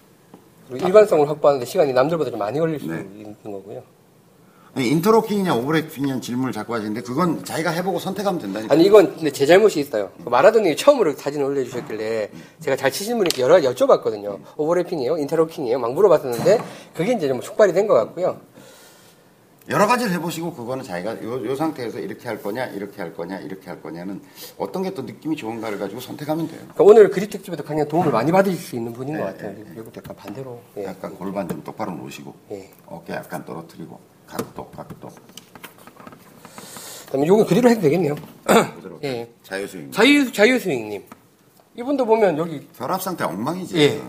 그리고 0.70 0.88
일관성을 0.88 1.28
확보하는데 1.28 1.66
시간이 1.66 1.92
남들보다 1.94 2.30
좀 2.30 2.40
많이 2.40 2.60
걸릴 2.60 2.80
수 2.80 2.86
네. 2.88 3.00
있는 3.16 3.36
거고요. 3.44 3.82
인터로킹이냐 4.76 5.54
오버래핑이냐 5.56 6.20
질문을 6.20 6.52
자꾸 6.52 6.74
하시는데 6.74 7.02
그건 7.02 7.44
자기가 7.46 7.70
해보고 7.70 8.00
선택하면 8.00 8.42
된다니까. 8.42 8.74
아니 8.74 8.86
이건 8.86 9.16
근데 9.16 9.30
제 9.32 9.46
잘못이 9.46 9.80
있어요. 9.80 10.12
그 10.24 10.30
마라도님이 10.30 10.76
처음으로 10.76 11.14
사진을 11.14 11.46
올려주셨길래 11.46 12.32
제가 12.60 12.76
잘 12.76 12.92
치시는 12.92 13.18
분이 13.20 13.30
여러 13.40 13.54
가지 13.62 13.68
여쭤봤거든요. 13.68 14.40
오버래핑이에요, 14.58 15.18
인터로킹이에요, 15.18 15.78
막 15.78 15.94
물어봤었는데 15.94 16.60
그게 16.96 17.14
이제 17.14 17.28
좀 17.28 17.40
촉발이 17.40 17.72
된 17.74 17.84
것 17.88 17.94
같고요. 17.94 18.40
여러 19.70 19.88
가지를 19.88 20.12
해보시고 20.14 20.54
그거는 20.56 20.84
자기가 20.84 21.24
요, 21.24 21.46
요 21.46 21.56
상태에서 21.56 22.00
이렇게 22.00 22.28
할 22.28 22.42
거냐 22.42 22.66
이렇게 22.68 23.02
할 23.02 23.14
거냐 23.14 23.40
이렇게 23.40 23.70
할 23.70 23.82
거냐는 23.82 24.22
어떤 24.58 24.84
게 24.84 24.90
또 24.94 25.04
느낌이 25.04 25.36
좋은가를 25.38 25.80
가지고 25.80 26.02
선택하면 26.02 26.48
돼요. 26.48 26.60
그러니까 26.74 26.84
오늘 26.84 27.10
그립 27.10 27.30
특집에도 27.30 27.64
굉장히 27.64 27.90
도움을 27.90 28.12
많이 28.12 28.32
받으실 28.32 28.60
수 28.60 28.76
있는 28.76 28.92
분인 28.92 29.18
것 29.18 29.24
네, 29.26 29.32
같아요. 29.32 29.56
이것도 29.74 29.92
약간 29.98 30.16
반대로. 30.18 30.60
예. 30.78 30.86
약간 30.86 31.16
골반 31.16 31.48
좀 31.48 31.64
똑바로 31.64 31.92
놓으시고 31.94 32.34
예. 32.52 32.70
어깨 32.88 33.14
약간 33.14 33.46
떨어뜨리고 33.46 34.00
각도 34.34 34.66
각도 34.72 35.10
그다음에 37.06 37.28
요거 37.28 37.46
그대로 37.46 37.70
해도 37.70 37.82
되겠네요. 37.82 38.16
그대로 38.76 39.00
예. 39.04 39.30
자유스윙 39.44 39.92
자유 39.92 40.32
자유스윙님. 40.32 41.04
이분도 41.76 42.06
보면 42.06 42.38
여기 42.38 42.68
결합 42.76 43.02
상태 43.02 43.24
엉망이지. 43.24 43.78
예 43.78 44.02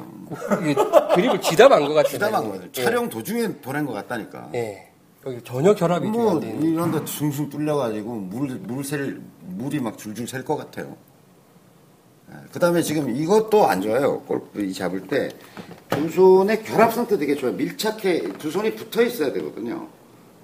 이게 0.62 0.74
그립을 1.14 1.40
지담한 1.42 1.82
것 1.86 1.92
같아요. 1.94 2.12
부담한 2.12 2.48
거죠. 2.50 2.62
예. 2.78 2.82
촬영 2.84 3.08
도중에 3.08 3.48
보낸 3.60 3.84
것 3.84 3.92
같다니까. 3.92 4.50
예. 4.54 4.88
여기 5.26 5.40
전혀 5.42 5.74
결합이 5.74 6.06
뭐안 6.08 6.40
되는. 6.40 6.62
이런 6.62 6.90
데 6.92 7.00
숭숭 7.06 7.50
뚫려가지고 7.50 8.14
물 8.14 8.48
물셀 8.60 9.20
물이 9.42 9.80
막 9.80 9.98
줄줄 9.98 10.26
셀 10.26 10.42
것 10.44 10.56
같아요. 10.56 10.96
그 12.52 12.58
다음에 12.58 12.82
지금 12.82 13.14
이것도 13.14 13.66
안 13.66 13.80
좋아요. 13.82 14.20
골프 14.22 14.62
이 14.62 14.72
잡을 14.72 15.06
때 15.06 15.28
두 15.90 16.08
손의 16.10 16.64
결합 16.64 16.92
상태 16.92 17.16
되게 17.16 17.34
좋아요. 17.36 17.52
밀착해 17.54 18.32
두 18.38 18.50
손이 18.50 18.74
붙어 18.74 19.02
있어야 19.02 19.32
되거든요. 19.34 19.86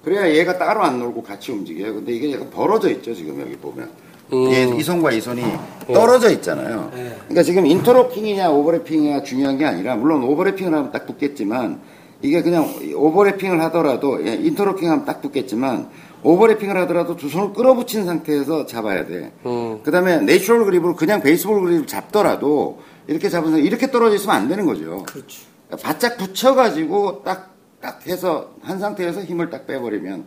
그래야 0.03 0.33
얘가 0.33 0.57
따로 0.57 0.81
안 0.83 0.99
놀고 0.99 1.23
같이 1.23 1.51
움직여요. 1.51 1.93
근데 1.93 2.13
이게 2.13 2.33
약간 2.33 2.49
벌어져 2.49 2.89
있죠. 2.89 3.13
지금 3.13 3.39
여기 3.41 3.55
보면. 3.55 3.89
얘, 4.33 4.63
이 4.63 4.81
손과 4.81 5.11
이 5.11 5.19
손이 5.19 5.43
떨어져 5.87 6.29
있잖아요. 6.31 6.89
그러니까 6.93 7.43
지금 7.43 7.65
인터로킹이냐 7.65 8.49
오버래핑이냐 8.49 9.23
중요한 9.23 9.57
게 9.57 9.65
아니라 9.65 9.97
물론 9.97 10.23
오버래핑을 10.23 10.73
하면 10.73 10.91
딱 10.91 11.05
붙겠지만 11.05 11.81
이게 12.21 12.41
그냥 12.41 12.73
오버래핑을 12.95 13.59
하더라도 13.63 14.25
예, 14.25 14.35
인터로킹 14.35 14.89
하면 14.89 15.05
딱 15.05 15.21
붙겠지만 15.21 15.89
오버래핑을 16.23 16.77
하더라도 16.77 17.15
두 17.17 17.27
손을 17.29 17.51
끌어붙인 17.53 18.05
상태에서 18.05 18.65
잡아야 18.67 19.05
돼. 19.05 19.33
음. 19.45 19.79
그 19.83 19.91
다음에 19.91 20.19
natural 20.19 20.65
grip으로 20.65 20.95
그냥 20.95 21.21
baseball 21.21 21.61
grip을 21.63 21.87
잡더라도 21.87 22.79
이렇게 23.07 23.27
잡으면 23.27 23.59
이렇게 23.59 23.91
떨어져 23.91 24.15
있으면 24.15 24.35
안 24.35 24.47
되는 24.47 24.65
거죠. 24.65 25.03
그렇죠. 25.07 25.41
바짝 25.81 26.17
붙여가지고 26.17 27.23
딱, 27.23 27.50
딱 27.81 28.05
해서 28.07 28.53
한 28.61 28.79
상태에서 28.79 29.23
힘을 29.23 29.49
딱 29.49 29.65
빼버리면 29.67 30.25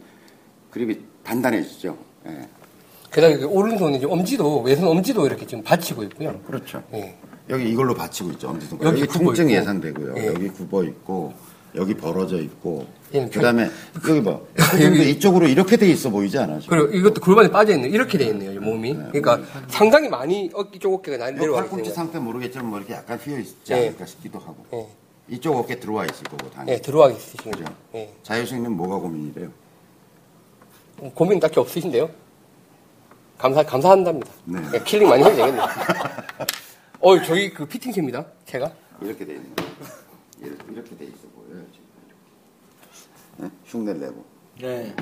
그립이 0.71 0.99
단단해지죠. 1.23 1.97
예. 2.27 2.49
게다가 3.13 3.33
여기 3.35 3.45
오른손이 3.45 4.01
지금 4.01 4.13
엄지도 4.19 4.63
왼손 4.63 4.89
엄지도 4.89 5.25
이렇게 5.27 5.47
지금 5.47 5.63
받치고 5.63 6.03
있고요. 6.05 6.39
그렇죠. 6.47 6.83
예. 6.95 7.15
여기 7.49 7.69
이걸로 7.71 7.95
받치고 7.95 8.31
있죠. 8.33 8.49
엄지 8.49 8.67
손가락. 8.67 8.91
여기 8.93 9.03
여기, 9.03 9.13
통증 9.19 9.45
있고. 9.45 9.55
예상되고요. 9.57 10.15
예. 10.17 10.27
여기 10.27 10.49
굽어 10.49 10.83
있고 10.85 11.33
여기 11.77 11.95
벌어져 11.95 12.41
있고 12.41 12.87
얘는 13.15 13.31
그다음에 13.31 13.69
여기 14.09 14.23
봐. 14.23 14.39
여기- 14.83 15.11
이쪽으로 15.11 15.47
이렇게 15.47 15.77
돼 15.77 15.89
있어 15.91 16.11
보이지 16.11 16.37
않아? 16.39 16.59
지금? 16.61 16.77
그리고 16.79 16.97
이것도 16.97 17.21
골반에 17.21 17.51
빠져 17.51 17.75
있는 17.75 17.91
이렇게 17.91 18.17
돼 18.19 18.27
있네요, 18.27 18.53
이 18.53 18.59
몸이. 18.59 18.95
그러니까 19.13 19.41
상당히 19.69 20.09
많이 20.09 20.51
어깨 20.55 20.79
쪽 20.79 20.95
어깨가 20.95 21.19
나- 21.19 21.29
여기 21.29 21.39
내려와 21.41 21.61
팔꿈치. 21.63 21.91
상태 21.91 22.19
모르겠지만 22.19 22.67
뭐 22.69 22.79
이렇게 22.79 22.95
약간 22.95 23.19
휘어 23.19 23.39
있지 23.39 23.55
예. 23.73 23.75
않을까 23.75 24.07
싶기도 24.07 24.39
하고 24.41 24.57
예. 24.73 24.87
이쪽 25.29 25.57
어깨 25.57 25.79
들어와 25.81 26.05
있을 26.05 26.23
거고 26.25 26.51
당연히 26.51 26.73
예, 26.73 26.81
들어와 26.81 27.11
있으신 27.11 27.37
그죠? 27.51 27.65
거죠. 27.65 27.77
예. 27.95 28.15
자유수님은 28.23 28.73
뭐가 28.73 28.97
고민이래요? 28.99 29.51
고민 31.15 31.41
딱히 31.41 31.59
없으신데요? 31.61 32.09
감사, 33.39 33.63
감사한답니다. 33.65 34.31
네. 34.45 34.59
예, 34.75 34.79
킬링 34.85 35.09
많이 35.09 35.25
해도 35.25 35.35
되겠네요. 35.37 35.63
어, 37.01 37.23
저희 37.23 37.53
그 37.53 37.67
피팅체입니다. 37.67 38.25
제가. 38.47 38.73
이렇게 39.03 39.25
돼 39.25 39.35
있는 39.35 39.55
거 39.57 39.65
이렇게, 40.41 40.65
이렇게 40.73 40.97
돼 40.97 41.05
있어 41.07 41.27
보여요 41.35 41.65
지금. 41.73 41.85
네? 43.39 43.51
흉내 43.65 43.93
내고 43.95 44.25
네. 44.61 44.95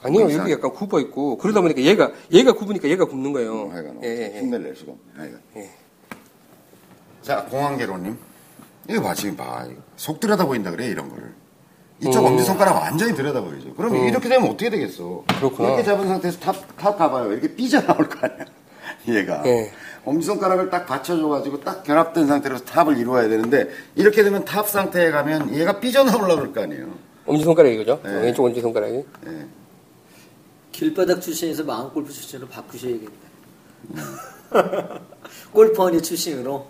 아니요, 0.00 0.20
뭐 0.20 0.30
이상- 0.30 0.42
여기 0.42 0.52
약간 0.52 0.72
굽어 0.72 1.00
있고, 1.00 1.36
그러다 1.38 1.60
보니까 1.60 1.82
얘가, 1.82 2.12
얘가 2.32 2.52
굽으니까 2.52 2.88
얘가 2.88 3.04
굽는 3.04 3.32
거예요. 3.32 3.62
어, 3.66 3.70
하여간 3.70 4.00
예, 4.04 4.08
예, 4.08 4.32
예. 4.36 4.40
흉내를 4.40 4.66
낼 4.66 4.76
수가 4.76 4.92
없네 4.92 5.12
하여간. 5.16 5.42
예. 5.56 5.70
자 7.20 7.44
공항계로님 7.46 8.16
이거 8.88 9.02
봐 9.02 9.14
지금 9.14 9.36
봐. 9.36 9.66
속 9.96 10.18
들여다 10.20 10.46
보인다 10.46 10.70
그래 10.70 10.86
이런 10.86 11.08
거를 11.08 11.32
이쪽 12.00 12.20
음. 12.20 12.26
엄지손가락 12.32 12.76
완전히 12.76 13.14
들여다 13.14 13.40
보이죠 13.40 13.74
그럼 13.74 13.96
이렇게 13.96 14.28
되면 14.28 14.48
어떻게 14.48 14.70
되겠어 14.70 15.24
그렇구나. 15.38 15.68
이렇게 15.70 15.82
잡은 15.84 16.06
상태에서 16.08 16.38
탑, 16.38 16.54
탑 16.76 16.96
가봐요 16.96 17.32
이렇게 17.32 17.54
삐져 17.54 17.80
나올 17.82 18.08
거 18.08 18.20
아니야 18.26 18.44
얘가 19.08 19.42
예. 19.46 19.72
엄지손가락을 20.04 20.70
딱 20.70 20.86
받쳐줘가지고 20.86 21.60
딱 21.60 21.82
결합된 21.82 22.26
상태로 22.28 22.58
탑을 22.64 22.96
이루어야 22.98 23.28
되는데 23.28 23.68
이렇게 23.96 24.22
되면 24.22 24.44
탑 24.44 24.68
상태에 24.68 25.10
가면 25.10 25.54
얘가 25.54 25.80
삐져나오려고 25.80 26.36
그럴 26.40 26.52
거 26.52 26.62
아니에요 26.62 26.86
엄지손가락이 27.26 27.76
그죠? 27.76 28.00
네. 28.04 28.10
왼쪽 28.22 28.44
엄지손가락이. 28.46 28.94
예. 29.26 29.46
길바닥 30.72 31.20
출신에서 31.20 31.62
마음 31.64 31.90
골프 31.90 32.10
출신으로 32.10 32.48
바꾸셔야겠다. 32.48 33.12
골프 35.52 35.78
허니 35.78 36.00
출신으로. 36.00 36.66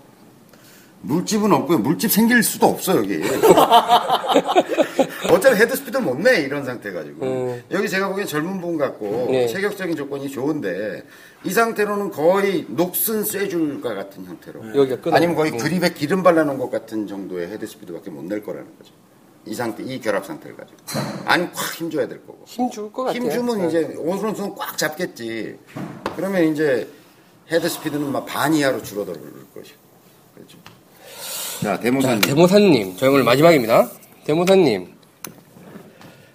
물집은 1.00 1.52
없고요. 1.52 1.78
물집 1.78 2.10
생길 2.10 2.42
수도 2.42 2.66
없어 2.66 2.96
여기. 2.96 3.20
어차피 5.30 5.56
헤드 5.60 5.76
스피드를 5.76 6.04
못내 6.04 6.40
이런 6.40 6.64
상태 6.64 6.90
가지고. 6.92 7.26
음. 7.26 7.62
여기 7.70 7.88
제가 7.88 8.08
보기엔 8.08 8.26
젊은 8.26 8.60
분 8.60 8.76
같고 8.78 9.28
네. 9.30 9.46
체격적인 9.46 9.96
조건이 9.96 10.28
좋은데 10.28 11.04
이 11.44 11.52
상태로는 11.52 12.10
거의 12.10 12.66
녹슨 12.68 13.24
쇠줄과 13.24 13.94
같은 13.94 14.24
형태로. 14.26 14.76
여기가 14.76 15.00
끊어. 15.00 15.16
아니면 15.16 15.36
거의 15.36 15.52
음. 15.52 15.58
그립에 15.58 15.90
기름 15.90 16.22
발라놓은 16.22 16.58
것 16.58 16.70
같은 16.70 17.06
정도의 17.06 17.48
헤드 17.48 17.66
스피드밖에 17.66 18.10
못 18.10 18.24
낼 18.24 18.42
거라는 18.42 18.66
거죠. 18.78 18.92
이 19.46 19.54
상태, 19.54 19.82
이 19.82 19.98
결합 20.00 20.26
상태를 20.26 20.56
가지고. 20.56 20.76
아니 21.24 21.44
확 21.54 21.74
힘줘야 21.74 22.06
될 22.08 22.20
거고. 22.26 22.42
힘줄 22.46 22.92
것 22.92 23.04
같아요. 23.04 23.22
힘 23.22 23.30
주면 23.30 23.58
네. 23.62 23.68
이제 23.68 23.94
오른손 23.96 24.54
꽉 24.56 24.76
잡겠지. 24.76 25.58
그러면 26.16 26.44
이제 26.52 26.88
헤드 27.50 27.68
스피드는 27.68 28.10
막 28.12 28.26
반 28.26 28.52
이하로 28.52 28.82
줄어들 28.82 29.14
것이고. 29.54 29.87
자, 31.60 31.74
자, 31.76 31.80
대모사님. 31.80 32.20
대모사님. 32.20 32.96
저희 32.96 33.10
오늘 33.10 33.24
마지막입니다. 33.24 33.90
대모사님. 34.24 34.88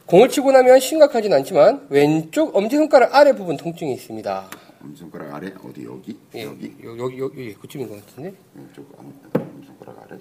공을 0.06 0.30
치고 0.30 0.52
나면 0.52 0.80
심각하진 0.80 1.34
않지만 1.34 1.88
왼쪽 1.90 2.56
엄지손가락 2.56 3.16
아래 3.16 3.34
부분 3.34 3.58
통증이 3.58 3.94
있습니다. 3.94 4.50
엄지손가락 4.84 5.34
아래 5.34 5.54
어디 5.64 5.86
여기 5.86 6.18
예, 6.36 6.44
여기 6.44 6.74
여- 6.84 6.98
여기 6.98 7.18
여기 7.20 7.42
여기 7.42 7.54
그쯤인 7.56 7.88
것 7.90 8.06
같은데 8.06 8.34
왼쪽 8.54 8.86
엄- 9.00 9.14
엄지손가락 9.34 9.98
아래 10.04 10.20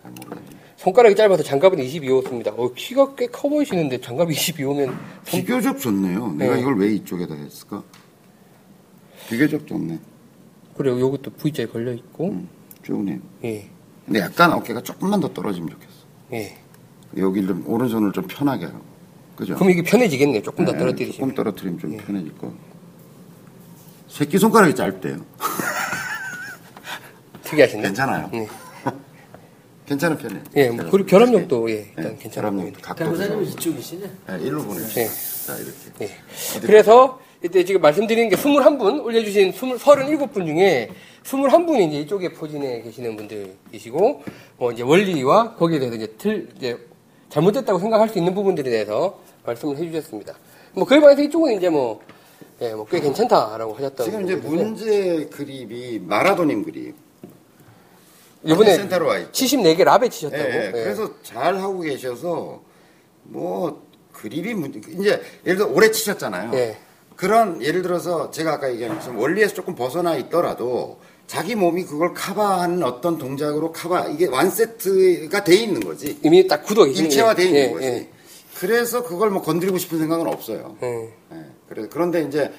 잘 0.00 0.12
모르겠네. 0.12 0.42
손가락이 0.76 1.16
짧아서 1.16 1.42
장갑은 1.42 1.78
22호입니다. 1.78 2.54
어, 2.56 2.72
키가 2.74 3.14
꽤 3.16 3.26
커 3.26 3.48
보이시는데 3.48 4.00
장갑이 4.00 4.32
22호면 4.34 4.96
비교적 5.26 5.78
좋네요. 5.80 6.32
내가 6.34 6.54
네. 6.54 6.60
이걸 6.60 6.78
왜 6.78 6.92
이쪽에다 6.94 7.34
했을까? 7.34 7.82
비교적 9.28 9.66
좋네. 9.66 9.98
그래요. 10.76 10.98
요것도 11.00 11.32
V자에 11.32 11.66
걸려 11.66 11.92
있고 11.92 12.28
음, 12.28 12.48
좋네. 12.86 13.20
예 13.44 13.68
근데 14.04 14.20
약간 14.20 14.52
어깨가 14.52 14.82
조금만 14.82 15.20
더 15.20 15.32
떨어지면 15.32 15.70
좋겠어. 15.70 15.90
예. 16.32 16.56
여기를 17.16 17.48
좀 17.48 17.64
오른손을 17.66 18.12
좀 18.12 18.24
편하게 18.28 18.66
하고. 18.66 18.80
그죠? 19.34 19.54
그럼 19.56 19.70
이게 19.70 19.82
편해지겠네요. 19.82 20.42
조금 20.42 20.64
더 20.64 20.72
네, 20.72 20.78
떨어뜨리시면 20.78 21.28
조금 21.30 21.34
떨어뜨리면 21.34 21.78
좀 21.78 21.96
편해질 21.96 22.38
거. 22.38 22.52
새끼 24.08 24.38
손가락이 24.38 24.74
짧대요. 24.74 25.18
특이하신데. 27.42 27.88
괜찮아요. 27.88 28.30
예. 28.34 28.48
괜찮은 29.86 30.18
편이에요. 30.18 30.42
예, 30.56 30.70
뭐 30.70 30.84
그리고 30.90 31.06
결합력도 31.06 31.70
예, 31.70 31.92
일단 31.96 32.12
네, 32.12 32.16
괜찮아 32.18 32.50
결합력 32.50 32.60
보입니다. 32.62 32.80
각도도 32.86 33.10
대모사님은 33.10 33.44
좋고. 33.50 33.58
이쪽이시네. 33.58 34.10
네, 34.28 34.38
일로 34.42 34.62
보내주세요. 34.62 35.04
예. 35.04 35.08
자, 35.46 35.54
이렇게. 35.56 36.04
예. 36.04 36.60
그래서 36.60 37.20
이때 37.44 37.64
지금 37.64 37.80
말씀드리는 37.80 38.28
게 38.30 38.36
21분 38.36 39.04
올려주신 39.04 39.48
20, 39.50 39.60
37분 39.78 40.46
중에 40.46 40.90
21분이 41.36 41.88
이제 41.88 41.98
이쪽에 42.00 42.32
포진해 42.32 42.82
계시는 42.82 43.16
분들이시고, 43.16 44.22
뭐 44.58 44.72
이제 44.72 44.82
원리와 44.82 45.54
거기에 45.56 45.78
대해서 45.80 45.96
이제 45.96 46.06
틀, 46.18 46.48
이제 46.56 46.78
잘못됐다고 47.30 47.78
생각할 47.80 48.08
수 48.08 48.18
있는 48.18 48.34
부분들에 48.34 48.70
대해서 48.70 49.18
말씀을 49.44 49.76
해주셨습니다. 49.76 50.34
뭐 50.72 50.84
그에 50.86 51.00
반해서 51.00 51.22
이쪽은 51.22 51.54
이제 51.56 51.68
뭐, 51.68 52.00
예, 52.60 52.72
뭐 52.74 52.86
꽤 52.88 53.00
괜찮다라고 53.00 53.74
하셨던. 53.74 54.06
지금 54.06 54.24
이제 54.24 54.36
문제 54.36 55.26
그립이 55.32 55.98
마라도님 56.00 56.64
그립. 56.64 56.94
이번에 58.44 58.76
센터로 58.76 59.06
와 59.08 59.18
있죠. 59.18 59.32
74개 59.32 59.82
라베 59.82 60.08
치셨다고. 60.08 60.44
예, 60.44 60.48
예. 60.54 60.66
예. 60.68 60.70
그래서 60.70 61.10
잘 61.22 61.56
하고 61.58 61.80
계셔서 61.80 62.62
뭐 63.24 63.82
그립이 64.12 64.54
문- 64.54 64.72
이제 65.00 65.20
예를 65.44 65.58
들어 65.58 65.66
오래 65.68 65.90
치셨잖아요. 65.90 66.52
예. 66.54 66.76
그런 67.16 67.60
예를 67.62 67.82
들어서 67.82 68.30
제가 68.30 68.54
아까 68.54 68.70
얘기한 68.70 68.94
것처럼 68.96 69.18
원리에서 69.18 69.54
조금 69.54 69.74
벗어나 69.74 70.14
있더라도 70.16 71.00
자기 71.26 71.54
몸이 71.54 71.84
그걸 71.84 72.14
커버하는 72.14 72.82
어떤 72.82 73.18
동작으로 73.18 73.72
커버 73.72 74.08
이게 74.08 74.26
완 74.26 74.50
세트가 74.50 75.44
돼 75.44 75.56
있는 75.56 75.80
거지. 75.80 76.18
이미 76.22 76.46
딱 76.46 76.64
굳어 76.64 76.84
계시는 76.84 77.10
일체화 77.10 77.34
돼 77.34 77.44
있는 77.46 77.60
예, 77.60 77.70
거지. 77.70 77.86
예. 77.86 78.08
그래서 78.58 79.02
그걸 79.02 79.30
뭐 79.30 79.42
건드리고 79.42 79.76
싶은 79.78 79.98
생각은 79.98 80.26
없어요. 80.26 80.76
예. 80.82 81.12
예. 81.32 81.44
그래 81.68 81.86
그런데 81.90 82.22
이제 82.22 82.52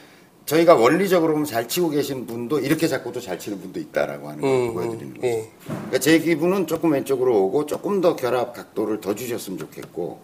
저희가 0.46 0.76
원리적으로 0.76 1.34
보면 1.34 1.46
잘 1.46 1.68
치고 1.68 1.90
계신 1.90 2.26
분도 2.26 2.60
이렇게 2.60 2.88
잡고도 2.88 3.20
잘 3.20 3.40
치는 3.40 3.60
분도 3.60 3.80
있다라고 3.80 4.30
하는 4.30 4.42
걸 4.42 4.50
음, 4.50 4.74
보여드리는 4.74 5.08
음, 5.08 5.14
거죠. 5.16 5.28
예. 5.28 5.50
그러니까 5.66 6.00
제 6.00 6.20
기분은 6.20 6.68
조금 6.68 6.92
왼쪽으로 6.92 7.44
오고 7.46 7.66
조금 7.68 8.02
더 8.02 8.16
결합 8.16 8.54
각도를 8.54 9.00
더 9.02 9.16
주셨으면 9.16 9.60
좋겠고 9.60 10.20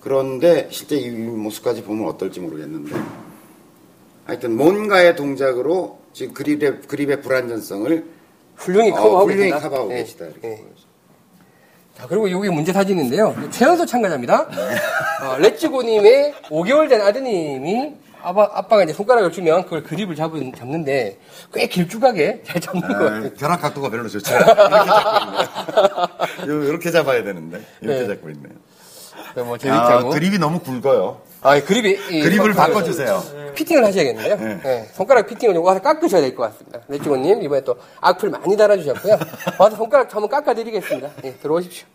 그런데 0.00 0.68
실제 0.70 0.96
이 0.96 1.10
모습까지 1.10 1.82
보면 1.82 2.06
어떨지 2.08 2.38
모르겠는데 2.38 2.96
하여튼 4.24 4.56
뭔가의 4.56 5.16
동작으로 5.16 5.98
지금 6.16 6.32
그립의 6.32 6.80
그립의 6.88 7.20
불안전성을 7.20 8.04
훌륭히 8.56 8.90
어, 8.90 8.94
커버하고 8.94 9.28
훌륭히 9.28 9.50
계시다. 9.50 9.60
커버하고 9.60 9.92
예, 9.92 9.96
계시다 9.96 10.24
이렇게 10.24 10.48
예. 10.48 10.56
보여요. 10.56 10.70
자, 11.94 12.06
그리고 12.08 12.30
여기 12.30 12.48
문제 12.48 12.72
사진인데요. 12.72 13.36
최연소 13.50 13.84
참가자입니다. 13.84 14.48
네. 14.48 14.56
어, 15.26 15.36
레츠고님의 15.36 16.34
5개월 16.44 16.88
된 16.88 17.02
아드님이 17.02 17.96
아빠, 18.22 18.48
아빠 18.54 18.76
가 18.76 18.82
이제 18.84 18.94
손가락을 18.94 19.30
주면 19.30 19.64
그걸 19.64 19.82
그립을 19.82 20.16
잡은, 20.16 20.54
잡는데 20.54 21.18
꽤 21.52 21.66
길쭉하게 21.66 22.44
잘 22.46 22.62
잡는. 22.62 22.84
아, 22.94 23.30
결합 23.36 23.60
각도가 23.60 23.90
별로 23.90 24.08
좋지 24.08 24.32
않아요. 24.34 25.46
이렇게 26.46 26.90
잡아야 26.92 27.24
되는데 27.24 27.60
이렇게 27.82 28.00
네. 28.00 28.06
잡고 28.06 28.30
있네요. 28.30 28.54
뭐 29.44 29.56
아, 29.56 29.58
재밌다고. 29.58 30.08
그립이 30.10 30.38
너무 30.38 30.60
굵어요. 30.60 31.20
아, 31.42 31.60
그립이. 31.60 31.90
이 32.10 32.22
그립을 32.22 32.54
바꿔주세요. 32.54 33.22
피팅을 33.54 33.84
하셔야겠는데요. 33.84 34.36
네. 34.36 34.60
네, 34.62 34.88
손가락 34.92 35.26
피팅을 35.26 35.54
요거 35.54 35.68
와서 35.68 35.80
깎으셔야 35.80 36.20
될 36.20 36.34
것 36.34 36.42
같습니다. 36.52 36.80
레츠고님, 36.88 37.42
이번에 37.42 37.62
또 37.62 37.76
악플 38.00 38.30
많이 38.30 38.56
달아주셨고요. 38.56 39.18
와서 39.58 39.76
손가락 39.76 40.12
한번 40.14 40.28
깎아드리겠습니다. 40.28 41.10
예, 41.24 41.34
들어오십시오. 41.34 41.86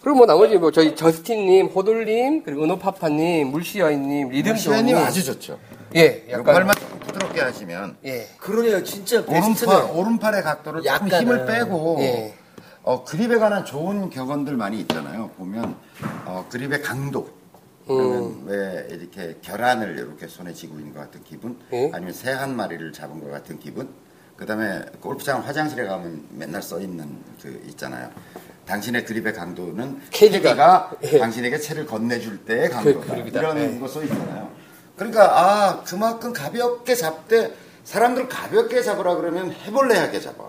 그리고 0.00 0.18
뭐 0.18 0.26
나머지 0.26 0.56
뭐 0.56 0.70
저희 0.70 0.94
저스틴님, 0.94 1.66
호돌님, 1.66 2.44
그리고 2.44 2.64
은호파파님, 2.64 3.48
물시여인님. 3.48 4.56
시아님 4.56 4.96
아주 4.96 5.24
좋죠. 5.24 5.58
예, 5.96 6.24
약간 6.30 6.54
약간. 6.54 6.74
조금 6.76 6.98
부드럽게 7.00 7.40
하시면 7.40 7.96
예. 8.04 8.26
그러네요. 8.38 8.84
진짜 8.84 9.16
오른팔 9.20 9.42
베스트네요. 9.42 9.90
오른팔의 9.94 10.42
각도를 10.42 10.82
조금 10.82 10.94
약간은, 11.08 11.20
힘을 11.20 11.46
빼고 11.46 11.96
예. 12.00 12.34
어, 12.84 13.04
그립에 13.04 13.36
관한 13.36 13.64
좋은 13.64 14.08
격언들 14.08 14.54
많이 14.56 14.78
있잖아요. 14.80 15.30
보면 15.36 15.74
어, 16.26 16.46
그립의 16.48 16.80
강도. 16.82 17.28
그러면 17.88 18.42
왜 18.46 18.86
이렇게 18.90 19.36
결안을 19.42 19.96
이렇게 19.98 20.28
손에 20.28 20.52
쥐고 20.52 20.78
있는 20.78 20.94
것 20.94 21.00
같은 21.00 21.22
기분, 21.24 21.58
예. 21.72 21.90
아니면 21.92 22.12
새 22.12 22.32
한 22.32 22.54
마리를 22.54 22.92
잡은 22.92 23.20
것 23.20 23.30
같은 23.30 23.58
기분. 23.58 23.88
그 24.36 24.46
다음에 24.46 24.84
골프장 25.00 25.44
화장실에 25.44 25.84
가면 25.86 26.26
맨날 26.30 26.62
써 26.62 26.78
있는 26.78 27.18
그 27.42 27.60
있잖아요. 27.68 28.10
당신의 28.66 29.04
그립의 29.06 29.32
강도는 29.32 30.00
캐디가. 30.10 30.42
캐디가 30.50 30.90
예. 31.04 31.18
당신에게 31.18 31.58
채를 31.58 31.86
건네줄 31.86 32.44
때의 32.44 32.68
강도다. 32.70 33.14
그립이다. 33.14 33.40
이런 33.40 33.58
예. 33.58 33.78
거써 33.80 34.02
있잖아요. 34.04 34.50
그러니까 34.96 35.40
아 35.40 35.82
그만큼 35.84 36.32
가볍게 36.32 36.94
잡되 36.94 37.52
사람들 37.84 38.28
가볍게 38.28 38.82
잡으라 38.82 39.16
그러면 39.16 39.50
해벌레하게 39.52 40.20
잡아. 40.20 40.44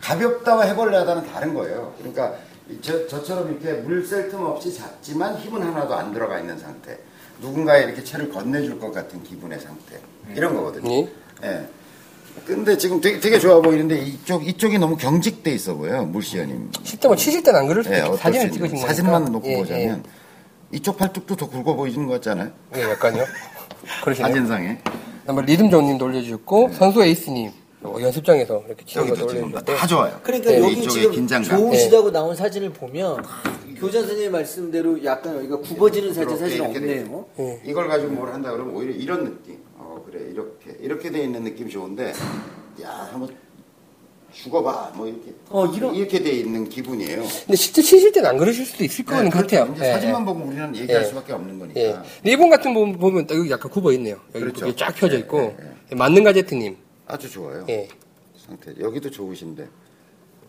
가볍다와 0.00 0.64
해벌레하다는 0.64 1.32
다른 1.32 1.54
거예요. 1.54 1.94
그러니까 1.98 2.34
이- 2.34 2.51
저, 2.80 3.06
저처럼 3.06 3.50
이렇게 3.50 3.80
물셀 3.80 4.28
틈 4.28 4.42
없이 4.44 4.74
잡지만 4.74 5.36
힘은 5.38 5.62
하나도 5.62 5.94
안 5.94 6.12
들어가 6.12 6.38
있는 6.38 6.58
상태. 6.58 6.98
누군가에 7.40 7.84
이렇게 7.84 8.04
채를 8.04 8.30
건네줄 8.30 8.78
것 8.78 8.92
같은 8.92 9.22
기분의 9.22 9.60
상태. 9.60 9.98
이런 10.34 10.54
거거든요. 10.54 10.90
예. 10.90 11.08
예. 11.44 11.66
근데 12.46 12.78
지금 12.78 13.00
되게, 13.00 13.20
되게 13.20 13.38
좋아 13.38 13.60
보이는데 13.60 13.98
이쪽, 13.98 14.46
이쪽이 14.46 14.78
너무 14.78 14.96
경직돼 14.96 15.52
있어 15.52 15.74
보여요. 15.74 16.04
물시어님. 16.06 16.70
실제 16.82 17.06
뭐 17.06 17.16
치실 17.16 17.42
때는 17.42 17.60
안 17.60 17.66
그럴 17.66 17.84
수도 17.84 17.94
예, 17.94 18.00
있고 18.00 18.16
사진을 18.16 18.50
찍으신 18.50 18.76
거니까. 18.76 18.88
사진만 18.88 19.24
놓고 19.26 19.48
예, 19.48 19.56
보자면 19.58 20.04
이쪽 20.70 20.96
팔뚝도 20.96 21.36
더 21.36 21.48
굵어 21.48 21.74
보이는 21.74 22.06
것 22.06 22.14
같잖아요. 22.14 22.50
예, 22.76 22.80
예 22.80 22.90
약간요. 22.90 23.24
그러시네요. 24.02 24.28
사진상에. 24.28 24.78
그다음에 25.20 25.42
리듬조님도 25.42 26.04
올려주셨고 26.04 26.70
선수 26.72 27.02
에이스님 27.04 27.52
어, 27.84 27.96
연습장에서 28.00 28.62
이렇게 28.66 28.84
치는 28.84 29.08
것도 29.08 29.20
여기도 29.20 29.28
지금 29.28 29.44
올려주셨고 29.52 29.74
다 29.76 29.86
좋아요. 29.86 30.20
그러니까 30.22 30.50
네, 30.50 30.60
여기 30.60 30.72
이쪽에 30.80 31.00
지금 31.00 31.12
긴장감. 31.14 31.58
좋으시다고 31.58 32.10
나온 32.12 32.34
사진을 32.36 32.72
보면 32.72 33.22
교장 33.78 34.02
선생님 34.02 34.32
말씀대로 34.32 35.02
약간 35.04 35.36
여기가 35.36 35.58
굽어지는 35.58 36.08
사진 36.14 36.30
이렇게, 36.30 36.36
사실 36.38 36.56
이렇게 36.58 36.80
돼 36.80 37.00
없네요. 37.02 37.26
예. 37.40 37.60
이걸 37.64 37.88
가지고 37.88 38.12
뭘 38.12 38.32
한다 38.32 38.52
그러면 38.52 38.74
오히려 38.74 38.92
이런 38.94 39.24
느낌. 39.24 39.58
어 39.76 40.02
그래 40.06 40.20
이렇게 40.30 40.76
이렇게 40.80 41.10
돼 41.10 41.24
있는 41.24 41.42
느낌 41.44 41.68
좋은데 41.68 42.12
야 42.82 43.08
한번 43.10 43.28
죽어봐 44.32 44.92
뭐 44.94 45.06
이렇게 45.08 45.34
어, 45.50 45.66
이런- 45.66 45.94
이렇게 45.94 46.22
돼 46.22 46.30
있는 46.30 46.68
기분이에요. 46.68 47.22
근데 47.22 47.56
실제 47.56 47.82
치실 47.82 48.12
때는 48.12 48.30
안 48.30 48.38
그러실 48.38 48.64
수도 48.64 48.84
있을 48.84 49.04
거는 49.04 49.28
그렇죠. 49.28 49.56
같아요. 49.56 49.74
이제 49.74 49.88
예, 49.88 49.92
사진만 49.92 50.22
예. 50.22 50.24
보고 50.24 50.44
우리는 50.44 50.76
얘기할 50.76 51.02
예. 51.02 51.06
수밖에 51.08 51.32
없는 51.34 51.58
거니까. 51.58 51.80
예. 51.80 51.92
근데 51.92 52.32
이분 52.32 52.48
같은 52.48 52.72
분 52.72 52.96
보면 52.98 53.26
딱 53.26 53.36
여기 53.36 53.50
약간 53.50 53.70
굽어 53.70 53.92
있네요. 53.92 54.16
여기 54.34 54.44
그렇죠. 54.44 54.66
이렇게 54.66 54.76
쫙 54.84 54.94
펴져 54.94 55.16
예, 55.16 55.18
있고 55.20 55.54
만능 55.90 56.24
가제트님. 56.24 56.76
아주 57.06 57.30
좋아요. 57.30 57.64
예. 57.68 57.88
상태 58.36 58.72
여기도 58.80 59.10
좋으신데 59.10 59.68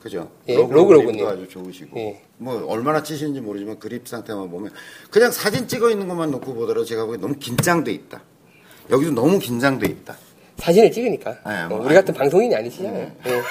그죠? 0.02 0.30
예, 0.50 0.56
로그 0.56 0.74
로그 0.74 0.88
그립도 0.96 1.12
로그님. 1.12 1.28
아주 1.28 1.48
좋으시고 1.48 2.00
예. 2.00 2.22
뭐 2.38 2.66
얼마나 2.68 3.02
치시는지 3.04 3.40
모르지만 3.42 3.80
그립 3.80 4.08
상태만 4.08 4.50
보면 4.50 4.72
그냥 5.10 5.32
사진 5.32 5.68
찍어 5.68 5.90
있는 5.90 6.08
것만 6.08 6.32
놓고 6.32 6.54
보더라도 6.54 6.86
제가 6.86 7.06
보기엔 7.06 7.22
너무 7.22 7.36
긴장돼 7.36 7.92
있다. 7.92 8.22
여기도 8.90 9.12
너무 9.12 9.40
긴장돼 9.40 9.88
있다. 9.88 10.18
사진을 10.58 10.92
찍으니까. 10.92 11.32
예, 11.48 11.64
어, 11.64 11.70
뭐, 11.70 11.86
우리 11.86 11.94
같은 11.94 12.14
방송인이 12.14 12.54
아니시잖아요. 12.56 13.12
예. 13.28 13.42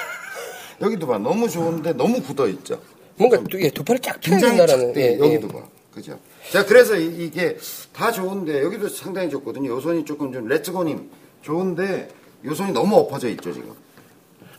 여기도 0.81 1.07
봐 1.07 1.17
너무 1.17 1.49
좋은데 1.49 1.93
너무 1.93 2.21
굳어 2.21 2.47
있죠. 2.49 2.81
뭔가 3.15 3.41
두, 3.49 3.61
예, 3.61 3.69
두 3.69 3.83
팔을 3.83 3.99
쫙 3.99 4.19
긴장이. 4.19 4.57
예, 4.97 5.17
여기도 5.19 5.47
예. 5.47 5.51
봐. 5.53 5.67
그죠? 5.93 6.19
자, 6.51 6.65
그래서 6.65 6.95
이, 6.97 7.29
게다 7.29 8.11
좋은데, 8.11 8.63
여기도 8.63 8.89
상당히 8.89 9.29
좋거든요. 9.29 9.69
요 9.69 9.81
손이 9.81 10.05
조금 10.05 10.33
좀, 10.33 10.47
렛츠고님, 10.47 11.09
좋은데, 11.41 12.09
요 12.45 12.54
손이 12.54 12.71
너무 12.73 12.95
엎어져 12.97 13.29
있죠, 13.29 13.53
지금. 13.53 13.71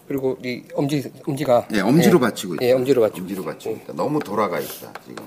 그리고 0.07 0.37
이 0.43 0.62
엄지 0.74 1.11
엄지가. 1.26 1.68
예, 1.72 1.80
엄지로 1.80 2.16
예. 2.16 2.20
받치고 2.20 2.55
있다. 2.55 2.64
예, 2.64 2.72
엄지로 2.72 3.01
받치고. 3.03 3.22
엄지로 3.22 3.45
받치고 3.45 3.74
있다. 3.76 3.93
너무 3.95 4.18
돌아가 4.20 4.61
있다, 4.61 4.93
지금. 5.07 5.24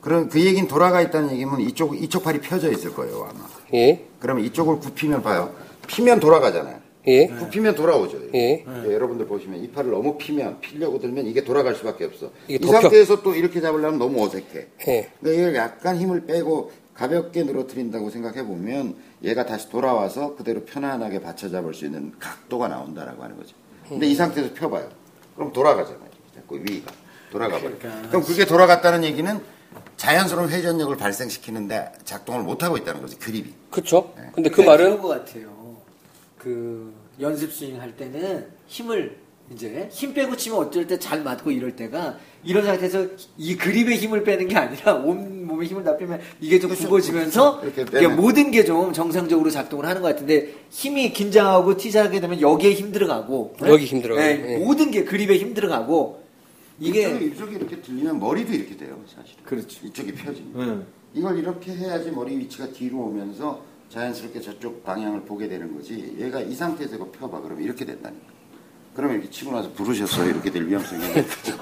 그럼 0.00 0.28
그 0.28 0.40
얘기는 0.44 0.68
돌아가 0.68 1.00
있다는 1.00 1.32
얘기면 1.32 1.60
이쪽, 1.62 2.00
이쪽 2.00 2.22
팔이 2.24 2.40
펴져 2.40 2.70
있을 2.70 2.92
거예요, 2.94 3.28
아마. 3.30 3.48
예. 3.72 4.04
그러면 4.20 4.44
이쪽을 4.44 4.78
굽히면 4.78 5.22
봐요. 5.22 5.54
피면 5.86 6.20
돌아가잖아요. 6.20 6.78
예. 7.06 7.26
굽히면 7.26 7.74
돌아오죠. 7.74 8.18
예. 8.34 8.64
예, 8.66 8.92
여러분들 8.92 9.26
보시면 9.26 9.62
이 9.62 9.70
팔을 9.70 9.90
너무 9.90 10.16
피면, 10.16 10.60
피려고 10.60 10.98
들면 10.98 11.26
이게 11.26 11.42
돌아갈 11.42 11.74
수밖에 11.74 12.04
없어. 12.04 12.30
이게 12.46 12.54
이 12.56 12.58
덮여. 12.58 12.82
상태에서 12.82 13.22
또 13.22 13.34
이렇게 13.34 13.60
잡으려면 13.60 13.98
너무 13.98 14.22
어색해. 14.24 14.66
예. 14.88 15.10
근데 15.20 15.34
이걸 15.36 15.54
약간 15.56 15.96
힘을 15.96 16.24
빼고 16.26 16.70
가볍게 16.94 17.42
늘어뜨린다고 17.42 18.10
생각해 18.10 18.44
보면 18.44 18.96
얘가 19.22 19.44
다시 19.44 19.68
돌아와서 19.68 20.36
그대로 20.36 20.64
편안하게 20.64 21.20
받쳐 21.20 21.50
잡을 21.50 21.74
수 21.74 21.84
있는 21.84 22.12
각도가 22.18 22.68
나온다라고 22.68 23.22
하는 23.22 23.36
거죠. 23.36 23.56
근데 23.88 24.06
이 24.06 24.14
상태에서 24.14 24.54
펴봐요. 24.54 24.88
그럼 25.34 25.52
돌아가잖아요. 25.52 26.08
자꾸 26.34 26.58
위가 26.58 26.92
돌아가 27.30 27.58
버려. 27.58 27.76
그러니까. 27.78 28.08
그럼 28.08 28.22
그게 28.22 28.46
돌아갔다는 28.46 29.04
얘기는 29.04 29.40
자연스러운 29.96 30.48
회전력을 30.50 30.96
발생시키는데 30.96 31.92
작동을 32.04 32.42
못 32.42 32.62
하고 32.62 32.76
있다는 32.76 33.00
거지. 33.00 33.16
그립이. 33.18 33.52
그렇죠. 33.70 34.14
네. 34.16 34.30
근데 34.32 34.50
그 34.50 34.56
그런 34.56 34.66
말은 34.68 35.02
것 35.02 35.08
같아요. 35.08 35.76
그 36.38 36.94
연습 37.20 37.52
스윙 37.52 37.80
할 37.80 37.96
때는 37.96 38.48
힘을 38.66 39.23
이제 39.52 39.88
힘 39.92 40.14
빼고 40.14 40.36
치면 40.36 40.58
어쩔 40.58 40.86
때 40.86 40.98
잘 40.98 41.22
맞고 41.22 41.50
이럴 41.50 41.76
때가 41.76 42.18
이런 42.44 42.64
상태에서 42.64 43.06
이 43.36 43.56
그립에 43.56 43.96
힘을 43.96 44.24
빼는 44.24 44.48
게 44.48 44.56
아니라 44.56 44.94
온 44.94 45.46
몸에 45.46 45.66
힘을 45.66 45.84
다 45.84 45.96
빼면 45.96 46.18
이게 46.40 46.58
좀 46.58 46.70
그렇죠. 46.70 46.88
굽어지면서 46.88 47.60
이렇게 47.62 47.82
이게. 47.82 48.08
모든 48.08 48.50
게 48.50 48.64
좀 48.64 48.92
정상적으로 48.94 49.50
작동을 49.50 49.84
하는 49.84 50.00
것 50.00 50.08
같은데 50.08 50.54
힘이 50.70 51.12
긴장하고 51.12 51.76
티자하게 51.76 52.20
되면 52.20 52.40
여기에 52.40 52.72
힘 52.72 52.90
들어가고 52.92 53.56
여기 53.66 53.84
힘 53.84 54.00
들어가고, 54.00 54.26
네, 54.26 54.54
예. 54.54 54.56
모든 54.64 54.90
게 54.90 55.04
그립에 55.04 55.36
힘 55.36 55.52
들어가고 55.52 56.22
이게 56.80 57.02
이쪽이, 57.10 57.56
이렇게 57.56 57.80
들리면 57.82 58.18
머리도 58.18 58.52
이렇게 58.52 58.76
돼요, 58.76 58.98
사실. 59.06 59.36
그렇죠. 59.44 59.86
이쪽이 59.86 60.12
펴지면. 60.14 60.50
음. 60.56 60.86
이걸 61.12 61.38
이렇게 61.38 61.72
해야지 61.72 62.10
머리 62.10 62.36
위치가 62.38 62.66
뒤로 62.68 62.98
오면서 63.00 63.62
자연스럽게 63.90 64.40
저쪽 64.40 64.82
방향을 64.82 65.20
보게 65.22 65.46
되는 65.46 65.72
거지. 65.76 66.16
얘가 66.18 66.40
이 66.40 66.52
상태에서 66.54 66.96
펴봐. 67.12 67.40
그러면 67.42 67.62
이렇게 67.62 67.84
된다니까. 67.84 68.33
그러면 68.94 69.16
이렇게 69.16 69.30
치고 69.30 69.52
나서 69.52 69.70
부르셨어요. 69.72 70.30
이렇게 70.30 70.50
될 70.50 70.66
위험성이 70.66 71.04
있는 71.04 71.26
거죠. 71.26 71.58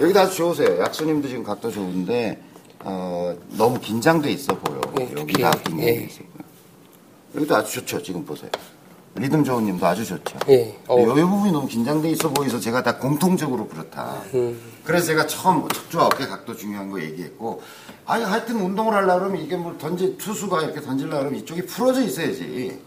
여기도 0.00 0.20
아주 0.20 0.36
좋으세요. 0.36 0.80
약수님도 0.80 1.28
지금 1.28 1.44
각도 1.44 1.70
좋은데, 1.70 2.42
어, 2.80 3.36
너무 3.50 3.78
긴장돼 3.78 4.30
있어 4.32 4.58
보여. 4.58 4.80
예, 4.98 5.12
여기가 5.12 5.50
긴장돼 5.50 5.86
예. 5.86 6.04
있어 6.06 6.18
보여. 6.18 6.44
여기도 7.36 7.56
아주 7.56 7.72
좋죠. 7.74 8.02
지금 8.02 8.24
보세요. 8.24 8.50
리듬 9.16 9.44
좋은 9.44 9.64
님도 9.66 9.86
아주 9.86 10.04
좋죠. 10.04 10.38
예. 10.48 10.76
어. 10.88 11.00
이 11.00 11.04
부분이 11.04 11.52
너무 11.52 11.68
긴장돼 11.68 12.10
있어 12.10 12.30
보여서 12.30 12.58
제가 12.58 12.82
다 12.82 12.96
공통적으로 12.96 13.68
그렇다. 13.68 14.22
음. 14.34 14.58
그래서 14.82 15.06
제가 15.06 15.26
처음 15.26 15.60
뭐 15.60 15.68
척추와 15.68 16.06
어깨 16.06 16.26
각도 16.26 16.56
중요한 16.56 16.90
거 16.90 17.00
얘기했고, 17.00 17.62
아니 18.06 18.24
하여튼 18.24 18.56
운동을 18.56 18.94
하려고 18.94 19.20
그러면 19.20 19.42
이게 19.42 19.56
뭘 19.56 19.78
던지 19.78 20.16
투수가 20.18 20.62
이렇게 20.62 20.80
던지려고 20.80 21.18
그러면 21.18 21.38
이쪽이 21.40 21.66
풀어져 21.66 22.02
있어야지. 22.02 22.80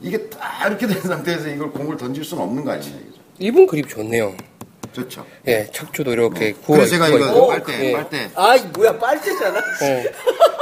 이게 0.00 0.18
딱 0.30 0.66
이렇게 0.66 0.86
된 0.86 1.00
상태에서 1.00 1.48
이걸 1.48 1.70
공을 1.70 1.96
던질 1.96 2.24
수는 2.24 2.42
없는 2.42 2.64
거 2.64 2.72
아니냐 2.72 2.96
이거죠. 2.96 3.20
이분 3.38 3.66
그립 3.66 3.88
좋네요. 3.88 4.34
좋죠. 4.92 5.24
예, 5.46 5.68
척추도 5.72 6.12
이렇게 6.12 6.52
구워 6.52 6.78
그래서 6.78 6.90
제가 6.92 7.08
이거 7.08 7.18
있고. 7.18 7.46
빨대 7.48 7.88
예. 7.88 7.92
빨대 7.92 8.30
아 8.34 8.56
뭐야 8.74 8.98
빨대잖아. 8.98 9.60
예. 9.82 10.12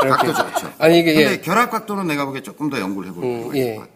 각도 0.09 0.35
좋죠. 0.35 0.73
아니 0.78 0.98
이게 1.01 1.15
근데 1.15 1.32
예. 1.32 1.40
결합 1.40 1.70
각도는 1.70 2.06
내가 2.06 2.27
보기에 2.27 2.43
조금 2.43 2.69
더 2.69 2.78
연구를 2.78 3.10
해볼 3.10 3.24
음, 3.24 3.36
필요가 3.51 3.56
있을 3.56 3.66
예. 3.70 3.74
것 3.77 3.81
같아. 3.82 3.93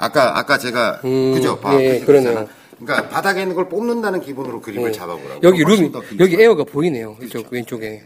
아까 0.00 0.38
아까 0.38 0.58
제가 0.58 1.00
음, 1.04 1.32
그죠? 1.34 1.58
봐. 1.58 1.80
예, 1.80 1.94
그죠? 1.94 2.06
그러네요. 2.06 2.48
그러니까 2.80 3.08
바닥에 3.08 3.40
있는 3.42 3.56
걸 3.56 3.68
뽑는다는 3.68 4.20
기분으로 4.20 4.60
그림을 4.60 4.88
예. 4.90 4.92
잡아보라고. 4.92 5.40
여기 5.42 5.64
룸이 5.64 5.90
더 5.90 6.02
여기. 6.20 6.40
에어가 6.40 6.64
보이네요. 6.64 7.16
이쪽 7.22 7.46
왼쪽에. 7.50 8.02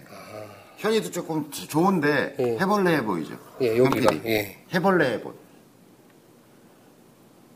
현이도 0.78 1.10
조금 1.10 1.51
좋은데 1.51 2.34
예. 2.39 2.44
해벌레해 2.59 3.02
보이죠. 3.05 3.34
예, 3.60 3.76
여기가. 3.76 4.14
예. 4.26 4.56
해벌레해 4.72 5.20
보여. 5.20 5.34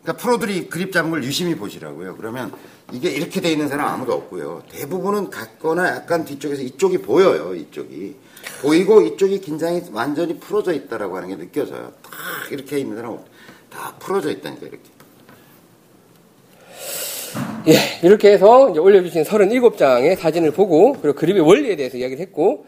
그러니까 0.06 0.12
프로들이 0.22 0.68
그립 0.68 0.92
잡은 0.92 1.10
걸 1.10 1.24
유심히 1.24 1.56
보시라고요. 1.56 2.16
그러면 2.16 2.52
이게 2.92 3.10
이렇게 3.10 3.40
돼 3.40 3.50
있는 3.50 3.68
사람 3.68 3.88
아무도 3.88 4.12
없고요. 4.12 4.62
대부분은 4.70 5.30
같거나 5.30 5.88
약간 5.88 6.24
뒤쪽에서 6.24 6.62
이쪽이 6.62 6.98
보여요. 6.98 7.56
이쪽이 7.56 8.14
보이고 8.62 9.02
이쪽이 9.02 9.40
긴장이 9.40 9.82
완전히 9.90 10.38
풀어져 10.38 10.72
있다라고 10.72 11.16
하는 11.16 11.28
게 11.30 11.36
느껴져요. 11.36 11.92
딱 12.02 12.12
이렇게 12.52 12.78
있는 12.78 12.94
사람 12.94 13.18
다 13.68 13.96
풀어져 13.98 14.30
있다니까 14.30 14.66
이렇게. 14.66 14.96
예, 17.68 18.06
이렇게 18.06 18.30
해서 18.30 18.66
올려주신 18.66 19.24
37장의 19.24 20.16
사진을 20.16 20.52
보고, 20.52 20.92
그리고 20.92 21.18
그림의 21.18 21.42
원리에 21.42 21.74
대해서 21.74 21.98
이야기를 21.98 22.22
했고, 22.22 22.64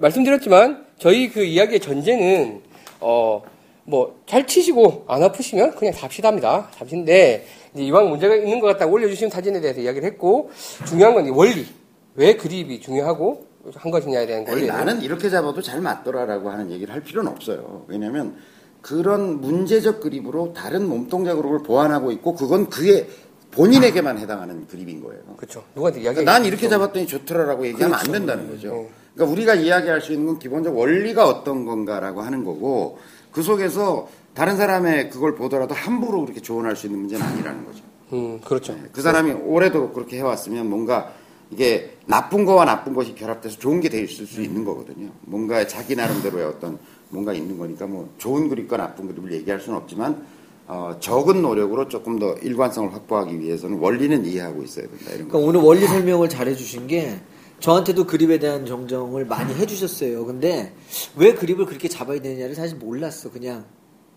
말씀드렸지만, 0.00 0.86
저희 0.98 1.30
그 1.30 1.44
이야기의 1.44 1.78
전제는, 1.78 2.60
어, 2.98 3.42
뭐, 3.90 4.20
잘 4.26 4.46
치시고, 4.46 5.04
안 5.08 5.22
아프시면 5.22 5.74
그냥 5.74 5.92
잡시답니다. 5.92 6.70
잡신데, 6.76 7.46
이제 7.74 7.82
이왕 7.84 8.08
문제가 8.08 8.36
있는 8.36 8.60
것 8.60 8.68
같다고 8.68 8.92
올려주신 8.94 9.28
사진에 9.30 9.60
대해서 9.60 9.80
이야기를 9.80 10.06
했고, 10.08 10.50
중요한 10.86 11.14
건 11.14 11.26
이 11.26 11.30
원리. 11.30 11.66
왜 12.14 12.34
그립이 12.36 12.80
중요하고, 12.80 13.46
한 13.74 13.90
것이냐에 13.90 14.26
대한 14.26 14.44
대해서. 14.44 14.72
나는 14.72 15.02
이렇게 15.02 15.28
잡아도 15.28 15.60
잘 15.60 15.80
맞더라라고 15.80 16.48
하는 16.50 16.70
얘기를 16.70 16.94
할 16.94 17.02
필요는 17.02 17.30
없어요. 17.30 17.84
왜냐하면 17.88 18.36
그런 18.80 19.40
문제적 19.42 20.00
그립으로 20.00 20.54
다른 20.54 20.88
몸동작 20.88 21.36
그룹을 21.36 21.62
보완하고 21.64 22.10
있고 22.12 22.34
그건 22.34 22.70
그의 22.70 23.06
본인에게만 23.50 24.16
해당하는 24.16 24.66
그립인 24.66 25.02
거예요. 25.02 25.20
그렇죠. 25.36 25.62
누구한테 25.74 26.00
이야기 26.00 26.14
그러니까 26.16 26.32
난 26.32 26.44
이렇게 26.46 26.70
잡았더니 26.70 27.06
좋더라라고 27.06 27.66
얘기하면 27.66 27.98
안 27.98 28.10
된다는 28.10 28.48
거죠. 28.48 28.88
그러니까 29.14 29.32
우리가 29.34 29.54
이야기할 29.56 30.00
수 30.00 30.12
있는 30.12 30.26
건 30.28 30.38
기본적 30.38 30.76
원리가 30.78 31.28
어떤 31.28 31.66
건가라고 31.66 32.22
하는 32.22 32.42
거고 32.44 32.98
그 33.32 33.42
속에서 33.42 34.08
다른 34.34 34.56
사람의 34.56 35.10
그걸 35.10 35.34
보더라도 35.34 35.74
함부로 35.74 36.22
그렇게 36.22 36.40
조언할 36.40 36.76
수 36.76 36.86
있는 36.86 37.00
문제는 37.00 37.24
아니라는 37.24 37.64
거죠. 37.66 37.82
음, 38.12 38.40
그렇죠. 38.44 38.76
그 38.92 39.02
사람이 39.02 39.32
올해도 39.32 39.90
그렇게 39.92 40.16
해왔으면 40.18 40.68
뭔가 40.68 41.12
이게 41.50 41.96
나쁜 42.06 42.44
거와 42.44 42.64
나쁜 42.64 42.94
것이 42.94 43.14
결합돼서 43.14 43.58
좋은 43.58 43.80
게 43.80 43.88
돼 43.88 44.00
있을 44.02 44.26
수 44.26 44.40
있는 44.42 44.64
거거든요. 44.64 45.08
뭔가 45.22 45.66
자기 45.66 45.96
나름대로의 45.96 46.44
어떤 46.44 46.78
뭔가 47.08 47.32
있는 47.32 47.58
거니까 47.58 47.86
뭐 47.86 48.08
좋은 48.18 48.48
그립과 48.48 48.76
나쁜 48.76 49.08
그립을 49.08 49.32
얘기할 49.32 49.60
수는 49.60 49.76
없지만 49.78 50.24
어, 50.68 50.94
적은 51.00 51.42
노력으로 51.42 51.88
조금 51.88 52.20
더 52.20 52.34
일관성을 52.34 52.94
확보하기 52.94 53.40
위해서는 53.40 53.78
원리는 53.80 54.24
이해하고 54.24 54.62
있어야 54.62 54.86
된다 54.86 55.06
이런 55.12 55.28
거. 55.28 55.32
그러니까 55.32 55.38
오늘 55.38 55.60
원리 55.60 55.86
설명을 55.88 56.28
잘 56.28 56.46
해주신 56.46 56.86
게 56.86 57.18
저한테도 57.60 58.06
그립에 58.06 58.38
대한 58.38 58.64
정정을 58.66 59.26
많이 59.26 59.54
해주셨어요. 59.54 60.24
근데 60.24 60.72
왜 61.16 61.34
그립을 61.34 61.66
그렇게 61.66 61.88
잡아야 61.88 62.20
되느냐를 62.20 62.54
사실 62.54 62.76
몰랐어. 62.76 63.30
그냥. 63.30 63.64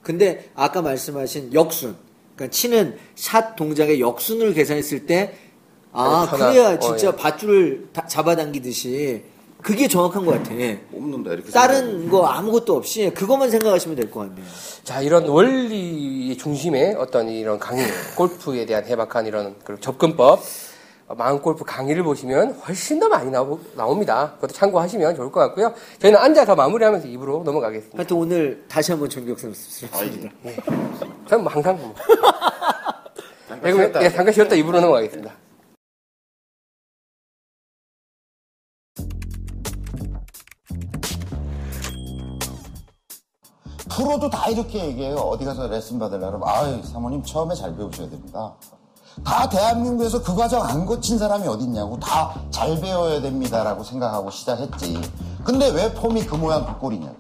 근데 0.02 0.50
아까 0.56 0.82
말씀하신 0.82 1.54
역순. 1.54 1.96
그러니까 2.36 2.52
치는 2.52 2.98
샷 3.16 3.56
동작의 3.56 4.00
역순을 4.00 4.54
계산했을 4.54 5.06
때 5.06 5.38
아, 5.92 6.04
아니, 6.04 6.28
하나, 6.28 6.52
그래야 6.52 6.70
어, 6.74 6.80
진짜 6.80 7.08
예. 7.10 7.16
밧줄을 7.16 7.90
다- 7.94 8.08
잡아당기듯이 8.08 9.22
그게 9.62 9.88
정확한 9.88 10.26
것 10.26 10.32
같아. 10.32 10.50
뽑는다 10.92 11.34
이렇게 11.34 11.52
다른 11.52 12.10
거 12.10 12.26
아무것도 12.26 12.76
없이 12.76 13.12
그것만 13.16 13.50
생각하시면 13.52 13.96
될 13.96 14.10
것 14.12 14.22
같네요. 14.22 14.46
자, 14.84 15.02
이런 15.02 15.28
원리의 15.30 16.36
중심에 16.38 16.96
어떤 16.96 17.30
이런 17.30 17.60
강의, 17.60 17.86
골프에 18.18 18.66
대한 18.66 18.84
해박한 18.86 19.26
이런 19.28 19.56
그 19.64 19.80
접근법, 19.80 20.40
어, 20.40 20.44
마음골프 21.08 21.64
강의를 21.66 22.04
보시면 22.04 22.54
훨씬 22.68 23.00
더 23.00 23.10
많이 23.10 23.30
나오, 23.30 23.60
나옵니다. 23.76 24.34
그것도 24.36 24.54
참고하시면 24.54 25.16
좋을 25.16 25.32
것 25.32 25.40
같고요. 25.42 25.74
저희는 26.00 26.20
앉아서 26.20 26.56
마무리하면서 26.56 27.08
입으로 27.08 27.44
넘어가겠습니다. 27.44 27.98
하여튼 27.98 28.18
오늘 28.18 28.64
다시 28.68 28.92
한번 28.92 29.10
존경스럽습니다. 29.10 30.00
저는 31.28 31.44
뭐 31.44 31.54
항상 31.54 31.78
뭐. 31.78 31.94
잠깐 33.48 33.70
예, 33.70 33.72
그러면 33.72 33.86
쉬었다. 33.86 34.04
예, 34.04 34.10
잠깐 34.10 34.34
쉬었다 34.34 34.56
입으로 34.56 34.80
넘어가겠습니다. 34.80 35.34
프로도 43.96 44.30
다 44.30 44.50
이렇게 44.50 44.86
얘기해요. 44.86 45.16
어디 45.16 45.46
가서 45.46 45.68
레슨 45.68 46.00
받으려면 46.00 46.42
아유 46.46 46.82
사모님 46.84 47.22
처음에 47.24 47.54
잘 47.54 47.76
배우셔야 47.76 48.10
됩니다. 48.10 48.56
다 49.24 49.48
대한민국에서 49.50 50.22
그 50.22 50.36
과정 50.36 50.64
안 50.64 50.86
거친 50.86 51.18
사람이 51.18 51.48
어딨냐고 51.48 52.00
다 52.00 52.34
잘 52.64 52.80
배워야 52.80 53.20
됩니다라고 53.20 53.84
생각하고 53.84 54.32
시작했지. 54.32 54.98
근데 55.44 55.70
왜 55.72 55.94
폼이 55.94 56.26
그 56.26 56.36
모양 56.36 56.66
그 56.66 56.80
꼴이냐고. 56.80 57.16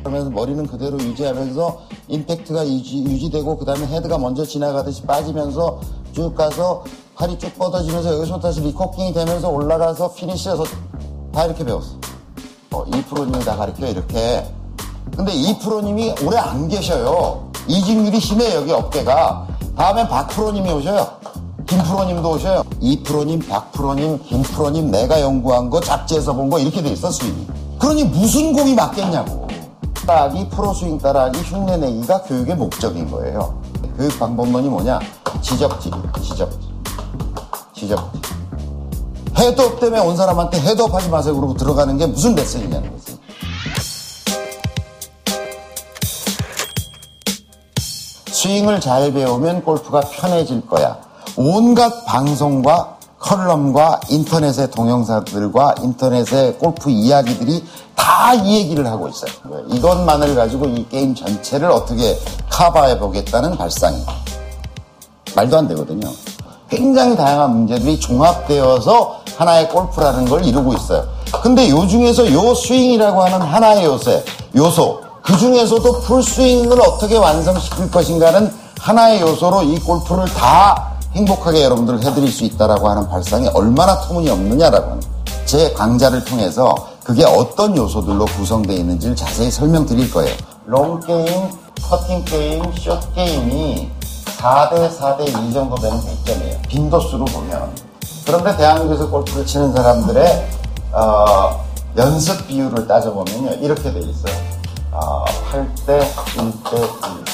그러면서 0.00 0.30
머리는 0.30 0.66
그대로 0.66 0.98
유지하면서 0.98 1.80
임팩트가 2.08 2.66
유지, 2.66 3.30
되고 3.30 3.56
그 3.56 3.64
다음에 3.64 3.86
헤드가 3.86 4.18
먼저 4.18 4.44
지나가듯이 4.44 5.02
빠지면서 5.02 5.80
쭉 6.12 6.34
가서 6.34 6.82
팔이 7.14 7.38
쭉 7.38 7.56
뻗어지면서 7.56 8.16
여기서 8.18 8.40
다시 8.40 8.60
리코킹이 8.60 9.12
되면서 9.12 9.48
올라가서 9.48 10.14
피니시해서 10.14 10.64
다 11.32 11.44
이렇게 11.44 11.64
배웠어. 11.64 11.94
어, 12.72 12.84
이 12.88 13.02
프로님이 13.02 13.44
다 13.44 13.56
가르쳐 13.56 13.86
이렇게. 13.86 14.52
근데 15.16 15.32
이 15.32 15.56
프로님이 15.58 16.14
오래 16.24 16.38
안 16.38 16.66
계셔요. 16.66 17.50
이직률이 17.68 18.18
심해 18.20 18.54
여기 18.54 18.72
업계가. 18.72 19.46
다음엔 19.76 20.08
박 20.08 20.28
프로님이 20.28 20.70
오셔요. 20.72 21.06
김 21.66 21.82
프로님도 21.82 22.30
오셔요. 22.30 22.62
이 22.80 23.02
프로님, 23.02 23.40
박 23.40 23.72
프로님, 23.72 24.18
김 24.24 24.42
프로님 24.42 24.90
내가 24.90 25.20
연구한 25.20 25.68
거 25.68 25.80
잡지에서 25.80 26.32
본 26.32 26.48
거 26.48 26.58
이렇게 26.58 26.80
돼 26.82 26.90
있어 26.90 27.10
스윙이. 27.10 27.46
그러니 27.78 28.04
무슨 28.04 28.52
공이 28.52 28.74
맞겠냐고. 28.74 29.46
따라하기, 30.06 30.48
프로 30.50 30.72
스윙 30.72 30.98
따라하기, 30.98 31.40
흉내 31.40 31.76
내기가 31.76 32.22
교육의 32.22 32.54
목적인 32.56 33.10
거예요. 33.10 33.60
교육 33.96 34.16
방법론이 34.18 34.68
뭐냐? 34.68 35.00
지적질, 35.42 35.92
지적질, 36.22 36.58
지적질. 37.74 38.20
헤드업 39.36 39.80
때문에 39.80 40.00
온 40.00 40.16
사람한테 40.16 40.60
헤드업 40.60 40.94
하지 40.94 41.08
마세요. 41.10 41.34
그러고 41.34 41.54
들어가는 41.54 41.98
게 41.98 42.06
무슨 42.06 42.34
레슨이냐는 42.34 42.90
거지. 42.92 43.15
스윙을 48.46 48.80
잘 48.80 49.12
배우면 49.12 49.64
골프가 49.64 49.98
편해질 50.00 50.68
거야. 50.68 50.96
온갖 51.36 52.04
방송과 52.04 52.96
컬럼과 53.18 54.00
인터넷의 54.08 54.70
동영상들과 54.70 55.74
인터넷의 55.82 56.56
골프 56.58 56.88
이야기들이 56.90 57.64
다 57.96 58.34
이 58.34 58.56
얘기를 58.56 58.86
하고 58.86 59.08
있어요. 59.08 59.30
이것만을 59.68 60.34
가지고 60.34 60.66
이 60.66 60.86
게임 60.88 61.14
전체를 61.14 61.70
어떻게 61.70 62.18
커버해 62.50 62.98
보겠다는 62.98 63.56
발상이. 63.56 64.04
말도 65.34 65.58
안 65.58 65.68
되거든요. 65.68 66.08
굉장히 66.70 67.16
다양한 67.16 67.50
문제들이 67.50 67.98
종합되어서 68.00 69.20
하나의 69.36 69.68
골프라는 69.68 70.24
걸 70.26 70.44
이루고 70.44 70.72
있어요. 70.74 71.04
근데 71.42 71.68
요 71.68 71.86
중에서 71.86 72.32
요 72.32 72.54
스윙이라고 72.54 73.22
하는 73.22 73.40
하나의 73.42 73.84
요새, 73.84 74.24
요소, 74.56 75.00
그 75.26 75.36
중에서도 75.36 76.00
풀 76.02 76.22
스윙을 76.22 76.80
어떻게 76.80 77.16
완성시킬 77.16 77.90
것인가는 77.90 78.54
하나의 78.78 79.20
요소로 79.22 79.64
이 79.64 79.80
골프를 79.80 80.24
다 80.26 80.92
행복하게 81.16 81.64
여러분들 81.64 82.00
해드릴 82.04 82.30
수 82.30 82.44
있다라고 82.44 82.88
하는 82.88 83.08
발상이 83.08 83.48
얼마나 83.48 84.00
터무니없느냐라고 84.02 84.84
하는 84.84 85.00
거예요. 85.00 85.44
제 85.44 85.72
강좌를 85.72 86.24
통해서 86.24 86.72
그게 87.02 87.24
어떤 87.24 87.76
요소들로 87.76 88.24
구성되어 88.24 88.76
있는지를 88.76 89.16
자세히 89.16 89.50
설명드릴 89.50 90.12
거예요. 90.12 90.32
롱 90.64 91.00
게임, 91.00 91.50
퍼팅 91.82 92.24
게임, 92.24 92.62
숏 92.78 93.12
게임이 93.14 93.90
4대 94.38 94.96
4대 94.96 95.28
2 95.28 95.52
정도 95.52 95.74
되는 95.74 96.00
배점이에요. 96.04 96.58
빈도수로 96.68 97.24
보면. 97.24 97.74
그런데 98.24 98.56
대한민국에서 98.56 99.10
골프를 99.10 99.44
치는 99.44 99.72
사람들의 99.74 100.48
어, 100.92 101.64
연습 101.96 102.46
비율을 102.46 102.86
따져보면요. 102.86 103.54
이렇게 103.60 103.92
돼 103.92 103.98
있어요. 103.98 104.45
어, 104.98 105.26
8대 105.52 106.00
1대 106.36 106.72
1, 106.72 107.24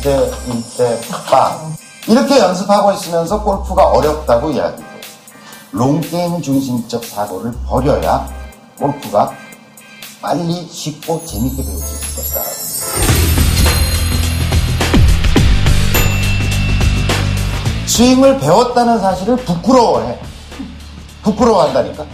9대 0.00 0.32
1대 0.48 1.30
빵. 1.30 1.76
이렇게 2.08 2.38
연습하고 2.38 2.92
있으면서 2.92 3.42
골프가 3.42 3.88
어렵다고 3.88 4.50
이야기해요. 4.52 4.90
롱게임 5.72 6.40
중심적 6.40 7.04
사고를 7.04 7.52
버려야 7.66 8.26
골프가 8.78 9.30
빨리 10.22 10.66
쉽고 10.66 11.22
재밌게 11.26 11.62
배울 11.62 11.76
수 11.78 11.94
있을 11.94 12.16
것이다. 12.16 12.40
스윙을 17.86 18.40
배웠다는 18.40 18.98
사실을 18.98 19.36
부끄러워해. 19.36 20.18
부끄러워한다니까. 21.22 22.06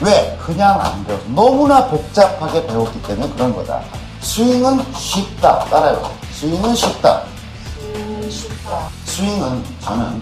왜? 0.00 0.36
그냥 0.44 0.80
안 0.80 1.04
배워서. 1.06 1.24
너무나 1.28 1.86
복잡하게 1.86 2.66
배웠기 2.66 3.02
때문에 3.02 3.32
그런 3.34 3.54
거다. 3.54 3.80
스윙은 4.20 4.84
쉽다. 4.94 5.60
따라요. 5.66 6.10
스윙은 6.32 6.74
쉽다. 6.74 7.22
스윙은 9.04 9.64
저는 9.80 10.20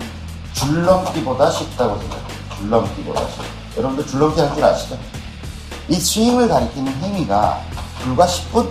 줄넘기보다 0.53 1.51
쉽다고 1.51 1.99
생각해요. 1.99 2.27
줄넘기보다 2.57 3.21
쉽. 3.29 3.41
여러분들 3.79 4.07
줄넘기 4.07 4.41
할 4.41 4.55
줄 4.55 4.65
아시죠? 4.65 4.99
이 5.89 5.95
스윙을 5.97 6.49
가리키는 6.49 6.93
행위가 7.03 7.61
불과 8.03 8.27
10분 8.27 8.71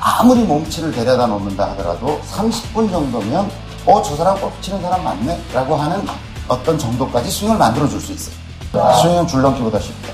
아무리 0.00 0.42
몸치를 0.44 0.92
데려다 0.92 1.26
놓는다 1.26 1.70
하더라도 1.70 2.20
30분 2.32 2.90
정도면 2.90 3.50
어 3.84 4.02
저 4.02 4.14
사람 4.16 4.38
골프 4.40 4.60
치는 4.60 4.80
사람 4.80 5.02
맞네 5.02 5.42
라고 5.52 5.74
하는 5.76 6.06
어떤 6.46 6.78
정도까지 6.78 7.30
스윙을 7.30 7.56
만들어 7.58 7.88
줄 7.88 8.00
수 8.00 8.12
있어요 8.12 8.34
스윙은 9.02 9.26
줄넘기보다 9.26 9.78
쉽다 9.80 10.12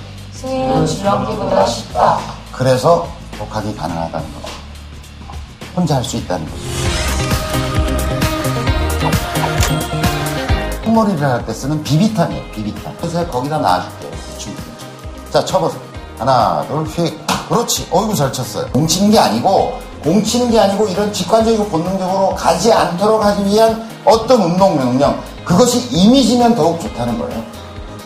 스윙은 0.49 0.87
줄넘기보다. 0.87 1.67
쉽다. 1.67 2.19
그래서 2.53 3.09
독학이 3.39 3.75
가능하다는 3.75 4.27
거죠 4.35 4.55
혼자 5.75 5.97
할 5.97 6.05
수 6.05 6.17
있다는 6.19 6.47
거죠 6.47 6.63
콩머리를 10.85 11.23
할 11.27 11.45
때 11.47 11.53
쓰는 11.55 11.83
비비탄이에요 11.83 12.43
비비탄. 12.53 12.95
그래서 12.99 13.27
거기다 13.29 13.59
놔줄게요 13.59 14.11
충분히 14.39 14.67
자 15.33 15.45
쳐보세요. 15.45 15.81
하나 16.19 16.65
둘 16.69 16.85
휙 16.87 17.25
그렇지. 17.49 17.89
어이구 17.91 18.15
잘 18.15 18.33
쳤어요. 18.33 18.67
공 18.73 18.87
치는 18.87 19.11
게 19.11 19.19
아니고 19.19 19.79
공 20.03 20.23
치는 20.23 20.51
게 20.51 20.59
아니고 20.61 20.87
이런 20.89 21.13
직관적이고 21.13 21.67
본능적으로 21.69 22.35
가지 22.35 22.73
않도록 22.73 23.23
하기 23.25 23.45
위한 23.47 23.89
어떤 24.05 24.41
운동 24.43 24.77
명령. 24.77 25.19
그것이 25.45 25.89
이미지면 25.91 26.55
더욱 26.55 26.81
좋다는 26.81 27.19
거예요 27.19 27.43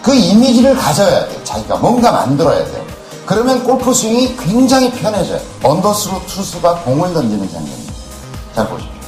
그 0.02 0.14
이미지를 0.14 0.76
가져야 0.76 1.28
돼요 1.28 1.44
자기가 1.44 1.76
뭔가 1.76 2.12
만들어야 2.12 2.64
돼요 2.64 2.84
그러면 3.26 3.62
골프 3.64 3.92
스윙이 3.92 4.36
굉장히 4.36 4.90
편해져요 4.92 5.40
언더스로 5.62 6.24
투수가 6.26 6.76
공을 6.82 7.12
던지는 7.12 7.48
장면입니다 7.50 7.92
잘 8.54 8.68
보십시오 8.68 8.98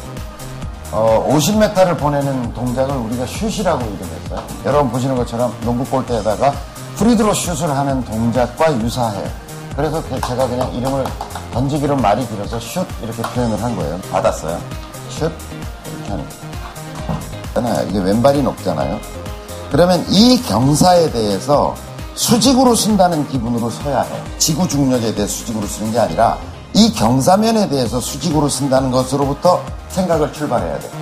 어, 0.93 1.25
50m를 1.31 1.97
보내는 1.97 2.53
동작을 2.53 2.97
우리가 2.97 3.25
슛이라고 3.25 3.81
이름했어요. 3.81 4.45
여러분 4.65 4.91
보시는 4.91 5.15
것처럼 5.15 5.55
농구 5.63 5.85
골대에다가 5.85 6.53
프리드로 6.97 7.33
슛을 7.33 7.71
하는 7.71 8.05
동작과 8.05 8.77
유사해요. 8.81 9.29
그래서 9.77 10.03
그- 10.03 10.21
제가 10.21 10.49
그냥 10.49 10.75
이름을 10.75 11.05
던지기로 11.55 11.95
말이 11.95 12.27
길어서 12.27 12.59
슛 12.59 12.85
이렇게 13.05 13.23
표현을 13.23 13.63
한 13.63 13.77
거예요. 13.77 14.01
받았어요. 14.11 14.59
슛 15.11 15.31
이렇게 15.87 16.11
하는 16.11 16.25
거예요. 17.63 17.89
이게 17.89 17.99
왼발이 18.01 18.43
높잖아요. 18.43 18.99
그러면 19.71 20.05
이 20.09 20.43
경사에 20.43 21.13
대해서 21.13 21.77
수직으로 22.15 22.75
쓴다는 22.75 23.27
기분으로 23.29 23.71
서야 23.71 24.03
해요. 24.03 24.25
지구 24.37 24.67
중력에 24.67 25.15
대해 25.15 25.27
수직으로 25.27 25.67
쓰는 25.67 25.93
게 25.93 25.99
아니라 25.99 26.39
이 26.75 26.93
경사면에 26.93 27.69
대해서 27.69 28.01
수직으로 28.01 28.49
쓴다는 28.49 28.91
것으로부터 28.91 29.63
생각을 29.91 30.33
출발해야 30.33 30.79
돼요. 30.79 30.93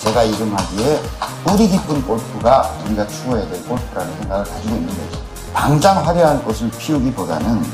제가 0.00 0.22
이름하기에 0.22 1.00
뿌리 1.44 1.68
깊은 1.68 2.06
골프가 2.06 2.70
우리가 2.84 3.06
추구해야 3.08 3.48
될 3.48 3.64
골프라는 3.64 4.16
생각을 4.20 4.44
가지고 4.44 4.76
있는 4.76 4.88
거죠. 4.88 5.22
당장 5.54 6.06
화려한 6.06 6.44
꽃을 6.44 6.70
피우기보다는 6.78 7.64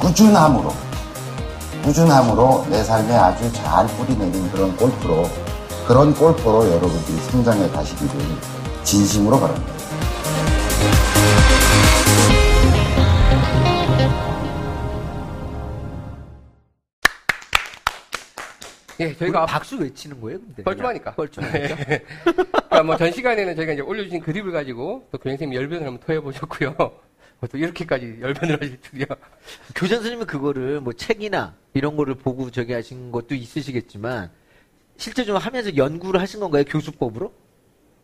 꾸준함으로, 0.00 0.72
꾸준함으로 1.84 2.66
내 2.70 2.84
삶에 2.84 3.14
아주 3.14 3.52
잘 3.52 3.86
뿌리 3.88 4.16
내린 4.16 4.50
그런 4.52 4.76
골프로, 4.76 5.28
그런 5.86 6.12
골프로 6.14 6.66
여러분들이 6.66 7.16
성장해 7.30 7.68
가시기를 7.70 8.12
진심으로 8.84 9.38
바랍니다. 9.38 9.72
예, 18.98 19.14
저희가 19.14 19.42
앞- 19.42 19.50
박수 19.50 19.76
왜 19.78 19.92
치는 19.92 20.20
거예요, 20.22 20.40
근데? 20.40 20.62
뻘쭘하니까. 20.62 21.14
뻘쭘하니까. 21.14 21.76
그러니까 22.24 22.82
뭐 22.82 22.96
전 22.96 23.12
시간에는 23.12 23.54
저희가 23.54 23.72
이제 23.74 23.82
올려주신 23.82 24.20
그립을 24.20 24.52
가지고 24.52 25.06
또 25.12 25.18
교장선생님 25.18 25.54
열변을 25.54 25.86
한번 25.86 26.00
토해보셨고요. 26.06 26.74
또 27.50 27.58
이렇게까지 27.58 28.18
열변을 28.22 28.58
하실 28.62 28.80
줄이야. 28.80 29.06
교장 29.74 29.96
선생님은 29.98 30.26
그거를 30.26 30.80
뭐 30.80 30.94
책이나 30.94 31.54
이런 31.74 31.94
거를 31.94 32.14
보고 32.14 32.50
저기 32.50 32.72
하신 32.72 33.12
것도 33.12 33.34
있으시겠지만 33.34 34.30
실제 34.96 35.24
좀 35.24 35.36
하면서 35.36 35.76
연구를 35.76 36.20
하신 36.20 36.40
건가요? 36.40 36.64
교수법으로? 36.64 37.32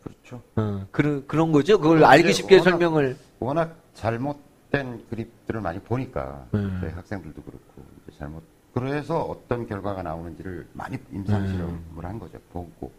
그렇죠. 0.03 0.43
어, 0.57 0.87
그런, 0.91 1.27
그런 1.27 1.53
거죠? 1.53 1.79
그걸 1.79 1.99
그건 1.99 2.11
알기 2.11 2.33
쉽게 2.33 2.57
워낙- 2.59 2.71
설명을. 2.71 3.17
워낙 3.39 3.77
잘못된 3.95 5.07
그립들을 5.09 5.61
많이 5.61 5.79
보니까 5.81 6.47
음. 6.55 6.79
저희 6.81 6.91
학생들도 6.93 7.43
그렇고 7.43 7.83
이제 8.09 8.19
잘못 8.19 8.43
그래서 8.75 9.21
어떤 9.23 9.67
결과가 9.67 10.03
나오는지를 10.03 10.67
많이 10.73 10.99
임상 11.13 11.47
실험을 11.47 12.05
한 12.05 12.19
거죠. 12.19 12.39
보고 12.53 12.91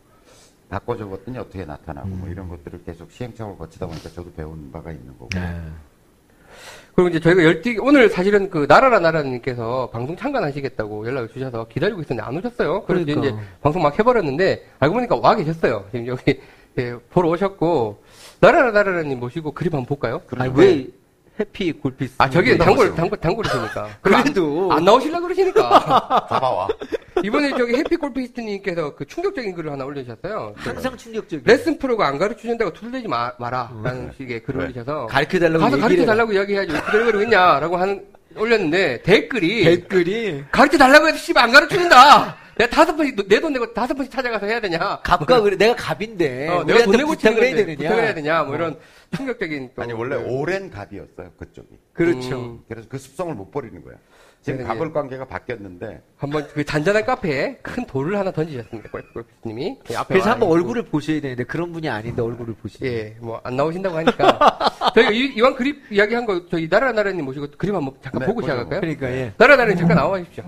바꿔 0.70 0.96
적었더니 0.96 1.38
어떻게 1.38 1.66
나타나고 1.66 2.08
뭐 2.10 2.30
이런 2.30 2.48
것들을 2.48 2.84
계속 2.84 3.12
시행착오를 3.12 3.58
거치다 3.58 3.88
보니까 3.88 4.10
저도 4.10 4.32
배운 4.34 4.72
바가 4.72 4.92
있는 4.92 5.08
거고. 5.18 5.30
네. 5.34 5.62
그리고 6.96 7.10
이제 7.10 7.20
저희가 7.20 7.44
열띠, 7.44 7.78
오늘 7.80 8.10
사실은 8.10 8.50
그 8.50 8.66
나라라 8.70 9.00
나라님께서 9.00 9.90
방송 9.92 10.16
참관하시겠다고 10.16 11.08
연락을 11.08 11.30
주셔서 11.30 11.68
기다리고 11.68 12.02
있었는데 12.02 12.28
안 12.28 12.38
오셨어요. 12.38 12.84
그래서 12.86 13.06
그러니까. 13.06 13.28
이제 13.28 13.48
방송 13.62 13.82
막 13.82 13.98
해버렸는데 13.98 14.68
알고 14.80 14.94
보니까 14.94 15.16
와 15.16 15.36
계셨어요. 15.36 15.86
지금 15.92 16.08
여기 16.08 16.40
예, 16.78 16.96
보러 17.12 17.30
오셨고 17.30 18.04
나라라 18.40 18.72
나라라님 18.72 19.20
모시고 19.20 19.54
그림 19.54 19.74
한번 19.74 19.86
볼까요? 19.86 20.22
아니, 20.38 20.52
왜 20.56 20.88
해피 21.40 21.72
골피스? 21.74 22.16
아, 22.20 22.30
저기 22.30 22.56
나오세요. 22.56 22.66
단골, 22.94 22.96
단골, 22.96 23.18
단골이시니까. 23.20 23.90
그래도. 24.02 24.72
안, 24.72 24.78
안 24.80 24.86
나오시려고 24.86 25.24
그러시니까. 25.24 26.26
잡아와. 26.30 26.68
이번에 27.24 27.50
저기 27.58 27.76
해피 27.76 27.96
골피스트님께서 27.96 28.96
그 28.96 29.06
충격적인 29.06 29.56
글을 29.56 29.72
하나 29.72 29.86
올려주셨어요. 29.86 30.54
그 30.62 30.70
항상 30.70 30.96
충격적이에요. 30.98 31.44
레슨 31.46 31.78
프로가 31.80 32.08
안 32.08 32.18
가르쳐 32.18 32.42
준다고 32.42 32.72
투덜대지 32.74 33.08
마, 33.08 33.32
마라. 33.40 33.72
라는 33.84 34.12
식의 34.18 34.44
글을 34.44 34.60
네. 34.60 34.66
올리셔서. 34.66 35.08
가르쳐 35.08 35.40
달라고 35.40 35.60
가서 35.64 35.78
얘기를 35.78 35.90
가르쳐. 35.90 36.06
달라고 36.06 36.34
이야기해야지. 36.34 36.72
왜 36.74 36.80
투덜거리고 36.82 37.22
있냐라고 37.24 37.78
하는, 37.78 38.06
올렸는데, 38.36 39.02
댓글이. 39.04 39.64
댓글이 39.64 40.44
가르쳐 40.52 40.78
달라고 40.78 41.08
해도 41.08 41.18
씨발 41.18 41.44
안 41.46 41.52
가르쳐 41.52 41.78
준다! 41.78 42.36
내가 42.56 42.70
다섯 42.70 42.96
번씩, 42.96 43.16
내 43.28 43.40
돈 43.40 43.52
내고 43.54 43.74
다섯 43.74 43.96
번씩 43.96 44.12
찾아가서 44.14 44.46
해야 44.46 44.60
되냐? 44.62 45.00
갑과 45.02 45.42
그래 45.42 45.58
내가 45.58 45.76
갑인데 45.76 46.50
어, 46.50 46.64
내가 46.64 46.84
돈 46.84 46.98
내고 46.98 47.16
치는 47.16 47.34
부탁을 47.34 47.44
해야? 47.58 47.66
부탁을 47.78 48.04
해야 48.04 48.14
되냐? 48.14 48.44
뭐 48.44 48.56
이런 48.56 48.78
충격적인. 49.16 49.72
또 49.76 49.82
아니 49.82 49.94
원래 49.94 50.18
그- 50.18 50.24
오랜 50.30 50.70
갑이었어요 50.70 51.32
그쪽이. 51.38 51.68
그렇죠. 51.94 52.40
음. 52.40 52.60
그래서 52.68 52.88
그 52.90 52.98
습성을 52.98 53.34
못 53.36 53.52
버리는 53.52 53.84
거야. 53.84 53.96
지금 54.42 54.60
네, 54.60 54.66
갑을 54.66 54.92
관계가 54.92 55.26
바뀌었는데 55.26 56.02
한번 56.18 56.46
그 56.50 56.66
잔잔한 56.66 57.06
카페에 57.06 57.60
큰 57.62 57.86
돌을 57.86 58.20
하나 58.20 58.30
던지셨습니다. 58.30 58.90
앞에 58.90 60.06
그래서 60.10 60.28
와 60.28 60.34
한번. 60.34 60.50
얼굴을 60.50 60.84
보셔야 60.84 61.22
되는데 61.22 61.46
그런 61.46 61.72
분이 61.72 61.88
아닌데 61.88 62.22
얼굴을 62.22 62.54
보시죠. 62.56 62.86
예, 62.86 63.16
뭐, 63.22 63.40
안 63.46 63.56
나오신다고 63.56 63.96
하니까. 63.96 64.60
저희가 64.96 65.12
이, 65.12 65.20
이왕 65.38 65.56
그립 65.56 65.90
이야기 65.90 66.14
한 66.14 66.26
거, 66.26 66.46
저희 66.50 66.68
나라나라님 66.70 67.24
모시고 67.24 67.48
그림 67.58 67.74
한번 67.76 67.94
잠깐 68.02 68.20
네, 68.20 68.26
보고. 68.26 68.42
시작할까요? 68.42 68.82
그러니까 68.82 69.10
예. 69.12 69.34
나라나라님 69.38 69.78
잠깐 69.78 69.96
나와 69.96 70.20
주십시오. 70.20 70.44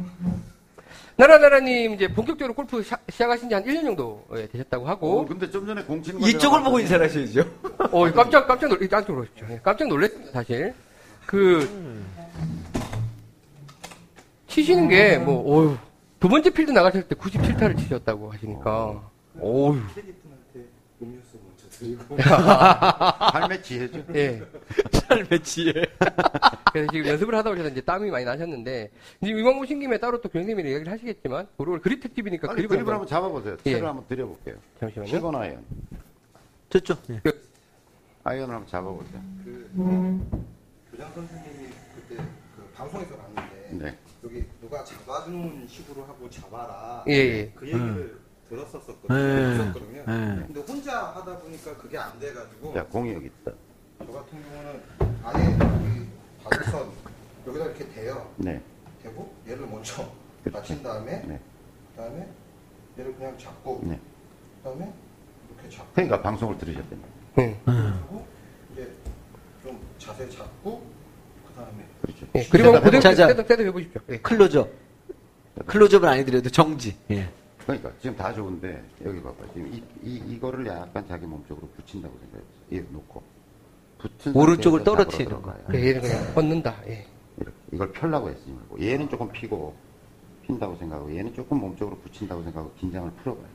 나라나라님 1.18 1.94
이제 1.94 2.08
본격적으로 2.10 2.54
골프 2.54 2.84
시, 2.84 2.92
시작하신 3.10 3.48
지 3.50 3.56
한 3.56 3.64
1년 3.64 3.84
정도 3.86 4.26
예, 4.36 4.48
되셨다고 4.48 4.86
어, 4.86 4.88
하고, 4.90 5.26
근데 5.26 5.50
좀 5.50 5.66
전에 5.66 5.82
공 5.84 6.02
치는 6.04 6.20
거 6.20 6.28
이쪽을 6.28 6.62
보고 6.64 6.80
인사를 6.80 7.06
하셔야죠. 7.06 7.46
어, 7.92 8.12
깜짝, 8.12 8.46
깜짝 8.48 8.68
놀, 8.68 8.80
깜짝 8.88 9.14
놀라십시오. 9.14 9.48
예, 9.52 9.60
깜짝 9.64 9.88
놀랐습니다, 9.88 10.32
사실. 10.34 10.74
그, 11.26 12.04
치시는 14.48 14.90
게, 14.90 15.18
뭐, 15.18 15.42
어휴, 15.60 15.78
두 16.20 16.28
번째 16.28 16.50
필드 16.50 16.72
나가실 16.72 17.04
때 17.04 17.16
97타를 17.16 17.78
치셨다고 17.78 18.32
하시니까, 18.34 19.02
어휴. 19.40 19.80
삶의 23.31 23.61
지혜죠. 23.64 24.03
예. 24.15 24.41
삶의 24.91 25.43
지혜. 25.43 25.73
그래서 26.72 26.91
지금 26.91 27.07
연습을 27.07 27.35
하다 27.35 27.49
보셔서 27.52 27.69
이제 27.69 27.81
땀이 27.81 28.10
많이 28.10 28.26
나셨는데, 28.26 28.91
이제 29.22 29.31
이왕 29.31 29.60
오신 29.60 29.80
김에 29.80 29.97
따로 29.97 30.19
또 30.22 30.30
교수님이랑 30.30 30.72
이야기를 30.72 30.91
하시겠지만, 30.91 31.47
오늘 31.57 31.80
그립 31.81 32.02
특집이니까 32.02 32.49
아니, 32.49 32.56
그립을 32.57 32.77
그립을 32.77 32.93
한번, 32.93 32.93
한번 32.93 33.07
잡아보세요. 33.07 33.57
예. 33.65 33.73
채를 33.73 33.88
한번 33.88 34.06
드려볼게요. 34.07 34.56
잠시만요. 34.80 35.10
시건 35.10 35.35
아이언. 35.35 35.64
좋죠. 36.69 36.97
예. 37.11 37.22
아이언을 38.23 38.56
한번 38.56 38.69
잡아보세요. 38.69 39.22
교장 40.91 41.11
선생님이 41.14 41.69
그때 41.95 42.23
그 42.56 42.69
방송에서 42.76 43.15
봤는데 43.15 43.69
네. 43.72 43.97
여기 44.23 44.43
누가 44.61 44.84
잡아주는 44.84 45.68
식으로 45.68 46.03
하고 46.06 46.30
잡아라 46.30 47.03
예, 47.07 47.14
예. 47.14 47.52
그 47.53 47.68
얘기를 47.68 48.18
들었었거든요. 48.49 49.07
네. 49.09 49.57
들었거든요. 49.57 50.03
네. 50.05 50.43
근데 50.47 50.59
혼자 50.61 51.07
하다 51.07 51.38
보니까 51.39 51.77
그게 51.77 51.97
안 51.97 52.19
돼가지고 52.19 52.73
자, 52.73 52.85
공이 52.85 53.13
여기 53.13 53.26
있다. 53.27 53.51
저 53.99 54.11
같은 54.11 54.43
경우는 54.43 54.81
아예 55.23 55.45
여기 55.45 56.07
바늘선 56.43 56.89
여기다 57.47 57.65
이렇게 57.65 57.89
대요. 57.89 58.31
네. 58.38 58.61
대고 59.01 59.34
얘를 59.47 59.67
먼저 59.67 60.09
그렇죠. 60.43 60.57
받친 60.59 60.84
다음에 60.84 61.23
네. 61.26 61.39
그다음에 61.95 62.27
얘를 62.99 63.15
그냥 63.15 63.38
잡고 63.38 63.81
네. 63.84 63.99
그다음에 64.57 64.93
이렇게 65.49 65.69
잡고 65.76 65.91
그러니까 65.93 66.22
방송을 66.22 66.57
들으셨더니. 66.57 67.01
네. 67.35 67.59
그리고 67.65 68.26
이제 68.73 68.91
좀 69.63 69.80
자세 69.97 70.30
잡고 70.30 70.84
그다음에 71.47 71.85
그렇죠. 72.01 72.27
예, 72.35 72.43
그리고 72.49 72.72
그대로 72.73 72.99
자, 72.99 73.15
자. 73.15 73.27
셋업 73.27 73.49
해보십시오. 73.49 74.01
예. 74.09 74.17
클로즈업. 74.19 74.69
클로즈업은 75.65 76.07
안 76.09 76.17
해드려도 76.19 76.49
정지. 76.49 76.97
예. 77.11 77.30
그러니까 77.66 77.92
지금 78.00 78.16
다 78.16 78.32
좋은데 78.34 78.84
여기 79.06 79.22
봐봐. 79.22 79.36
지금 79.54 79.68
이, 79.74 79.84
이 80.04 80.16
이거를 80.36 80.66
약간 80.68 81.08
자기 81.08 81.26
몸쪽으로 81.26 81.68
붙인다고 81.70 82.16
생각해. 82.20 82.44
이 82.72 82.94
놓고 82.94 83.24
붙은 83.98 84.36
오른쪽을 84.36 84.84
떨어뜨리는. 84.84 85.26
들어가요. 85.26 85.58
예, 85.74 85.88
얘는 85.90 86.02
그냥 86.02 86.34
뻗는다. 86.36 86.76
예. 86.88 87.06
이렇게 87.38 87.56
이걸 87.72 87.92
펴려고 87.92 88.30
했으니 88.30 88.54
말고 88.56 88.80
얘는 88.82 89.10
조금 89.10 89.32
피고 89.32 89.76
핀다고 90.44 90.76
생각하고 90.78 91.16
얘는 91.16 91.34
조금 91.34 91.60
몸쪽으로 91.60 91.98
붙인다고 91.98 92.44
생각하고 92.44 92.72
긴장을 92.76 93.10
풀어봐요. 93.24 93.48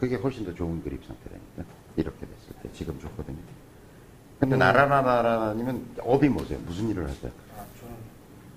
그게 0.00 0.16
훨씬 0.16 0.44
더 0.44 0.52
좋은 0.54 0.82
그립 0.82 1.00
상태라니까 1.06 1.62
이렇게 1.96 2.18
됐을 2.26 2.52
때 2.62 2.68
지금 2.72 2.98
좋거든요. 2.98 3.38
근데 4.40 4.56
나라나라라님은 4.56 5.96
업이 6.00 6.28
뭐세요? 6.28 6.58
무슨 6.66 6.88
일을 6.88 7.08
하세요? 7.08 7.30
아, 7.56 7.64
저는 7.78 7.94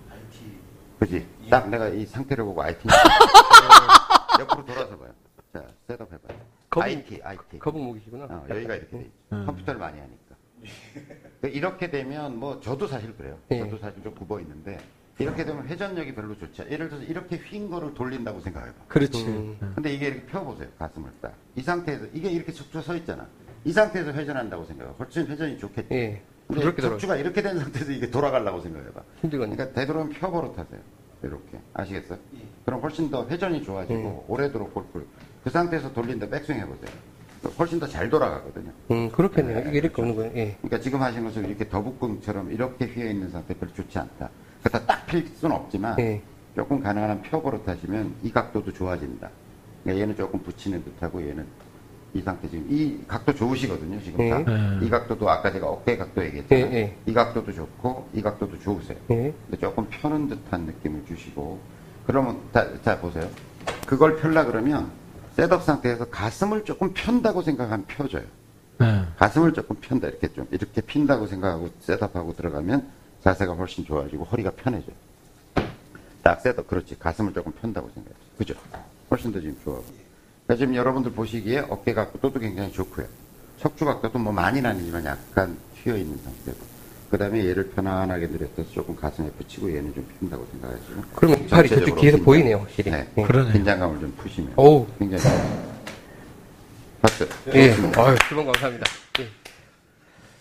IT 0.10 0.58
그지? 1.00 1.28
딱 1.50 1.70
내가 1.70 1.90
이 1.90 2.06
상태를 2.06 2.44
보고 2.46 2.62
IT 2.64 2.88
옆으로 4.40 4.66
돌아서 4.66 4.98
봐요. 4.98 5.12
자 5.54 5.64
셋업 5.88 6.02
해봐요. 6.12 6.38
거북- 6.40 6.64
IT, 6.84 7.22
IT. 7.24 7.60
거북목이시구나. 7.60 8.26
어, 8.26 8.46
여기가 8.50 8.76
이렇게 8.76 8.90
돼 8.98 9.02
있죠. 9.04 9.12
음. 9.34 9.46
컴퓨터를 9.46 9.80
많이 9.80 10.00
하니까. 10.00 10.36
이렇게 11.44 11.90
되면 11.90 12.38
뭐 12.40 12.60
저도 12.62 12.88
사실 12.88 13.16
그래요. 13.16 13.38
예. 13.52 13.60
저도 13.60 13.78
사실 13.78 14.02
좀 14.04 14.16
굽어 14.16 14.40
있는데 14.42 14.78
이렇게 15.20 15.44
되면 15.46 15.68
회전력이 15.68 16.16
별로 16.16 16.38
좋지 16.38 16.62
않아요. 16.62 16.74
예를 16.74 16.90
들어서 16.90 17.06
이렇게 17.06 17.38
휜 17.38 17.70
거를 17.70 17.94
돌린다고 17.94 18.40
생각해봐. 18.40 18.74
그렇지. 18.88 19.26
음. 19.26 19.58
근데 19.76 19.94
이게 19.94 20.08
이렇게 20.08 20.26
펴보세요. 20.26 20.70
가슴을 20.80 21.10
딱. 21.22 21.34
이 21.56 21.62
상태에서 21.62 22.06
이게 22.14 22.30
이렇게 22.32 22.52
척추가 22.52 22.82
서 22.82 22.96
있잖아. 22.96 23.28
이 23.66 23.72
상태에서 23.72 24.12
회전한다고 24.12 24.66
생각해. 24.66 24.92
훨씬 24.98 25.28
회전이 25.28 25.58
좋겠지. 25.60 25.88
예. 25.94 26.22
근데. 26.48 26.76
척추가 26.82 27.16
이렇게 27.16 27.42
된 27.42 27.60
상태에서 27.60 27.92
이게 27.92 28.10
돌아가려고 28.10 28.62
생각해봐. 28.62 29.02
힘들거든요. 29.22 29.56
그러니까 29.56 29.80
되도록이면 29.80 30.20
펴버릇 30.20 30.58
하세요. 30.58 30.80
이렇게. 31.22 31.60
아시겠어요? 31.74 32.20
예. 32.36 32.40
그럼 32.66 32.82
훨씬 32.82 33.10
더 33.10 33.28
회전이 33.28 33.64
좋아지고 33.64 34.26
오래도록 34.28 34.74
골프를 34.74 35.06
그 35.44 35.50
상태에서 35.50 35.92
돌린다 35.94 36.28
백스윙 36.28 36.60
해보세요. 36.60 36.90
훨씬 37.60 37.78
더 37.80 37.86
잘 37.88 38.10
돌아가거든요. 38.10 38.72
음, 38.92 39.12
그렇겠네요. 39.12 39.68
이게 39.68 39.80
이렇게 39.80 40.02
오는 40.02 40.16
거예요. 40.16 40.32
예. 40.36 40.56
그러니까 40.62 40.80
지금 40.80 41.02
하신 41.02 41.26
것처럼 41.26 41.50
이렇게 41.50 41.68
더북궁처럼 41.68 42.52
이렇게 42.54 42.86
휘어 42.86 43.10
있는 43.10 43.30
상태 43.30 43.54
별로 43.54 43.74
좋지 43.74 44.00
않다. 44.00 44.30
그렇다 44.62 44.86
딱 44.86 45.06
필 45.08 45.28
수는 45.36 45.54
없지만 45.56 46.00
예. 46.00 46.22
조금 46.56 46.82
가능한 46.82 47.22
펴버릇 47.24 47.68
하시면 47.68 48.16
이 48.24 48.32
각도도 48.32 48.72
좋아진다. 48.72 49.30
그러니까 49.84 50.02
얘는 50.02 50.16
조금 50.16 50.40
붙이는 50.42 50.82
듯하고 50.86 51.22
얘는 51.22 51.46
이 52.14 52.22
상태 52.22 52.48
지금 52.50 52.66
이 52.70 53.00
각도 53.08 53.34
좋으시거든요. 53.36 54.02
지금 54.02 54.22
예. 54.26 54.30
다. 54.30 54.80
이 54.82 54.90
각도도 54.90 55.30
아까 55.30 55.52
제가 55.52 55.68
어깨 55.68 55.98
각도 55.98 56.24
얘기했잖아요. 56.24 56.66
예, 56.68 56.74
예. 56.74 56.96
이 57.06 57.12
각도도 57.14 57.52
좋고 57.52 58.08
이 58.14 58.22
각도도 58.22 58.58
좋으세요. 58.60 58.98
예. 59.12 59.34
근데 59.50 59.58
조금 59.60 59.86
펴는 59.90 60.30
듯한 60.30 60.62
느낌을 60.62 61.04
주시고 61.08 61.60
그러면 62.08 62.38
다, 62.54 62.66
자 62.84 62.98
보세요. 63.02 63.28
그걸 63.86 64.16
펼라 64.16 64.46
그러면 64.46 64.90
셋업 65.36 65.64
상태에서 65.64 66.06
가슴을 66.06 66.64
조금 66.64 66.94
편다고 66.94 67.42
생각하면 67.42 67.86
펴져요. 67.88 68.24
네. 68.80 69.06
가슴을 69.18 69.54
조금 69.54 69.76
편다 69.78 70.08
이렇게 70.08 70.28
좀 70.34 70.48
이렇게 70.52 70.82
핀다고 70.82 71.28
생각하고 71.28 71.70
셋업하고 71.82 72.36
들어가면 72.36 72.88
자세가 73.24 73.54
훨씬 73.54 73.86
좋아지고 73.86 74.26
허리가 74.26 74.52
편해져요. 74.52 74.96
딱 76.22 76.42
셋업 76.42 76.68
그렇지 76.68 76.98
가슴을 77.00 77.34
조금 77.34 77.52
편다고 77.54 77.90
생각해요. 77.94 78.24
그죠? 78.38 78.54
훨씬 79.10 79.32
더 79.32 79.40
지금 79.40 79.58
좋아. 79.64 79.76
그러니까 80.46 80.56
지금 80.58 80.76
여러분들 80.76 81.12
보시기에 81.12 81.66
어깨 81.70 81.94
각도도 81.94 82.40
굉장히 82.40 82.72
좋고요. 82.72 83.06
척추 83.60 83.86
각도도 83.86 84.20
뭐 84.20 84.34
많이는 84.34 84.70
아니지만 84.70 85.06
약간 85.06 85.58
휘어 85.76 85.98
있는 85.98 86.18
상태고. 86.18 86.73
그 87.14 87.18
다음에 87.20 87.46
얘를 87.46 87.70
편안하게 87.70 88.26
내려서 88.26 88.68
조금 88.74 88.96
가슴에 88.96 89.30
붙이고 89.38 89.70
얘는 89.70 89.94
좀 89.94 90.04
핀다고 90.20 90.48
생각하시고. 90.52 91.44
이 91.44 91.48
팔이 91.48 91.70
저쪽 91.70 91.86
뒤에서 91.86 92.18
긴장- 92.18 92.24
보이네요, 92.26 92.58
확실히. 92.58 92.90
네. 92.90 93.08
예. 93.16 93.22
그러네. 93.22 93.52
긴장감을 93.52 94.00
좀 94.00 94.12
푸시면. 94.18 94.54
어우. 94.56 94.88
굉장히. 94.98 95.24
박수. 97.04 97.30
예. 97.54 97.70
아유, 97.98 98.16
수고 98.28 98.44
감사합니다. 98.46 98.86
예. 99.20 99.28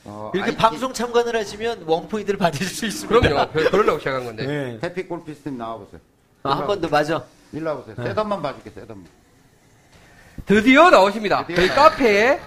어, 0.05 0.31
이렇게 0.33 0.53
IT 0.53 0.57
방송 0.57 0.95
참관을 0.95 1.37
하시면 1.37 1.83
원포인트를 1.87 2.39
받으실 2.39 2.67
수 2.67 2.87
있습니다. 2.87 3.21
그럼요. 3.21 3.51
그- 3.53 3.71
그러려고 3.71 3.99
시작한 3.99 4.25
건데. 4.25 4.47
네. 4.47 4.79
해피골피스트님 4.83 5.59
나와보세요. 5.59 6.01
아, 6.45 6.53
한 6.57 6.67
번 6.67 6.81
더 6.81 6.89
맞아. 6.89 7.23
일로 7.53 7.69
와보세요. 7.69 7.97
셋업만 8.03 8.41
봐줄게, 8.41 8.71
셋업만. 8.71 9.05
드디어 10.47 10.89
나오십니다. 10.89 11.45
드디어 11.47 11.57
저희 11.57 11.69
나와요. 11.69 11.91
카페에, 11.91 12.41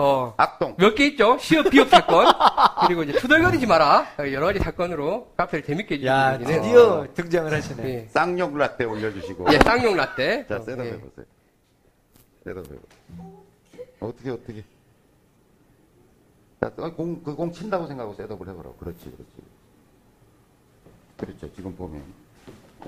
어, 0.00 0.34
악동. 0.38 0.76
몇 0.78 0.94
개 0.94 1.06
있죠? 1.08 1.36
시옷 1.38 1.68
비읍 1.70 1.88
사건. 1.90 2.26
그리고 2.86 3.02
이제 3.02 3.12
투덜거리지 3.18 3.66
마라. 3.66 4.06
여러 4.18 4.46
가지 4.46 4.58
사건으로 4.58 5.32
카페를 5.36 5.64
재밌게 5.64 6.04
야, 6.06 6.30
해주시는 6.30 6.62
드디어 6.62 7.06
등장을 7.14 7.52
하시네. 7.52 7.84
예. 7.88 8.08
쌍용 8.08 8.56
라떼 8.56 8.84
올려주시고. 8.84 9.52
예, 9.52 9.58
쌍용 9.58 9.96
라떼. 9.96 10.46
자, 10.46 10.56
어, 10.56 10.60
셋업 10.62 10.80
예. 10.86 10.90
해보세요. 10.92 11.26
셋업 12.44 12.58
해보세요. 12.58 12.80
어떻게, 14.00 14.30
어떻게. 14.30 14.64
자, 16.60 16.70
어, 16.78 16.90
공, 16.94 17.22
그 17.22 17.34
공 17.34 17.52
친다고 17.52 17.86
생각하고 17.86 18.14
셋업을 18.14 18.48
해보라고. 18.48 18.76
그렇지, 18.76 19.04
그렇지. 19.04 19.32
그렇죠. 21.18 21.54
지금 21.54 21.76
보면. 21.76 22.02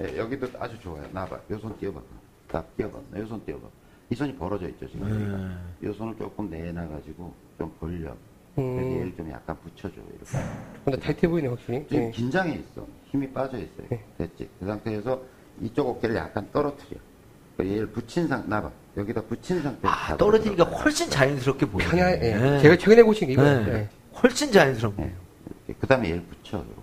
예, 0.01 0.17
여기도 0.17 0.49
아주 0.59 0.81
좋아요. 0.81 1.07
나봐. 1.13 1.39
요 1.51 1.59
손 1.59 1.77
띄워봐. 1.79 2.01
딱 2.49 2.77
띄워봐. 2.77 2.99
요손 3.17 3.45
띄워봐. 3.45 3.67
이 4.13 4.15
손이 4.15 4.37
벌어져 4.37 4.69
있죠, 4.69 4.87
지금. 4.91 5.07
음. 5.07 5.75
요 5.85 5.93
손을 5.95 6.15
조금 6.19 6.51
내놔가지고 6.51 7.33
좀 7.57 7.73
벌려. 7.81 8.15
음. 8.59 8.77
여기를 8.77 9.17
좀 9.17 9.31
약간 9.31 9.57
붙여줘, 9.63 9.95
이렇게. 9.95 10.39
근데 10.85 11.01
타이트해 11.01 11.31
보이네, 11.31 11.49
확실히. 11.49 11.87
지금 11.89 12.05
예. 12.05 12.11
긴장해 12.11 12.53
있어. 12.57 12.87
힘이 13.11 13.31
빠져 13.31 13.57
있어요. 13.57 13.87
네. 13.89 14.05
됐지. 14.19 14.51
그 14.61 14.67
상태에서 14.67 15.19
이쪽 15.63 15.89
어깨를 15.89 16.17
약간 16.17 16.47
떨어뜨려. 16.53 17.01
그 17.57 17.67
얘를 17.67 17.87
붙인 17.87 18.29
상, 18.29 18.47
나봐. 18.47 18.71
여기다 18.99 19.23
붙인 19.23 19.63
상태에서. 19.63 19.89
아, 19.89 20.15
떨어지니까. 20.19 20.65
훨씬 20.65 21.09
자연스럽게 21.09 21.65
보여요. 21.65 21.89
편하, 21.89 22.13
예. 22.13 22.17
네. 22.19 22.61
제가 22.61 22.77
최근에 22.77 23.03
보신 23.05 23.29
게 23.29 23.33
이거. 23.33 23.43
네. 23.43 23.73
예. 23.73 23.89
훨씬 24.23 24.53
자연스럽네요. 24.53 25.11
네. 25.69 25.75
그 25.81 25.87
다음에 25.87 26.11
얘를 26.11 26.23
붙여. 26.25 26.59
이렇게. 26.59 26.75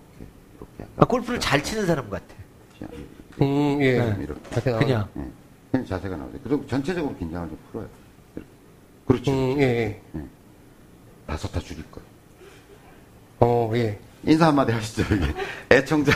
이렇게. 0.57 0.73
약간 0.81 0.93
아, 0.97 1.05
골프를 1.05 1.39
잘 1.39 1.61
치는 1.61 1.85
사람 1.85 2.09
같아. 2.09 2.25
붙여. 2.73 2.87
음, 3.45 3.79
예. 3.83 3.99
네. 3.99 4.17
이렇게. 4.23 4.71
그냥. 4.79 5.07
예. 5.15 5.21
그냥 5.71 5.85
자세가 5.85 6.15
나오죠. 6.15 6.39
그리고 6.43 6.65
전체적으로 6.67 7.15
긴장을 7.17 7.47
좀 7.49 7.57
풀어요. 7.71 7.87
이렇게. 8.35 8.49
그렇지. 9.07 9.31
음, 9.31 9.61
예, 9.61 10.01
예. 10.15 10.21
다섯 11.27 11.47
타 11.51 11.59
줄일 11.59 11.83
거예요. 11.91 12.07
어, 13.41 13.71
예. 13.75 13.99
인사 14.23 14.47
한마디 14.47 14.71
하시죠, 14.71 15.03
여기. 15.15 15.25
애청자. 15.71 16.11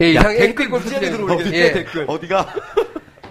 예, 0.00 0.06
야, 0.16 0.20
이상 0.20 0.30
댓글 0.32 0.46
댓글 0.48 0.70
골프 0.70 0.84
무지하게 0.84 1.10
주제는- 1.10 1.16
들어오네, 1.26 1.52
예. 1.52 1.72
댓글. 1.72 2.04
어디가? 2.08 2.54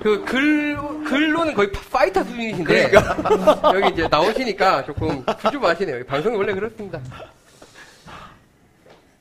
그 0.02 0.24
글, 0.26 0.78
글로는 1.06 1.54
거의 1.54 1.72
파- 1.72 1.82
파이터 2.00 2.24
수준이신데, 2.24 2.90
그러니까. 2.90 3.72
여기 3.76 3.94
이제 3.94 4.08
나오시니까 4.10 4.86
조금 4.86 5.24
주저하시네요. 5.42 6.06
방송이 6.06 6.36
원래 6.36 6.54
그렇습니다. 6.54 7.00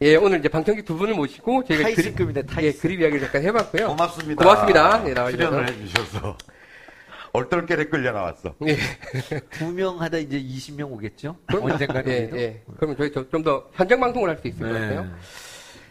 예, 0.03 0.17
오늘 0.17 0.41
이제 0.41 0.49
방청객 0.49 0.85
두 0.85 0.97
분을 0.97 1.15
모시고 1.15 1.65
저희가 1.65 1.85
타이슨급이네, 1.85 2.43
타이슨. 2.43 2.65
예, 2.65 2.73
그립 2.73 3.01
이야기를 3.01 3.21
잠깐 3.21 3.43
해봤고요. 3.45 3.89
고맙습니다. 3.89 4.43
고맙습니다. 4.45 5.03
예. 5.09 5.31
출연을 5.31 5.69
해주셔서. 5.69 6.37
얼떨결에 7.33 7.85
끌려 7.87 8.13
나왔어. 8.13 8.55
예. 8.67 8.77
두 9.51 9.73
명 9.73 10.01
하다 10.03 10.19
이제 10.19 10.39
20명 10.43 10.91
오겠죠? 10.93 11.37
언젠가는. 11.53 12.11
예, 12.11 12.31
예. 12.37 12.63
그러면 12.77 12.97
저희 12.97 13.11
좀 13.13 13.43
더 13.43 13.69
현장 13.75 14.01
방송을 14.01 14.29
할 14.29 14.39
수 14.39 14.49
있을 14.49 14.61
것 14.61 14.67
네. 14.73 14.81
같아요. 14.81 15.07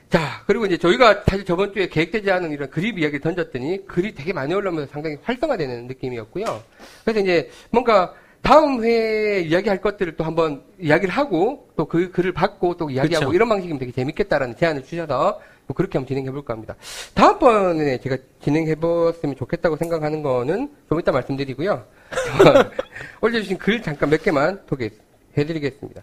자, 0.09 0.43
그리고 0.45 0.65
이제 0.65 0.77
저희가 0.77 1.23
사실 1.25 1.45
저번 1.45 1.73
주에 1.73 1.87
계획되지 1.87 2.29
않은 2.31 2.51
이런 2.51 2.69
그립 2.69 2.99
이야기 2.99 3.13
를 3.13 3.21
던졌더니 3.21 3.87
글이 3.87 4.13
되게 4.13 4.33
많이 4.33 4.53
올라오면서 4.53 4.91
상당히 4.91 5.17
활성화되는 5.23 5.87
느낌이었고요. 5.87 6.61
그래서 7.05 7.19
이제 7.21 7.49
뭔가 7.69 8.13
다음 8.51 8.83
회에 8.83 9.43
이야기할 9.43 9.79
것들을 9.79 10.17
또 10.17 10.25
한번 10.25 10.61
이야기를 10.77 11.13
하고 11.13 11.69
또 11.77 11.85
그 11.85 12.11
글을 12.11 12.33
받고 12.33 12.75
또 12.75 12.89
이야기하고 12.89 13.27
그쵸. 13.27 13.33
이런 13.33 13.47
방식이면 13.47 13.79
되게 13.79 13.93
재밌겠다라는 13.93 14.57
제안을 14.57 14.83
주셔서 14.83 15.39
또 15.67 15.73
그렇게 15.73 15.97
한번 15.97 16.07
진행해 16.07 16.31
볼까 16.31 16.53
합니다. 16.53 16.75
다음번에 17.13 17.97
제가 17.99 18.17
진행해 18.43 18.75
봤으면 18.75 19.37
좋겠다고 19.37 19.77
생각하는 19.77 20.21
거는 20.21 20.69
좀 20.89 20.99
이따 20.99 21.13
말씀드리고요. 21.13 21.85
올려주신 23.21 23.57
글 23.57 23.81
잠깐 23.81 24.09
몇 24.09 24.21
개만 24.21 24.61
소개해 24.67 24.91
드리겠습니다. 25.33 26.01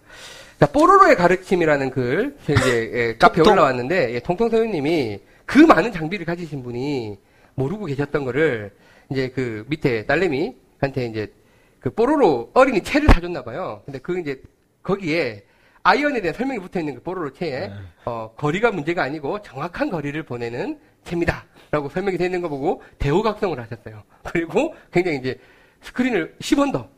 자, 0.59 0.67
뽀로로의 0.67 1.17
가르침이라는 1.17 1.91
글, 1.91 2.35
저 2.47 2.53
이제, 2.55 2.91
예, 2.95 3.17
카페에. 3.21 3.49
올라왔는데, 3.49 4.15
예, 4.15 4.21
통통서유님이 4.21 5.21
그 5.47 5.59
많은 5.59 5.93
장비를 5.93 6.27
가지신 6.27 6.63
분이 6.63 7.17
모르고 7.55 7.85
계셨던 7.87 8.25
거를, 8.25 8.73
이제 9.11 9.29
그 9.35 9.65
밑에 9.69 10.05
딸내미한테 10.07 11.07
이제 11.07 11.33
그 11.81 11.91
뽀로로 11.91 12.51
어린이 12.55 12.83
채를 12.83 13.09
사줬나 13.09 13.43
봐요. 13.43 13.83
근데 13.85 13.99
그 13.99 14.19
이제 14.19 14.43
거기에 14.83 15.45
아이언에 15.83 16.21
대한 16.21 16.35
설명이 16.35 16.61
붙어 16.61 16.81
있는 16.81 16.97
그 16.97 17.03
뽀로로 17.03 17.33
채에, 17.33 17.71
어, 18.05 18.33
거리가 18.37 18.71
문제가 18.73 19.03
아니고 19.05 19.43
정확한 19.43 19.91
거리를 19.91 20.21
보내는 20.25 20.79
채입니다. 21.05 21.45
라고 21.71 21.89
설명이 21.89 22.17
되어 22.19 22.27
있는 22.27 22.41
거 22.41 22.49
보고 22.49 22.83
대호각성을 22.99 23.59
하셨어요. 23.59 24.03
그리고 24.25 24.75
굉장히 24.93 25.19
이제 25.19 25.39
스크린을 25.83 26.37
10원더. 26.41 26.89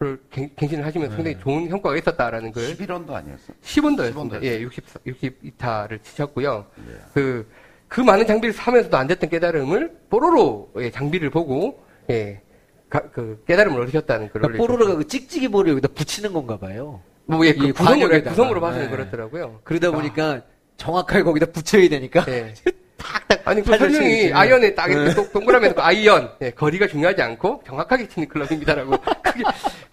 를 0.00 0.16
갱신을 0.30 0.86
하시면서 0.86 1.16
상당히 1.16 1.36
좋은 1.40 1.68
효과가 1.68 1.96
있었다라는 1.96 2.52
글 2.52 2.76
11원도 2.76 3.14
아니었어. 3.14 3.52
10원더였습니다. 3.62 4.14
10원더였어요. 4.14 4.44
예, 4.44 4.60
60, 4.60 4.84
62타를 5.04 6.00
치셨고요. 6.04 6.66
네. 6.76 6.94
그, 7.14 7.50
그 7.88 8.00
많은 8.00 8.24
장비를 8.24 8.52
사면서도 8.52 8.96
안 8.96 9.08
됐던 9.08 9.28
깨달음을 9.28 9.98
뽀로로의 10.08 10.92
장비를 10.92 11.30
보고 11.30 11.82
예, 12.10 12.40
가- 12.88 13.10
그 13.12 13.42
깨달음을 13.46 13.80
얻으셨다는 13.82 14.30
그런 14.30 14.52
그러니까 14.52 14.66
뽀로로가 14.66 14.96
그 14.96 15.06
찍찍이 15.06 15.48
볼을 15.48 15.70
여기다 15.72 15.88
붙이는 15.88 16.32
건가 16.32 16.58
봐요. 16.58 17.02
뭐 17.26 17.44
예, 17.46 17.52
그이 17.52 17.72
구성으로. 17.72 18.22
구성으로 18.22 18.60
봐서는 18.60 18.86
네. 18.86 18.90
그렇더라고요. 18.90 19.60
그러다 19.64 19.90
보니까 19.90 20.42
정확하게 20.78 21.22
거기다 21.24 21.46
붙여야 21.46 21.88
되니까 21.88 22.24
예. 22.28 22.54
탁탁 22.96 23.42
아니 23.46 23.62
그 23.62 23.76
설명이. 23.76 24.32
아이언에 24.32 24.74
딱 24.74 24.90
이렇게 24.90 25.10
네. 25.10 25.14
동- 25.14 25.30
동그라미 25.32 25.68
놓고 25.68 25.80
아이언 25.82 26.32
예, 26.42 26.50
거리가 26.50 26.86
중요하지 26.88 27.22
않고 27.22 27.62
정확하게 27.66 28.08
치는 28.08 28.28
클럽입니다라고 28.28 28.90
그게 29.22 29.42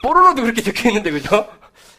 뽀로로도 0.02 0.42
그렇게 0.44 0.62
적혀 0.62 0.90
있는데 0.90 1.12
그죠? 1.12 1.48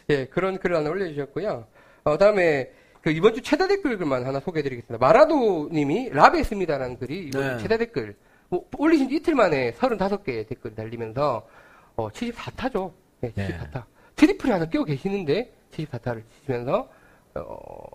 예 0.09 0.25
그런 0.25 0.57
글을 0.57 0.75
하나 0.77 0.89
올려주셨고요. 0.89 1.65
어, 2.05 2.17
다음에 2.17 2.69
그 3.01 3.11
이번 3.11 3.33
주 3.35 3.41
최다 3.41 3.67
댓글만 3.67 4.25
하나 4.25 4.39
소개해드리겠습니다. 4.39 4.97
마라도 5.05 5.69
님이 5.71 6.09
라베 6.11 6.39
있습니다라는 6.41 6.97
글이 6.99 7.27
이번 7.27 7.41
주 7.41 7.47
네. 7.49 7.57
최다 7.59 7.77
댓글 7.77 8.05
뭐, 8.07 8.13
올리신 8.49 9.09
지 9.09 9.15
이틀 9.15 9.35
만에 9.35 9.71
35개의 9.73 10.47
댓글 10.47 10.73
달리면서 10.75 11.47
어, 11.95 12.09
74타죠. 12.09 12.91
예, 13.23 13.31
74타. 13.31 13.83
트리플을 14.15 14.53
하나 14.53 14.65
끼고 14.65 14.85
계시는데 14.85 15.53
74타를 15.71 16.23
치시면서 16.31 16.89
어, 17.35 17.85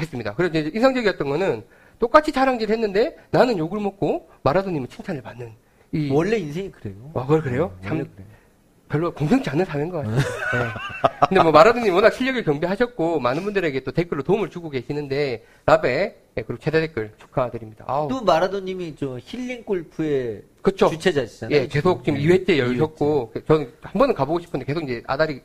했습니다. 0.00 0.34
그래서 0.34 0.58
이제 0.58 0.70
인상적이었던 0.74 1.28
거는 1.28 1.64
똑같이 1.98 2.32
자랑질 2.32 2.70
했는데 2.70 3.16
나는 3.30 3.58
욕을 3.58 3.80
먹고 3.80 4.28
마라도님은 4.42 4.88
칭찬을 4.88 5.22
받는 5.22 5.52
이 5.92 6.10
원래 6.12 6.36
인생이 6.36 6.70
그래요. 6.70 7.10
와, 7.14 7.22
그걸 7.24 7.42
그래요? 7.42 7.76
음, 7.82 7.88
참 7.88 7.98
그래요. 7.98 8.28
별로 8.88 9.12
공평치 9.12 9.50
않은 9.50 9.64
사회인 9.64 9.90
것 9.90 9.98
같아요. 9.98 10.16
네. 10.16 10.22
근데 11.28 11.42
뭐 11.42 11.52
마라도님 11.52 11.94
워낙 11.94 12.10
실력을 12.10 12.42
경비하셨고 12.44 13.20
많은 13.20 13.42
분들에게 13.42 13.80
또 13.80 13.92
댓글로 13.92 14.22
도움을 14.22 14.48
주고 14.48 14.70
계시는데 14.70 15.44
라베 15.66 16.16
예, 16.38 16.42
그리고 16.42 16.60
최대 16.62 16.80
댓글 16.80 17.10
축하드립니다. 17.18 17.84
아우. 17.88 18.08
또 18.08 18.22
마라도님이 18.22 18.94
저 18.96 19.18
힐링 19.20 19.64
골프의 19.64 20.42
그쵸. 20.62 20.88
주최자시잖아요. 20.88 21.56
예, 21.62 21.66
계속 21.66 22.04
지금 22.04 22.18
네. 22.18 22.24
2회째 22.26 22.56
열셨고 22.58 23.32
저는 23.46 23.72
한 23.82 23.92
번은 23.98 24.14
가보고 24.14 24.38
싶은데 24.40 24.64
계속 24.64 24.84
이제 24.84 25.02
아다리 25.06 25.40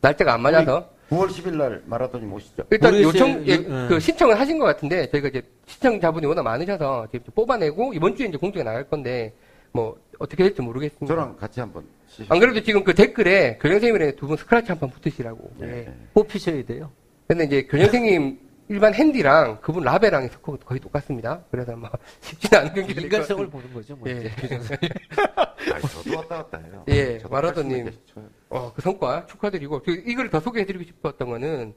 날짜가 0.00 0.34
안 0.34 0.42
맞아서 0.42 0.88
9월 1.10 1.28
10일 1.28 1.56
날 1.56 1.82
마라톤이 1.86 2.30
오시죠. 2.30 2.64
일단. 2.70 3.02
요청 3.02 3.44
예, 3.48 3.54
요- 3.56 3.84
예. 3.84 3.88
그 3.88 3.98
신청을 3.98 4.38
하신 4.38 4.58
것 4.58 4.66
같은데 4.66 5.08
저희가 5.10 5.28
이제 5.28 5.42
시청자분이 5.66 6.26
워낙 6.26 6.42
많으셔서 6.42 7.08
지금 7.10 7.24
좀 7.26 7.34
뽑아내고 7.34 7.94
이번 7.94 8.14
주에 8.14 8.26
이제 8.26 8.36
공지가 8.36 8.62
나갈 8.64 8.84
건데 8.88 9.32
뭐 9.72 9.98
어떻게 10.18 10.44
될지 10.44 10.62
모르겠습니다. 10.62 11.06
저랑 11.06 11.36
같이 11.36 11.60
한번. 11.60 11.84
안 12.28 12.38
그래도 12.38 12.62
지금 12.62 12.84
그 12.84 12.94
댓글에 12.94 13.58
교장선생님이랑 13.60 14.16
두분 14.16 14.36
스크래치 14.36 14.68
한번 14.68 14.90
붙으시라고. 14.90 15.50
네. 15.58 15.66
예. 15.88 15.94
뽑히셔야 16.14 16.64
돼요. 16.64 16.90
근데 17.26 17.44
이제 17.44 17.62
교장선생님 17.62 18.38
일반 18.68 18.92
핸디랑 18.94 19.60
그분 19.62 19.82
라베랑 19.82 20.28
스코어가 20.28 20.64
거의 20.66 20.80
똑같습니다. 20.80 21.40
그래서 21.50 21.74
뭐 21.76 21.90
쉽지는 22.20 22.60
않은 22.60 22.74
경기가 22.74 23.00
될것 23.00 23.12
인간성을. 23.12 23.50
보는 23.50 23.72
거죠. 23.74 23.96
뭐 23.96 24.08
예. 24.08 24.12
이제. 24.12 24.30
아니, 25.72 25.82
저도 25.82 26.16
왔다 26.16 26.36
갔다 26.36 26.58
해요. 26.58 26.84
예, 26.88 27.18
저도 27.18 27.32
마라톤님. 27.32 27.78
80몇 27.78 27.84
개씩 27.86 28.06
쳐요. 28.14 28.24
어, 28.50 28.72
그 28.74 28.82
성과 28.82 29.26
축하드리고, 29.26 29.82
그 29.82 30.02
이걸 30.06 30.30
더 30.30 30.40
소개해드리고 30.40 30.84
싶었던 30.84 31.28
거는, 31.28 31.74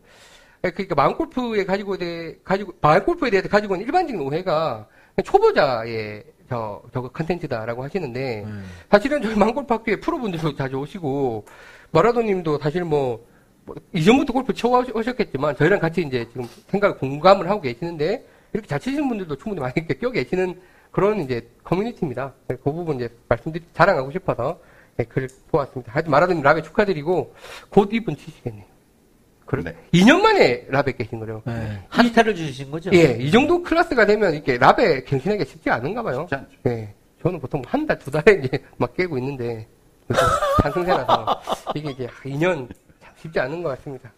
그러니까 0.61 0.95
마음 0.95 1.15
골프에 1.17 1.65
가지고 1.65 1.97
대, 1.97 2.37
가지고, 2.43 2.73
마음 2.81 3.03
골프에 3.03 3.29
대해서 3.29 3.49
가지고 3.49 3.75
있는 3.75 3.87
일반적인 3.87 4.21
오해가 4.21 4.87
초보자의 5.23 6.23
저, 6.49 6.81
저거 6.93 7.09
컨텐츠다라고 7.09 7.83
하시는데, 7.83 8.43
음. 8.45 8.65
사실은 8.89 9.21
저희 9.21 9.35
마음 9.35 9.53
골프 9.53 9.73
학교에 9.73 9.99
프로분들도 9.99 10.55
자주 10.55 10.77
오시고, 10.77 11.45
마라도님도 11.91 12.59
사실 12.59 12.83
뭐, 12.83 13.25
뭐 13.65 13.75
이전부터 13.93 14.33
골프 14.33 14.53
쳐오셨겠지만, 14.53 15.55
저희랑 15.55 15.79
같이 15.79 16.01
이제 16.01 16.27
지금 16.29 16.47
생각을 16.67 16.97
공감을 16.97 17.49
하고 17.49 17.61
계시는데, 17.61 18.25
이렇게 18.53 18.67
잘 18.67 18.79
치시는 18.79 19.07
분들도 19.07 19.35
충분히 19.37 19.61
많이 19.61 19.73
이렇게 19.75 19.93
껴 19.95 20.09
계시는 20.09 20.59
그런 20.91 21.21
이제 21.21 21.47
커뮤니티입니다. 21.63 22.33
그 22.47 22.57
부분 22.63 22.97
이제 22.97 23.09
말씀드리, 23.29 23.63
자랑하고 23.73 24.11
싶어서 24.11 24.59
네, 24.97 25.05
글 25.05 25.29
보았습니다. 25.49 25.91
하여튼 25.93 26.11
마라도님 26.11 26.43
라베 26.43 26.61
축하드리고, 26.63 27.33
곧 27.69 27.89
이분 27.93 28.15
치시겠네요. 28.17 28.65
그래? 29.45 29.63
네. 29.63 29.75
2년 29.93 30.21
만에 30.21 30.65
라베 30.69 30.93
깨신 30.93 31.19
거래요. 31.19 31.41
네. 31.45 31.83
한 31.89 32.11
타를 32.11 32.35
주신 32.35 32.71
거죠? 32.71 32.89
예, 32.93 33.17
이 33.19 33.31
정도 33.31 33.61
클래스가 33.61 34.05
되면 34.05 34.33
이렇게 34.33 34.57
라베 34.57 35.03
갱신하기가 35.03 35.49
쉽지 35.49 35.69
않은가 35.69 36.03
봐요. 36.03 36.21
쉽지 36.21 36.35
않죠. 36.35 36.57
예. 36.67 36.93
저는 37.21 37.39
보통 37.39 37.61
한 37.67 37.85
달, 37.85 37.99
두 37.99 38.09
달에 38.09 38.41
이제 38.43 38.63
막 38.77 38.93
깨고 38.95 39.17
있는데, 39.17 39.67
상승세라서 40.61 41.41
이게 41.75 41.91
이제 41.91 42.07
2년 42.23 42.67
참 42.67 42.67
쉽지 43.21 43.39
않은 43.39 43.63
것 43.63 43.69
같습니다. 43.69 44.11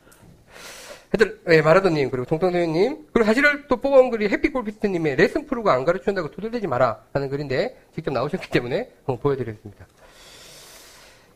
하여튼, 1.12 1.40
예, 1.50 1.62
마라도님, 1.62 2.10
그리고 2.10 2.26
동통도현님, 2.26 3.10
그리고 3.14 3.26
사실을 3.26 3.68
또 3.68 3.78
뽑아온 3.78 4.10
글이 4.10 4.30
해피골피스트님의 4.30 5.16
레슨 5.16 5.46
프로가 5.46 5.74
안 5.74 5.86
가르쳐준다고 5.86 6.32
투덜대지 6.32 6.66
마라 6.66 7.04
하는 7.14 7.30
글인데, 7.30 7.78
직접 7.94 8.12
나오셨기 8.12 8.50
때문에 8.50 8.90
한번 9.06 9.20
보여드리겠습니다. 9.20 9.86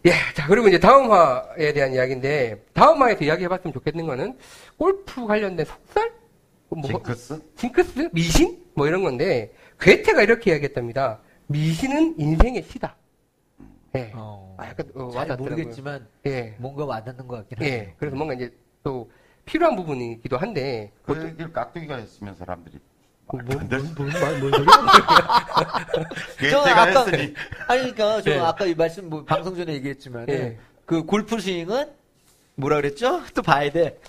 예, 0.05 0.11
자, 0.33 0.47
그리고 0.47 0.67
이제 0.67 0.79
다음화에 0.79 1.73
대한 1.73 1.93
이야기인데, 1.93 2.65
다음화에서 2.73 3.23
이야기해봤으면 3.25 3.73
좋겠는 3.73 4.07
거는, 4.07 4.37
골프 4.77 5.27
관련된 5.27 5.65
속설? 5.65 6.11
뭐, 6.69 6.81
징크스? 6.81 7.39
징크스? 7.55 8.09
미신? 8.13 8.63
뭐 8.73 8.87
이런 8.87 9.03
건데, 9.03 9.53
괴테가 9.79 10.23
이렇게 10.23 10.51
이야기했답니다. 10.51 11.19
미신은 11.47 12.15
인생의 12.17 12.63
시다. 12.63 12.96
예. 13.95 14.11
어, 14.15 14.55
아, 14.59 14.67
약간, 14.67 14.85
어, 14.95 15.09
잘 15.11 15.21
와닿더라고요. 15.21 15.49
모르겠지만 15.49 16.07
예. 16.25 16.55
뭔가 16.57 16.85
와닿는 16.85 17.27
것 17.27 17.37
같긴 17.37 17.57
예. 17.61 17.77
하네요. 17.77 17.93
그래서 17.97 18.15
뭔가 18.15 18.33
이제 18.33 18.51
또 18.83 19.09
필요한 19.45 19.75
부분이기도 19.75 20.37
한데, 20.37 20.91
그 21.03 21.15
얘기를 21.23 21.51
깍두기가 21.53 21.95
했으면 21.95 22.35
사람들이 22.35 22.79
뭐, 23.27 23.41
말도 23.41 23.59
안 23.59 23.67
되지. 23.69 23.93
뭔, 23.95 24.09
뭔, 24.09 24.39
뭔 24.39 24.51
소리야? 24.51 24.71
저 26.51 26.63
괴테가 26.63 26.81
아까 26.81 27.05
했으니 27.05 27.33
아니 27.67 27.81
그러니까 27.93 28.21
저 28.21 28.31
예. 28.31 28.39
아까 28.39 28.65
이 28.65 28.73
말씀 28.75 29.09
뭐 29.09 29.23
방송 29.25 29.55
전에 29.55 29.73
얘기했지만 29.73 30.27
예. 30.29 30.57
그 30.85 31.03
골프 31.03 31.39
스윙은 31.39 31.91
뭐라 32.55 32.77
그랬죠? 32.77 33.21
또 33.35 33.41
봐야 33.41 33.69
돼. 33.71 33.99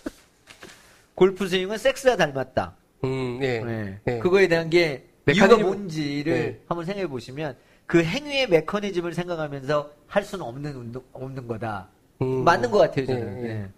골프 1.14 1.48
스윙은 1.48 1.78
섹스와 1.78 2.16
닮았다. 2.16 2.76
음, 3.04 3.38
예. 3.42 3.60
네. 3.60 4.00
예. 4.06 4.18
그거에 4.18 4.46
대한 4.48 4.70
게 4.70 5.06
이유가 5.28 5.48
메커니즘- 5.56 5.62
뭔지를 5.62 6.32
네. 6.32 6.60
한번 6.68 6.84
생각해 6.86 7.06
보시면 7.08 7.56
그 7.88 8.04
행위의 8.04 8.48
메커니즘을 8.48 9.14
생각하면서 9.14 9.90
할 10.06 10.22
수는 10.22 10.44
없는 10.44 10.74
운동, 10.74 11.02
없는 11.14 11.48
거다. 11.48 11.88
음. 12.20 12.44
맞는 12.44 12.70
것 12.70 12.78
같아요 12.78 13.06
저는. 13.06 13.38
예, 13.38 13.48
예. 13.48 13.50
예. 13.50 13.68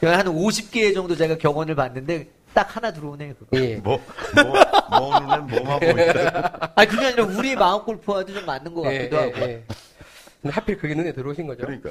제가 0.00 0.18
한 0.18 0.26
50개 0.26 0.94
정도 0.94 1.16
제가 1.16 1.36
경험을 1.36 1.74
봤는데 1.74 2.28
딱 2.54 2.76
하나 2.76 2.92
들어오네요. 2.92 3.34
그거. 3.34 3.58
예. 3.58 3.74
뭐, 3.76 4.00
뭐, 4.36 5.00
뭐 5.00 5.20
눈엔 5.20 5.46
뭐만 5.48 5.80
보이더라. 5.80 6.70
아니 6.76 6.88
그게 6.88 7.06
아니라 7.06 7.24
우리 7.24 7.56
마음 7.56 7.84
골프와도 7.84 8.32
좀 8.32 8.46
맞는 8.46 8.72
것 8.72 8.84
예, 8.92 8.98
같기도 8.98 9.16
예, 9.16 9.20
하고. 9.20 9.40
예. 9.40 9.64
근데 10.42 10.54
하필 10.54 10.78
그게 10.78 10.94
눈에 10.94 11.12
들어오신 11.12 11.48
거죠. 11.48 11.62
그러니까. 11.62 11.90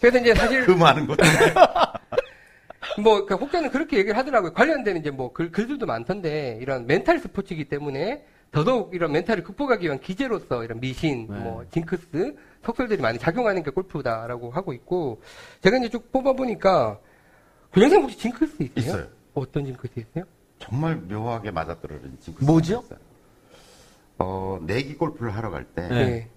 그래서 0.00 0.18
이제 0.18 0.34
사실 0.34 0.66
그 0.66 0.72
많은 0.72 1.06
것. 1.06 1.16
뭐, 2.98 3.24
그 3.24 3.34
혹자는 3.36 3.70
그렇게 3.70 3.96
얘기를 3.98 4.18
하더라고요. 4.18 4.52
관련된 4.52 4.96
이제 4.96 5.10
뭐 5.10 5.32
글, 5.32 5.52
글들도 5.52 5.86
많던데, 5.86 6.58
이런 6.60 6.86
멘탈 6.86 7.20
스포츠이기 7.20 7.66
때문에 7.66 8.24
더더욱 8.52 8.94
이런 8.94 9.12
멘탈을 9.12 9.42
극복하기 9.42 9.86
위한 9.86 9.98
기제로서 9.98 10.62
이런 10.62 10.78
미신, 10.78 11.26
네. 11.28 11.38
뭐, 11.38 11.64
징크스, 11.70 12.36
속설들이 12.62 13.00
많이 13.00 13.18
작용하는 13.18 13.62
게 13.62 13.70
골프다라고 13.70 14.50
하고 14.50 14.74
있고, 14.74 15.20
제가 15.62 15.78
이제 15.78 15.88
쭉 15.88 16.12
뽑아보니까, 16.12 16.98
교장선생 17.72 18.02
혹시 18.02 18.18
징크스 18.18 18.62
있어요? 18.62 18.74
있어요. 18.76 19.06
어떤 19.32 19.64
징크스 19.64 19.92
있어요? 19.96 20.24
정말 20.58 20.96
묘하게 20.96 21.50
맞아떨어진 21.50 22.18
징크스. 22.20 22.44
뭐죠? 22.44 22.84
어, 24.18 24.58
내기 24.60 24.96
골프를 24.96 25.34
하러 25.34 25.50
갈 25.50 25.64
때, 25.64 25.88
네. 25.88 26.28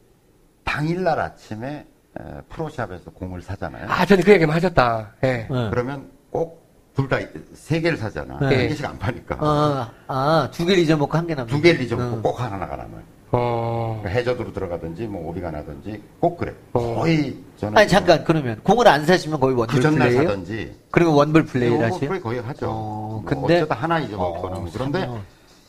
당일날 0.63 1.19
아침에 1.19 1.85
에, 2.17 2.41
프로샵에서 2.47 3.11
공을 3.11 3.41
사잖아요. 3.41 3.87
아, 3.89 4.05
저는 4.05 4.23
그 4.23 4.31
얘기 4.31 4.45
하셨다. 4.45 5.15
예. 5.23 5.47
네. 5.51 5.69
그러면 5.69 6.09
꼭 6.29 6.64
둘 6.95 7.09
다 7.09 7.19
세 7.53 7.81
개를 7.81 7.97
사잖아. 7.97 8.37
네. 8.39 8.45
한 8.45 8.67
개씩 8.69 8.85
안 8.85 8.97
파니까. 8.97 9.37
아, 9.39 9.91
아, 10.07 10.49
두 10.51 10.65
개를 10.65 10.81
잊어먹고 10.83 11.17
한 11.17 11.27
개 11.27 11.35
남는 11.35 11.53
두 11.53 11.61
개를 11.61 11.81
잊어먹고 11.81 12.17
어. 12.17 12.21
꼭 12.21 12.39
하나가 12.39 12.75
남아요. 12.75 13.01
어, 13.31 13.99
그러니까 14.01 14.17
해저드로 14.19 14.53
들어가든지 14.53 15.07
뭐 15.07 15.29
오비가 15.29 15.51
나든지 15.51 16.01
꼭 16.21 16.37
그래. 16.37 16.53
어. 16.71 16.95
거의 16.95 17.35
저는 17.57 17.77
아니, 17.77 17.87
잠깐, 17.89 18.23
그러면, 18.23 18.59
공을 18.63 18.87
안 18.87 19.05
사시면 19.05 19.39
거의 19.41 19.55
원불 19.57 19.75
그 19.75 19.81
전날 19.81 20.07
플레이예요 20.09 20.29
사든지 20.29 20.75
그리고 20.91 21.15
원불 21.15 21.45
플레이를 21.45 21.77
뭐 21.77 21.85
하세요? 21.87 22.09
거의 22.09 22.21
거의 22.21 22.39
하죠. 22.41 22.69
어, 22.69 23.09
뭐 23.21 23.23
근데- 23.25 23.57
어쩌다 23.57 23.75
하나 23.75 23.99
잊어먹거나 23.99 24.55
어, 24.55 24.59
뭐 24.61 24.69
그런데 24.73 24.99
사면. 25.01 25.21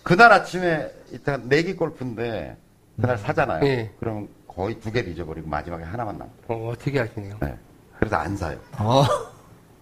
그날 0.05 0.33
아침에 0.33 0.89
이따 1.13 1.37
내기 1.39 1.75
골프인데 1.75 2.57
음. 2.97 3.03
그날 3.03 3.19
사잖아요. 3.19 3.65
예. 3.67 3.91
그럼 3.99 4.29
거의 4.47 4.79
두 4.79 4.93
개를 4.93 5.11
잊어버리고 5.13 5.49
마지막에 5.49 5.83
하나만 5.83 6.19
남고. 6.19 6.35
어, 6.55 6.71
어떻게 6.71 7.01
하시네요. 7.01 7.35
네. 7.41 7.53
그래서 7.99 8.15
안 8.17 8.37
사요. 8.37 8.57
어. 8.79 9.03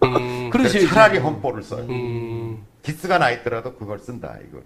음, 0.03 0.51
그러시죠. 0.51 0.89
차라리 0.89 1.19
험볼을 1.19 1.63
써요. 1.63 1.87
음, 1.89 2.65
기스가 2.83 3.19
나 3.19 3.31
있더라도 3.31 3.75
그걸 3.75 3.99
쓴다 3.99 4.37
이거. 4.49 4.61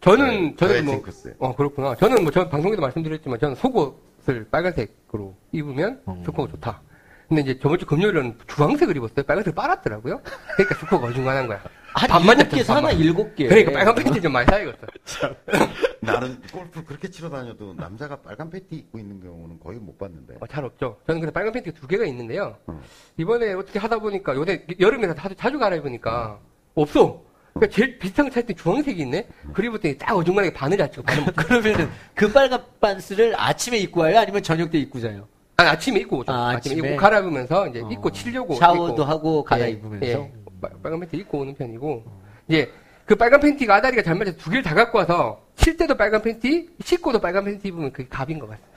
저는, 0.00 0.50
네, 0.50 0.56
저는 0.56 0.84
뭐, 0.84 0.94
징크스예요. 0.94 1.36
어, 1.38 1.56
그렇구나. 1.56 1.94
저는 1.96 2.22
뭐, 2.22 2.30
저 2.30 2.48
방송에도 2.48 2.80
말씀드렸지만, 2.82 3.40
저는 3.40 3.56
속옷을 3.56 4.46
빨간색으로 4.50 5.34
입으면 5.52 6.00
음. 6.06 6.22
스코어가 6.24 6.52
좋다. 6.52 6.80
근데 7.28 7.42
이제 7.42 7.58
저번 7.60 7.78
주 7.78 7.84
금요일은 7.84 8.38
주황색을 8.46 8.96
입었어요. 8.96 9.24
빨간색을 9.26 9.54
빨았더라고요. 9.54 10.20
그러니까 10.56 10.74
스코어가 10.80 11.08
어중간한 11.08 11.46
거야. 11.46 11.62
한 11.94 12.08
반만 12.08 12.38
일곱 12.38 12.50
개 12.50 12.56
잡혔어, 12.62 12.64
사나 12.64 12.88
반만. 12.88 13.04
일곱 13.04 13.34
개. 13.34 13.48
그러니까 13.48 13.72
빨간 13.72 13.94
팬티 13.96 14.20
좀 14.22 14.32
많이 14.32 14.46
사야겠어. 14.46 14.78
나는 16.00 16.40
골프 16.52 16.84
그렇게 16.84 17.08
치러 17.10 17.28
다녀도 17.28 17.74
남자가 17.74 18.16
빨간 18.16 18.48
팬티 18.50 18.76
입고 18.76 18.98
있는 18.98 19.20
경우는 19.20 19.58
거의 19.60 19.78
못 19.78 19.96
봤는데. 19.98 20.36
어, 20.40 20.46
잘 20.46 20.64
없죠. 20.64 20.96
저는 21.06 21.20
근데 21.20 21.32
빨간 21.32 21.52
팬티가 21.52 21.78
두 21.78 21.86
개가 21.86 22.04
있는데요. 22.06 22.56
어. 22.66 22.80
이번에 23.16 23.52
어떻게 23.54 23.78
하다 23.78 23.98
보니까 23.98 24.34
요새 24.34 24.64
여름에 24.78 25.12
자주, 25.14 25.34
자주 25.34 25.58
갈아입으니까 25.58 26.38
없어. 26.74 27.22
그러니까 27.54 27.74
제일 27.74 27.98
비슷한 27.98 28.26
거 28.26 28.30
찾을 28.30 28.46
때 28.46 28.54
주황색이 28.54 29.02
있네? 29.02 29.26
그리고부터 29.52 29.92
딱 29.98 30.16
어중간하게 30.16 30.54
바늘 30.54 30.78
잡고 30.78 31.02
바늘 31.02 31.24
못 31.24 31.34
그러면은 31.34 31.88
그 32.14 32.30
빨간 32.32 32.62
반스를 32.80 33.34
아침에 33.36 33.78
입고 33.78 34.00
와요? 34.02 34.18
아니면 34.18 34.42
저녁 34.42 34.70
때 34.70 34.78
입고 34.78 35.00
자요? 35.00 35.26
아니, 35.56 35.68
아침에 35.70 35.98
입고 36.00 36.18
오죠. 36.18 36.30
아, 36.32 36.50
아침에 36.50 36.74
아침에? 36.74 36.88
입고 36.90 37.00
갈아입으면서 37.00 37.66
이제 37.68 37.80
어. 37.80 37.88
입고 37.90 38.12
치려고. 38.12 38.54
샤워도 38.54 38.92
입고. 38.92 39.02
하고 39.04 39.44
예, 39.46 39.48
갈아입으면서? 39.48 40.06
예. 40.06 40.32
빨- 40.60 40.70
빨간 40.80 41.00
팬티 41.00 41.16
입고 41.16 41.38
오는 41.40 41.52
편이고. 41.54 42.04
이제 42.46 42.70
그 43.08 43.14
빨간 43.16 43.40
팬티가 43.40 43.76
아다리가 43.76 44.02
잘 44.02 44.14
맞아서 44.16 44.36
두 44.36 44.50
개를 44.50 44.62
다 44.62 44.74
갖고 44.74 44.98
와서 44.98 45.40
칠 45.56 45.78
때도 45.78 45.96
빨간 45.96 46.20
팬티, 46.20 46.68
씻고도 46.84 47.18
빨간 47.18 47.42
팬티 47.42 47.68
입으면 47.68 47.90
그게 47.90 48.06
갑인 48.08 48.38
것 48.38 48.50
같아요. 48.50 48.68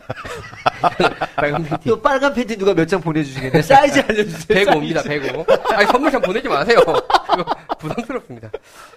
빨간 1.36 1.64
팬티. 1.66 1.90
또 1.90 2.02
빨간 2.02 2.34
팬티 2.34 2.58
누가 2.58 2.74
몇 2.74 2.86
장 2.88 3.02
보내주시겠네. 3.02 3.62
사이즈 3.62 4.00
알려주세요. 4.00 4.66
105입니다, 4.66 5.04
105. 5.06 5.46
아니, 5.76 5.86
선물 5.88 6.12
참 6.12 6.22
보내지 6.22 6.48
마세요. 6.48 6.80
부담스럽습니다. 7.78 8.50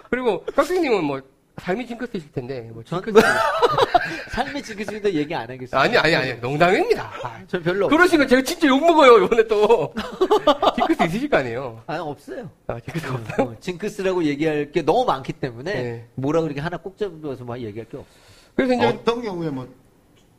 그리고, 0.09 0.45
깍두기님은 0.55 1.03
뭐, 1.03 1.21
삶이 1.59 1.87
징크스이실 1.87 2.33
텐데, 2.33 2.71
뭐, 2.73 2.83
전- 2.83 3.03
징크스. 3.03 3.25
삶의 4.33 4.63
징크스도 4.63 5.13
얘기 5.13 5.35
안 5.35 5.43
하겠습니다. 5.43 5.81
아니, 5.81 5.97
아니, 5.97 6.15
아니, 6.15 6.35
농담입니다. 6.41 7.13
아, 7.23 7.41
저 7.47 7.61
별로. 7.63 7.89
그러시면 7.89 8.27
제가 8.27 8.43
진짜 8.43 8.67
욕 8.67 8.81
먹어요, 8.81 9.25
이번에 9.25 9.47
또. 9.47 9.95
징크스 10.75 11.03
있으실 11.05 11.29
거 11.31 11.37
아니에요? 11.39 11.83
아, 11.87 11.99
없어요. 12.01 12.51
아, 12.67 12.81
징크스 12.81 13.07
없어요? 13.07 13.47
어, 13.49 13.57
징크스라고 13.61 14.25
얘기할 14.25 14.73
게 14.73 14.83
너무 14.83 15.05
많기 15.05 15.33
때문에 15.33 15.73
네. 15.73 16.09
뭐라 16.17 16.41
그렇게 16.43 16.61
하나 16.61 16.77
꼭 16.77 16.99
잡아서 16.99 17.45
막 17.45 17.61
얘기할 17.61 17.89
게 17.89 17.97
없어. 17.99 18.11
그래서 18.57 18.75
이제, 18.75 18.87
어떤 18.87 19.23
경우에 19.23 19.51
뭐 19.51 19.69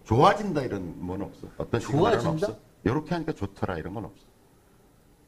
좋아진다 0.04 0.64
이런 0.64 1.08
건 1.08 1.22
없어. 1.22 1.48
어떤 1.58 1.80
좋아진다? 1.80 2.30
없어. 2.30 2.58
이렇게 2.84 3.14
하니까 3.16 3.32
좋더라 3.32 3.78
이런 3.78 3.94
건 3.94 4.06
없어. 4.06 4.24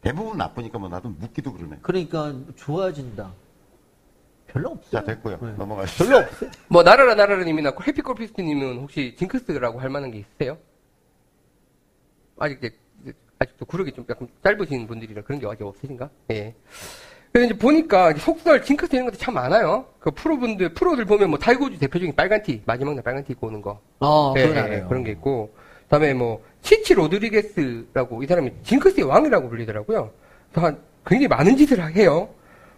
대부분 0.01 0.37
나쁘니까 0.37 0.77
뭐 0.79 0.89
나도 0.89 1.09
묻기도 1.09 1.53
그러네. 1.53 1.77
그러니까 1.81 2.33
좋아진다. 2.55 3.31
별로 4.47 4.69
없어요. 4.69 4.91
자 4.91 5.03
됐고요. 5.03 5.37
네. 5.41 5.53
넘어가시죠. 5.57 6.05
별로 6.05 6.17
없어요. 6.19 6.49
뭐, 6.67 6.83
나라라 6.83 7.15
나라라님이나 7.15 7.73
해피골피스트님은 7.85 8.77
혹시 8.77 9.15
징크스라고 9.17 9.79
할 9.79 9.89
만한 9.89 10.11
게 10.11 10.19
있으세요? 10.19 10.57
아직 12.39 12.57
이제, 12.59 12.75
아직도 13.39 13.65
구력이 13.65 13.91
좀 13.91 14.05
약간 14.09 14.27
짧으신 14.43 14.87
분들이라 14.87 15.23
그런 15.23 15.39
게 15.39 15.47
아직 15.47 15.63
없으신가? 15.63 16.09
예. 16.31 16.55
그래서 17.31 17.53
이제 17.53 17.57
보니까 17.59 18.13
속설, 18.13 18.63
징크스 18.63 18.95
이런 18.95 19.05
것도 19.05 19.17
참 19.17 19.33
많아요. 19.33 19.85
그 19.99 20.11
프로분들, 20.11 20.73
프로들 20.73 21.05
보면 21.05 21.29
뭐 21.29 21.37
타이거 21.37 21.61
우즈 21.61 21.77
대표적인 21.77 22.15
빨간 22.15 22.41
티, 22.41 22.61
마지막 22.65 22.95
날 22.95 23.03
빨간 23.03 23.23
티 23.23 23.33
입고 23.33 23.47
오는 23.47 23.61
거. 23.61 23.79
어, 23.99 24.33
예, 24.37 24.47
그건 24.47 24.73
예. 24.73 24.85
그런 24.87 25.03
게 25.03 25.11
있고. 25.11 25.53
그 25.53 25.89
다음에 25.89 26.13
뭐, 26.13 26.43
치치 26.61 26.93
로드리게스라고 26.93 28.23
이 28.23 28.27
사람이 28.27 28.51
징크스의 28.63 29.05
왕이라고 29.05 29.49
불리더라고요. 29.49 30.11
그래서 30.51 30.67
한 30.67 30.81
굉장히 31.05 31.27
많은 31.27 31.55
짓을 31.55 31.79
해요. 31.95 32.29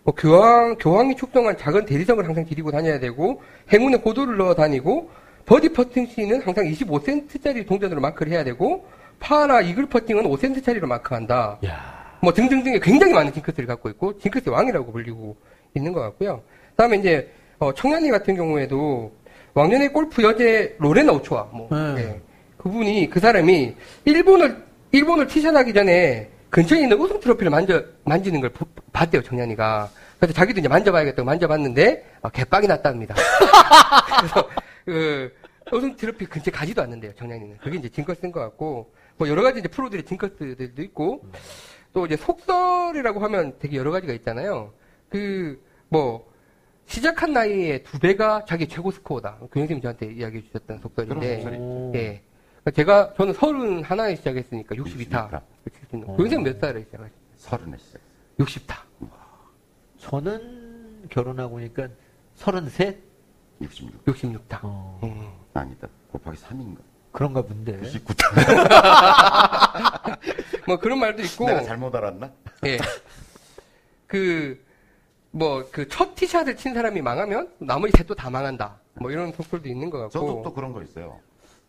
뭐 0.04 0.14
교황, 0.16 0.76
교황이 0.78 1.16
축성한 1.16 1.58
작은 1.58 1.86
대리석을 1.86 2.26
항상 2.26 2.46
가지고 2.46 2.72
다녀야 2.72 3.00
되고, 3.00 3.42
행운에 3.72 3.98
고도를 3.98 4.38
넣어 4.38 4.56
다니고, 4.56 5.10
버디 5.46 5.70
퍼팅 5.70 6.08
시는 6.08 6.42
항상 6.42 6.66
25센트짜리 6.66 7.68
동전으로 7.68 8.02
마크를 8.02 8.32
해야 8.32 8.44
되고, 8.44 8.86
파나 9.20 9.62
이글 9.62 9.88
퍼팅은 9.88 10.24
5센트짜리로 10.24 10.86
마크한다. 10.86 11.58
뭐 12.22 12.34
등등등의 12.34 12.80
굉장히 12.80 13.14
많은 13.14 13.34
징크스를 13.34 13.68
갖고 13.68 13.90
있고, 13.90 14.18
징크스의 14.20 14.54
왕이라고 14.54 14.92
불리고 14.92 15.36
있는 15.76 15.92
것 15.94 16.02
같고요. 16.02 16.42
그 16.72 16.76
다음에 16.76 16.98
이제, 16.98 17.32
어, 17.58 17.74
청년이 17.74 18.10
같은 18.10 18.36
경우에도, 18.36 19.12
왕년의 19.54 19.92
골프 19.92 20.24
여제 20.24 20.76
로레나 20.80 21.12
오초아, 21.14 21.50
뭐, 21.52 21.68
네. 21.72 22.02
예. 22.02 22.22
그분이, 22.58 23.10
그 23.10 23.20
사람이, 23.20 23.76
일본을, 24.06 24.64
일본을 24.92 25.28
티샷하기 25.28 25.74
전에 25.74 26.30
근처에 26.50 26.82
있는 26.82 26.98
우승 27.00 27.20
트로피를 27.20 27.50
만져, 27.52 27.84
만지는 28.06 28.42
걸 28.42 28.50
보- 28.50 28.66
봤대요, 28.92 29.22
정년이가. 29.22 29.90
그래서 30.18 30.34
자기도 30.34 30.60
이제 30.60 30.68
만져봐야겠다고 30.68 31.26
만져봤는데, 31.26 32.06
아, 32.22 32.30
개빡이 32.30 32.68
났답니다. 32.68 33.16
그래서, 34.20 34.50
그, 34.86 35.34
우승 35.72 35.96
트로피 35.96 36.26
근처에 36.26 36.52
가지도 36.52 36.82
않는데요, 36.82 37.14
정년이는. 37.16 37.58
그게 37.60 37.78
이제 37.78 37.90
징크스 37.90 38.22
쓴것 38.22 38.42
같고, 38.42 38.92
뭐 39.18 39.28
여러 39.30 39.44
가지 39.44 39.60
이제 39.60 39.68
프로들의 39.68 40.06
징크스들도 40.06 40.82
있고, 40.82 41.24
또 41.94 42.06
이제 42.06 42.16
속설이라고 42.18 43.20
하면 43.20 43.54
되게 43.60 43.78
여러 43.78 43.92
가지가 43.92 44.14
있잖아요. 44.14 44.74
그, 45.10 45.62
뭐, 45.90 46.28
시작한 46.88 47.34
나이에 47.34 47.84
두 47.84 48.00
배가 48.00 48.44
자기 48.48 48.68
최고 48.68 48.90
스코어다. 48.90 49.38
교영님이 49.52 49.82
저한테 49.82 50.08
이야기해 50.14 50.44
주셨던 50.48 50.80
속설인데. 50.80 51.44
예. 51.94 52.22
그러니까 52.70 52.72
제가, 52.72 53.14
저는 53.16 53.34
서른 53.34 53.84
하나에 53.84 54.16
시작했으니까 54.16 54.76
62타. 54.76 55.42
62타. 55.92 56.18
교영님 56.18 56.44
몇 56.44 56.60
살에 56.60 56.82
시작하셨어요? 56.84 57.20
서른에 57.36 57.78
시작. 57.78 58.00
60타. 58.40 58.76
저는 59.98 61.08
결혼하고 61.10 61.56
오니까 61.56 61.88
33? 62.36 62.96
66. 63.62 64.06
66타. 64.06 64.60
어, 64.64 65.00
음. 65.04 65.28
아니다. 65.54 65.88
곱하기 66.12 66.38
3인가? 66.38 66.78
그런가 67.12 67.42
본데. 67.42 67.80
99타. 67.82 70.20
뭐 70.68 70.78
그런 70.80 71.00
말도 71.00 71.24
있고, 71.24 71.46
내가 71.48 71.64
잘못 71.64 71.94
알았나? 71.96 72.32
예. 72.66 72.78
그, 74.08 74.64
뭐, 75.32 75.68
그 75.72 75.88
첫 75.90 76.16
티샷을 76.16 76.56
친 76.56 76.74
사람이 76.74 77.02
망하면 77.02 77.52
나머지 77.60 77.92
셋도 77.98 78.16
다 78.16 78.30
망한다. 78.30 78.78
뭐 78.96 79.12
이런 79.12 79.32
속설도 79.34 79.68
있는 79.68 79.90
것 79.90 79.98
같고. 80.00 80.12
저도 80.12 80.42
또 80.44 80.54
그런 80.54 80.72
거 80.72 80.82
있어요. 80.84 81.20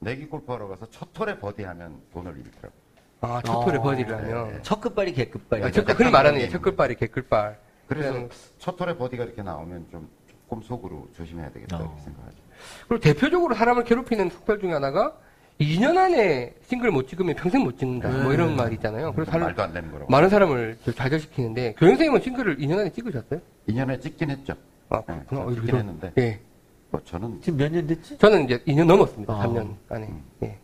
내기 0.01 0.27
골프하러 0.27 0.67
가서 0.69 0.87
첫 0.91 1.13
톨에 1.13 1.39
버디하면 1.39 2.01
돈을 2.13 2.37
잃더라고. 2.39 2.75
아, 3.21 3.43
첫 3.45 3.65
톨에 3.67 3.77
어, 3.77 3.83
버디를 3.83 4.17
하면. 4.17 4.63
첫 4.63 4.81
끝발이 4.81 5.13
개끝발이. 5.13 5.63
아, 5.63 5.71
첫, 5.71 5.89
흔히 5.91 6.11
말하는 6.11 6.39
게 6.39 6.49
첫글발이 6.49 6.97
개글발. 6.97 7.59
그래서 7.87 8.13
그냥- 8.13 8.29
첫 8.59 8.77
톨에 8.77 8.97
버디가 8.97 9.25
이렇게 9.25 9.43
나오면 9.43 9.89
좀 9.91 10.09
조금 10.27 10.63
속으로 10.63 11.07
조심해야 11.15 11.51
되겠다 11.51 11.77
어. 11.77 11.81
이렇게 11.83 12.01
생각하죠. 12.03 12.37
그리고 12.89 13.01
대표적으로 13.03 13.55
사람을 13.55 13.85
괴롭히는 13.85 14.31
속설 14.31 14.61
중에 14.61 14.73
하나가 14.73 15.15
2년 15.61 15.99
안에 15.99 16.55
싱글 16.67 16.91
못 16.91 17.07
찍으면 17.07 17.35
평생 17.35 17.63
못 17.63 17.77
찍는다. 17.79 18.09
뭐 18.23 18.33
이런 18.33 18.57
말이 18.57 18.77
있잖아요. 18.77 19.13
그래서 19.13 19.31
사람- 19.31 19.49
말도 19.49 19.63
안 19.63 19.75
되는 19.75 19.91
거라고. 19.93 20.11
많은 20.11 20.31
사람을 20.31 20.79
저 20.83 20.93
좌절시키는데 20.93 21.75
교영 21.75 21.93
선생님은 21.95 22.23
싱글을 22.23 22.57
2년 22.59 22.79
안에 22.79 22.91
찍으셨어요? 22.93 23.41
2년에 23.69 24.01
찍긴 24.01 24.31
했죠. 24.31 24.55
아, 24.89 25.03
네, 25.07 25.23
그렇구나. 25.29 25.41
어, 25.43 25.51
찍긴 25.51 25.69
이런- 25.69 25.81
했는데 25.81 26.13
예. 26.17 26.41
뭐 26.91 27.01
저는 27.05 27.41
지금 27.43 27.59
몇 27.59 27.73
년 27.73 27.87
됐지? 27.87 28.19
저는 28.19 28.45
이제 28.45 28.59
2년 28.67 28.85
넘었습니다. 28.87 29.33
아. 29.33 29.47
3년 29.47 29.75
안에. 29.89 30.09
예. 30.43 30.59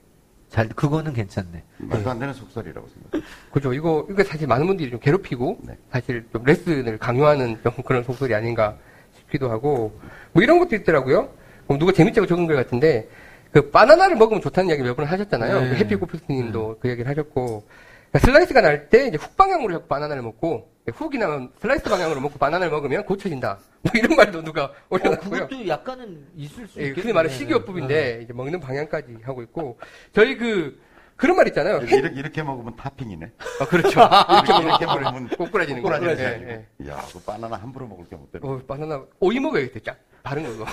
잘, 0.48 0.69
그거는 0.69 1.12
괜찮네. 1.12 1.62
말도 1.78 2.09
안 2.11 2.19
되는 2.19 2.32
속설이라고 2.32 2.89
생각해요. 2.89 3.28
그죠. 3.53 3.73
이거, 3.73 4.07
이거 4.09 4.23
사실 4.24 4.47
많은 4.47 4.66
분들이 4.66 4.90
좀 4.90 5.01
괴롭히고, 5.01 5.59
네. 5.62 5.77
사실 5.90 6.24
좀 6.32 6.44
레슨을 6.44 6.98
강요하는 6.98 7.59
좀 7.62 7.73
그런 7.85 8.03
속설이 8.05 8.35
아닌가 8.35 8.77
싶기도 9.19 9.51
하고, 9.51 9.98
뭐 10.32 10.43
이런 10.43 10.59
것도 10.59 10.77
있더라고요. 10.77 11.31
그럼 11.66 11.78
누가 11.78 11.93
재밌자고 11.93 12.27
적은 12.27 12.47
것 12.47 12.55
같은데, 12.55 13.09
그 13.53 13.70
바나나를 13.70 14.16
먹으면 14.16 14.40
좋다는 14.40 14.70
이야기 14.70 14.82
몇 14.82 14.94
번 14.97 15.07
하셨잖아요. 15.07 15.61
네. 15.61 15.69
그 15.70 15.74
해피고프스 15.77 16.24
님도 16.31 16.78
그 16.81 16.89
얘기를 16.89 17.11
하셨고, 17.11 17.65
그러니까 18.11 18.19
슬라이스가 18.20 18.61
날 18.61 18.89
때 18.89 19.09
이제 19.09 19.16
훅 19.16 19.37
방향으로 19.37 19.74
자꾸 19.74 19.89
바나나를 19.89 20.23
먹고, 20.23 20.70
훅이 20.93 21.19
나면 21.19 21.53
슬라이스 21.61 21.85
방향으로 21.85 22.20
먹고 22.20 22.39
바나나를 22.39 22.70
먹으면 22.70 23.05
고쳐진다. 23.05 23.59
뭐 23.83 23.93
이런 23.95 24.16
말도 24.16 24.43
누가 24.43 24.65
어, 24.65 24.73
올려놨고요. 24.91 25.47
그것도 25.49 25.69
약간은 25.69 26.27
있을 26.37 26.66
수 26.69 26.81
예, 26.81 26.85
있겠네. 26.89 27.03
흔히 27.03 27.12
말하는 27.12 27.37
식이요법인데, 27.37 28.20
이제 28.23 28.33
먹는 28.33 28.61
방향까지 28.61 29.19
하고 29.23 29.43
있고, 29.43 29.78
저희 30.12 30.37
그, 30.37 30.81
그런 31.16 31.37
말 31.37 31.49
있잖아요. 31.49 31.78
햄- 31.78 31.89
이렇게, 31.99 32.15
이렇게 32.20 32.43
먹으면 32.43 32.77
타핑이네. 32.77 33.33
아, 33.61 33.66
그렇죠. 33.66 34.01
이렇게, 34.01 34.62
이렇게 34.65 34.87
먹으면 34.87 35.28
꼬꾸라지는 35.37 35.83
거. 35.83 35.89
꼬꾸라지는 35.91 36.49
예. 36.49 36.66
예. 36.85 36.89
야, 36.89 37.03
그 37.12 37.20
바나나 37.20 37.57
함부로 37.57 37.87
먹을 37.87 38.05
게 38.09 38.16
못 38.16 38.31
되는 38.31 38.47
어, 38.49 38.61
바나나, 38.66 39.03
오이 39.20 39.41
먹어야겠다, 39.41 39.81
쫙. 39.93 39.99
다른 40.23 40.45
거. 40.59 40.65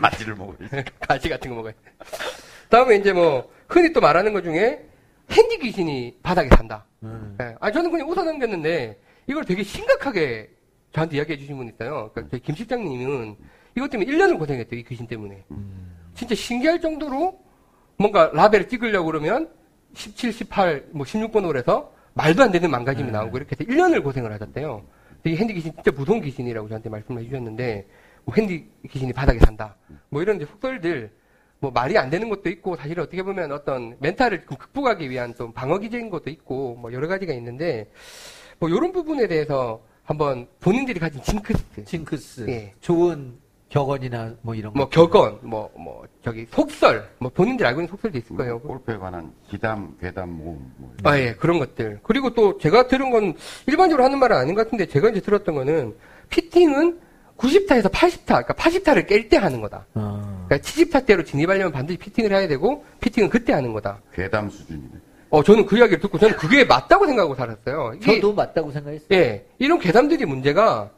가지를 0.00 0.34
먹어야지. 0.34 0.84
가지 1.00 1.28
같은 1.28 1.50
거 1.50 1.56
먹어야 1.56 1.72
돼. 1.72 1.78
다음에 2.68 2.96
이제 2.96 3.12
뭐, 3.12 3.50
흔히 3.68 3.92
또 3.92 4.00
말하는 4.00 4.32
것 4.32 4.42
중에, 4.42 4.84
핸디 5.30 5.58
귀신이 5.58 6.18
바닥에 6.22 6.48
산다. 6.56 6.84
음. 7.02 7.36
예. 7.40 7.54
아, 7.60 7.70
저는 7.70 7.90
그냥 7.90 8.08
웃어 8.08 8.22
넘겼는데, 8.24 8.98
이걸 9.26 9.44
되게 9.44 9.62
심각하게 9.62 10.50
저한테 10.92 11.16
이야기해 11.16 11.38
주신 11.38 11.56
분 11.56 11.68
있어요. 11.68 12.10
그러니까 12.12 12.30
저희 12.30 12.40
김 12.40 12.54
실장님은 12.54 13.36
이것 13.76 13.90
때문에 13.90 14.10
1년을 14.10 14.38
고생했대요, 14.38 14.80
이 14.80 14.82
귀신 14.82 15.06
때문에. 15.06 15.44
진짜 16.14 16.34
신기할 16.34 16.80
정도로 16.80 17.40
뭔가 17.96 18.30
라벨을 18.34 18.68
찍으려고 18.68 19.06
그러면 19.06 19.50
17, 19.94 20.32
18, 20.32 20.88
뭐 20.90 21.06
16번으로 21.06 21.56
해서 21.56 21.92
말도 22.14 22.42
안 22.42 22.50
되는 22.50 22.70
망가짐이 22.70 23.10
나오고 23.12 23.36
이렇게 23.36 23.56
해서 23.58 23.70
1년을 23.70 24.02
고생을 24.02 24.32
하셨대요. 24.32 24.84
이 25.26 25.36
핸디 25.36 25.54
귀신 25.54 25.72
진짜 25.74 25.92
무서운 25.92 26.20
귀신이라고 26.20 26.68
저한테 26.68 26.88
말씀을 26.88 27.22
해주셨는데, 27.22 27.86
뭐 28.24 28.34
핸디 28.34 28.68
귀신이 28.90 29.12
바닥에 29.12 29.38
산다. 29.38 29.76
뭐 30.08 30.22
이런 30.22 30.44
속설들, 30.44 31.12
뭐 31.60 31.70
말이 31.70 31.96
안 31.98 32.08
되는 32.10 32.28
것도 32.30 32.48
있고, 32.48 32.76
사실 32.76 32.98
어떻게 32.98 33.22
보면 33.22 33.52
어떤 33.52 33.94
멘탈을 34.00 34.44
좀 34.48 34.56
극복하기 34.56 35.08
위한 35.10 35.34
좀 35.34 35.52
방어 35.52 35.78
기제인 35.78 36.08
것도 36.10 36.30
있고, 36.30 36.74
뭐 36.76 36.92
여러 36.92 37.06
가지가 37.06 37.34
있는데, 37.34 37.90
뭐 38.58 38.68
이런 38.68 38.92
부분에 38.92 39.28
대해서 39.28 39.80
한번 40.04 40.46
본인들이 40.60 40.98
가진 40.98 41.22
징크스. 41.22 41.84
징크스. 41.84 42.46
예. 42.48 42.74
좋은 42.80 43.38
격언이나 43.68 44.34
뭐 44.40 44.54
이런 44.54 44.72
뭐 44.74 44.88
거. 44.88 45.06
격언, 45.06 45.38
뭐, 45.42 45.70
뭐, 45.76 46.04
저기, 46.24 46.46
속설, 46.50 47.08
뭐, 47.18 47.30
본인들 47.30 47.64
알고 47.66 47.82
있는 47.82 47.90
속설도 47.90 48.18
있을 48.18 48.36
거예요. 48.36 48.58
골프에 48.60 48.96
관한 48.96 49.32
기담, 49.48 49.94
괴담, 50.00 50.30
모음. 50.30 50.74
뭐 50.78 50.94
아, 51.04 51.18
예, 51.18 51.34
그런 51.34 51.58
것들. 51.58 52.00
그리고 52.02 52.34
또 52.34 52.56
제가 52.58 52.88
들은 52.88 53.10
건 53.10 53.34
일반적으로 53.66 54.02
하는 54.02 54.18
말은 54.18 54.36
아닌 54.36 54.54
것 54.54 54.64
같은데 54.64 54.86
제가 54.86 55.10
이제 55.10 55.20
들었던 55.20 55.54
거는 55.54 55.94
피팅은 56.30 56.98
90타에서 57.40 57.90
80타, 57.90 58.26
그러니까 58.26 58.54
80타를 58.54 59.08
깰 59.08 59.28
때 59.30 59.36
하는 59.38 59.60
거다. 59.60 59.86
어. 59.94 60.46
그러니까 60.46 60.68
70타대로 60.68 61.24
진입하려면 61.24 61.72
반드시 61.72 61.98
피팅을 61.98 62.32
해야 62.32 62.46
되고 62.46 62.84
피팅은 63.00 63.30
그때 63.30 63.52
하는 63.52 63.72
거다. 63.72 64.00
괴담 64.12 64.50
수준이네. 64.50 64.88
어, 65.30 65.42
저는 65.42 65.64
그 65.64 65.78
이야기를 65.78 66.00
듣고 66.00 66.18
저는 66.18 66.36
그게 66.36 66.64
맞다고 66.64 67.06
생각하고 67.06 67.34
살았어요. 67.34 67.92
이게 67.96 68.16
저도 68.16 68.34
맞다고 68.34 68.70
생각했어요. 68.72 69.06
예, 69.12 69.46
이런 69.58 69.78
괴담들이 69.78 70.24
문제가 70.26 70.90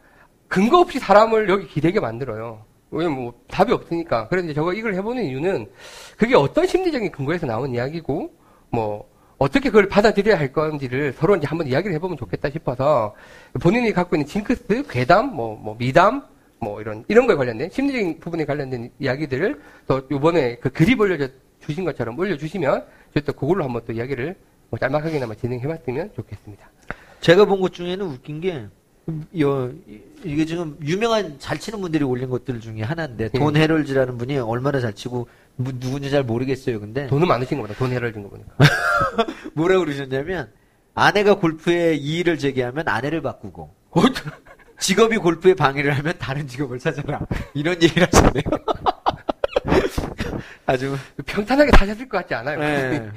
근거 0.48 0.81
없이 0.81 0.98
사람을 0.98 1.48
여기 1.48 1.66
기대게 1.66 2.01
만들어요. 2.01 2.64
왜냐면 2.90 3.23
뭐 3.23 3.35
답이 3.48 3.73
없으니까. 3.73 4.28
그래서 4.28 4.47
이제 4.47 4.55
저거 4.55 4.73
이걸 4.73 4.94
해보는 4.94 5.24
이유는 5.24 5.70
그게 6.16 6.35
어떤 6.35 6.66
심리적인 6.66 7.10
근거에서 7.10 7.47
나온 7.47 7.74
이야기고 7.74 8.31
뭐 8.70 9.11
어떻게 9.43 9.70
그걸 9.70 9.89
받아들여야 9.89 10.39
할 10.39 10.52
건지를 10.52 11.12
서로 11.14 11.35
이제 11.35 11.48
한번 11.48 11.66
이야기를 11.66 11.93
해보면 11.97 12.16
좋겠다 12.16 12.48
싶어서 12.51 13.12
본인이 13.60 13.93
갖고 13.93 14.14
있는 14.14 14.24
징크스, 14.24 14.85
괴담, 14.89 15.35
뭐, 15.35 15.56
뭐 15.56 15.77
미담, 15.77 16.23
뭐 16.60 16.81
이런 16.81 17.05
이런 17.09 17.27
거에 17.27 17.35
관련된 17.35 17.69
심리적인 17.70 18.20
부분에 18.20 18.44
관련된 18.44 18.93
이야기들을 19.01 19.60
또 19.89 20.02
이번에 20.12 20.59
그 20.59 20.70
그립 20.70 21.01
올려 21.01 21.28
주신 21.59 21.85
것처럼 21.85 22.16
올려주시면 22.16 22.86
저희 23.14 23.24
또 23.24 23.32
그걸로 23.32 23.64
한번 23.64 23.82
또 23.85 23.93
이야기를 23.93 24.36
뭐 24.70 24.78
짤막하게나마 24.78 25.35
진행해봤으면 25.35 26.12
좋겠습니다. 26.14 26.70
제가 27.20 27.44
본 27.44 27.60
것 27.60 27.73
중에는 27.73 28.06
웃긴 28.06 28.40
게, 28.40 28.66
음, 29.08 29.26
여, 29.40 29.70
이- 29.88 30.00
이게 30.24 30.44
지금 30.44 30.76
유명한 30.82 31.36
잘 31.38 31.58
치는 31.58 31.80
분들이 31.80 32.04
올린 32.04 32.30
것들 32.30 32.60
중에 32.60 32.82
하나인데, 32.82 33.24
예. 33.34 33.38
돈 33.38 33.56
헤럴즈라는 33.56 34.16
분이 34.18 34.38
얼마나 34.38 34.80
잘 34.80 34.92
치고, 34.94 35.28
뭐 35.56 35.72
누군지 35.78 36.10
잘 36.10 36.22
모르겠어요. 36.22 36.78
근데, 36.78 37.08
돈은 37.08 37.26
많으신 37.26 37.58
것보다 37.58 37.76
돈 37.78 37.90
헤럴진 37.90 38.22
거 38.22 38.28
보니까. 38.30 38.54
뭐라 39.54 39.78
그러셨냐면, 39.78 40.52
아내가 40.94 41.34
골프에 41.38 41.94
이의를 41.94 42.38
제기하면 42.38 42.86
아내를 42.88 43.22
바꾸고, 43.22 43.74
직업이 44.78 45.16
골프에 45.16 45.54
방해를 45.54 45.96
하면 45.98 46.14
다른 46.18 46.46
직업을 46.46 46.78
찾아라. 46.78 47.20
이런 47.54 47.80
얘기를 47.82 48.06
하셨네요. 48.12 48.42
아주, 50.66 50.96
평탄하게 51.26 51.70
사셨을 51.76 52.08
것 52.08 52.18
같지 52.18 52.34
않아요? 52.34 52.58
네. 52.60 53.10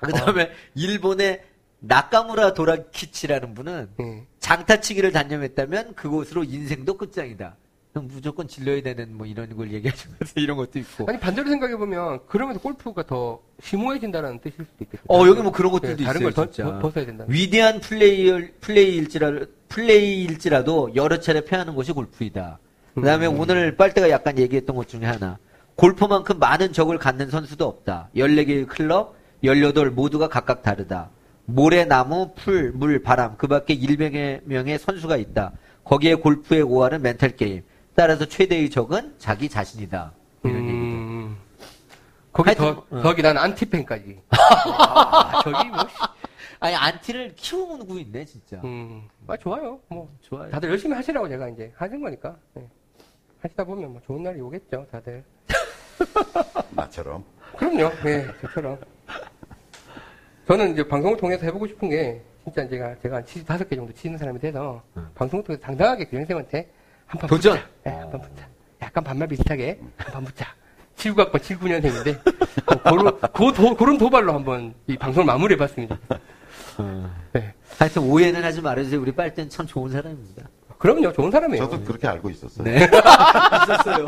그 0.00 0.12
다음에, 0.12 0.50
일본의 0.74 1.42
나카무라 1.80 2.54
도라키치라는 2.54 3.54
분은, 3.54 3.88
예. 4.00 4.26
장타치기를 4.44 5.10
단념했다면 5.12 5.94
그곳으로 5.94 6.44
인생도 6.44 6.98
끝장이다. 6.98 7.56
그럼 7.92 8.08
무조건 8.08 8.46
질러야 8.46 8.82
되는 8.82 9.16
뭐 9.16 9.26
이런 9.26 9.56
걸 9.56 9.68
같아요. 9.68 10.14
이런 10.36 10.58
것도 10.58 10.78
있고. 10.80 11.06
아니 11.08 11.18
반대로 11.18 11.48
생각해 11.48 11.76
보면 11.76 12.20
그러면서 12.26 12.60
골프가 12.60 13.06
더 13.06 13.40
심오해진다는 13.62 14.40
뜻일 14.40 14.66
수도 14.66 14.84
있겠죠. 14.84 15.02
어, 15.08 15.26
여기 15.26 15.40
뭐 15.40 15.50
그런 15.50 15.72
것들도 15.72 15.96
네, 15.96 16.04
다른 16.04 16.20
있어요, 16.20 16.26
걸 16.26 16.32
더, 16.34 16.50
진짜. 16.52 16.72
더, 16.72 16.78
벗어야 16.78 17.06
된다. 17.06 17.24
위대한 17.26 17.80
플레이, 17.80 18.50
플레이일지라, 18.60 19.46
플레이일지라도 19.68 20.94
여러 20.94 21.20
차례 21.20 21.42
패하는 21.42 21.74
것이 21.74 21.92
골프이다. 21.92 22.58
그 22.96 23.00
다음에 23.00 23.26
음. 23.26 23.40
오늘 23.40 23.76
빨대가 23.76 24.10
약간 24.10 24.38
얘기했던 24.38 24.76
것 24.76 24.88
중에 24.88 25.06
하나. 25.06 25.38
골프만큼 25.76 26.38
많은 26.38 26.74
적을 26.74 26.98
갖는 26.98 27.30
선수도 27.30 27.66
없다. 27.66 28.10
14개의 28.14 28.68
클럽, 28.68 29.14
18 29.42 29.90
모두가 29.90 30.28
각각 30.28 30.62
다르다. 30.62 31.08
모래, 31.46 31.84
나무, 31.84 32.32
풀, 32.34 32.72
물, 32.72 33.02
바람, 33.02 33.36
그 33.36 33.46
밖에 33.46 33.76
100여 33.76 34.40
명의 34.44 34.78
선수가 34.78 35.16
있다. 35.16 35.52
거기에 35.84 36.14
골프의 36.14 36.62
오할은 36.62 37.02
멘탈 37.02 37.36
게임. 37.36 37.62
따라서 37.94 38.26
최대의 38.26 38.70
적은 38.70 39.14
자기 39.18 39.48
자신이다. 39.48 40.12
이런. 40.44 40.56
음, 40.56 41.36
거기 42.32 42.48
하여튼, 42.48 42.74
더, 42.74 42.86
어. 42.90 43.02
거기 43.02 43.22
난 43.22 43.36
안티팬까지. 43.36 44.20
아, 44.30 45.42
저기 45.44 45.68
뭐, 45.68 45.78
씨. 45.86 45.94
아니, 46.60 46.74
안티를 46.74 47.34
키우고 47.36 47.98
있네, 47.98 48.24
진짜. 48.24 48.60
음, 48.64 49.06
아, 49.26 49.36
좋아요. 49.36 49.78
뭐, 49.88 50.10
좋아요. 50.22 50.50
다들 50.50 50.70
열심히 50.70 50.96
하시라고 50.96 51.28
제가 51.28 51.48
이제 51.50 51.72
하신 51.76 52.00
거니까. 52.00 52.36
네. 52.54 52.66
하시다 53.42 53.64
보면 53.64 53.92
뭐 53.92 54.00
좋은 54.06 54.22
날이 54.22 54.40
오겠죠, 54.40 54.86
다들. 54.90 55.22
나처럼. 56.74 57.22
그럼요. 57.56 57.90
네, 58.02 58.26
저처럼. 58.40 58.78
저는 60.46 60.72
이제 60.72 60.86
방송을 60.86 61.16
통해서 61.16 61.44
해보고 61.46 61.66
싶은 61.66 61.88
게, 61.90 62.20
진짜 62.44 62.68
제가, 62.68 62.94
제가 63.02 63.16
한 63.16 63.24
75개 63.24 63.74
정도 63.76 63.92
치는 63.94 64.18
사람이 64.18 64.38
돼서, 64.38 64.82
방송을 65.14 65.44
통해서 65.44 65.62
당당하게 65.62 66.04
교장쌤한테 66.04 66.70
한판 67.06 67.28
도전! 67.28 67.54
붙자. 67.56 67.68
네, 67.84 67.90
한판 67.92 68.20
붙자. 68.20 68.48
약간 68.82 69.04
반말 69.04 69.28
비슷하게 69.28 69.80
한판 69.96 70.24
붙자. 70.24 70.46
79학번 70.96 71.32
79년생인데, 71.36 72.82
그런, 72.82 73.20
그 73.20 73.52
도, 73.52 73.74
그런 73.76 73.98
도발로 73.98 74.32
한번 74.32 74.74
이 74.86 74.96
방송을 74.96 75.26
마무리해봤습니다. 75.26 75.98
네. 77.32 77.54
하여튼 77.78 78.02
오해는 78.02 78.44
하지 78.44 78.60
말아주세요. 78.60 79.00
우리 79.00 79.12
빨대는 79.12 79.48
참 79.50 79.66
좋은 79.66 79.90
사람입니다. 79.90 80.48
그럼요, 80.78 81.12
좋은 81.12 81.30
사람이에요. 81.30 81.64
저도 81.64 81.84
그렇게 81.84 82.06
알고 82.06 82.28
있었어요. 82.30 82.64
네. 82.64 82.84
있었어요. 83.64 84.06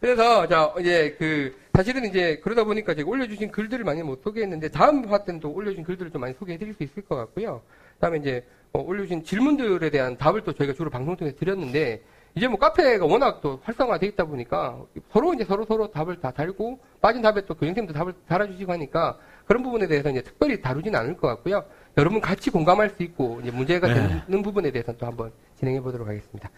그래서 0.00 0.46
자 0.46 0.72
이제 0.80 1.14
그 1.18 1.54
사실은 1.74 2.04
이제 2.06 2.40
그러다 2.42 2.64
보니까 2.64 2.94
제가 2.94 3.08
올려주신 3.08 3.50
글들을 3.50 3.84
많이 3.84 4.02
못 4.02 4.22
소개했는데 4.22 4.70
다음 4.70 5.04
화 5.04 5.24
때는 5.24 5.40
또 5.40 5.52
올려주신 5.52 5.84
글들을 5.84 6.10
좀 6.10 6.22
많이 6.22 6.34
소개해드릴 6.34 6.74
수 6.74 6.82
있을 6.82 7.04
것 7.04 7.16
같고요. 7.16 7.62
그다음에 7.94 8.18
이제 8.18 8.46
어, 8.72 8.80
올려주신 8.80 9.24
질문들에 9.24 9.90
대한 9.90 10.16
답을 10.16 10.42
또 10.42 10.52
저희가 10.52 10.72
주로 10.72 10.90
방송 10.90 11.16
통해서 11.16 11.36
드렸는데 11.38 12.02
이제 12.34 12.48
뭐 12.48 12.58
카페가 12.58 13.04
워낙 13.04 13.40
또 13.42 13.60
활성화돼 13.64 14.06
있다 14.06 14.24
보니까 14.24 14.80
서로 15.12 15.34
이제 15.34 15.44
서로 15.44 15.64
서로 15.64 15.90
답을 15.90 16.20
다 16.20 16.30
달고 16.30 16.78
빠진 17.00 17.22
답에 17.22 17.44
또 17.44 17.54
교장님도 17.54 17.92
답을 17.92 18.14
달아주시고 18.28 18.72
하니까 18.72 19.18
그런 19.46 19.62
부분에 19.62 19.88
대해서 19.88 20.10
이제 20.10 20.22
특별히 20.22 20.60
다루지는 20.60 20.98
않을 20.98 21.16
것 21.16 21.26
같고요. 21.26 21.64
여러분 21.98 22.20
같이 22.20 22.50
공감할 22.50 22.90
수 22.90 23.02
있고 23.02 23.40
이제 23.42 23.50
문제가 23.50 23.88
되는 23.92 24.42
부분에 24.42 24.70
대해서 24.70 24.92
또 24.96 25.06
한번 25.06 25.32
진행해 25.58 25.80
보도록 25.80 26.06
하겠습니다. 26.06 26.48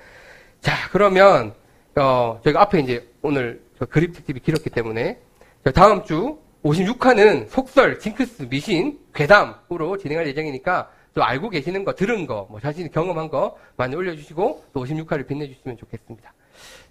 자, 0.61 0.73
그러면, 0.93 1.55
어, 1.97 2.41
저희가 2.43 2.63
앞에 2.63 2.81
이제 2.81 3.09
오늘 3.23 3.63
저 3.79 3.85
그립 3.87 4.15
특집이 4.15 4.41
길었기 4.41 4.71
때문에, 4.71 5.19
저 5.65 5.71
다음 5.71 6.05
주 6.05 6.39
56화는 6.65 7.49
속설, 7.49 7.99
징크스, 7.99 8.49
미신, 8.49 8.99
괴담으로 9.15 9.99
진행할 9.99 10.27
예정이니까, 10.29 10.91
또 11.15 11.23
알고 11.23 11.51
계시는 11.51 11.85
거, 11.85 11.95
들은 11.95 12.27
거, 12.27 12.47
뭐 12.51 12.61
자신이 12.61 12.91
경험한 12.91 13.29
거 13.29 13.59
많이 13.77 13.95
올려주시고, 13.95 14.65
또 14.73 14.85
56화를 14.85 15.27
빛내주시면 15.27 15.77
좋겠습니다. 15.77 16.33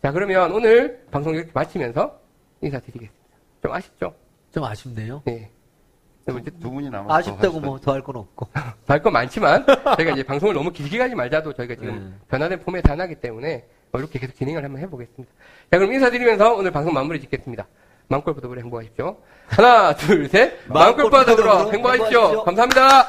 자, 0.01 0.11
그러면 0.11 0.51
오늘 0.51 1.03
방송 1.09 1.33
이렇게 1.33 1.49
마치면서 1.53 2.19
인사드리겠습니다. 2.61 3.37
좀 3.63 3.71
아쉽죠? 3.71 4.13
좀 4.53 4.63
아쉽네요. 4.63 5.21
네. 5.25 5.49
이제 6.39 6.51
두 6.59 6.69
분이 6.69 6.89
남아서 6.89 7.13
아쉽다고 7.31 7.59
뭐 7.59 7.79
더 7.79 7.91
할 7.93 8.01
건 8.03 8.15
없고. 8.17 8.47
할건 8.87 9.11
많지만 9.13 9.65
저희가 9.65 10.11
이제 10.13 10.23
방송을 10.23 10.53
너무 10.53 10.71
길게 10.71 10.97
가지 10.97 11.15
말자도 11.15 11.53
저희가 11.53 11.75
지금 11.75 12.11
네. 12.11 12.25
변화된 12.29 12.59
폼에 12.59 12.81
단하기 12.81 13.15
때문에 13.15 13.57
뭐 13.57 13.67
이렇게 13.99 14.19
계속 14.19 14.35
진행을 14.35 14.63
한번 14.63 14.81
해보겠습니다. 14.81 15.33
자 15.71 15.77
그럼 15.77 15.93
인사드리면서 15.93 16.53
오늘 16.53 16.71
방송 16.71 16.93
마무리 16.93 17.19
짓겠습니다. 17.21 17.67
마음골프덕으로 18.07 18.59
행복하십시오. 18.61 19.17
하나 19.47 19.95
둘 19.95 20.27
셋. 20.27 20.53
마음골프덕으로 20.67 21.71
행복하십시오. 21.73 21.73
행복하십시오. 21.73 22.43
감사합니다. 22.43 23.07